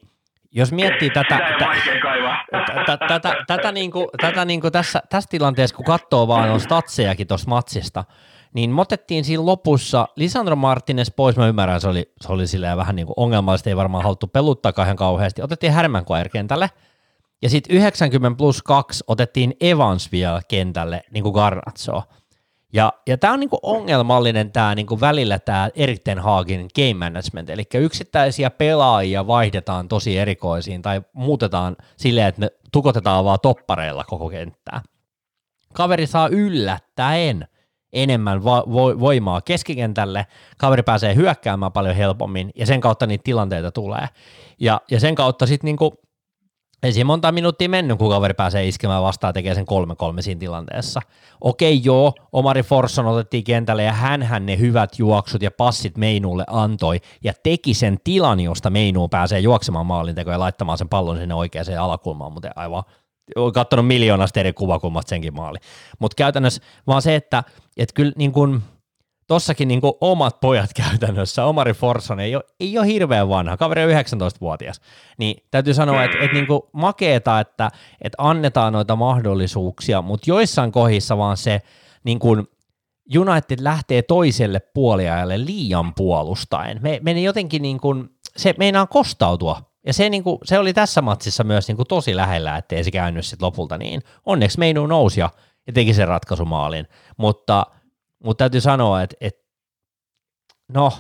jos 0.53 0.73
miettii 0.73 1.11
tätä, 1.11 1.39
tätä, 2.87 2.99
tätä, 3.09 3.35
tätä, 3.47 3.73
niin 3.73 3.93
niin 4.45 4.61
kuin 4.61 4.73
tässä, 4.73 5.03
tässä 5.11 5.31
tilanteessa, 5.31 5.77
kun 5.77 5.85
katsoo 5.85 6.29
vaan 6.29 6.51
on 6.51 6.61
statsejakin 6.61 7.27
tuossa 7.27 7.49
matsista, 7.49 8.05
niin 8.55 8.71
me 8.71 8.81
otettiin 8.81 9.25
siinä 9.25 9.47
lopussa 9.47 10.09
Lisandro 10.17 10.57
Martinez 10.57 11.09
pois, 11.17 11.37
mä 11.37 11.49
ymmärrän, 11.49 11.81
se 11.81 11.89
oli, 11.89 12.13
se 12.21 12.33
oli 12.33 12.47
silleen 12.47 12.77
vähän 12.77 12.97
niin 12.97 13.07
kuin 13.07 13.15
ongelmallista, 13.17 13.71
ei 13.71 13.77
varmaan 13.77 14.05
haluttu 14.05 14.27
peluttaa 14.27 14.73
ihan 14.85 14.97
kauheasti, 14.97 15.43
otettiin 15.43 15.73
Härmän 15.73 16.05
kentälle, 16.33 16.71
ja 17.43 17.51
sitten 17.51 17.77
90 17.77 18.39
plus 18.39 18.63
2 18.63 19.05
otettiin 19.07 19.55
Evans 19.61 20.13
vielä 20.13 20.41
kentälle, 20.49 21.03
niin 21.11 21.23
kuin 21.23 21.33
Garnatsoa. 21.33 22.03
Ja, 22.73 22.93
ja 23.07 23.19
tämä 23.19 23.33
on 23.33 23.41
niinku 23.41 23.59
ongelmallinen 23.63 24.53
tämä 24.53 24.75
niinku 24.75 25.01
välillä 25.01 25.39
tämä 25.39 25.71
Eritten 25.75 26.19
Haagin 26.19 26.69
game 26.77 26.95
management, 26.95 27.51
eli 27.51 27.63
yksittäisiä 27.75 28.51
pelaajia 28.51 29.27
vaihdetaan 29.27 29.89
tosi 29.89 30.19
erikoisiin 30.19 30.83
tai 30.83 31.03
muutetaan 31.13 31.77
silleen, 31.97 32.27
että 32.27 32.41
me 32.41 32.51
tukotetaan 32.73 33.25
vaan 33.25 33.39
toppareilla 33.43 34.05
koko 34.05 34.29
kenttää. 34.29 34.83
Kaveri 35.73 36.07
saa 36.07 36.29
yllättäen 36.29 37.49
enemmän 37.93 38.45
va- 38.45 38.65
vo- 38.67 39.01
voimaa 39.01 39.41
keskikentälle, 39.41 40.27
kaveri 40.59 40.83
pääsee 40.83 41.15
hyökkäämään 41.15 41.73
paljon 41.73 41.97
helpommin 41.97 42.51
ja 42.57 42.67
sen 42.67 42.81
kautta 42.81 43.07
niitä 43.07 43.23
tilanteita 43.23 43.73
tulee. 43.73 44.09
Ja, 44.61 44.81
ja 44.91 45.01
sen 45.01 45.15
kautta 45.15 45.47
sitten 45.47 45.67
niinku, 45.67 45.95
ei 46.83 46.93
siinä 46.93 47.05
monta 47.05 47.33
minuuttia 47.33 47.69
mennyt, 47.69 47.99
kun 47.99 48.11
kaveri 48.11 48.35
pääsee 48.35 48.69
iskemään 48.69 49.03
vastaan 49.03 49.35
tekee 49.35 49.55
sen 49.55 49.67
kolme 49.67 49.97
kolme 49.97 50.23
siinä 50.23 50.39
tilanteessa. 50.39 51.01
Okei 51.41 51.81
joo, 51.85 52.15
Omari 52.33 52.63
Forsson 52.63 53.07
otettiin 53.07 53.45
kentälle 53.45 53.83
ja 53.83 53.93
hän 53.93 54.47
ne 54.47 54.59
hyvät 54.59 54.99
juoksut 54.99 55.43
ja 55.43 55.51
passit 55.51 55.97
Meinuulle 55.97 56.45
antoi 56.47 57.01
ja 57.25 57.33
teki 57.43 57.75
sen 57.75 57.99
tilan, 58.05 58.41
josta 58.41 58.71
Meinuun 58.71 59.11
pääsee 59.11 59.41
juoksemaan 59.41 59.87
maalintekoon 59.87 60.35
ja 60.35 60.41
laittamaan 60.41 60.79
sen 60.79 60.89
pallon 60.89 61.19
sinne 61.19 61.35
oikeaan 61.35 61.79
alakulmaan, 61.79 62.33
mutta 62.33 62.51
aivan 62.57 62.83
olen 63.37 63.53
katsonut 63.53 63.87
miljoonasta 63.87 64.41
eri 64.41 64.53
kuvakulmasta 64.53 65.11
senkin 65.11 65.35
maali. 65.35 65.59
Mutta 65.99 66.15
käytännössä 66.15 66.63
vaan 66.87 67.03
se, 67.03 67.15
että 67.15 67.45
et 67.77 67.93
kyllä 67.93 68.13
niin 68.17 68.33
kun, 68.33 68.63
tossakin 69.33 69.69
niin 69.69 69.81
kuin 69.81 69.93
omat 70.01 70.41
pojat 70.41 70.71
käytännössä, 70.83 71.45
Omari 71.45 71.73
Forsson 71.73 72.21
ei 72.21 72.37
ole, 72.37 72.45
ei 72.61 72.79
ole 72.79 72.87
hirveän 72.87 73.29
vanha, 73.29 73.57
kaveri 73.57 73.85
on 73.85 73.91
19-vuotias, 73.91 74.81
niin 75.19 75.45
täytyy 75.51 75.75
sanoa, 75.75 76.05
että, 76.05 76.19
että 76.19 76.35
niin 76.35 76.47
kuin 76.47 76.63
makeeta, 76.73 77.41
että, 77.41 77.71
että 78.01 78.17
annetaan 78.19 78.73
noita 78.73 78.97
mahdollisuuksia, 78.97 80.03
mutta 80.03 80.31
joissain 80.31 80.73
kohdissa 80.73 81.19
vaan 81.19 81.37
se 81.37 81.63
niin 82.05 82.19
kuin 82.19 82.47
United 83.17 83.59
lähtee 83.61 84.03
toiselle 84.03 84.61
puoliajalle 84.61 85.45
liian 85.45 85.95
puolustaen. 85.95 86.79
Me, 86.83 87.01
me 87.03 87.13
jotenkin 87.13 87.63
niin 87.63 87.81
kuin, 87.81 88.09
se 88.37 88.55
meinaa 88.59 88.87
kostautua 88.87 89.63
ja 89.87 89.93
se, 89.93 90.09
niin 90.09 90.25
kuin, 90.25 90.39
se 90.45 90.59
oli 90.59 90.73
tässä 90.73 91.03
matsissa 91.03 91.45
myös 91.45 91.69
niin 91.69 91.77
kuin 91.77 91.89
tosi 91.89 92.17
lähellä, 92.17 92.57
ettei 92.57 92.85
se 92.85 92.91
käynyt 92.91 93.27
sitten 93.27 93.47
lopulta 93.47 93.79
niin. 93.79 94.03
Onneksi 94.27 94.59
Meinu 94.59 94.87
nousi 94.87 95.21
ja 95.21 95.31
teki 95.75 95.95
sen 95.95 96.09
ratkaisumaalin, 96.09 96.87
mutta, 97.17 97.67
mutta 98.25 98.43
täytyy 98.43 98.61
sanoa, 98.61 99.03
että, 99.03 99.17
että 99.21 99.41
no, 100.75 100.91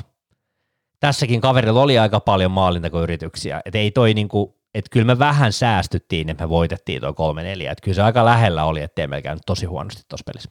tässäkin 1.00 1.40
kaverilla 1.40 1.82
oli 1.82 1.98
aika 1.98 2.20
paljon 2.20 2.50
maalintakoyrityksiä, 2.50 3.60
että 3.64 3.78
ei 3.78 3.90
toi 3.90 4.14
niin 4.14 4.28
kuin, 4.28 4.50
että 4.74 4.88
kyllä 4.92 5.06
me 5.06 5.18
vähän 5.18 5.52
säästyttiin, 5.52 6.30
että 6.30 6.44
me 6.44 6.48
voitettiin 6.48 7.00
tuo 7.00 7.32
3-4, 7.32 7.42
että 7.44 7.84
kyllä 7.84 7.94
se 7.94 8.02
aika 8.02 8.24
lähellä 8.24 8.64
oli, 8.64 8.80
ettei 8.80 9.06
meillä 9.06 9.22
käynyt 9.22 9.42
tosi 9.46 9.66
huonosti 9.66 10.02
tuossa 10.08 10.30
pelissä. 10.32 10.50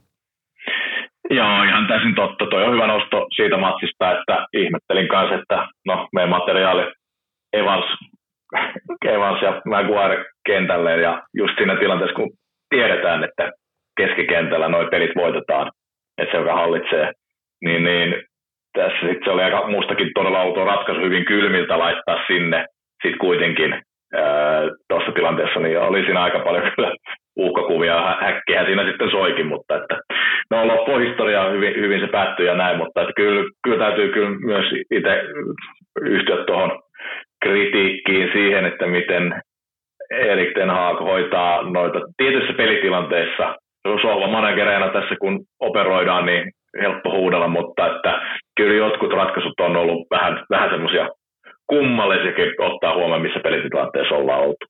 Joo, 1.30 1.64
ihan 1.64 1.88
täysin 1.88 2.16
totta. 2.16 2.46
Toi 2.46 2.66
on 2.66 2.74
hyvä 2.74 2.88
nosto 2.88 3.28
siitä 3.36 3.58
matsista, 3.58 4.20
että 4.20 4.48
ihmettelin 4.54 5.08
kanssa, 5.08 5.36
että 5.36 5.68
no, 5.86 6.08
meidän 6.14 6.30
materiaali 6.30 6.94
Evans 7.54 7.86
Evans 9.06 9.42
ja 9.42 9.62
Maguire 9.66 10.26
kentälle 10.46 11.02
ja 11.02 11.24
just 11.34 11.54
siinä 11.58 11.76
tilanteessa, 11.76 12.16
kun 12.16 12.30
tiedetään, 12.70 13.24
että 13.24 13.52
keskikentällä 13.98 14.68
noin 14.70 14.90
pelit 14.90 15.16
voitetaan, 15.16 15.72
että 16.22 16.32
se, 16.32 16.38
joka 16.38 16.54
hallitsee, 16.54 17.12
niin, 17.62 17.84
niin 17.84 18.24
tässä 18.74 19.00
sitten 19.00 19.24
se 19.24 19.32
oli 19.32 19.44
aika 19.44 19.68
mustakin 19.68 20.12
todella 20.14 20.42
outo 20.42 20.66
ratkaisu 20.66 21.02
hyvin 21.02 21.26
kylmiltä 21.26 21.80
laittaa 21.80 22.24
sinne 22.28 22.66
sitten 23.04 23.20
kuitenkin 23.20 23.82
tuossa 24.90 25.12
tilanteessa, 25.12 25.60
niin 25.60 25.80
oli 25.80 26.04
siinä 26.04 26.24
aika 26.24 26.40
paljon 26.40 26.72
kyllä 26.76 26.92
uhkakuvia, 27.36 28.16
häkkiä 28.22 28.66
siinä 28.66 28.86
sitten 28.86 29.12
soikin, 29.12 29.48
mutta 29.48 29.76
että 29.76 30.00
no 30.52 30.68
loppuhistoria 30.68 31.50
hyvin, 31.50 31.76
hyvin 31.76 32.00
se 32.00 32.08
päättyi 32.08 32.46
ja 32.46 32.56
näin, 32.56 32.78
mutta 32.78 33.02
että 33.02 33.14
kyllä, 33.16 33.50
kyllä 33.64 33.78
täytyy 33.78 34.10
kyllä 34.10 34.30
myös 34.30 34.66
itse 34.92 35.24
yhtyä 36.02 36.46
tuohon 36.46 36.82
kritiikkiin 37.44 38.30
siihen, 38.34 38.66
että 38.66 38.88
miten 38.88 39.42
Erik 40.12 40.54
Ten 40.54 40.70
Haag 40.70 41.00
hoitaa 41.00 41.62
noita 41.72 42.00
tietyissä 42.18 42.54
pelitilanteissa. 42.54 43.56
Sohva 44.02 44.28
managereina 44.28 44.94
tässä 44.94 45.16
kun 45.22 45.46
operoidaan, 45.60 46.26
niin 46.26 46.52
helppo 46.82 47.12
huudella, 47.12 47.48
mutta 47.48 47.96
että 47.96 48.22
kyllä 48.58 48.76
jotkut 48.76 49.14
ratkaisut 49.14 49.60
on 49.60 49.76
ollut 49.76 50.08
vähän, 50.12 50.46
vähän 50.50 50.70
semmoisia 50.70 51.10
kummallisiakin 51.68 52.62
ottaa 52.62 52.96
huomioon, 52.96 53.22
missä 53.22 53.40
pelitilanteessa 53.44 54.16
ollaan 54.16 54.42
oltu. 54.42 54.66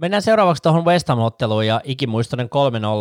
Mennään 0.00 0.22
seuraavaksi 0.22 0.62
tuohon 0.62 0.84
West 0.84 1.08
Ham-otteluun 1.08 1.66
ja 1.66 1.80
ikimuistoinen 1.84 2.48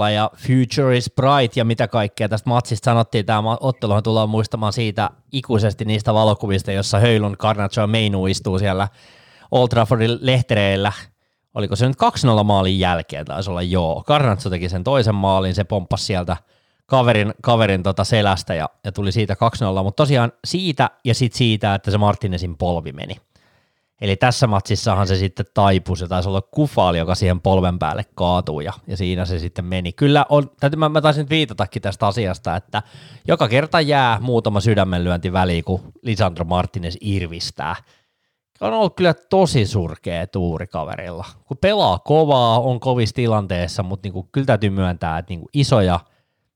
3-0 0.09 0.11
ja 0.11 0.29
Future 0.35 0.97
is 0.97 1.13
Bright 1.15 1.57
ja 1.57 1.65
mitä 1.65 1.87
kaikkea 1.87 2.29
tästä 2.29 2.49
matsista 2.49 2.85
sanottiin. 2.85 3.25
Tämä 3.25 3.57
otteluhan 3.61 4.03
tullaan 4.03 4.29
muistamaan 4.29 4.73
siitä 4.73 5.09
ikuisesti 5.33 5.85
niistä 5.85 6.13
valokuvista, 6.13 6.71
jossa 6.71 6.99
Höylun 6.99 7.37
Carnacho 7.37 7.87
Meinu 7.87 8.25
istuu 8.27 8.59
siellä 8.59 8.87
Old 9.51 9.67
Traffordin 9.67 10.17
lehtereillä. 10.21 10.91
Oliko 11.53 11.75
se 11.75 11.87
nyt 11.87 11.97
2-0 12.41 12.43
maalin 12.43 12.79
jälkeen, 12.79 13.25
taisi 13.25 13.49
olla 13.49 13.61
joo. 13.61 14.03
Carnacho 14.07 14.49
teki 14.49 14.69
sen 14.69 14.83
toisen 14.83 15.15
maalin, 15.15 15.55
se 15.55 15.63
pomppasi 15.63 16.05
sieltä 16.05 16.37
kaverin, 16.85 17.33
kaverin 17.41 17.83
tota 17.83 18.03
selästä 18.03 18.55
ja, 18.55 18.69
ja 18.83 18.91
tuli 18.91 19.11
siitä 19.11 19.35
2-0, 19.79 19.83
mutta 19.83 20.03
tosiaan 20.03 20.31
siitä 20.45 20.89
ja 21.05 21.15
sitten 21.15 21.37
siitä, 21.37 21.75
että 21.75 21.91
se 21.91 21.97
Martinezin 21.97 22.57
polvi 22.57 22.91
meni. 22.91 23.15
Eli 24.01 24.15
tässä 24.15 24.47
matsissahan 24.47 25.07
se 25.07 25.15
sitten 25.15 25.45
taipui, 25.53 25.97
se 25.97 26.07
taisi 26.07 26.29
olla 26.29 26.41
kufaali, 26.41 26.97
joka 26.97 27.15
siihen 27.15 27.41
polven 27.41 27.79
päälle 27.79 28.05
kaatui 28.15 28.65
ja, 28.65 28.73
ja 28.87 28.97
siinä 28.97 29.25
se 29.25 29.39
sitten 29.39 29.65
meni. 29.65 29.91
Kyllä 29.91 30.25
on, 30.29 30.51
täytyy, 30.59 30.79
mä, 30.79 30.89
mä 30.89 31.01
taisin 31.01 31.29
viitatakin 31.29 31.81
tästä 31.81 32.07
asiasta, 32.07 32.55
että 32.55 32.83
joka 33.27 33.47
kerta 33.47 33.81
jää 33.81 34.17
muutama 34.21 34.59
sydämenlyönti 34.59 35.33
väliin, 35.33 35.63
kun 35.63 35.93
Lisandro 36.01 36.45
Martinez 36.45 36.97
irvistää. 37.01 37.75
On 38.61 38.73
ollut 38.73 38.95
kyllä 38.95 39.13
tosi 39.29 39.65
surkea 39.65 40.27
tuuri 40.27 40.67
kaverilla. 40.67 41.25
Kun 41.45 41.57
pelaa 41.61 41.99
kovaa, 41.99 42.59
on 42.59 42.79
kovissa 42.79 43.15
tilanteessa, 43.15 43.83
mutta 43.83 44.05
niin 44.05 44.13
kuin, 44.13 44.27
kyllä 44.31 44.45
täytyy 44.45 44.69
myöntää, 44.69 45.17
että 45.17 45.29
niin 45.29 45.39
kuin 45.39 45.49
isoja– 45.53 45.99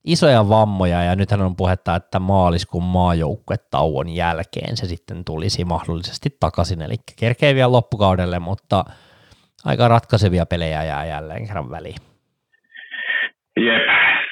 isoja 0.06 0.50
vammoja 0.50 1.04
ja 1.04 1.16
nythän 1.16 1.42
on 1.42 1.56
puhetta, 1.56 1.96
että 1.96 2.20
maaliskuun 2.20 2.84
maajoukkuetauon 2.84 4.10
jälkeen 4.16 4.78
se 4.78 4.86
sitten 4.86 5.26
tulisi 5.26 5.66
mahdollisesti 5.66 6.30
takaisin, 6.40 6.82
eli 6.82 6.96
kerkee 7.20 7.56
vielä 7.56 7.72
loppukaudelle, 7.72 8.40
mutta 8.40 8.84
aika 9.66 9.88
ratkaisevia 9.88 10.46
pelejä 10.46 10.84
jää 10.84 11.06
jälleen 11.06 11.48
kerran 11.48 11.72
väliin. 11.72 12.00
Jep, 13.58 13.84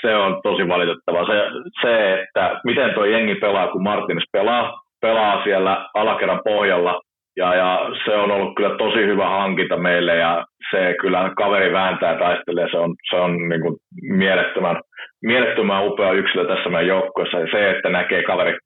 se 0.02 0.16
on 0.16 0.42
tosi 0.44 0.68
valitettavaa. 0.68 1.26
Se, 1.26 1.38
se, 1.82 2.22
että 2.22 2.60
miten 2.64 2.94
tuo 2.94 3.06
jengi 3.06 3.36
pelaa, 3.36 3.68
kun 3.68 3.84
Martins 3.84 4.24
pelaa, 4.32 4.82
pelaa 5.02 5.44
siellä 5.44 5.90
alakerran 5.94 6.42
pohjalla, 6.44 7.02
ja, 7.38 7.56
ja 7.56 7.90
se 8.06 8.16
on 8.16 8.32
ollut 8.32 8.56
kyllä 8.56 8.78
tosi 8.78 9.06
hyvä 9.06 9.30
hankinta 9.30 9.78
meille, 9.78 10.16
ja 10.16 10.46
se 10.72 10.96
kyllä 11.02 11.32
kaveri 11.38 11.74
vääntää 11.74 12.12
ja 12.12 12.20
taistelee, 12.20 12.68
se 12.72 12.78
on, 12.78 12.96
se 13.10 13.16
on 13.16 13.50
niin 13.50 13.62
kuin 13.62 13.76
mielettömän, 14.02 14.82
mielettömän 15.24 15.86
upea 15.88 16.12
yksilö 16.12 16.48
tässä 16.48 16.70
meidän 16.70 16.88
joukkueessa, 16.88 17.40
ja 17.40 17.48
se, 17.52 17.70
että 17.70 17.90
näkee 17.90 18.24
kaveri, 18.24 18.58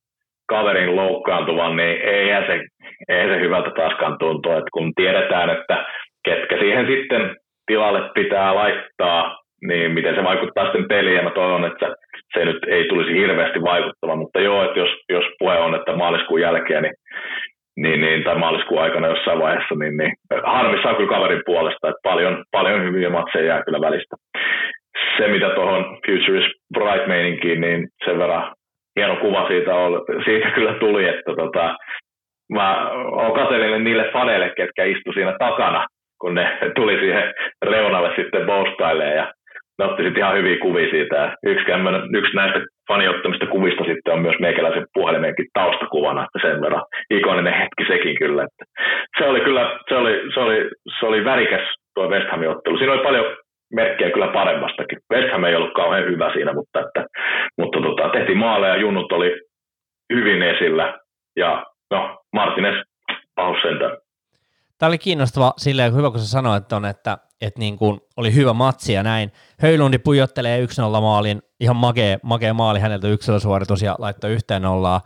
kaverin 0.49 0.95
loukkaantuvan, 0.95 1.75
niin 1.75 2.01
eihän 2.01 2.43
se, 2.47 2.65
eihän 3.09 3.29
se 3.29 3.39
hyvältä 3.39 3.71
taaskaan 3.71 4.17
tuntuu, 4.19 4.51
että 4.51 4.69
kun 4.73 4.91
tiedetään, 4.95 5.49
että 5.49 5.85
ketkä 6.25 6.57
siihen 6.59 6.87
sitten 6.87 7.35
tilalle 7.67 8.09
pitää 8.13 8.55
laittaa, 8.55 9.37
niin 9.67 9.91
miten 9.91 10.15
se 10.15 10.23
vaikuttaa 10.23 10.65
sitten 10.65 10.87
peliin, 10.87 11.15
ja 11.15 11.23
mä 11.23 11.29
toivon, 11.29 11.65
että 11.65 11.95
se 12.33 12.45
nyt 12.45 12.57
ei 12.67 12.87
tulisi 12.87 13.13
hirveästi 13.13 13.61
vaikuttamaan, 13.61 14.19
mutta 14.19 14.39
joo, 14.39 14.63
että 14.63 14.79
jos, 14.79 14.89
jos 15.09 15.23
puhe 15.39 15.57
on, 15.57 15.75
että 15.75 15.95
maaliskuun 15.95 16.41
jälkeen, 16.41 16.83
niin 16.83 16.93
niin, 17.77 18.01
niin, 18.01 18.23
tai 18.23 18.35
maaliskuun 18.35 18.81
aikana 18.81 19.07
jossain 19.07 19.39
vaiheessa, 19.39 19.75
niin, 19.75 19.97
niin 19.97 20.13
harmissaan 20.43 20.95
kyllä 20.95 21.09
kaverin 21.09 21.41
puolesta, 21.45 21.89
että 21.89 21.99
paljon, 22.03 22.43
paljon 22.51 22.83
hyviä 22.83 23.09
matseja 23.09 23.45
jää 23.45 23.63
kyllä 23.63 23.81
välistä. 23.81 24.15
Se, 25.17 25.27
mitä 25.27 25.49
tuohon 25.49 25.83
Future 26.05 26.39
is 26.39 26.51
Bright 26.73 27.07
meininkiin, 27.07 27.61
niin 27.61 27.87
sen 28.05 28.19
verran 28.19 28.53
hieno 28.99 29.15
kuva 29.15 29.47
siitä, 29.47 29.75
oli, 29.75 30.23
siitä 30.25 30.49
kyllä 30.49 30.73
tuli, 30.73 31.07
että 31.07 31.33
tota, 31.35 31.75
mä 32.53 32.91
oon 32.91 33.33
katsellinen 33.33 33.83
niille 33.83 34.09
faneille, 34.13 34.53
ketkä 34.57 34.83
istu 34.83 35.13
siinä 35.13 35.35
takana, 35.39 35.87
kun 36.21 36.35
ne 36.35 36.57
tuli 36.75 36.99
siihen 36.99 37.33
reunalle 37.65 38.11
sitten 38.15 38.45
boustailemaan 38.45 39.15
ja 39.15 39.33
ne 39.79 39.85
otti 39.85 40.03
sitten 40.03 40.23
ihan 40.23 40.37
hyviä 40.37 40.57
kuvia 40.61 40.89
siitä. 40.89 41.35
Yksi, 41.45 41.65
yksi 42.13 42.35
näistä 42.35 42.59
faniottamista 42.87 43.45
kuvista 43.45 43.83
sitten 43.83 44.13
on 44.13 44.21
myös 44.21 44.35
meikäläisen 44.39 44.85
puhelimenkin 44.93 45.45
taustakuvana, 45.53 46.25
että 46.25 46.47
sen 46.47 46.61
verran 46.61 46.83
ikoninen 47.09 47.53
hetki 47.53 47.93
sekin 47.93 48.15
kyllä. 48.19 48.43
Että 48.43 48.63
se 49.17 49.29
oli 49.29 49.39
kyllä, 49.39 49.79
se 49.89 49.95
oli, 49.95 50.21
se 50.33 50.39
oli, 50.39 50.69
se 50.99 51.05
oli 51.05 51.25
värikäs 51.25 51.61
tuo 51.95 52.09
West 52.09 52.29
Hamin 52.31 52.49
ottelu. 52.49 52.77
Siinä 52.77 52.93
oli 52.93 53.03
paljon 53.03 53.25
merkkejä 53.73 54.11
kyllä 54.11 54.27
paremmastakin. 54.27 54.99
West 55.13 55.31
Ham 55.31 55.43
ei 55.43 55.55
ollut 55.55 55.73
kauhean 55.73 56.05
hyvä 56.05 56.33
siinä, 56.33 56.53
mutta, 56.53 56.79
että, 56.79 57.05
mutta 57.57 57.81
tota, 57.81 58.09
tehtiin 58.09 58.37
maaleja, 58.37 58.75
junnut 58.75 59.11
oli 59.11 59.41
hyvin 60.13 60.43
esillä 60.43 60.93
ja 61.37 61.65
no, 61.91 62.17
Martinez 62.33 62.75
pahus 63.35 63.61
sentään. 63.61 63.97
Tämä 64.77 64.87
oli 64.87 64.97
kiinnostava 64.97 65.53
silleen, 65.57 65.95
hyvä 65.95 66.11
kun 66.11 66.19
sä 66.19 66.27
sanoit 66.27 66.73
on, 66.73 66.85
että, 66.85 67.17
että 67.41 67.59
niin 67.59 67.77
kuin 67.77 67.99
oli 68.17 68.33
hyvä 68.33 68.53
matsi 68.53 68.93
ja 68.93 69.03
näin. 69.03 69.31
Höylundi 69.59 69.97
pujottelee 69.97 70.65
1-0 70.65 70.69
maalin, 71.01 71.41
ihan 71.59 71.75
makea, 71.75 72.17
makea 72.23 72.53
maali 72.53 72.79
häneltä 72.79 73.07
yksilösuoritus 73.07 73.81
ja 73.81 73.95
laittoi 73.99 74.31
yhteen 74.31 74.61
nollaa. 74.61 75.01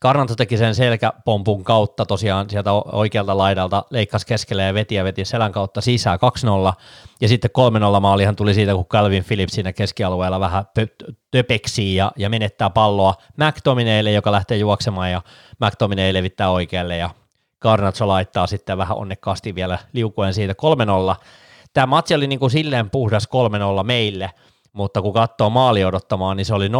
Karnanto 0.00 0.34
teki 0.34 0.56
sen 0.56 0.74
selkäpompun 0.74 1.64
kautta 1.64 2.06
tosiaan 2.06 2.50
sieltä 2.50 2.72
oikealta 2.72 3.38
laidalta, 3.38 3.84
leikkasi 3.90 4.26
keskelle 4.26 4.62
ja 4.62 4.74
veti 4.74 4.94
ja 4.94 5.04
veti 5.04 5.24
selän 5.24 5.52
kautta 5.52 5.80
sisään 5.80 6.18
2-0. 6.72 6.72
Ja 7.20 7.28
sitten 7.28 7.50
3-0 7.96 8.00
maalihan 8.00 8.36
tuli 8.36 8.54
siitä, 8.54 8.74
kun 8.74 8.86
Calvin 8.86 9.24
Phillips 9.24 9.52
siinä 9.52 9.72
keskialueella 9.72 10.40
vähän 10.40 10.64
töpeksii 11.30 11.94
ja, 11.94 12.12
ja 12.16 12.30
menettää 12.30 12.70
palloa 12.70 13.14
McTominaylle, 13.36 14.12
joka 14.12 14.32
lähtee 14.32 14.58
juoksemaan 14.58 15.10
ja 15.10 15.22
McTominay 15.60 16.12
levittää 16.12 16.50
oikealle 16.50 16.96
ja 16.96 17.10
Garnatso 17.60 18.08
laittaa 18.08 18.46
sitten 18.46 18.78
vähän 18.78 18.96
onnekkaasti 18.96 19.54
vielä 19.54 19.78
liukuen 19.92 20.34
siitä 20.34 20.54
3-0. 21.14 21.16
Tämä 21.72 21.86
matsi 21.86 22.14
oli 22.14 22.26
niin 22.26 22.38
kuin 22.38 22.50
silleen 22.50 22.90
puhdas 22.90 23.28
3-0 23.80 23.84
meille, 23.84 24.30
mutta 24.72 25.02
kun 25.02 25.12
katsoo 25.12 25.50
maali 25.50 25.84
odottamaan, 25.84 26.36
niin 26.36 26.44
se 26.44 26.54
oli 26.54 26.68
0-8-1 26.68 26.70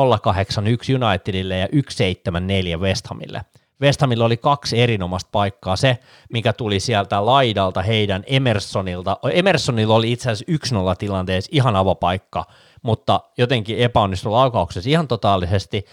Unitedille 1.04 1.58
ja 1.58 1.66
1-7-4 1.66 2.80
West 2.80 3.06
Hamille. 3.06 3.44
West 3.80 4.00
Hamilla 4.00 4.24
oli 4.24 4.36
kaksi 4.36 4.80
erinomaista 4.80 5.28
paikkaa. 5.32 5.76
Se, 5.76 5.98
mikä 6.32 6.52
tuli 6.52 6.80
sieltä 6.80 7.26
laidalta 7.26 7.82
heidän 7.82 8.24
Emersonilta. 8.26 9.16
Emersonilla 9.32 9.94
oli 9.94 10.12
itse 10.12 10.30
asiassa 10.30 10.66
1-0 10.92 10.96
tilanteessa 10.98 11.50
ihan 11.52 11.76
avopaikka, 11.76 12.44
mutta 12.82 13.20
jotenkin 13.38 13.78
epäonnistui 13.78 14.32
laukauksessa 14.32 14.90
ihan 14.90 15.08
totaalisesti. 15.08 15.86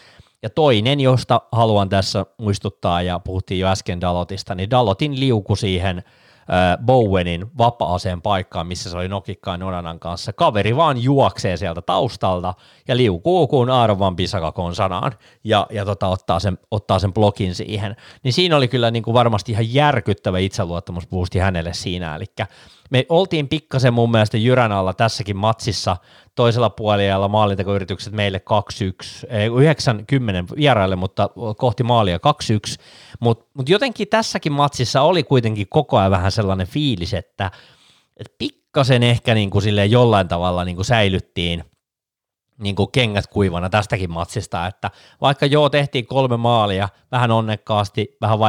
Ja 0.43 0.49
toinen, 0.49 0.99
josta 0.99 1.41
haluan 1.51 1.89
tässä 1.89 2.25
muistuttaa, 2.37 3.01
ja 3.01 3.19
puhuttiin 3.19 3.59
jo 3.59 3.67
äsken 3.67 4.01
Dalotista, 4.01 4.55
niin 4.55 4.69
Dalotin 4.69 5.19
liuku 5.19 5.55
siihen 5.55 6.03
Bowenin 6.85 7.57
vapaaseen 7.57 8.21
paikkaan, 8.21 8.67
missä 8.67 8.89
se 8.89 8.97
oli 8.97 9.07
nokikkaan 9.07 9.63
Onanan 9.63 9.99
kanssa. 9.99 10.33
Kaveri 10.33 10.75
vaan 10.75 11.03
juoksee 11.03 11.57
sieltä 11.57 11.81
taustalta 11.81 12.53
ja 12.87 12.97
liukuu 12.97 13.47
kuin 13.47 13.69
Aaron 13.69 14.15
Pisakakon 14.15 14.75
sanaan 14.75 15.11
ja, 15.43 15.67
ja 15.69 15.85
tota, 15.85 16.07
ottaa, 16.07 16.39
sen, 16.39 16.57
ottaa 16.71 16.99
sen 16.99 17.13
blokin 17.13 17.55
siihen. 17.55 17.95
Niin 18.23 18.33
siinä 18.33 18.57
oli 18.57 18.67
kyllä 18.67 18.91
niin 18.91 19.03
kuin 19.03 19.13
varmasti 19.13 19.51
ihan 19.51 19.73
järkyttävä 19.73 20.39
itseluottamusboosti 20.39 21.39
hänelle 21.39 21.73
siinä, 21.73 22.15
eli 22.15 22.25
me 22.89 23.05
oltiin 23.09 23.47
pikkasen 23.47 23.93
mun 23.93 24.11
mielestä 24.11 24.37
Jyrän 24.37 24.71
alla 24.71 24.93
tässäkin 24.93 25.37
matsissa 25.37 25.97
toisella 26.35 26.69
puolella 26.69 27.27
maalintekoyritykset 27.27 28.13
meille 28.13 28.41
2-1, 29.23 29.51
90 29.55 30.55
vieraille, 30.55 30.95
mutta 30.95 31.29
kohti 31.57 31.83
maalia 31.83 32.17
2-1, 32.17 32.19
mutta 33.19 33.45
mut 33.53 33.69
jotenkin 33.69 34.07
tässäkin 34.07 34.51
matsissa 34.51 35.01
oli 35.01 35.23
kuitenkin 35.23 35.67
koko 35.69 35.97
ajan 35.97 36.11
vähän 36.11 36.31
sellainen 36.31 36.67
fiilis, 36.67 37.13
että, 37.13 37.51
että 38.17 38.35
pikkasen 38.37 39.03
ehkä 39.03 39.33
niin 39.33 39.49
kuin 39.49 39.61
silleen 39.61 39.91
jollain 39.91 40.27
tavalla 40.27 40.65
niin 40.65 40.75
kuin 40.75 40.85
säilyttiin 40.85 41.63
niin 42.57 42.75
kuin 42.75 42.91
kengät 42.91 43.27
kuivana 43.27 43.69
tästäkin 43.69 44.11
matsista, 44.11 44.67
että 44.67 44.91
vaikka 45.21 45.45
joo 45.45 45.69
tehtiin 45.69 46.05
kolme 46.05 46.37
maalia, 46.37 46.89
vähän 47.11 47.31
onnekkaasti, 47.31 48.17
vähän 48.21 48.39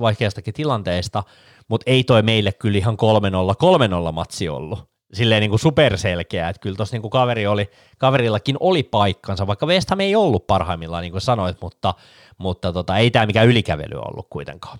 vaikeastakin 0.00 0.54
tilanteista, 0.54 1.22
mutta 1.68 1.90
ei 1.90 2.04
toi 2.04 2.22
meille 2.22 2.52
kyllä 2.52 2.78
ihan 2.78 2.96
3-0, 4.04 4.08
3-0 4.08 4.12
matsi 4.12 4.48
ollut. 4.48 4.91
Silleen 5.12 5.40
niin 5.40 5.50
kuin 5.50 5.66
superselkeä, 5.68 6.48
että 6.48 6.62
kyllä 6.62 6.76
tuossa 6.76 6.96
niin 6.96 7.10
kaveri 7.10 7.46
oli, 7.46 7.64
kaverillakin 7.98 8.56
oli 8.60 8.82
paikkansa, 8.82 9.46
vaikka 9.46 9.66
West 9.66 9.90
Ham 9.90 10.00
ei 10.00 10.16
ollut 10.16 10.46
parhaimmillaan, 10.46 11.02
niin 11.02 11.12
kuin 11.12 11.20
sanoit, 11.20 11.56
mutta, 11.62 11.94
mutta 12.38 12.72
tota, 12.72 12.96
ei 12.96 13.10
tämä 13.10 13.26
mikään 13.26 13.48
ylikävely 13.48 13.96
ollut 14.08 14.26
kuitenkaan. 14.30 14.78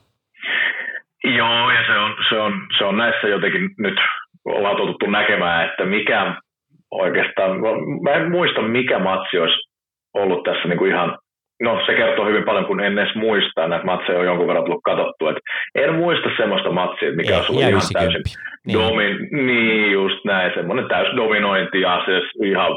Joo, 1.24 1.70
ja 1.70 1.87
se 1.87 1.99
on, 1.99 2.14
se 2.28 2.41
on, 2.41 2.53
se 2.78 2.85
on 2.85 2.97
näissä 2.97 3.28
jotenkin 3.28 3.70
nyt 3.78 3.99
ollaan 4.45 4.76
totuttu 4.76 5.07
näkemään, 5.07 5.68
että 5.68 5.85
mikä 5.85 6.35
oikeastaan, 6.91 7.51
mä 8.03 8.11
en 8.11 8.30
muista 8.30 8.62
mikä 8.62 8.99
matsi 8.99 9.39
olisi 9.39 9.68
ollut 10.14 10.43
tässä 10.43 10.68
niin 10.68 10.78
kuin 10.78 10.91
ihan 10.91 11.18
no 11.62 11.80
se 11.87 11.95
kertoo 11.95 12.26
hyvin 12.26 12.45
paljon, 12.45 12.66
kun 12.66 12.80
en 12.80 12.99
edes 12.99 13.14
muista, 13.14 13.68
näitä 13.68 13.85
matseja 13.85 14.18
on 14.18 14.24
jonkun 14.24 14.47
verran 14.47 14.64
tullut 14.64 14.83
katsottua. 14.85 15.30
Et 15.30 15.37
en 15.74 15.95
muista 15.95 16.28
semmoista 16.37 16.70
matsia, 16.70 17.16
mikä 17.16 17.37
olisi 17.37 17.53
ollut 17.53 17.68
ihan 17.68 17.83
täysin 17.93 18.22
niin. 18.66 18.78
Domin, 18.78 19.28
niin 19.46 19.92
just 19.92 20.24
näin, 20.24 20.52
semmoinen 20.54 20.88
täys 20.88 21.16
dominointi 21.16 21.80
ja 21.80 22.02
se 22.06 22.46
ihan, 22.46 22.72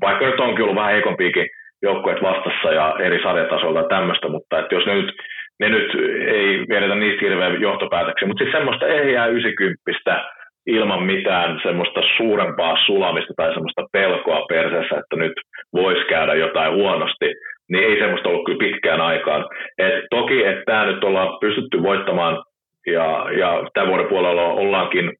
vaikka 0.00 0.26
nyt 0.26 0.40
onkin 0.40 0.62
ollut 0.62 0.76
vähän 0.76 0.92
heikompiakin 0.92 1.46
joukkueet 1.82 2.22
vastassa 2.22 2.72
ja 2.72 2.96
eri 2.98 3.22
sarjatasolla 3.22 3.80
ja 3.80 3.88
tämmöistä, 3.88 4.28
mutta 4.28 4.58
että 4.58 4.74
jos 4.74 4.86
ne 4.86 4.94
nyt, 4.94 5.12
ne 5.60 5.68
nyt 5.68 5.90
ei 6.26 6.64
vedetä 6.68 6.94
niistä 6.94 7.24
hirveän 7.24 7.60
johtopäätöksiä, 7.60 8.28
mutta 8.28 8.44
siis 8.44 8.52
semmoista 8.52 8.86
ehjää 8.86 9.26
90 9.26 10.24
ilman 10.66 11.02
mitään 11.02 11.60
semmoista 11.62 12.00
suurempaa 12.16 12.76
sulamista 12.86 13.32
tai 13.36 13.52
semmoista 13.52 13.82
pelkoa 13.92 14.46
perseessä, 14.48 14.96
että 14.96 15.16
nyt 15.16 15.32
voisi 15.72 16.04
käydä 16.04 16.34
jotain 16.34 16.74
huonosti, 16.74 17.34
niin 17.70 17.84
ei 17.84 17.98
semmoista 17.98 18.28
ollut 18.28 18.44
kyllä 18.44 18.58
pitkään 18.58 19.00
aikaan. 19.00 19.44
Et 19.78 20.04
toki, 20.10 20.44
että 20.44 20.62
tämä 20.66 20.86
nyt 20.86 21.04
ollaan 21.04 21.38
pystytty 21.40 21.82
voittamaan 21.82 22.42
ja, 22.86 23.26
ja 23.38 23.62
tämän 23.74 23.88
vuoden 23.88 24.06
puolella 24.06 24.42
ollaankin 24.42 25.12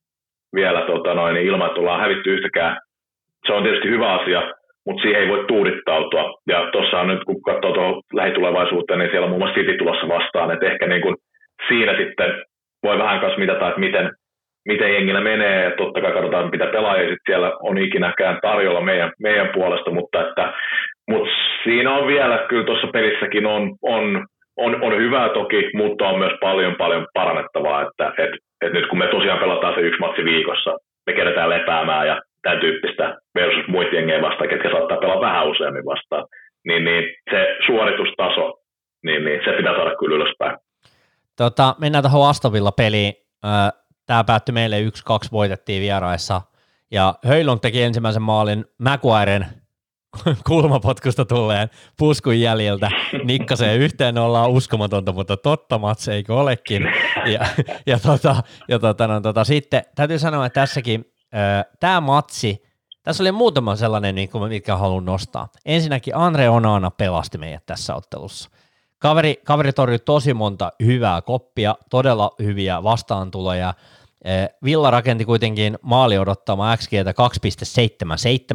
vielä 0.55 0.81
tota 0.81 1.15
noin, 1.15 1.35
niin 1.35 1.47
ilman, 1.47 1.67
että 1.67 1.81
ollaan 1.81 2.01
hävitty 2.01 2.35
yhtäkään. 2.35 2.77
Se 3.47 3.53
on 3.53 3.63
tietysti 3.63 3.89
hyvä 3.89 4.15
asia, 4.15 4.43
mutta 4.87 5.03
siihen 5.03 5.21
ei 5.21 5.29
voi 5.29 5.45
tuudittautua. 5.49 6.35
Ja 6.49 6.69
tuossa 6.73 7.05
nyt, 7.05 7.25
kun 7.27 7.43
katsoo 7.43 7.73
tuohon 7.73 8.03
lähitulevaisuuteen, 8.13 8.99
niin 8.99 9.11
siellä 9.11 9.25
on 9.25 9.31
muun 9.31 9.41
muassa 9.41 9.61
City 9.61 9.77
tulossa 9.77 10.09
vastaan, 10.09 10.51
että 10.51 10.67
ehkä 10.67 10.87
niin 10.87 11.03
kuin 11.03 11.17
siinä 11.69 11.97
sitten 11.97 12.45
voi 12.83 12.99
vähän 12.99 13.21
kanssa 13.21 13.39
mitata, 13.39 13.69
että 13.69 13.81
miten, 13.81 14.11
miten 14.69 14.95
jengillä 14.95 15.21
menee, 15.21 15.65
ja 15.65 15.71
totta 15.71 16.01
kai 16.01 16.13
katsotaan, 16.13 16.51
mitä 16.51 16.67
pelaajia 16.67 17.17
siellä 17.27 17.53
on 17.63 17.79
ikinäkään 17.79 18.39
tarjolla 18.43 18.81
meidän, 18.81 19.13
meidän 19.19 19.49
puolesta, 19.55 19.91
mutta 19.91 20.29
että 20.29 20.53
mutta 21.09 21.31
siinä 21.65 21.95
on 21.95 22.07
vielä, 22.07 22.47
kyllä 22.49 22.65
tuossa 22.65 22.87
pelissäkin 22.87 23.47
on, 23.47 23.77
on, 23.83 24.27
on, 24.57 24.83
on 24.83 24.97
hyvää 24.97 25.29
toki, 25.29 25.71
mutta 25.75 26.09
on 26.09 26.19
myös 26.19 26.33
paljon 26.41 26.75
paljon 26.77 27.07
parannettavaa, 27.15 27.83
että 27.83 28.13
et, 28.19 28.31
et 28.63 28.73
nyt 28.73 28.89
kun 28.89 28.99
me 28.99 29.07
tosiaan 29.07 29.39
pelataan 29.39 29.75
se 29.75 29.81
yksi 29.81 30.01
matsi 30.01 30.25
viikossa, 30.25 30.77
me 31.07 31.13
kerätään 31.13 31.51
lepäämään 31.51 32.07
ja 32.07 32.21
tämän 32.43 32.61
tyyppistä 32.61 33.17
versus 33.35 33.69
muita 33.69 33.95
jengejä 33.95 34.23
vastaan, 34.23 34.51
ketkä 34.51 34.71
saattaa 34.71 34.97
pelaa 34.97 35.21
vähän 35.21 35.49
useammin 35.49 35.85
vastaan, 35.85 36.27
niin, 36.65 36.85
niin 36.85 37.05
se 37.31 37.57
suoritustaso, 37.67 38.61
niin, 39.05 39.25
niin 39.25 39.41
se 39.45 39.53
pitää 39.53 39.75
saada 39.75 39.97
kyllä 39.97 40.17
ylöspäin. 40.17 40.59
Tota, 41.37 41.75
mennään 41.81 42.05
tuohon 42.05 42.31
Astovilla 42.31 42.73
peliin. 42.73 43.13
Tämä 44.07 44.25
päättyi 44.25 44.53
meille 44.53 44.77
1-2, 44.81 44.83
voitettiin 45.33 45.83
vieraissa. 45.83 46.41
Ja 46.91 47.15
Höylund 47.27 47.59
teki 47.63 47.83
ensimmäisen 47.83 48.23
maalin 48.23 48.65
Maguiren 48.79 49.47
kulmapotkusta 50.49 51.25
tulleen 51.25 51.71
puskun 51.99 52.41
jäljiltä 52.41 52.91
nikkaseen 53.25 53.81
yhteen 53.81 54.19
ollaan 54.19 54.51
uskomatonta, 54.51 55.13
mutta 55.13 55.37
totta 55.37 55.79
mats 55.79 56.09
eikö 56.09 56.35
olekin. 56.35 56.83
Ja, 57.33 57.47
ja, 57.87 57.99
tota, 57.99 58.43
ja 58.69 58.79
tota, 58.79 59.07
no, 59.07 59.21
tota, 59.21 59.45
sitten 59.45 59.83
täytyy 59.95 60.19
sanoa, 60.19 60.47
että 60.47 60.61
tässäkin 60.61 61.05
tämä 61.81 62.01
matsi, 62.01 62.63
tässä 63.03 63.23
oli 63.23 63.33
muutama 63.33 63.77
sellainen, 63.77 64.15
niin 64.15 64.29
kuin, 64.29 64.49
mitkä 64.49 64.77
haluan 64.77 65.05
nostaa. 65.05 65.49
Ensinnäkin 65.65 66.17
Andre 66.17 66.49
Onana 66.49 66.91
pelasti 66.91 67.39
meidät 67.39 67.67
tässä 67.67 67.95
ottelussa. 67.95 68.51
Kaveri, 68.99 69.41
kaveri 69.45 69.73
torjui 69.73 69.99
tosi 69.99 70.35
monta 70.35 70.73
hyvää 70.85 71.23
koppia, 71.23 71.75
todella 71.91 72.31
hyviä 72.43 72.83
vastaantuloja, 72.83 73.75
Villa 74.65 74.91
rakenti 74.91 75.25
kuitenkin 75.25 75.79
maali 75.83 76.19
odottama 76.19 76.77
XGtä 76.77 77.15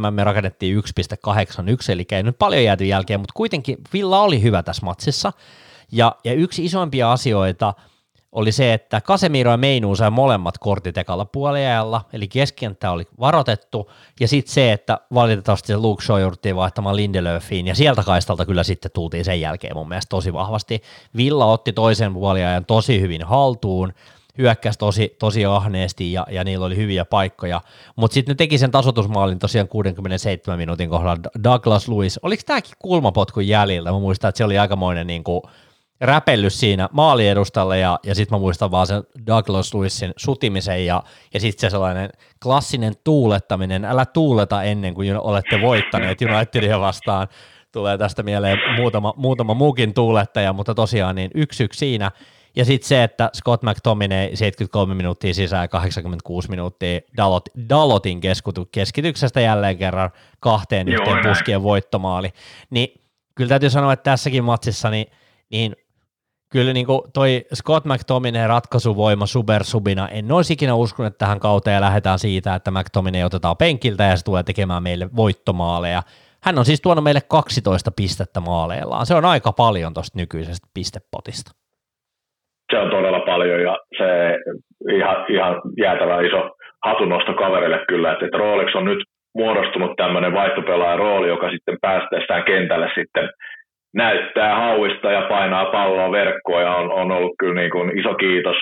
2,77, 0.05 0.11
me 0.11 0.23
rakennettiin 0.23 0.77
1,81, 0.77 1.91
eli 1.91 2.05
ei 2.11 2.23
nyt 2.23 2.39
paljon 2.39 2.63
jääty 2.63 2.85
jälkeen, 2.85 3.19
mutta 3.19 3.33
kuitenkin 3.35 3.77
Villa 3.93 4.21
oli 4.21 4.41
hyvä 4.41 4.63
tässä 4.63 4.85
matsissa. 4.85 5.33
Ja, 5.91 6.15
ja 6.23 6.33
yksi 6.33 6.65
isoimpia 6.65 7.11
asioita 7.11 7.73
oli 8.31 8.51
se, 8.51 8.73
että 8.73 9.01
Casemiro 9.01 9.51
ja 9.51 9.57
Meinu 9.57 9.95
sai 9.95 10.11
molemmat 10.11 10.57
kortit 10.57 10.97
ekalla 10.97 11.25
puoliajalla, 11.25 12.01
eli 12.13 12.27
keskenttä 12.27 12.91
oli 12.91 13.07
varoitettu, 13.19 13.91
ja 14.19 14.27
sitten 14.27 14.53
se, 14.53 14.71
että 14.71 14.99
valitettavasti 15.13 15.67
se 15.67 15.77
Luke 15.77 16.03
Shaw 16.03 16.21
jouduttiin 16.21 16.55
vaihtamaan 16.55 16.95
Lindelöfiin, 16.95 17.67
ja 17.67 17.75
sieltä 17.75 18.03
kaistalta 18.03 18.45
kyllä 18.45 18.63
sitten 18.63 18.91
tultiin 18.91 19.25
sen 19.25 19.41
jälkeen 19.41 19.75
mun 19.75 19.87
mielestä 19.87 20.09
tosi 20.09 20.33
vahvasti. 20.33 20.81
Villa 21.17 21.45
otti 21.45 21.73
toisen 21.73 22.13
puoliajan 22.13 22.65
tosi 22.65 23.01
hyvin 23.01 23.23
haltuun, 23.23 23.93
hyökkäsi 24.37 24.79
tosi, 24.79 25.15
tosi 25.19 25.45
ahneesti 25.45 26.13
ja, 26.13 26.25
ja 26.29 26.43
niillä 26.43 26.65
oli 26.65 26.75
hyviä 26.75 27.05
paikkoja, 27.05 27.61
mutta 27.95 28.13
sitten 28.13 28.33
ne 28.33 28.35
teki 28.35 28.57
sen 28.57 28.71
tasotusmaalin 28.71 29.39
tosiaan 29.39 29.67
67 29.67 30.59
minuutin 30.59 30.89
kohdalla 30.89 31.29
Douglas 31.43 31.87
Lewis, 31.87 32.19
oliko 32.23 32.43
tämäkin 32.45 32.75
kulmapotkun 32.79 33.47
jäljellä, 33.47 33.91
mä 33.91 33.99
muistan, 33.99 34.29
että 34.29 34.37
se 34.37 34.45
oli 34.45 34.57
aikamoinen 34.57 35.07
niin 35.07 35.23
kuin 35.23 35.41
räpellys 36.01 36.59
siinä 36.59 36.89
maaliedustalle 36.91 37.79
ja, 37.79 37.99
ja 38.03 38.15
sitten 38.15 38.35
mä 38.35 38.39
muistan 38.39 38.71
vaan 38.71 38.87
sen 38.87 39.03
Douglas 39.27 39.73
Lewisin 39.73 40.13
sutimisen 40.17 40.85
ja, 40.85 41.03
ja 41.33 41.39
sitten 41.39 41.69
se 41.69 41.71
sellainen 41.71 42.09
klassinen 42.43 42.93
tuulettaminen, 43.03 43.85
älä 43.85 44.05
tuuleta 44.05 44.63
ennen 44.63 44.93
kuin 44.93 45.17
olette 45.17 45.61
voittaneet. 45.61 46.17
Unitedia 46.21 46.79
vastaan, 46.79 47.27
tulee 47.71 47.97
tästä 47.97 48.23
mieleen 48.23 48.57
muutama, 48.75 49.13
muutama 49.17 49.53
muukin 49.53 49.93
tuulettaja, 49.93 50.53
mutta 50.53 50.75
tosiaan 50.75 51.15
niin 51.15 51.31
yksi 51.35 51.63
yksi 51.63 51.79
siinä, 51.79 52.11
sitten 52.61 52.87
se, 52.87 53.03
että 53.03 53.29
Scott 53.35 53.63
McTominay 53.63 54.35
73 54.35 54.95
minuuttia 54.95 55.33
sisään 55.33 55.69
86 55.69 56.49
minuuttia 56.49 56.99
Dalot, 57.17 57.49
Dalotin 57.69 58.21
keskityksestä 58.71 59.41
jälleen 59.41 59.77
kerran 59.77 60.09
kahteen 60.39 60.87
Joo, 60.87 61.01
yhteen 61.01 61.15
näin. 61.15 61.27
puskien 61.27 61.63
voittomaali. 61.63 62.29
Niin 62.69 63.01
kyllä 63.35 63.49
täytyy 63.49 63.69
sanoa, 63.69 63.93
että 63.93 64.11
tässäkin 64.11 64.43
matsissa 64.43 64.89
niin, 64.89 65.07
niin 65.51 65.75
kyllä 66.49 66.73
niin 66.73 66.85
kuin 66.85 67.01
toi 67.13 67.45
Scott 67.55 67.85
McTominay 67.85 68.47
ratkaisuvoima 68.47 69.25
supersubina, 69.25 70.09
en 70.09 70.31
olisi 70.31 70.53
ikinä 70.53 70.75
uskonut 70.75 71.17
tähän 71.17 71.39
kauteen 71.39 71.75
ja 71.75 71.81
lähdetään 71.81 72.19
siitä, 72.19 72.55
että 72.55 72.71
McTominay 72.71 73.23
otetaan 73.23 73.57
penkiltä 73.57 74.03
ja 74.03 74.17
se 74.17 74.23
tulee 74.23 74.43
tekemään 74.43 74.83
meille 74.83 75.09
voittomaaleja. 75.15 76.03
Hän 76.41 76.59
on 76.59 76.65
siis 76.65 76.81
tuonut 76.81 77.03
meille 77.03 77.21
12 77.21 77.91
pistettä 77.91 78.39
maaleillaan. 78.39 79.05
Se 79.05 79.15
on 79.15 79.25
aika 79.25 79.51
paljon 79.51 79.93
tuosta 79.93 80.19
nykyisestä 80.19 80.67
pistepotista 80.73 81.51
se 82.73 82.79
on 82.79 82.89
todella 82.89 83.19
paljon 83.19 83.61
ja 83.61 83.77
se 83.97 84.37
ihan, 84.97 85.25
ihan 85.29 85.61
jäätävä 85.77 86.21
iso 86.21 86.51
hatunnosto 86.85 87.33
kaverille 87.33 87.79
kyllä, 87.87 88.11
että, 88.11 88.25
että 88.25 88.37
Rolex 88.37 88.75
on 88.75 88.85
nyt 88.85 89.03
muodostunut 89.35 89.91
tämmöinen 89.97 90.33
vaihtopelaajan 90.33 90.99
rooli, 90.99 91.27
joka 91.27 91.49
sitten 91.49 91.77
päästessään 91.81 92.43
kentälle 92.43 92.89
sitten 92.95 93.29
näyttää 93.95 94.55
hauista 94.55 95.11
ja 95.11 95.21
painaa 95.21 95.65
palloa 95.65 96.11
verkkoa 96.11 96.61
ja 96.61 96.75
on, 96.75 96.91
on 96.91 97.11
ollut 97.11 97.33
kyllä 97.39 97.61
niin 97.61 97.71
kuin 97.71 97.99
iso 97.99 98.13
kiitos, 98.13 98.57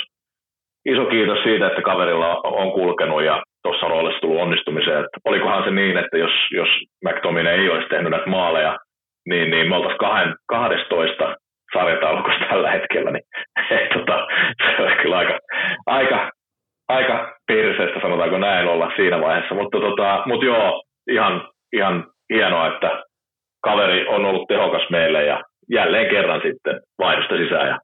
iso 0.85 1.05
kiitos 1.05 1.43
siitä, 1.43 1.67
että 1.67 1.81
kaverilla 1.81 2.41
on 2.43 2.71
kulkenut 2.71 3.23
ja 3.23 3.43
tuossa 3.63 3.87
roolissa 3.87 4.21
tullut 4.21 4.41
onnistumiseen. 4.41 4.99
Että 4.99 5.17
olikohan 5.25 5.63
se 5.63 5.71
niin, 5.71 5.97
että 5.97 6.17
jos, 6.17 6.31
jos 6.51 6.69
McTominay 7.05 7.53
ei 7.53 7.69
olisi 7.69 7.89
tehnyt 7.89 8.11
näitä 8.11 8.29
maaleja, 8.29 8.77
niin, 9.29 9.51
niin 9.51 9.69
me 9.69 9.75
oltaisiin 9.75 10.35
12 10.47 11.35
sarjataulukossa 11.73 12.45
tällä 12.49 12.71
hetkellä, 12.71 13.11
niin 13.11 13.23
et, 13.81 13.89
tota, 13.89 14.27
se 14.65 14.81
olisi 14.81 14.97
kyllä 15.01 15.17
aika, 15.17 15.39
aika, 15.85 16.29
aika 16.89 17.35
pirseistä, 17.47 18.01
sanotaanko 18.01 18.37
näin 18.37 18.67
olla 18.67 18.91
siinä 18.95 19.21
vaiheessa. 19.21 19.55
Mutta, 19.55 19.79
tota, 19.79 20.23
mutta 20.25 20.45
joo, 20.45 20.83
ihan, 21.11 21.47
ihan 21.73 22.05
hienoa, 22.33 22.67
että 22.67 23.03
kaveri 23.63 24.07
on 24.07 24.25
ollut 24.25 24.47
tehokas 24.47 24.89
meille 24.89 25.23
ja 25.23 25.41
jälleen 25.71 26.09
kerran 26.09 26.41
sitten 26.41 26.79
vaihdosta 26.99 27.37
sisään 27.37 27.67
ja 27.67 27.79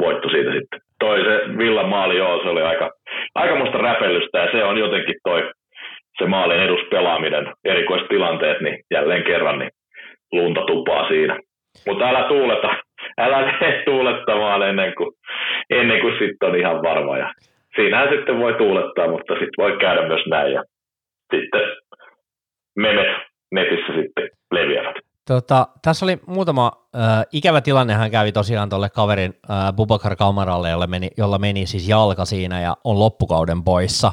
voitto 0.00 0.28
siitä 0.28 0.52
sitten. 0.52 0.80
Toi 0.98 1.24
se 1.24 1.58
Villan 1.58 1.88
maali, 1.88 2.16
joo, 2.16 2.42
se 2.42 2.48
oli 2.48 2.62
aika, 2.62 2.90
aika 3.34 3.56
musta 3.56 3.78
räpellystä 3.78 4.38
ja 4.38 4.52
se 4.52 4.64
on 4.64 4.78
jotenkin 4.78 5.14
toi 5.24 5.50
se 6.18 6.26
maalin 6.26 6.60
eduspelaaminen, 6.60 7.52
erikoistilanteet, 7.64 8.60
niin 8.60 8.78
jälleen 8.90 9.24
kerran 9.24 9.58
niin 9.58 9.70
lunta 10.32 10.60
tupaa 10.60 11.08
siinä. 11.08 11.38
Mutta 11.86 12.04
älä 12.04 12.28
tuuleta, 12.28 12.68
älä 13.18 13.52
tee 13.58 13.82
tuulettamaan 13.84 14.62
ennen 14.62 14.92
kuin, 14.96 15.10
ennen 15.70 16.00
kuin 16.00 16.14
sitten 16.18 16.48
on 16.48 16.56
ihan 16.56 16.82
varma. 16.82 17.18
Ja 17.18 17.32
siinähän 17.76 18.08
sitten 18.16 18.38
voi 18.38 18.54
tuulettaa, 18.54 19.08
mutta 19.08 19.32
sitten 19.32 19.58
voi 19.64 19.76
käydä 19.80 20.08
myös 20.08 20.26
näin. 20.26 20.52
Ja 20.52 20.62
sitten 21.34 21.60
memet 22.76 23.16
netissä 23.52 23.92
sitten 24.02 24.28
leviävät. 24.52 24.96
Tota, 25.28 25.68
tässä 25.82 26.06
oli 26.06 26.18
muutama 26.26 26.72
äh, 26.96 27.26
ikävä 27.32 27.60
tilanne, 27.60 27.94
hän 27.94 28.10
kävi 28.10 28.32
tosiaan 28.32 28.68
tuolle 28.68 28.88
kaverin 28.88 29.34
äh, 29.50 29.72
Bubakar 29.76 30.16
Kamaralle, 30.16 30.70
jolle 30.70 30.86
meni, 30.86 31.10
jolla 31.16 31.38
meni 31.38 31.66
siis 31.66 31.88
jalka 31.88 32.24
siinä 32.24 32.60
ja 32.60 32.76
on 32.84 32.98
loppukauden 32.98 33.64
poissa. 33.64 34.12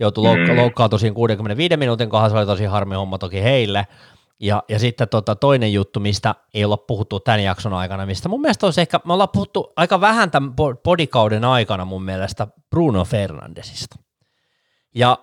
Joutui 0.00 0.24
loukka- 0.24 0.52
mm. 0.52 0.56
loukkaantua 0.56 0.98
siinä 0.98 1.14
65 1.14 1.76
minuutin 1.76 2.08
kohdassa, 2.08 2.34
se 2.34 2.38
oli 2.38 2.46
tosi 2.46 2.64
harmi 2.64 2.94
homma 2.94 3.18
toki 3.18 3.42
heille. 3.42 3.84
Ja, 4.40 4.62
ja 4.68 4.78
sitten 4.78 5.08
tota, 5.08 5.36
toinen 5.36 5.72
juttu, 5.72 6.00
mistä 6.00 6.34
ei 6.54 6.64
olla 6.64 6.76
puhuttu 6.76 7.20
tämän 7.20 7.42
jakson 7.42 7.72
aikana, 7.72 8.06
mistä 8.06 8.28
mun 8.28 8.40
mielestä 8.40 8.66
olisi 8.66 8.80
ehkä, 8.80 9.00
me 9.04 9.12
ollaan 9.12 9.28
puhuttu 9.32 9.72
aika 9.76 10.00
vähän 10.00 10.30
tämän 10.30 10.54
podikauden 10.82 11.44
aikana 11.44 11.84
mun 11.84 12.04
mielestä 12.04 12.46
Bruno 12.70 13.04
Fernandesista. 13.04 13.96
Ja 14.94 15.18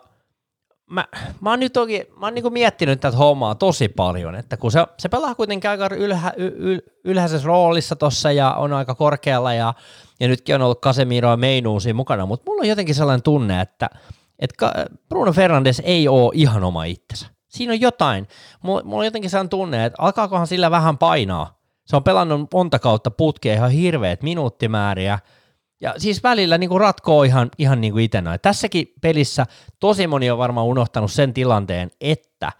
mä, 0.92 1.08
mä 1.42 1.50
oon 1.50 1.60
nyt 1.60 1.74
toki, 1.74 2.08
mä 2.20 2.26
oon 2.26 2.34
niinku 2.34 2.50
miettinyt 2.50 3.00
tätä 3.02 3.18
hommaa 3.18 3.56
tosi 3.56 3.90
paljon, 3.90 4.36
että 4.36 4.58
kun 4.58 4.72
se, 4.72 4.86
se 5.00 5.10
pelaa 5.10 5.36
kuitenkin 5.36 5.70
aika 5.70 5.90
ylhä, 5.96 6.34
yl, 6.38 6.80
ylhäisessä 7.04 7.48
roolissa 7.48 7.96
tossa 7.96 8.32
ja 8.32 8.54
on 8.54 8.74
aika 8.74 8.96
korkealla 8.96 9.54
ja, 9.54 9.74
ja 10.20 10.28
nytkin 10.28 10.56
on 10.56 10.62
ollut 10.62 10.82
Casemiro 10.82 11.30
ja 11.30 11.38
Meinuusi 11.38 11.94
mukana, 11.94 12.26
mutta 12.26 12.44
mulla 12.52 12.62
on 12.62 12.68
jotenkin 12.68 12.96
sellainen 12.96 13.24
tunne, 13.24 13.62
että, 13.62 13.90
että 14.40 14.88
Bruno 15.10 15.34
Fernandes 15.34 15.82
ei 15.86 16.08
ole 16.08 16.32
ihan 16.34 16.64
oma 16.64 16.84
itsensä 16.84 17.41
siinä 17.52 17.74
on 17.74 17.82
jotain. 17.82 18.28
Mulla, 18.64 18.84
mulla 18.84 18.98
on 18.98 19.06
jotenkin 19.06 19.30
sellainen 19.30 19.50
tunne, 19.50 19.86
että 19.86 20.02
alkaakohan 20.02 20.48
sillä 20.48 20.72
vähän 20.72 20.98
painaa. 20.98 21.62
Se 21.86 21.96
on 21.96 22.04
pelannut 22.04 22.54
monta 22.54 22.80
kautta 22.80 23.12
putkea 23.12 23.54
ihan 23.54 23.72
hirveät 23.72 24.24
minuuttimääriä. 24.24 25.20
Ja 25.82 25.94
siis 25.98 26.24
välillä 26.24 26.58
niin 26.58 26.70
kuin 26.70 26.82
ratkoo 26.82 27.24
ihan, 27.24 27.50
ihan 27.58 27.82
niin 27.82 27.94
kuin 27.94 28.04
itse 28.04 28.22
näin. 28.22 28.40
Tässäkin 28.42 28.94
pelissä 29.02 29.46
tosi 29.80 30.08
moni 30.08 30.32
on 30.32 30.38
varmaan 30.38 30.68
unohtanut 30.68 31.12
sen 31.12 31.34
tilanteen, 31.34 31.92
että 32.02 32.52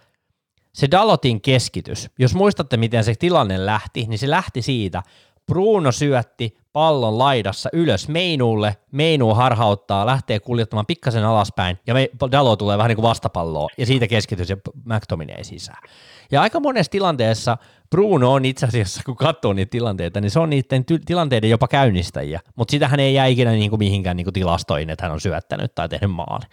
se 0.74 0.92
Dalotin 0.92 1.42
keskitys, 1.42 2.10
jos 2.20 2.36
muistatte 2.36 2.78
miten 2.78 3.04
se 3.04 3.16
tilanne 3.16 3.66
lähti, 3.66 4.06
niin 4.08 4.20
se 4.20 4.30
lähti 4.30 4.62
siitä, 4.62 5.04
Bruno 5.52 5.92
syötti 5.92 6.58
pallon 6.74 7.18
laidassa 7.18 7.70
ylös 7.74 8.08
Meinuulle, 8.08 8.78
Meinu 8.92 9.34
harhauttaa, 9.34 10.06
lähtee 10.06 10.40
kuljettamaan 10.40 10.86
pikkasen 10.86 11.24
alaspäin, 11.24 11.78
ja 11.88 11.94
me, 11.94 12.10
Dalo 12.32 12.56
tulee 12.56 12.78
vähän 12.78 12.90
niin 12.90 12.96
kuin 12.96 13.04
vastapalloa, 13.04 13.68
ja 13.78 13.86
siitä 13.86 14.08
keskitys 14.08 14.50
ja 14.50 14.58
McTominay 14.86 15.44
sisään. 15.44 15.84
Ja 16.32 16.42
aika 16.42 16.60
monessa 16.60 16.92
tilanteessa 16.92 17.58
Bruno 17.90 18.34
on 18.34 18.46
itse 18.46 18.66
asiassa, 18.66 19.02
kun 19.06 19.16
katsoo 19.16 19.54
niitä 19.54 19.70
tilanteita, 19.70 20.22
niin 20.22 20.32
se 20.32 20.40
on 20.40 20.50
niiden 20.50 20.86
ty- 20.92 21.04
tilanteiden 21.06 21.50
jopa 21.50 21.68
käynnistäjiä, 21.68 22.40
mutta 22.56 22.72
sitähän 22.72 23.00
ei 23.00 23.14
jää 23.14 23.26
ikinä 23.26 23.52
niin 23.52 23.70
kuin 23.70 23.80
mihinkään 23.80 24.18
niin 24.18 24.26
kuin 24.26 24.34
tilastoihin, 24.34 24.90
että 24.90 25.06
hän 25.06 25.12
on 25.12 25.22
syöttänyt 25.22 25.76
tai 25.76 25.90
tehnyt 25.90 26.12
maali. 26.12 26.46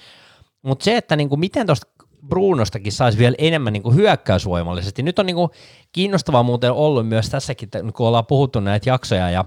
Mutta 0.62 0.84
se, 0.84 0.96
että 0.96 1.16
niin 1.16 1.28
kuin 1.28 1.40
miten 1.40 1.66
tuosta 1.66 1.86
Brunostakin 2.28 2.92
saisi 2.92 3.18
vielä 3.18 3.36
enemmän 3.38 3.72
niin 3.72 3.82
kuin 3.82 3.96
hyökkäysvoimallisesti. 3.96 5.02
Nyt 5.02 5.18
on 5.18 5.26
niin 5.26 5.36
kuin 5.36 5.50
kiinnostavaa 5.92 6.42
muuten 6.42 6.72
ollut 6.72 7.09
myös 7.09 7.30
tässäkin, 7.30 7.68
kun 7.96 8.06
ollaan 8.06 8.26
puhuttu 8.26 8.60
näitä 8.60 8.90
jaksoja 8.90 9.30
ja 9.30 9.44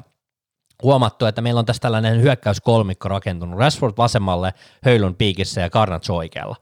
huomattu, 0.83 1.25
että 1.25 1.41
meillä 1.41 1.59
on 1.59 1.65
tässä 1.65 1.81
tällainen 1.81 2.21
hyökkäyskolmikko 2.21 3.09
rakentunut. 3.09 3.59
Rashford 3.59 3.93
vasemmalle, 3.97 4.53
Höylun 4.83 5.15
piikissä 5.15 5.61
ja 5.61 5.69
Garnats 5.69 6.09
oikealla. 6.09 6.55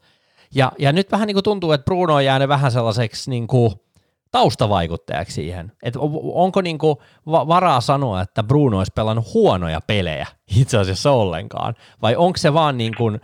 Ja, 0.54 0.72
ja 0.78 0.92
nyt 0.92 1.12
vähän 1.12 1.26
niin 1.26 1.34
kuin 1.34 1.44
tuntuu, 1.44 1.72
että 1.72 1.84
Bruno 1.84 2.14
on 2.14 2.24
jäänyt 2.24 2.48
vähän 2.48 2.72
sellaiseksi 2.72 3.30
niin 3.30 3.46
kuin– 3.46 3.72
taustavaikuttajaksi 4.30 5.34
siihen. 5.34 5.72
Et 5.82 5.94
onko 6.34 6.60
niinku 6.60 7.02
varaa 7.26 7.80
sanoa, 7.80 8.20
että 8.20 8.42
Bruno 8.42 8.78
olisi 8.78 8.92
pelannut 8.94 9.34
huonoja 9.34 9.80
pelejä 9.86 10.26
itse 10.56 10.78
asiassa 10.78 11.10
ollenkaan, 11.10 11.74
vai 12.02 12.16
onko 12.16 12.36
se 12.36 12.54
vaan 12.54 12.78
niin 12.78 12.94
kuin, 12.96 13.20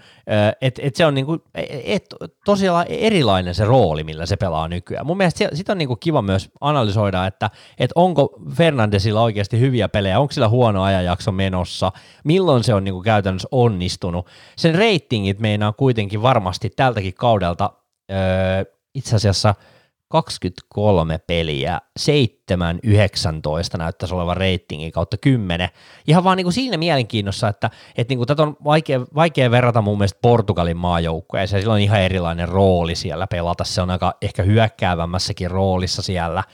että 0.60 0.82
et 0.84 0.96
se 0.96 1.06
on 1.06 1.14
niin 1.14 1.26
kuin, 1.26 1.42
et, 1.84 2.06
tosiaan 2.44 2.86
erilainen 2.88 3.54
se 3.54 3.64
rooli, 3.64 4.04
millä 4.04 4.26
se 4.26 4.36
pelaa 4.36 4.68
nykyään. 4.68 5.06
Mun 5.06 5.16
mielestä 5.16 5.48
sitä 5.52 5.72
on 5.72 5.78
niin 5.78 5.88
kuin 5.88 6.00
kiva 6.00 6.22
myös 6.22 6.50
analysoida, 6.60 7.26
että 7.26 7.50
et 7.78 7.90
onko 7.94 8.28
Fernandesilla 8.54 9.22
oikeasti 9.22 9.60
hyviä 9.60 9.88
pelejä, 9.88 10.20
onko 10.20 10.32
sillä 10.32 10.48
huono 10.48 10.82
ajanjakso 10.82 11.32
menossa, 11.32 11.92
milloin 12.24 12.64
se 12.64 12.74
on 12.74 12.84
niin 12.84 12.94
kuin 12.94 13.04
käytännössä 13.04 13.48
onnistunut. 13.52 14.26
Sen 14.56 14.74
reitingit 14.74 15.38
meinaa 15.38 15.72
kuitenkin 15.72 16.22
varmasti 16.22 16.70
tältäkin 16.70 17.14
kaudelta 17.14 17.70
öö, 18.10 18.64
itse 18.94 19.16
asiassa– 19.16 19.54
23 20.08 21.18
peliä, 21.26 21.80
7, 21.96 22.80
19 22.82 23.78
näyttäisi 23.78 24.14
olevan 24.14 24.36
reitingin 24.36 24.92
kautta 24.92 25.16
10. 25.16 25.68
Ihan 26.06 26.24
vaan 26.24 26.36
niin 26.36 26.44
kuin 26.44 26.52
siinä 26.52 26.76
mielenkiinnossa, 26.76 27.48
että, 27.48 27.70
että 27.96 28.10
niin 28.10 28.18
kuin 28.18 28.26
tätä 28.26 28.42
on 28.42 28.56
vaikea, 28.64 29.00
vaikea 29.14 29.50
verrata 29.50 29.82
mun 29.82 29.98
mielestä 29.98 30.18
Portugalin 30.22 30.76
maajoukkueeseen, 30.76 31.62
sillä 31.62 31.74
on 31.74 31.80
ihan 31.80 32.00
erilainen 32.00 32.48
rooli 32.48 32.94
siellä 32.94 33.26
pelata, 33.26 33.64
se 33.64 33.82
on 33.82 33.90
aika 33.90 34.14
ehkä 34.22 34.42
hyökkäävämmässäkin 34.42 35.50
roolissa 35.50 36.02
siellä, 36.02 36.44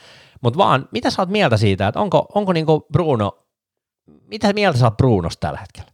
mutta 0.41 0.57
vaan, 0.57 0.89
mitä 0.91 1.09
sä 1.09 1.21
oot 1.21 1.29
mieltä 1.29 1.57
siitä, 1.57 1.87
että 1.87 1.99
onko, 1.99 2.25
onko 2.35 2.53
niin 2.53 2.65
kuin 2.65 2.81
Bruno, 2.91 3.39
mitä 4.27 4.53
mieltä 4.53 4.77
sä 4.79 4.85
oot 4.85 4.97
Brunosta 4.97 5.47
tällä 5.47 5.59
hetkellä? 5.59 5.91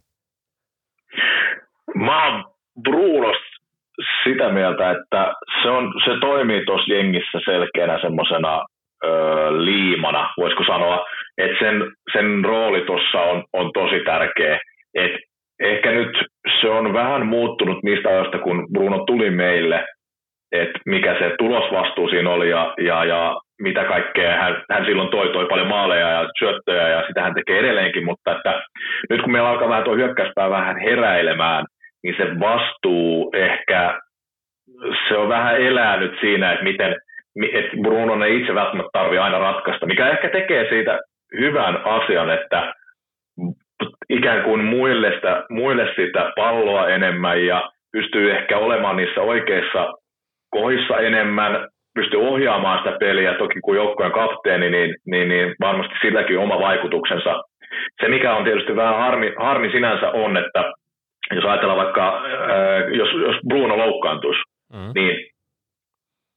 Mä 1.94 2.26
oon 2.26 2.54
Brunosta 2.82 3.39
sitä 4.24 4.48
mieltä, 4.48 4.90
että 4.90 5.34
se, 5.62 5.68
on, 5.68 5.92
se 6.04 6.10
toimii 6.20 6.64
tuossa 6.64 6.94
jengissä 6.94 7.38
selkeänä 7.44 8.00
semmoisena 8.00 8.64
liimana, 9.50 10.30
voisiko 10.36 10.64
sanoa, 10.64 11.06
että 11.38 11.58
sen, 11.58 11.92
sen 12.12 12.44
rooli 12.44 12.80
tuossa 12.80 13.20
on, 13.20 13.44
on 13.52 13.70
tosi 13.74 14.00
tärkeä. 14.04 14.60
Et 14.94 15.12
ehkä 15.60 15.90
nyt 15.90 16.18
se 16.60 16.68
on 16.68 16.92
vähän 16.92 17.26
muuttunut 17.26 17.82
niistä 17.82 18.08
ajoista, 18.08 18.38
kun 18.38 18.68
Bruno 18.72 19.04
tuli 19.04 19.30
meille, 19.30 19.86
että 20.52 20.78
mikä 20.86 21.18
se 21.18 21.34
tulosvastuu 21.38 22.08
siinä 22.08 22.30
oli 22.30 22.50
ja, 22.50 22.74
ja, 22.78 23.04
ja 23.04 23.36
mitä 23.62 23.84
kaikkea 23.84 24.36
hän, 24.36 24.62
hän 24.70 24.84
silloin 24.84 25.08
toi, 25.08 25.32
toi 25.32 25.46
paljon 25.46 25.68
maaleja 25.68 26.10
ja 26.10 26.28
syöttöjä 26.38 26.88
ja 26.88 27.04
sitä 27.06 27.22
hän 27.22 27.34
tekee 27.34 27.58
edelleenkin, 27.58 28.04
mutta 28.04 28.36
että 28.36 28.62
nyt 29.10 29.22
kun 29.22 29.32
meillä 29.32 29.48
alkaa 29.48 29.68
vähän 29.68 29.84
tuo 29.84 29.96
hyökkäyspää 29.96 30.50
vähän 30.50 30.76
heräilemään, 30.80 31.64
niin 32.02 32.14
se 32.16 32.40
vastuu 32.40 33.30
ehkä, 33.34 33.98
se 35.08 35.16
on 35.16 35.28
vähän 35.28 35.60
elänyt 35.60 36.12
siinä, 36.20 36.52
että 36.52 36.64
miten, 36.64 36.96
että 37.52 37.76
Bruno 37.82 38.24
ei 38.24 38.40
itse 38.40 38.54
välttämättä 38.54 38.90
tarvitse 38.92 39.20
aina 39.20 39.38
ratkaista, 39.38 39.86
mikä 39.86 40.08
ehkä 40.08 40.28
tekee 40.28 40.68
siitä 40.68 40.98
hyvän 41.38 41.76
asian, 41.84 42.30
että 42.30 42.74
ikään 44.08 44.42
kuin 44.42 44.64
muille, 44.64 45.12
sitä, 45.14 45.44
muille 45.50 45.88
sitä 45.96 46.32
palloa 46.36 46.88
enemmän 46.88 47.46
ja 47.46 47.70
pystyy 47.92 48.30
ehkä 48.32 48.58
olemaan 48.58 48.96
niissä 48.96 49.20
oikeissa 49.20 49.92
kohdissa 50.50 50.98
enemmän, 50.98 51.68
pystyy 51.94 52.20
ohjaamaan 52.28 52.78
sitä 52.78 52.96
peliä, 53.00 53.34
toki 53.34 53.60
kun 53.64 53.76
joukkojen 53.76 54.12
kapteeni, 54.12 54.70
niin, 54.70 54.94
niin, 55.06 55.28
niin 55.28 55.54
varmasti 55.60 55.94
silläkin 56.00 56.38
oma 56.38 56.60
vaikutuksensa. 56.60 57.42
Se, 58.00 58.08
mikä 58.08 58.34
on 58.34 58.44
tietysti 58.44 58.76
vähän 58.76 58.96
harmi, 58.96 59.32
harmi 59.38 59.70
sinänsä 59.70 60.10
on, 60.10 60.36
että 60.36 60.72
jos 61.34 61.44
ajatellaan 61.44 61.84
vaikka, 61.84 62.22
jos, 62.98 63.08
jos 63.12 63.36
Bruno 63.48 63.78
loukkaantuisi, 63.78 64.40
mm. 64.72 64.92
niin 64.94 65.30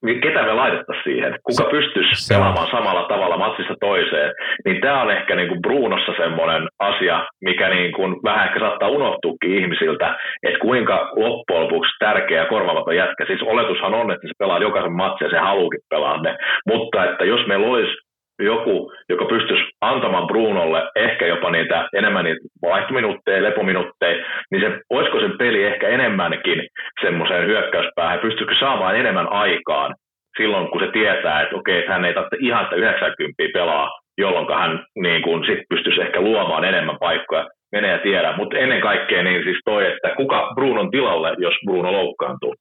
niin 0.05 0.21
ketä 0.21 0.43
me 0.43 0.53
laitettaisiin 0.53 1.03
siihen? 1.03 1.35
Kuka 1.43 1.69
pystyisi 1.71 2.09
se 2.15 2.33
pelaamaan 2.33 2.71
samalla 2.71 3.03
tavalla 3.03 3.37
matsista 3.37 3.75
toiseen? 3.79 4.31
Niin 4.65 4.81
tämä 4.81 5.01
on 5.01 5.11
ehkä 5.11 5.35
niin 5.35 5.47
kuin 5.47 5.61
Brunossa 5.61 6.13
semmoinen 6.17 6.67
asia, 6.79 7.25
mikä 7.41 7.69
niin 7.69 7.91
kuin 7.91 8.15
vähän 8.23 8.47
ehkä 8.47 8.59
saattaa 8.59 8.89
unohtuukin 8.89 9.55
ihmisiltä, 9.59 10.17
että 10.43 10.59
kuinka 10.59 11.11
loppujen 11.15 11.63
lopuksi 11.63 11.91
tärkeä 11.99 12.41
ja 12.41 12.49
korvaamaton 12.49 12.95
jätkä. 12.95 13.25
Siis 13.27 13.41
oletushan 13.41 13.93
on, 13.93 14.11
että 14.11 14.27
se 14.27 14.33
pelaa 14.39 14.59
jokaisen 14.59 14.91
matsia 14.91 15.27
ja 15.27 15.31
se 15.31 15.37
haluukin 15.37 15.79
pelaa 15.89 16.21
ne. 16.21 16.37
Mutta 16.67 17.05
että 17.05 17.25
jos 17.25 17.47
meillä 17.47 17.67
olisi 17.67 17.93
joku, 18.39 18.91
joka 19.09 19.25
pystyisi 19.25 19.63
antamaan 19.81 20.27
Brunolle 20.27 20.81
ehkä 20.95 21.27
jopa 21.27 21.51
niitä 21.51 21.89
enemmän 21.93 22.25
niitä 22.25 22.41
vaihtominuutteja, 22.61 23.43
lepominuutteja, 23.43 24.25
niin 24.51 24.61
se, 24.61 24.79
olisiko 24.89 25.19
se 25.19 25.37
peli 25.37 25.63
ehkä 25.63 25.87
enemmänkin 25.87 26.67
semmoiseen 27.01 27.47
hyökkäyspäähän, 27.47 28.19
pystyisikö 28.19 28.55
saamaan 28.59 28.95
enemmän 28.95 29.31
aikaan 29.31 29.95
silloin, 30.37 30.67
kun 30.67 30.81
se 30.81 30.91
tietää, 30.91 31.41
että 31.41 31.55
okei, 31.55 31.79
että 31.79 31.91
hän 31.91 32.05
ei 32.05 32.13
tarvitse 32.13 32.37
ihan 32.39 32.65
sitä 32.65 32.75
90 32.75 33.43
pelaa, 33.53 33.99
jolloin 34.17 34.59
hän 34.59 34.85
niin 34.95 35.21
kuin, 35.21 35.45
sit 35.45 35.59
pystyisi 35.69 36.01
ehkä 36.01 36.21
luomaan 36.21 36.63
enemmän 36.63 36.97
paikkoja, 36.99 37.49
menee 37.71 37.91
ja 37.91 37.99
tiedä. 37.99 38.37
Mutta 38.37 38.57
ennen 38.57 38.81
kaikkea 38.81 39.23
niin 39.23 39.43
siis 39.43 39.57
toi, 39.65 39.87
että 39.91 40.15
kuka 40.17 40.51
Brunon 40.55 40.91
tilalle, 40.91 41.35
jos 41.37 41.53
Bruno 41.65 41.91
loukkaantuu? 41.91 42.55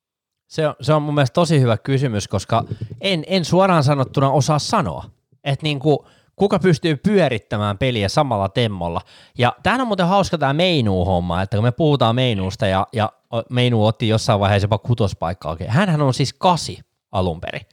Se 0.48 0.66
on, 0.66 0.74
se 0.80 0.92
on 0.92 1.02
mun 1.02 1.14
mielestä 1.14 1.34
tosi 1.34 1.60
hyvä 1.60 1.76
kysymys, 1.76 2.28
koska 2.28 2.62
en, 3.00 3.22
en 3.26 3.44
suoraan 3.44 3.82
sanottuna 3.82 4.30
osaa 4.30 4.58
sanoa 4.58 5.02
että 5.44 5.62
niin 5.62 5.78
kuin, 5.78 5.98
kuka 6.36 6.59
pystyy 6.59 6.97
pyörittämään 6.97 7.78
peliä 7.78 8.09
samalla 8.09 8.48
temmolla. 8.48 9.01
Ja 9.39 9.52
tämähän 9.62 9.81
on 9.81 9.86
muuten 9.86 10.06
hauska 10.06 10.39
tämä 10.39 10.52
Meinu-homma, 10.52 11.43
että 11.43 11.56
kun 11.56 11.64
me 11.64 11.73
puhutaan 11.73 12.14
Meinuusta 12.14 12.66
ja, 12.66 12.86
ja 12.93 13.12
Meinu 13.51 13.86
otti 13.86 14.09
jossain 14.09 14.40
vaiheessa 14.40 14.64
jopa 14.64 14.78
kutospaikkaa. 14.78 15.56
Hänhän 15.69 16.02
on 16.02 16.14
siis 16.14 16.32
kasi 16.32 16.78
alun 17.12 17.40
perin. 17.40 17.66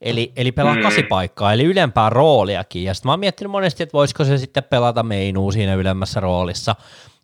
Eli, 0.00 0.32
eli 0.36 0.52
pelaa 0.52 0.74
mm. 0.74 0.82
kasipaikkaa, 0.82 1.52
eli 1.52 1.64
ylempää 1.64 2.10
rooliakin. 2.10 2.84
Ja 2.84 2.94
sitten 2.94 3.08
mä 3.08 3.12
oon 3.12 3.20
miettinyt 3.20 3.50
monesti, 3.50 3.82
että 3.82 3.92
voisiko 3.92 4.24
se 4.24 4.38
sitten 4.38 4.64
pelata 4.64 5.02
Meinuu 5.02 5.52
siinä 5.52 5.74
ylemmässä 5.74 6.20
roolissa. 6.20 6.76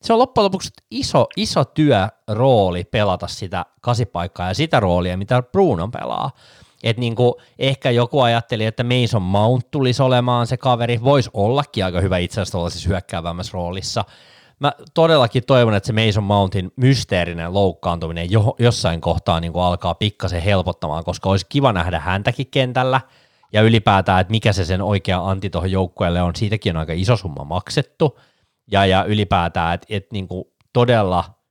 Se 0.02 0.12
on 0.12 0.18
loppujen 0.18 0.44
lopuksi 0.44 0.70
iso, 0.90 1.26
iso 1.36 1.64
työ 1.64 2.08
rooli 2.28 2.84
pelata 2.84 3.26
sitä 3.26 3.66
kasipaikkaa 3.80 4.48
ja 4.48 4.54
sitä 4.54 4.80
roolia, 4.80 5.16
mitä 5.16 5.42
Bruno 5.42 5.88
pelaa. 5.88 6.30
Et 6.82 6.96
niin 6.96 7.14
kuin 7.14 7.34
ehkä 7.58 7.90
joku 7.90 8.20
ajatteli, 8.20 8.64
että 8.64 8.84
Mason 8.84 9.22
Mount 9.22 9.70
tulisi 9.70 10.02
olemaan 10.02 10.46
se 10.46 10.56
kaveri, 10.56 11.00
voisi 11.04 11.30
ollakin 11.34 11.84
aika 11.84 12.00
hyvä 12.00 12.18
itse 12.18 12.40
asiassa 12.40 12.70
siis 12.70 12.88
hyökkäävämmässä 12.88 13.50
roolissa. 13.52 14.04
Mä 14.60 14.72
todellakin 14.94 15.44
toivon, 15.46 15.74
että 15.74 15.86
se 15.86 16.06
Mason 16.06 16.24
Mountin 16.24 16.72
mysteerinen 16.76 17.54
loukkaantuminen 17.54 18.30
jo, 18.30 18.56
jossain 18.58 19.00
kohtaa 19.00 19.40
niin 19.40 19.52
kuin 19.52 19.62
alkaa 19.62 19.94
pikkasen 19.94 20.42
helpottamaan, 20.42 21.04
koska 21.04 21.30
olisi 21.30 21.46
kiva 21.48 21.72
nähdä 21.72 22.00
häntäkin 22.00 22.46
kentällä, 22.50 23.00
ja 23.52 23.62
ylipäätään, 23.62 24.20
että 24.20 24.30
mikä 24.30 24.52
se 24.52 24.64
sen 24.64 24.82
oikea 24.82 25.28
anti 25.30 25.50
tuohon 25.50 25.70
joukkueelle 25.70 26.22
on, 26.22 26.36
siitäkin 26.36 26.76
on 26.76 26.80
aika 26.80 26.92
iso 26.92 27.16
summa 27.16 27.44
maksettu, 27.44 28.18
ja, 28.70 28.86
ja 28.86 29.04
ylipäätään, 29.04 29.74
että, 29.74 29.86
että 29.90 30.08
niin 30.12 30.28
kuin 30.28 30.44
todella– 30.72 31.24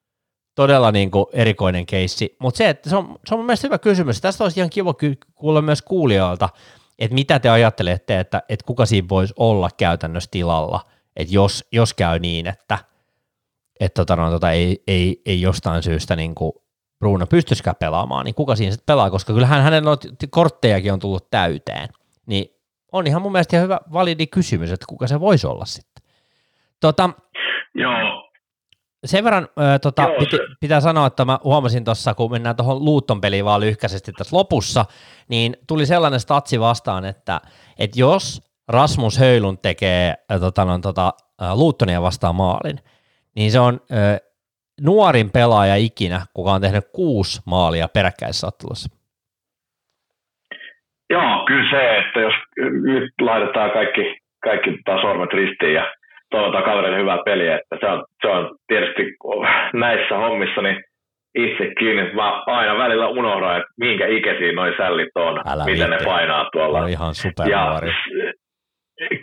todella 0.62 0.92
niin 0.92 1.12
kuin 1.12 1.26
erikoinen 1.34 1.86
keissi. 1.86 2.36
Mutta 2.40 2.58
se, 2.58 2.70
että 2.70 2.90
se 2.90 2.96
on, 2.96 3.20
se 3.26 3.34
on 3.34 3.40
mun 3.40 3.46
mielestä 3.46 3.68
hyvä 3.68 3.78
kysymys. 3.78 4.22
Tästä 4.22 4.44
olisi 4.44 4.60
ihan 4.60 4.70
kiva 4.70 4.96
kuulla 5.36 5.62
myös 5.62 5.82
kuulijoilta, 5.82 6.50
että 7.00 7.16
mitä 7.16 7.40
te 7.40 7.50
ajattelette, 7.50 8.20
että, 8.20 8.44
että 8.50 8.66
kuka 8.66 8.86
siinä 8.86 9.10
voisi 9.10 9.34
olla 9.38 9.70
käytännössä 9.78 10.30
tilalla, 10.32 10.82
että 11.16 11.34
jos, 11.34 11.68
jos 11.72 11.94
käy 11.94 12.20
niin, 12.20 12.48
että, 12.48 12.78
että 13.80 14.02
tota, 14.02 14.16
no, 14.16 14.32
tota, 14.32 14.52
ei, 14.52 14.84
ei, 14.88 15.22
ei 15.26 15.42
jostain 15.42 15.84
syystä 15.84 16.16
niin 16.16 16.36
kuin 16.36 16.52
Bruno 17.00 17.28
pystyisikään 17.28 17.76
pelaamaan, 17.80 18.26
niin 18.26 18.36
kuka 18.36 18.56
siinä 18.56 18.72
sitten 18.72 18.94
pelaa, 18.94 19.10
koska 19.10 19.34
kyllähän 19.34 19.64
hänen 19.64 19.84
korttejakin 20.30 20.94
on 20.94 21.00
tullut 21.00 21.32
täyteen, 21.32 21.90
niin 22.26 22.46
on 22.92 23.08
ihan 23.08 23.22
mun 23.22 23.32
mielestä 23.32 23.56
ihan 23.56 23.64
hyvä 23.64 23.80
validi 23.94 24.28
kysymys, 24.28 24.72
että 24.72 24.86
kuka 24.90 25.08
se 25.08 25.20
voisi 25.20 25.48
olla 25.48 25.66
sitten. 25.66 26.04
Tota, 26.80 27.10
Joo, 27.76 28.31
sen 29.06 29.24
verran 29.24 29.48
äh, 29.60 29.80
tota, 29.82 30.02
Joo, 30.02 30.20
piti, 30.20 30.38
pitää 30.60 30.82
sanoa, 30.82 31.08
että 31.08 31.26
mä 31.26 31.40
huomasin 31.44 31.84
tuossa, 31.84 32.14
kun 32.14 32.32
mennään 32.32 32.56
tuohon 32.56 32.86
Luutton 32.86 33.22
peliin 33.22 33.46
vaan 33.46 33.62
lyhkäisesti 33.62 34.12
tässä 34.12 34.38
lopussa, 34.38 34.86
niin 35.30 35.58
tuli 35.68 35.86
sellainen 35.86 36.20
statsi 36.20 36.60
vastaan, 36.60 37.06
että, 37.06 37.42
että 37.80 38.00
jos 38.00 38.52
Rasmus 38.68 39.20
Höylund 39.20 39.58
tekee 39.62 40.14
äh, 40.32 40.40
tota, 40.40 40.66
no, 40.66 40.80
tota, 40.80 41.14
äh, 41.42 41.54
Luuttonia 41.58 42.02
vastaan 42.02 42.36
maalin, 42.36 42.78
niin 43.36 43.52
se 43.52 43.60
on 43.60 43.74
äh, 43.74 44.20
nuorin 44.82 45.32
pelaaja 45.32 45.76
ikinä, 45.76 46.22
kuka 46.34 46.52
on 46.52 46.62
tehnyt 46.62 46.84
kuusi 46.96 47.42
maalia 47.46 47.88
peräkkäisessä 47.88 48.48
ottelussa. 48.48 48.90
Joo, 51.10 51.46
kyllä 51.48 51.70
se, 51.70 51.98
että 51.98 52.20
jos 52.20 52.34
nyt 52.82 53.14
laitetaan 53.22 53.72
kaikki, 53.72 54.20
kaikki 54.44 54.70
sormet 55.02 55.34
ristiin 55.34 55.74
ja 55.74 55.94
toivotaan 56.32 56.64
kaverille 56.64 56.98
hyvää 56.98 57.18
peliä, 57.26 57.56
että 57.56 57.78
se 57.80 57.88
on, 57.88 58.06
se 58.22 58.28
on 58.28 58.56
tietysti 58.68 59.04
näissä 59.74 60.18
hommissa 60.18 60.62
niin 60.62 60.84
itsekin, 61.36 62.00
että 62.00 62.16
mä 62.16 62.44
aina 62.46 62.78
välillä 62.78 63.08
unohdan, 63.08 63.58
että 63.58 63.70
minkä 63.80 64.08
ikäisiä 64.08 64.52
noin 64.52 64.74
sällit 64.78 65.10
on, 65.16 65.42
Älä 65.48 65.66
miten 65.66 65.90
ne 65.90 65.98
painaa 66.06 66.50
tuolla. 66.52 66.82
No 66.82 66.88
ihan 66.88 67.16
supernuori. 67.16 67.92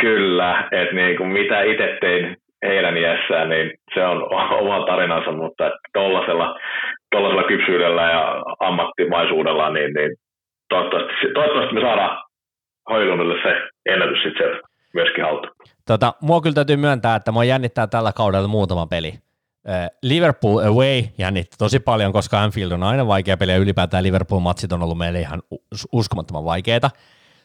Kyllä, 0.01 0.69
että 0.73 0.95
niin 0.95 1.17
kuin 1.17 1.29
mitä 1.29 1.63
itse 1.63 1.99
tein 2.01 2.37
heidän 2.67 2.97
iässään, 2.97 3.49
niin 3.49 3.71
se 3.95 4.07
on 4.07 4.23
oma 4.63 4.87
tarinansa, 4.87 5.33
mutta 5.33 5.71
tuollaisella, 5.93 6.59
tuollaisella 7.11 7.49
kypsyydellä 7.49 8.03
ja 8.03 8.43
ammattimaisuudella, 8.61 9.71
niin, 9.71 9.95
niin 9.95 10.11
toivottavasti, 10.69 11.13
toivottavasti 11.35 11.75
me 11.75 11.81
saadaan 11.81 12.23
Hoilunille 12.91 13.43
se 13.43 13.69
ennätys 13.87 14.23
sitten 14.23 14.61
myöskin 14.95 15.25
haltuun. 15.25 15.53
Tota, 15.87 16.15
mua 16.21 16.41
kyllä 16.41 16.55
täytyy 16.55 16.77
myöntää, 16.77 17.17
että 17.17 17.33
mua 17.33 17.45
jännittää 17.45 17.87
tällä 17.87 18.13
kaudella 18.13 18.49
muutama 18.49 18.87
peli. 18.87 19.15
Liverpool 20.03 20.59
away 20.59 21.03
jännitti 21.19 21.57
tosi 21.59 21.81
paljon, 21.81 22.13
koska 22.13 22.43
Anfield 22.43 22.73
on 22.73 22.83
aina 22.83 23.07
vaikea 23.07 23.37
peli 23.37 23.53
ja 23.53 23.59
ylipäätään 23.59 24.05
Liverpool-matsit 24.05 24.73
on 24.73 24.83
ollut 24.83 24.99
meille 24.99 25.21
ihan 25.21 25.43
uskomattoman 25.93 26.45
vaikeita. 26.45 26.91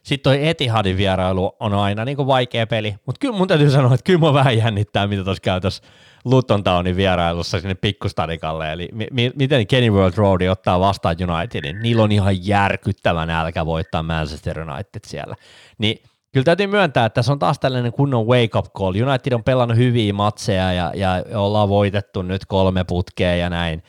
Sitten 0.03 0.31
toi 0.31 0.47
Etihadin 0.47 0.97
vierailu 0.97 1.55
on 1.59 1.73
aina 1.73 2.05
niin 2.05 2.15
kuin 2.17 2.27
vaikea 2.27 2.67
peli, 2.67 2.95
mutta 3.05 3.19
kyllä 3.19 3.37
mun 3.37 3.47
täytyy 3.47 3.69
sanoa, 3.69 3.93
että 3.93 4.03
kyllä 4.03 4.19
mua 4.19 4.33
vähän 4.33 4.57
jännittää, 4.57 5.07
mitä 5.07 5.23
tuossa 5.23 5.41
käy 5.41 5.61
tuossa 5.61 5.83
Luton 6.25 6.63
Townin 6.63 6.95
vierailussa 6.95 7.59
sinne 7.59 7.75
pikkustadikalle, 7.75 8.71
eli 8.71 8.89
mi- 9.11 9.31
miten 9.35 9.67
Kenny 9.67 9.89
World 9.89 10.13
Road 10.17 10.41
ottaa 10.41 10.79
vastaan 10.79 11.15
Unitedin. 11.37 11.81
Niillä 11.81 12.03
on 12.03 12.11
ihan 12.11 12.47
järkyttävä 12.47 13.25
nälkä 13.25 13.65
voittaa 13.65 14.03
Manchester 14.03 14.59
United 14.59 15.01
siellä. 15.05 15.35
Niin 15.77 16.01
kyllä 16.33 16.45
täytyy 16.45 16.67
myöntää, 16.67 17.05
että 17.05 17.21
se 17.21 17.31
on 17.31 17.39
taas 17.39 17.59
tällainen 17.59 17.91
kunnon 17.91 18.27
wake-up 18.27 18.65
call. 18.77 19.07
United 19.07 19.33
on 19.33 19.43
pelannut 19.43 19.77
hyviä 19.77 20.13
matseja 20.13 20.73
ja, 20.73 20.91
ja 20.95 21.23
ollaan 21.35 21.69
voitettu 21.69 22.21
nyt 22.21 22.45
kolme 22.45 22.83
putkea 22.83 23.35
ja 23.35 23.49
näin. 23.49 23.83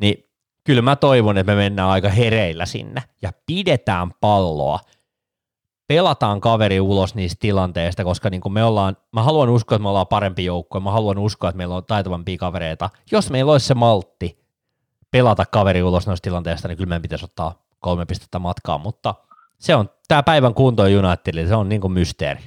Niin 0.00 0.30
kyllä 0.64 0.82
mä 0.82 0.96
toivon, 0.96 1.38
että 1.38 1.52
me 1.52 1.56
mennään 1.56 1.88
aika 1.88 2.08
hereillä 2.08 2.66
sinne 2.66 3.02
ja 3.22 3.32
pidetään 3.46 4.10
palloa– 4.20 4.78
pelataan 5.86 6.40
kaveri 6.40 6.80
ulos 6.80 7.14
niistä 7.14 7.40
tilanteista, 7.40 8.04
koska 8.04 8.30
niin 8.30 8.52
me 8.52 8.64
ollaan, 8.64 8.96
mä 9.12 9.22
haluan 9.22 9.48
uskoa, 9.48 9.76
että 9.76 9.82
me 9.82 9.88
ollaan 9.88 10.06
parempi 10.06 10.44
joukko, 10.44 10.80
mä 10.80 10.90
haluan 10.90 11.18
uskoa, 11.18 11.50
että 11.50 11.56
meillä 11.56 11.76
on 11.76 11.84
taitavampia 11.84 12.38
kavereita. 12.38 12.90
Jos 13.12 13.30
meillä 13.30 13.52
olisi 13.52 13.66
se 13.66 13.74
maltti 13.74 14.46
pelata 15.10 15.46
kaveri 15.46 15.82
ulos 15.82 16.06
noista 16.06 16.24
tilanteista, 16.24 16.68
niin 16.68 16.76
kyllä 16.76 16.88
meidän 16.88 17.02
pitäisi 17.02 17.24
ottaa 17.24 17.62
kolme 17.78 18.06
pistettä 18.06 18.38
matkaa, 18.38 18.78
mutta 18.78 19.14
se 19.58 19.74
on 19.74 19.86
tämä 20.08 20.22
päivän 20.22 20.54
kunto 20.54 20.82
Unitedille, 20.82 21.46
se 21.46 21.54
on 21.54 21.68
niin 21.68 21.80
kuin 21.80 21.92
mysteeri. 21.92 22.40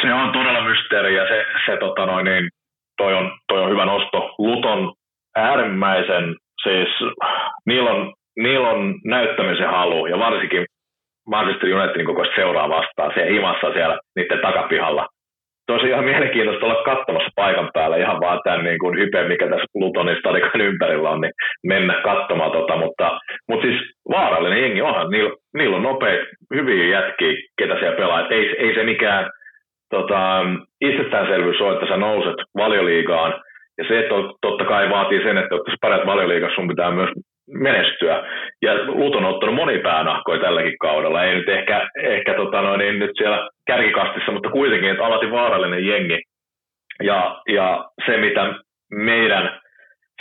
Se 0.00 0.14
on 0.14 0.32
todella 0.32 0.64
mysteeri 0.64 1.16
ja 1.16 1.24
se, 1.28 1.44
se 1.66 1.76
tota 1.76 2.06
noin, 2.06 2.24
niin, 2.24 2.48
toi, 2.96 3.14
on, 3.14 3.38
toi 3.48 3.62
on 3.62 3.70
hyvä 3.70 3.84
nosto. 3.84 4.34
Luton 4.38 4.94
äärimmäisen, 5.36 6.36
siis 6.62 6.88
niillä 7.66 7.90
on, 7.90 8.14
niillä 8.36 8.68
on 8.70 8.94
näyttämisen 9.04 9.70
halu 9.70 10.06
ja 10.06 10.18
varsinkin 10.18 10.66
Manchester 11.28 11.74
Unitedin 11.74 12.06
koko 12.06 12.24
seuraa 12.34 12.68
vastaan 12.68 13.10
siellä 13.14 13.32
himassa 13.32 13.72
siellä 13.72 13.98
niiden 14.16 14.38
takapihalla. 14.42 15.08
Tosi 15.70 15.88
ihan 15.88 16.04
mielenkiintoista 16.04 16.66
olla 16.66 16.82
katsomassa 16.82 17.30
paikan 17.36 17.70
päällä 17.74 17.96
ihan 17.96 18.20
vaan 18.20 18.40
tämän 18.44 18.64
niin 18.64 18.78
kuin 18.78 18.98
hype, 18.98 19.28
mikä 19.28 19.48
tässä 19.48 19.66
Plutonin 19.72 20.18
stadikan 20.18 20.60
ympärillä 20.60 21.10
on, 21.10 21.20
niin 21.20 21.32
mennä 21.66 21.94
katsomaan 22.04 22.52
tota, 22.52 22.76
mutta, 22.76 23.18
mutta 23.48 23.66
siis 23.66 23.80
vaarallinen 24.08 24.62
jengi 24.62 24.82
onhan, 24.82 25.10
niillä, 25.10 25.30
niillä 25.54 25.76
on 25.76 25.82
nopeita, 25.82 26.26
hyviä 26.54 26.98
jätkiä, 26.98 27.32
ketä 27.58 27.78
siellä 27.78 27.96
pelaa, 27.96 28.28
ei, 28.28 28.56
ei 28.58 28.74
se 28.74 28.82
mikään 28.84 29.30
tota, 29.90 30.44
itsestäänselvyys 30.80 31.60
ole, 31.60 31.72
että 31.74 31.86
sä 31.86 31.96
nouset 31.96 32.36
valioliigaan, 32.56 33.34
ja 33.78 33.84
se 33.88 34.08
totta 34.40 34.64
kai 34.64 34.90
vaatii 34.90 35.22
sen, 35.22 35.38
että 35.38 35.54
jos 35.54 35.80
pärjät 35.80 36.06
valioliigassa, 36.06 36.54
sun 36.54 36.68
pitää 36.68 36.90
myös 36.90 37.10
menestyä. 37.52 38.22
Ja 38.62 38.74
Luton 38.86 39.24
on 39.24 39.34
ottanut 39.34 39.54
moni 39.54 39.78
päänahkoja 39.78 40.40
tälläkin 40.40 40.78
kaudella. 40.78 41.24
Ei 41.24 41.34
nyt 41.34 41.48
ehkä, 41.48 41.88
ehkä 42.02 42.34
tota 42.34 42.62
noin, 42.62 42.78
niin 42.78 42.98
nyt 42.98 43.10
siellä 43.16 43.48
kärkikastissa, 43.66 44.32
mutta 44.32 44.50
kuitenkin, 44.50 44.90
että 44.90 45.04
alati 45.04 45.30
vaarallinen 45.30 45.86
jengi. 45.86 46.22
Ja, 47.02 47.42
ja 47.48 47.84
se, 48.06 48.16
mitä 48.16 48.54
meidän 48.90 49.60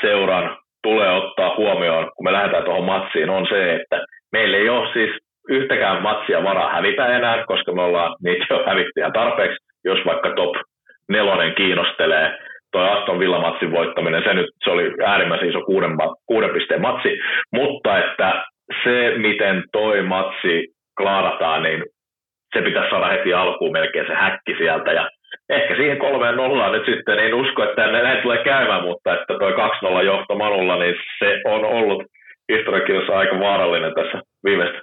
seuran 0.02 0.58
tulee 0.84 1.12
ottaa 1.12 1.56
huomioon, 1.56 2.12
kun 2.16 2.26
me 2.26 2.32
lähdetään 2.32 2.64
tuohon 2.64 2.86
matsiin, 2.86 3.30
on 3.30 3.48
se, 3.50 3.76
että 3.76 4.06
meillä 4.32 4.58
ei 4.58 4.70
ole 4.70 4.94
siis 4.94 5.12
yhtäkään 5.50 6.02
matsia 6.02 6.44
varaa 6.44 6.74
hävitä 6.74 7.08
enää, 7.08 7.46
koska 7.46 7.72
me 7.72 7.82
ollaan 7.82 8.16
niitä 8.24 8.46
jo 8.50 8.64
hävitty 8.66 9.02
tarpeeksi, 9.14 9.58
jos 9.84 10.00
vaikka 10.06 10.30
top 10.30 10.56
nelonen 11.10 11.56
kiinnostelee 11.56 12.38
toi 12.72 12.90
Aston 12.90 13.20
Villa-matsin 13.20 13.72
voittaminen, 13.72 14.24
se 14.24 14.34
nyt 14.34 14.50
se 14.64 14.70
oli 14.70 14.92
äärimmäisen 15.06 15.50
iso 15.50 15.62
kuuden, 15.62 15.92
kuuden 16.26 16.50
pisteen 16.50 16.82
matsi, 16.82 17.20
mutta 17.54 17.98
että 17.98 18.44
se, 18.84 19.14
miten 19.18 19.64
toi 19.72 20.02
matsi 20.02 20.68
klaarataan, 20.98 21.64
niin 21.64 21.84
se 22.54 22.62
pitäisi 22.62 22.90
saada 22.90 23.08
heti 23.08 23.34
alkuun 23.34 23.72
melkein 23.72 24.08
se 24.08 24.14
häkki 24.14 24.56
sieltä. 24.58 24.92
Ja 24.92 25.10
ehkä 25.50 25.76
siihen 25.76 25.98
kolmeen 25.98 26.36
nollaan 26.36 26.72
nyt 26.72 26.86
sitten, 26.86 27.20
en 27.20 27.34
usko, 27.34 27.64
että 27.64 27.88
näin 27.88 28.22
tulee 28.22 28.44
käymään, 28.44 28.84
mutta 28.84 29.14
että 29.14 29.34
toi 29.40 29.54
2-0 30.02 30.06
johto 30.06 30.36
Manulla, 30.36 30.76
niin 30.76 30.96
se 31.20 31.42
on 31.46 31.66
ollut 31.66 32.04
historiakirjassa 32.52 33.18
aika 33.18 33.40
vaarallinen 33.40 33.94
tässä 33.94 34.22
viimeiset, 34.44 34.82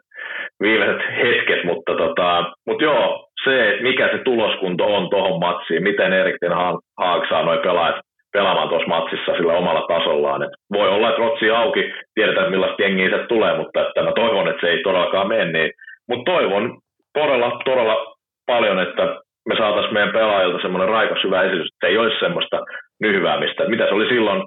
viimeiset 0.60 1.02
hetket, 1.16 1.64
mutta, 1.64 1.94
tota, 1.94 2.52
mutta 2.66 2.84
joo, 2.84 3.25
se, 3.44 3.70
että 3.70 3.82
mikä 3.82 4.08
se 4.08 4.18
tuloskunto 4.18 4.84
on 4.96 5.10
tuohon 5.10 5.40
matsiin, 5.40 5.82
miten 5.82 6.12
Erikten 6.12 6.52
Haag 6.96 7.28
saa 7.28 7.42
noin 7.42 7.60
pelaajat 7.60 7.96
pelaamaan 8.32 8.68
tuossa 8.68 8.88
matsissa 8.88 9.36
sillä 9.36 9.52
omalla 9.52 9.84
tasollaan. 9.88 10.42
Et 10.42 10.50
voi 10.72 10.88
olla, 10.88 11.08
että 11.08 11.22
rotsi 11.22 11.50
auki, 11.50 11.92
tiedetään 12.14 12.50
millaista 12.50 12.82
jengiä 12.82 13.10
se 13.10 13.26
tulee, 13.28 13.56
mutta 13.56 13.80
että 13.80 14.02
mä 14.02 14.12
toivon, 14.12 14.48
että 14.48 14.60
se 14.60 14.68
ei 14.72 14.82
todellakaan 14.82 15.28
mene. 15.28 15.44
Niin. 15.44 15.70
Mutta 16.08 16.32
toivon 16.32 16.78
todella, 17.14 17.60
todella 17.64 18.14
paljon, 18.46 18.80
että 18.80 19.02
me 19.48 19.56
saataisiin 19.56 19.94
meidän 19.94 20.12
pelaajilta 20.12 20.62
semmoinen 20.62 20.88
raikas 20.88 21.24
hyvä 21.24 21.42
esitys, 21.42 21.68
että 21.74 21.86
ei 21.86 21.98
olisi 21.98 22.18
semmoista 22.18 22.60
nyhväämistä. 23.00 23.68
Mitä 23.68 23.84
se 23.86 23.94
oli 23.94 24.08
silloin, 24.08 24.42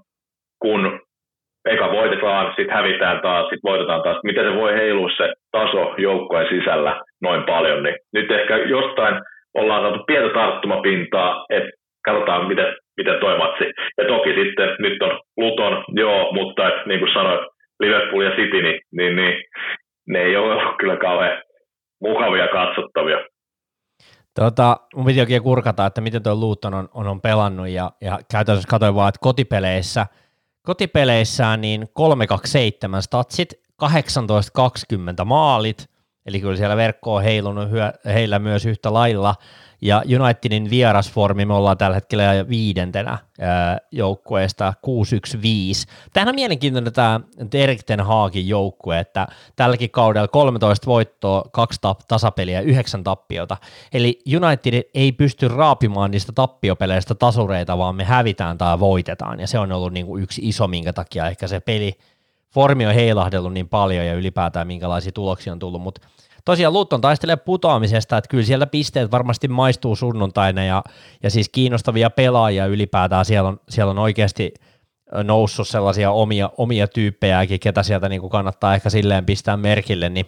kun 0.61 1.01
eka 1.65 1.91
voitetaan, 1.91 2.47
sitten 2.47 2.75
hävitään 2.75 3.21
taas, 3.21 3.43
sitten 3.43 3.69
voitetaan 3.71 4.01
taas. 4.01 4.17
Miten 4.23 4.45
se 4.45 4.55
voi 4.55 4.73
heilua 4.73 5.09
se 5.17 5.33
taso 5.51 5.93
joukkojen 5.97 6.49
sisällä 6.49 7.01
noin 7.21 7.43
paljon, 7.43 7.83
niin 7.83 7.95
nyt 8.13 8.31
ehkä 8.31 8.57
jostain 8.57 9.15
ollaan 9.53 9.81
saatu 9.81 10.03
pientä 10.03 10.33
tarttumapintaa, 10.33 11.45
että 11.49 11.69
katsotaan 12.05 12.47
miten, 12.47 12.75
miten 12.97 13.19
toi 13.19 13.37
matsi. 13.37 13.63
Ja 13.97 14.07
toki 14.07 14.29
sitten 14.29 14.75
nyt 14.79 15.01
on 15.01 15.19
Luton, 15.37 15.83
joo, 15.87 16.31
mutta 16.33 16.67
et, 16.67 16.85
niin 16.85 16.99
kuin 16.99 17.13
sanoit, 17.13 17.41
Liverpool 17.79 18.21
ja 18.21 18.31
City, 18.31 18.61
niin, 18.61 18.81
niin, 18.91 19.15
niin 19.15 19.43
ne 20.07 20.19
ei 20.21 20.35
ole 20.35 20.55
kyllä 20.79 20.97
kauhean 20.97 21.41
mukavia 22.01 22.47
katsottavia. 22.47 23.17
Tota, 24.39 24.77
mun 24.95 25.05
piti 25.05 25.19
oikein 25.19 25.43
kurkata, 25.43 25.85
että 25.85 26.01
miten 26.01 26.23
tuo 26.23 26.35
Luton 26.35 26.73
on, 26.73 26.89
on, 26.93 27.07
on 27.07 27.21
pelannut 27.21 27.67
ja, 27.67 27.91
ja 28.01 28.19
käytännössä 28.31 28.69
katsoin 28.69 28.95
vaan, 28.95 29.09
että 29.09 29.19
kotipeleissä– 29.21 30.05
kotipeleissään 30.69 31.61
niin 31.61 31.89
327 31.93 33.03
statsit, 33.03 33.53
18-20 35.21 35.25
maalit, 35.25 35.89
eli 36.29 36.39
kyllä 36.39 36.57
siellä 36.57 36.77
verkko 36.77 37.15
on 37.15 37.23
heilunut 37.23 37.69
hyö, 37.69 37.93
heillä 38.05 38.39
myös 38.39 38.65
yhtä 38.65 38.93
lailla, 38.93 39.35
ja 39.81 40.03
Unitedin 40.21 40.69
vierasformi 40.69 41.45
me 41.45 41.53
ollaan 41.53 41.77
tällä 41.77 41.95
hetkellä 41.95 42.49
viidentenä 42.49 43.17
joukkueesta 43.91 44.73
615. 44.81 45.93
Tämähän 46.13 46.29
on 46.29 46.35
mielenkiintoinen 46.35 46.93
tämä 46.93 47.19
Erik 47.53 47.83
Ten 47.83 47.99
Haagin 47.99 48.47
joukkue, 48.47 48.99
että 48.99 49.27
tälläkin 49.55 49.89
kaudella 49.89 50.27
13 50.27 50.85
voittoa, 50.85 51.43
kaksi 51.51 51.79
tap- 51.87 52.03
tasapeliä 52.07 52.59
ja 52.59 52.65
yhdeksän 52.65 53.03
tappiota. 53.03 53.57
Eli 53.93 54.19
United 54.41 54.83
ei 54.93 55.11
pysty 55.11 55.47
raapimaan 55.47 56.11
niistä 56.11 56.31
tappiopeleistä 56.31 57.15
tasureita, 57.15 57.77
vaan 57.77 57.95
me 57.95 58.03
hävitään 58.03 58.57
tai 58.57 58.79
voitetaan, 58.79 59.39
ja 59.39 59.47
se 59.47 59.59
on 59.59 59.71
ollut 59.71 59.93
niin 59.93 60.05
kuin 60.05 60.23
yksi 60.23 60.41
iso, 60.43 60.67
minkä 60.67 60.93
takia 60.93 61.27
ehkä 61.27 61.47
se 61.47 61.59
peli 61.59 61.97
formi 62.53 62.85
on 62.85 62.93
heilahdellut 62.93 63.53
niin 63.53 63.69
paljon 63.69 64.05
ja 64.05 64.13
ylipäätään 64.13 64.67
minkälaisia 64.67 65.11
tuloksia 65.11 65.53
on 65.53 65.59
tullut, 65.59 65.81
mutta 65.81 66.01
tosiaan 66.45 66.73
Luton 66.73 67.01
taistelee 67.01 67.35
putoamisesta, 67.35 68.17
että 68.17 68.29
kyllä 68.29 68.43
siellä 68.43 68.67
pisteet 68.67 69.11
varmasti 69.11 69.47
maistuu 69.47 69.95
sunnuntaina 69.95 70.63
ja, 70.63 70.83
ja 71.23 71.29
siis 71.29 71.49
kiinnostavia 71.49 72.09
pelaajia 72.09 72.65
ylipäätään 72.65 73.25
siellä 73.25 73.49
on, 73.49 73.59
siellä 73.69 73.91
on 73.91 73.99
oikeasti 73.99 74.53
noussut 75.23 75.67
sellaisia 75.67 76.11
omia, 76.11 76.49
omia 76.57 76.87
tyyppejäkin, 76.87 77.59
ketä 77.59 77.83
sieltä 77.83 78.09
niin 78.09 78.21
kuin 78.21 78.31
kannattaa 78.31 78.75
ehkä 78.75 78.89
silleen 78.89 79.25
pistää 79.25 79.57
merkille, 79.57 80.09
niin, 80.09 80.25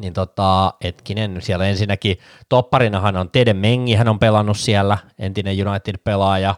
niin 0.00 0.12
tota, 0.12 0.74
etkinen, 0.80 1.42
siellä 1.42 1.66
ensinnäkin 1.66 2.18
topparinahan 2.48 3.16
on 3.16 3.30
Tede 3.30 3.54
Mengi, 3.54 3.94
hän 3.94 4.08
on 4.08 4.18
pelannut 4.18 4.58
siellä, 4.58 4.98
entinen 5.18 5.68
United-pelaaja. 5.68 6.54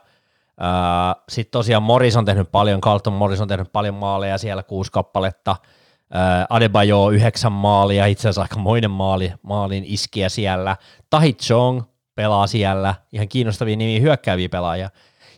Sitten 1.29 1.53
tosiaan 1.53 1.83
Morris 1.83 2.17
on 2.17 2.25
tehnyt 2.25 2.53
paljon, 2.53 2.81
Carlton 2.81 3.13
Morris 3.13 3.41
on 3.41 3.49
tehnyt 3.49 3.73
paljon 3.73 3.95
maaleja 3.95 4.39
siellä, 4.39 4.63
kuusi 4.63 4.93
kappaletta. 4.93 5.57
Adebayo 6.51 7.11
yhdeksän 7.11 7.53
maalia, 7.53 8.07
itse 8.07 8.29
asiassa 8.29 8.43
aika 8.43 8.59
moinen 8.59 8.91
maali, 8.91 9.33
maalin 9.43 9.85
iskiä 9.87 10.29
siellä. 10.29 10.77
Tahi 11.11 11.33
Chong 11.33 11.83
pelaa 12.15 12.47
siellä, 12.47 12.95
ihan 13.13 13.29
kiinnostavia 13.29 13.77
nimiä 13.77 14.01
hyökkääviä 14.01 14.49
pelaajia. 14.49 14.91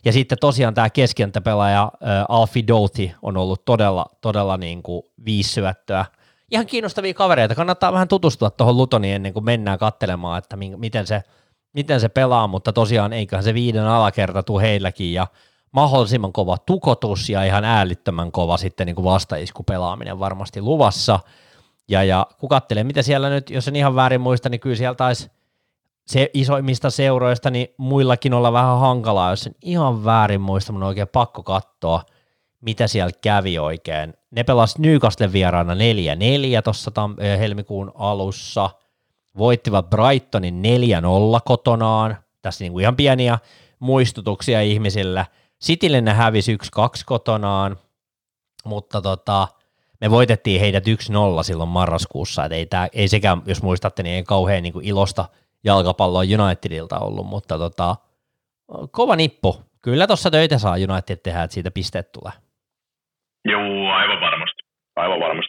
Ja 0.05 0.13
sitten 0.13 0.37
tosiaan 0.41 0.73
tämä 0.73 0.89
keskikenttäpelaaja 0.89 1.83
äh, 1.83 2.25
Alfie 2.29 2.63
Doughty 2.67 3.11
on 3.21 3.37
ollut 3.37 3.65
todella, 3.65 4.05
todella 4.21 4.57
niin 4.57 4.83
kuin 4.83 5.03
viisi 5.25 5.53
syöttöä. 5.53 6.05
Ihan 6.51 6.65
kiinnostavia 6.65 7.13
kavereita, 7.13 7.55
kannattaa 7.55 7.93
vähän 7.93 8.07
tutustua 8.07 8.49
tuohon 8.49 8.77
Lutoniin 8.77 9.15
ennen 9.15 9.33
kuin 9.33 9.45
mennään 9.45 9.79
katselemaan, 9.79 10.37
että 10.37 10.57
miten 10.77 11.07
se, 11.07 11.23
miten 11.73 11.99
se 11.99 12.09
pelaa, 12.09 12.47
mutta 12.47 12.73
tosiaan 12.73 13.13
eiköhän 13.13 13.43
se 13.43 13.53
viiden 13.53 13.85
alakerta 13.85 14.43
tuu 14.43 14.59
heilläkin 14.59 15.13
ja 15.13 15.27
mahdollisimman 15.71 16.33
kova 16.33 16.57
tukotus 16.57 17.29
ja 17.29 17.43
ihan 17.43 17.65
äällittömän 17.65 18.31
kova 18.31 18.57
sitten 18.57 18.87
niin 18.87 18.95
kuin 18.95 19.05
vastaisku 19.05 19.63
pelaaminen 19.63 20.19
varmasti 20.19 20.61
luvassa. 20.61 21.19
Ja, 21.87 22.03
ja 22.03 22.27
kun 22.39 22.49
katselee, 22.49 22.83
mitä 22.83 23.01
siellä 23.01 23.29
nyt, 23.29 23.49
jos 23.49 23.67
en 23.67 23.75
ihan 23.75 23.95
väärin 23.95 24.21
muista, 24.21 24.49
niin 24.49 24.59
kyllä 24.59 24.75
siellä 24.75 24.95
taisi 24.95 25.31
se 26.07 26.29
isoimmista 26.33 26.89
seuroista, 26.89 27.49
niin 27.49 27.67
muillakin 27.77 28.33
olla 28.33 28.53
vähän 28.53 28.79
hankalaa, 28.79 29.29
jos 29.29 29.47
en 29.47 29.55
ihan 29.61 30.05
väärin 30.05 30.41
muista, 30.41 30.71
mun 30.71 30.83
on 30.83 30.87
oikein 30.87 31.07
pakko 31.07 31.43
katsoa, 31.43 32.03
mitä 32.61 32.87
siellä 32.87 33.11
kävi 33.21 33.59
oikein. 33.59 34.13
Ne 34.31 34.43
pelasivat 34.43 34.79
Newcastle 34.79 35.33
vieraana 35.33 35.73
4-4 35.73 35.77
tuossa 36.63 36.91
eh, 37.19 37.39
helmikuun 37.39 37.91
alussa, 37.95 38.69
voittivat 39.37 39.89
Brightonin 39.89 40.63
4-0 41.37 41.41
kotonaan, 41.45 42.17
tässä 42.41 42.63
niinku 42.63 42.79
ihan 42.79 42.95
pieniä 42.95 43.39
muistutuksia 43.79 44.61
ihmisille. 44.61 45.27
Citylle 45.65 46.01
ne 46.01 46.13
hävisi 46.13 46.55
1-2 46.55 46.57
kotonaan, 47.05 47.77
mutta 48.65 49.01
tota, 49.01 49.47
me 50.01 50.11
voitettiin 50.11 50.59
heidät 50.61 50.83
1-0 50.87 51.43
silloin 51.43 51.69
marraskuussa, 51.69 52.45
että 52.45 52.55
ei, 52.55 52.65
tää, 52.65 52.87
ei 52.93 53.07
sekään, 53.07 53.41
jos 53.45 53.63
muistatte, 53.63 54.03
niin 54.03 54.15
ei 54.15 54.23
kauhean 54.23 54.63
niin 54.63 54.73
ilosta– 54.81 55.25
jalkapalloa 55.63 56.21
Unitedilta 56.21 56.99
ollut, 56.99 57.27
mutta 57.27 57.57
tota, 57.57 57.95
kova 58.91 59.15
nippu. 59.15 59.61
Kyllä 59.81 60.07
tuossa 60.07 60.31
töitä 60.31 60.57
saa 60.57 60.75
United 60.89 61.17
tehdä, 61.17 61.43
että 61.43 61.53
siitä 61.53 61.71
pisteet 61.71 62.11
tulee. 62.11 62.33
Joo, 63.45 63.91
aivan 63.91 64.21
varmasti. 64.21 64.61
Aivan 64.95 65.19
varmasti. 65.19 65.46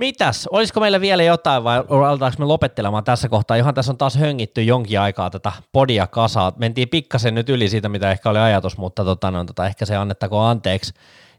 Mitäs? 0.00 0.46
Olisiko 0.46 0.80
meillä 0.80 1.00
vielä 1.00 1.22
jotain 1.22 1.64
vai 1.64 1.78
aletaanko 1.88 2.36
me 2.38 2.44
lopettelemaan 2.44 3.04
tässä 3.04 3.28
kohtaa? 3.28 3.56
Ihan 3.56 3.74
tässä 3.74 3.92
on 3.92 3.98
taas 3.98 4.16
höngitty 4.16 4.62
jonkin 4.62 5.00
aikaa 5.00 5.30
tätä 5.30 5.52
podia 5.72 6.06
kasaa. 6.06 6.52
Mentiin 6.56 6.88
pikkasen 6.88 7.34
nyt 7.34 7.48
yli 7.48 7.68
siitä, 7.68 7.88
mitä 7.88 8.10
ehkä 8.10 8.30
oli 8.30 8.38
ajatus, 8.38 8.78
mutta 8.78 9.04
tota, 9.04 9.30
no, 9.30 9.44
tota, 9.44 9.66
ehkä 9.66 9.86
se 9.86 9.96
annettakoon 9.96 10.50
anteeksi. 10.50 10.94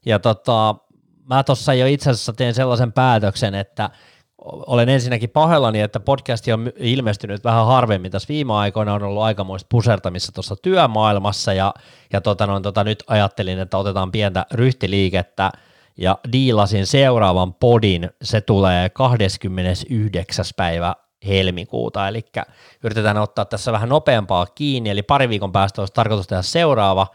Ja 0.06 0.20
tota, 0.20 0.76
mä 1.30 1.44
tuossa 1.44 1.74
jo 1.74 1.86
itse 1.86 2.10
asiassa 2.10 2.34
teen 2.34 2.54
sellaisen 2.54 2.92
päätöksen, 2.92 3.56
että– 3.56 3.90
olen 4.46 4.90
ensinnäkin 4.90 5.30
pahoillani, 5.30 5.82
että 5.82 6.00
podcasti 6.00 6.54
on 6.54 6.72
ilmestynyt 6.78 7.44
vähän 7.44 7.66
harvemmin. 7.66 8.12
Tässä 8.12 8.28
viime 8.28 8.54
aikoina 8.54 8.94
on 8.94 9.04
ollut 9.04 9.24
aikamoista 9.24 9.68
pusertamissa 9.72 10.32
tuossa 10.32 10.56
työmaailmassa 10.56 11.54
ja, 11.54 11.74
ja 12.14 12.22
tota, 12.22 12.48
no, 12.48 12.60
tota, 12.60 12.84
nyt 12.84 13.04
ajattelin, 13.08 13.60
että 13.60 13.78
otetaan 13.78 14.12
pientä 14.12 14.46
ryhtiliikettä 14.52 15.52
ja 16.02 16.18
diilasin 16.32 16.88
seuraavan 16.88 17.54
podin. 17.54 18.10
Se 18.24 18.42
tulee 18.42 18.90
29. 18.90 20.46
päivä 20.58 20.96
helmikuuta, 21.28 22.08
eli 22.08 22.26
yritetään 22.84 23.18
ottaa 23.18 23.46
tässä 23.46 23.72
vähän 23.72 23.90
nopeampaa 23.90 24.46
kiinni, 24.46 24.90
eli 24.90 25.04
pari 25.04 25.30
viikon 25.30 25.52
päästä 25.52 25.82
olisi 25.82 25.94
tarkoitus 25.94 26.28
tehdä 26.28 26.42
seuraava. 26.42 27.08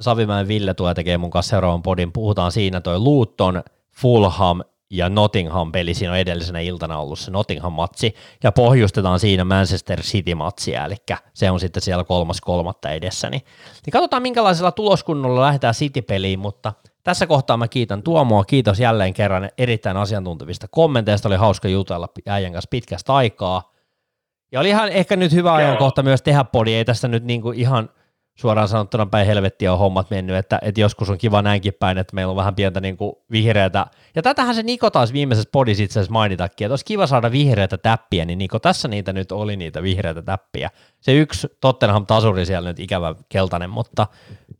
Savimäen 0.00 0.48
Ville 0.48 0.74
tulee 0.74 0.94
tekemään 0.94 1.20
mun 1.20 1.30
kanssa 1.30 1.50
seuraavan 1.50 1.82
podin, 1.82 2.12
puhutaan 2.12 2.52
siinä 2.52 2.80
toi 2.80 2.98
Luton, 2.98 3.62
Fulham 3.96 4.60
ja 4.90 5.08
Nottingham-peli, 5.08 5.94
siinä 5.94 6.12
on 6.12 6.18
edellisenä 6.18 6.60
iltana 6.60 6.98
ollut 6.98 7.18
se 7.18 7.30
Nottingham-matsi, 7.30 8.14
ja 8.42 8.52
pohjustetaan 8.52 9.20
siinä 9.20 9.44
Manchester 9.44 10.00
City-matsia, 10.02 10.84
eli 10.84 10.96
se 11.34 11.50
on 11.50 11.60
sitten 11.60 11.82
siellä 11.82 12.04
kolmas 12.04 12.40
kolmatta 12.40 12.90
edessä, 12.90 13.30
niin, 13.30 13.42
niin 13.86 13.92
katsotaan 13.92 14.22
minkälaisella 14.22 14.72
tuloskunnolla 14.72 15.40
lähdetään 15.40 15.74
City-peliin, 15.74 16.38
mutta 16.38 16.72
tässä 17.06 17.26
kohtaa 17.26 17.56
mä 17.56 17.68
kiitän 17.68 18.02
Tuomoa, 18.02 18.44
kiitos 18.44 18.80
jälleen 18.80 19.14
kerran 19.14 19.50
erittäin 19.58 19.96
asiantuntevista 19.96 20.66
kommenteista, 20.70 21.28
oli 21.28 21.36
hauska 21.36 21.68
jutella 21.68 22.08
äijän 22.26 22.52
kanssa 22.52 22.68
pitkästä 22.70 23.14
aikaa, 23.14 23.72
ja 24.52 24.60
oli 24.60 24.68
ihan 24.68 24.88
ehkä 24.88 25.16
nyt 25.16 25.32
hyvä 25.32 25.54
ajankohta 25.54 26.02
myös 26.02 26.22
tehdä 26.22 26.44
podi, 26.44 26.74
ei 26.74 26.84
tässä 26.84 27.08
nyt 27.08 27.24
niinku 27.24 27.50
ihan– 27.50 27.88
suoraan 28.36 28.68
sanottuna 28.68 29.06
päin 29.06 29.26
helvettiä 29.26 29.72
on 29.72 29.78
hommat 29.78 30.10
mennyt, 30.10 30.36
että, 30.36 30.58
että 30.62 30.80
joskus 30.80 31.10
on 31.10 31.18
kiva 31.18 31.42
näinkin 31.42 31.74
päin, 31.80 31.98
että 31.98 32.14
meillä 32.14 32.30
on 32.30 32.36
vähän 32.36 32.54
pientä 32.54 32.80
niin 32.80 32.96
kuin 32.96 33.12
vihreätä. 33.30 33.86
Ja 34.14 34.22
tätähän 34.22 34.54
se 34.54 34.62
Niko 34.62 34.90
taas 34.90 35.12
viimeisessä 35.12 35.48
podissa 35.52 35.84
itse 35.84 36.00
asiassa 36.00 36.12
mainitakin, 36.12 36.64
että 36.64 36.72
olisi 36.72 36.84
kiva 36.84 37.06
saada 37.06 37.32
vihreätä 37.32 37.78
täppiä, 37.78 38.24
niin 38.24 38.38
Niko, 38.38 38.58
tässä 38.58 38.88
niitä 38.88 39.12
nyt 39.12 39.32
oli 39.32 39.56
niitä 39.56 39.82
vihreätä 39.82 40.22
täppiä. 40.22 40.70
Se 41.00 41.14
yksi 41.14 41.48
Tottenham 41.60 42.06
tasuri 42.06 42.46
siellä 42.46 42.68
nyt 42.68 42.80
ikävä 42.80 43.14
keltainen, 43.28 43.70
mutta 43.70 44.06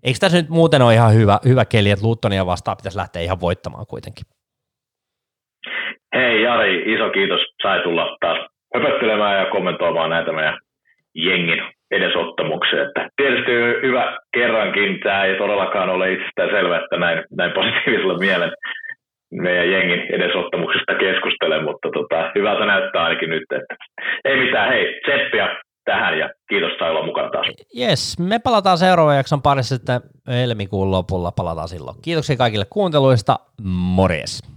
eikö 0.06 0.18
tässä 0.20 0.38
nyt 0.38 0.48
muuten 0.48 0.82
ole 0.82 0.94
ihan 0.94 1.14
hyvä, 1.14 1.38
hyvä 1.48 1.64
keli, 1.64 1.90
että 1.90 2.06
Luuttonia 2.06 2.46
vastaan 2.46 2.76
pitäisi 2.76 2.98
lähteä 2.98 3.22
ihan 3.22 3.40
voittamaan 3.40 3.86
kuitenkin? 3.90 4.26
Hei 6.14 6.42
Jari, 6.42 6.94
iso 6.94 7.10
kiitos. 7.10 7.40
Sai 7.62 7.80
tulla 7.82 8.16
taas 8.20 8.38
höpöttelemään 8.74 9.38
ja 9.38 9.50
kommentoimaan 9.50 10.10
näitä 10.10 10.32
meidän 10.32 10.58
jengin 11.14 11.62
edesottamuksia. 11.90 12.82
Että 12.82 13.08
tietysti 13.16 13.52
hyvä 13.86 14.18
kerrankin, 14.34 15.00
tämä 15.00 15.24
ei 15.24 15.38
todellakaan 15.38 15.90
ole 15.90 16.12
itsestään 16.12 16.50
selvä, 16.50 16.78
että 16.78 16.96
näin, 16.96 17.24
näin 17.38 17.52
positiivisella 17.52 18.18
mielen 18.18 18.52
meidän 19.32 19.70
jengin 19.70 20.14
edesottamuksesta 20.14 20.94
keskustelen, 20.94 21.64
mutta 21.64 21.88
tota, 21.94 22.30
hyvältä 22.34 22.66
näyttää 22.66 23.02
ainakin 23.04 23.30
nyt, 23.30 23.42
että 23.52 23.74
ei 24.24 24.36
mitään, 24.44 24.68
hei, 24.68 25.00
tseppiä 25.04 25.56
tähän 25.86 26.18
ja 26.18 26.30
kiitos 26.48 26.72
sai 26.78 26.90
olla 26.90 27.06
mukana 27.06 27.30
taas. 27.30 27.46
Yes, 27.78 28.18
me 28.18 28.38
palataan 28.38 28.78
seuraavan 28.78 29.16
jakson 29.16 29.42
parissa 29.42 29.76
sitten 29.76 30.00
helmikuun 30.28 30.90
lopulla, 30.90 31.32
palataan 31.32 31.68
silloin. 31.68 31.96
Kiitoksia 32.02 32.36
kaikille 32.36 32.66
kuunteluista, 32.70 33.38
morjes! 33.64 34.55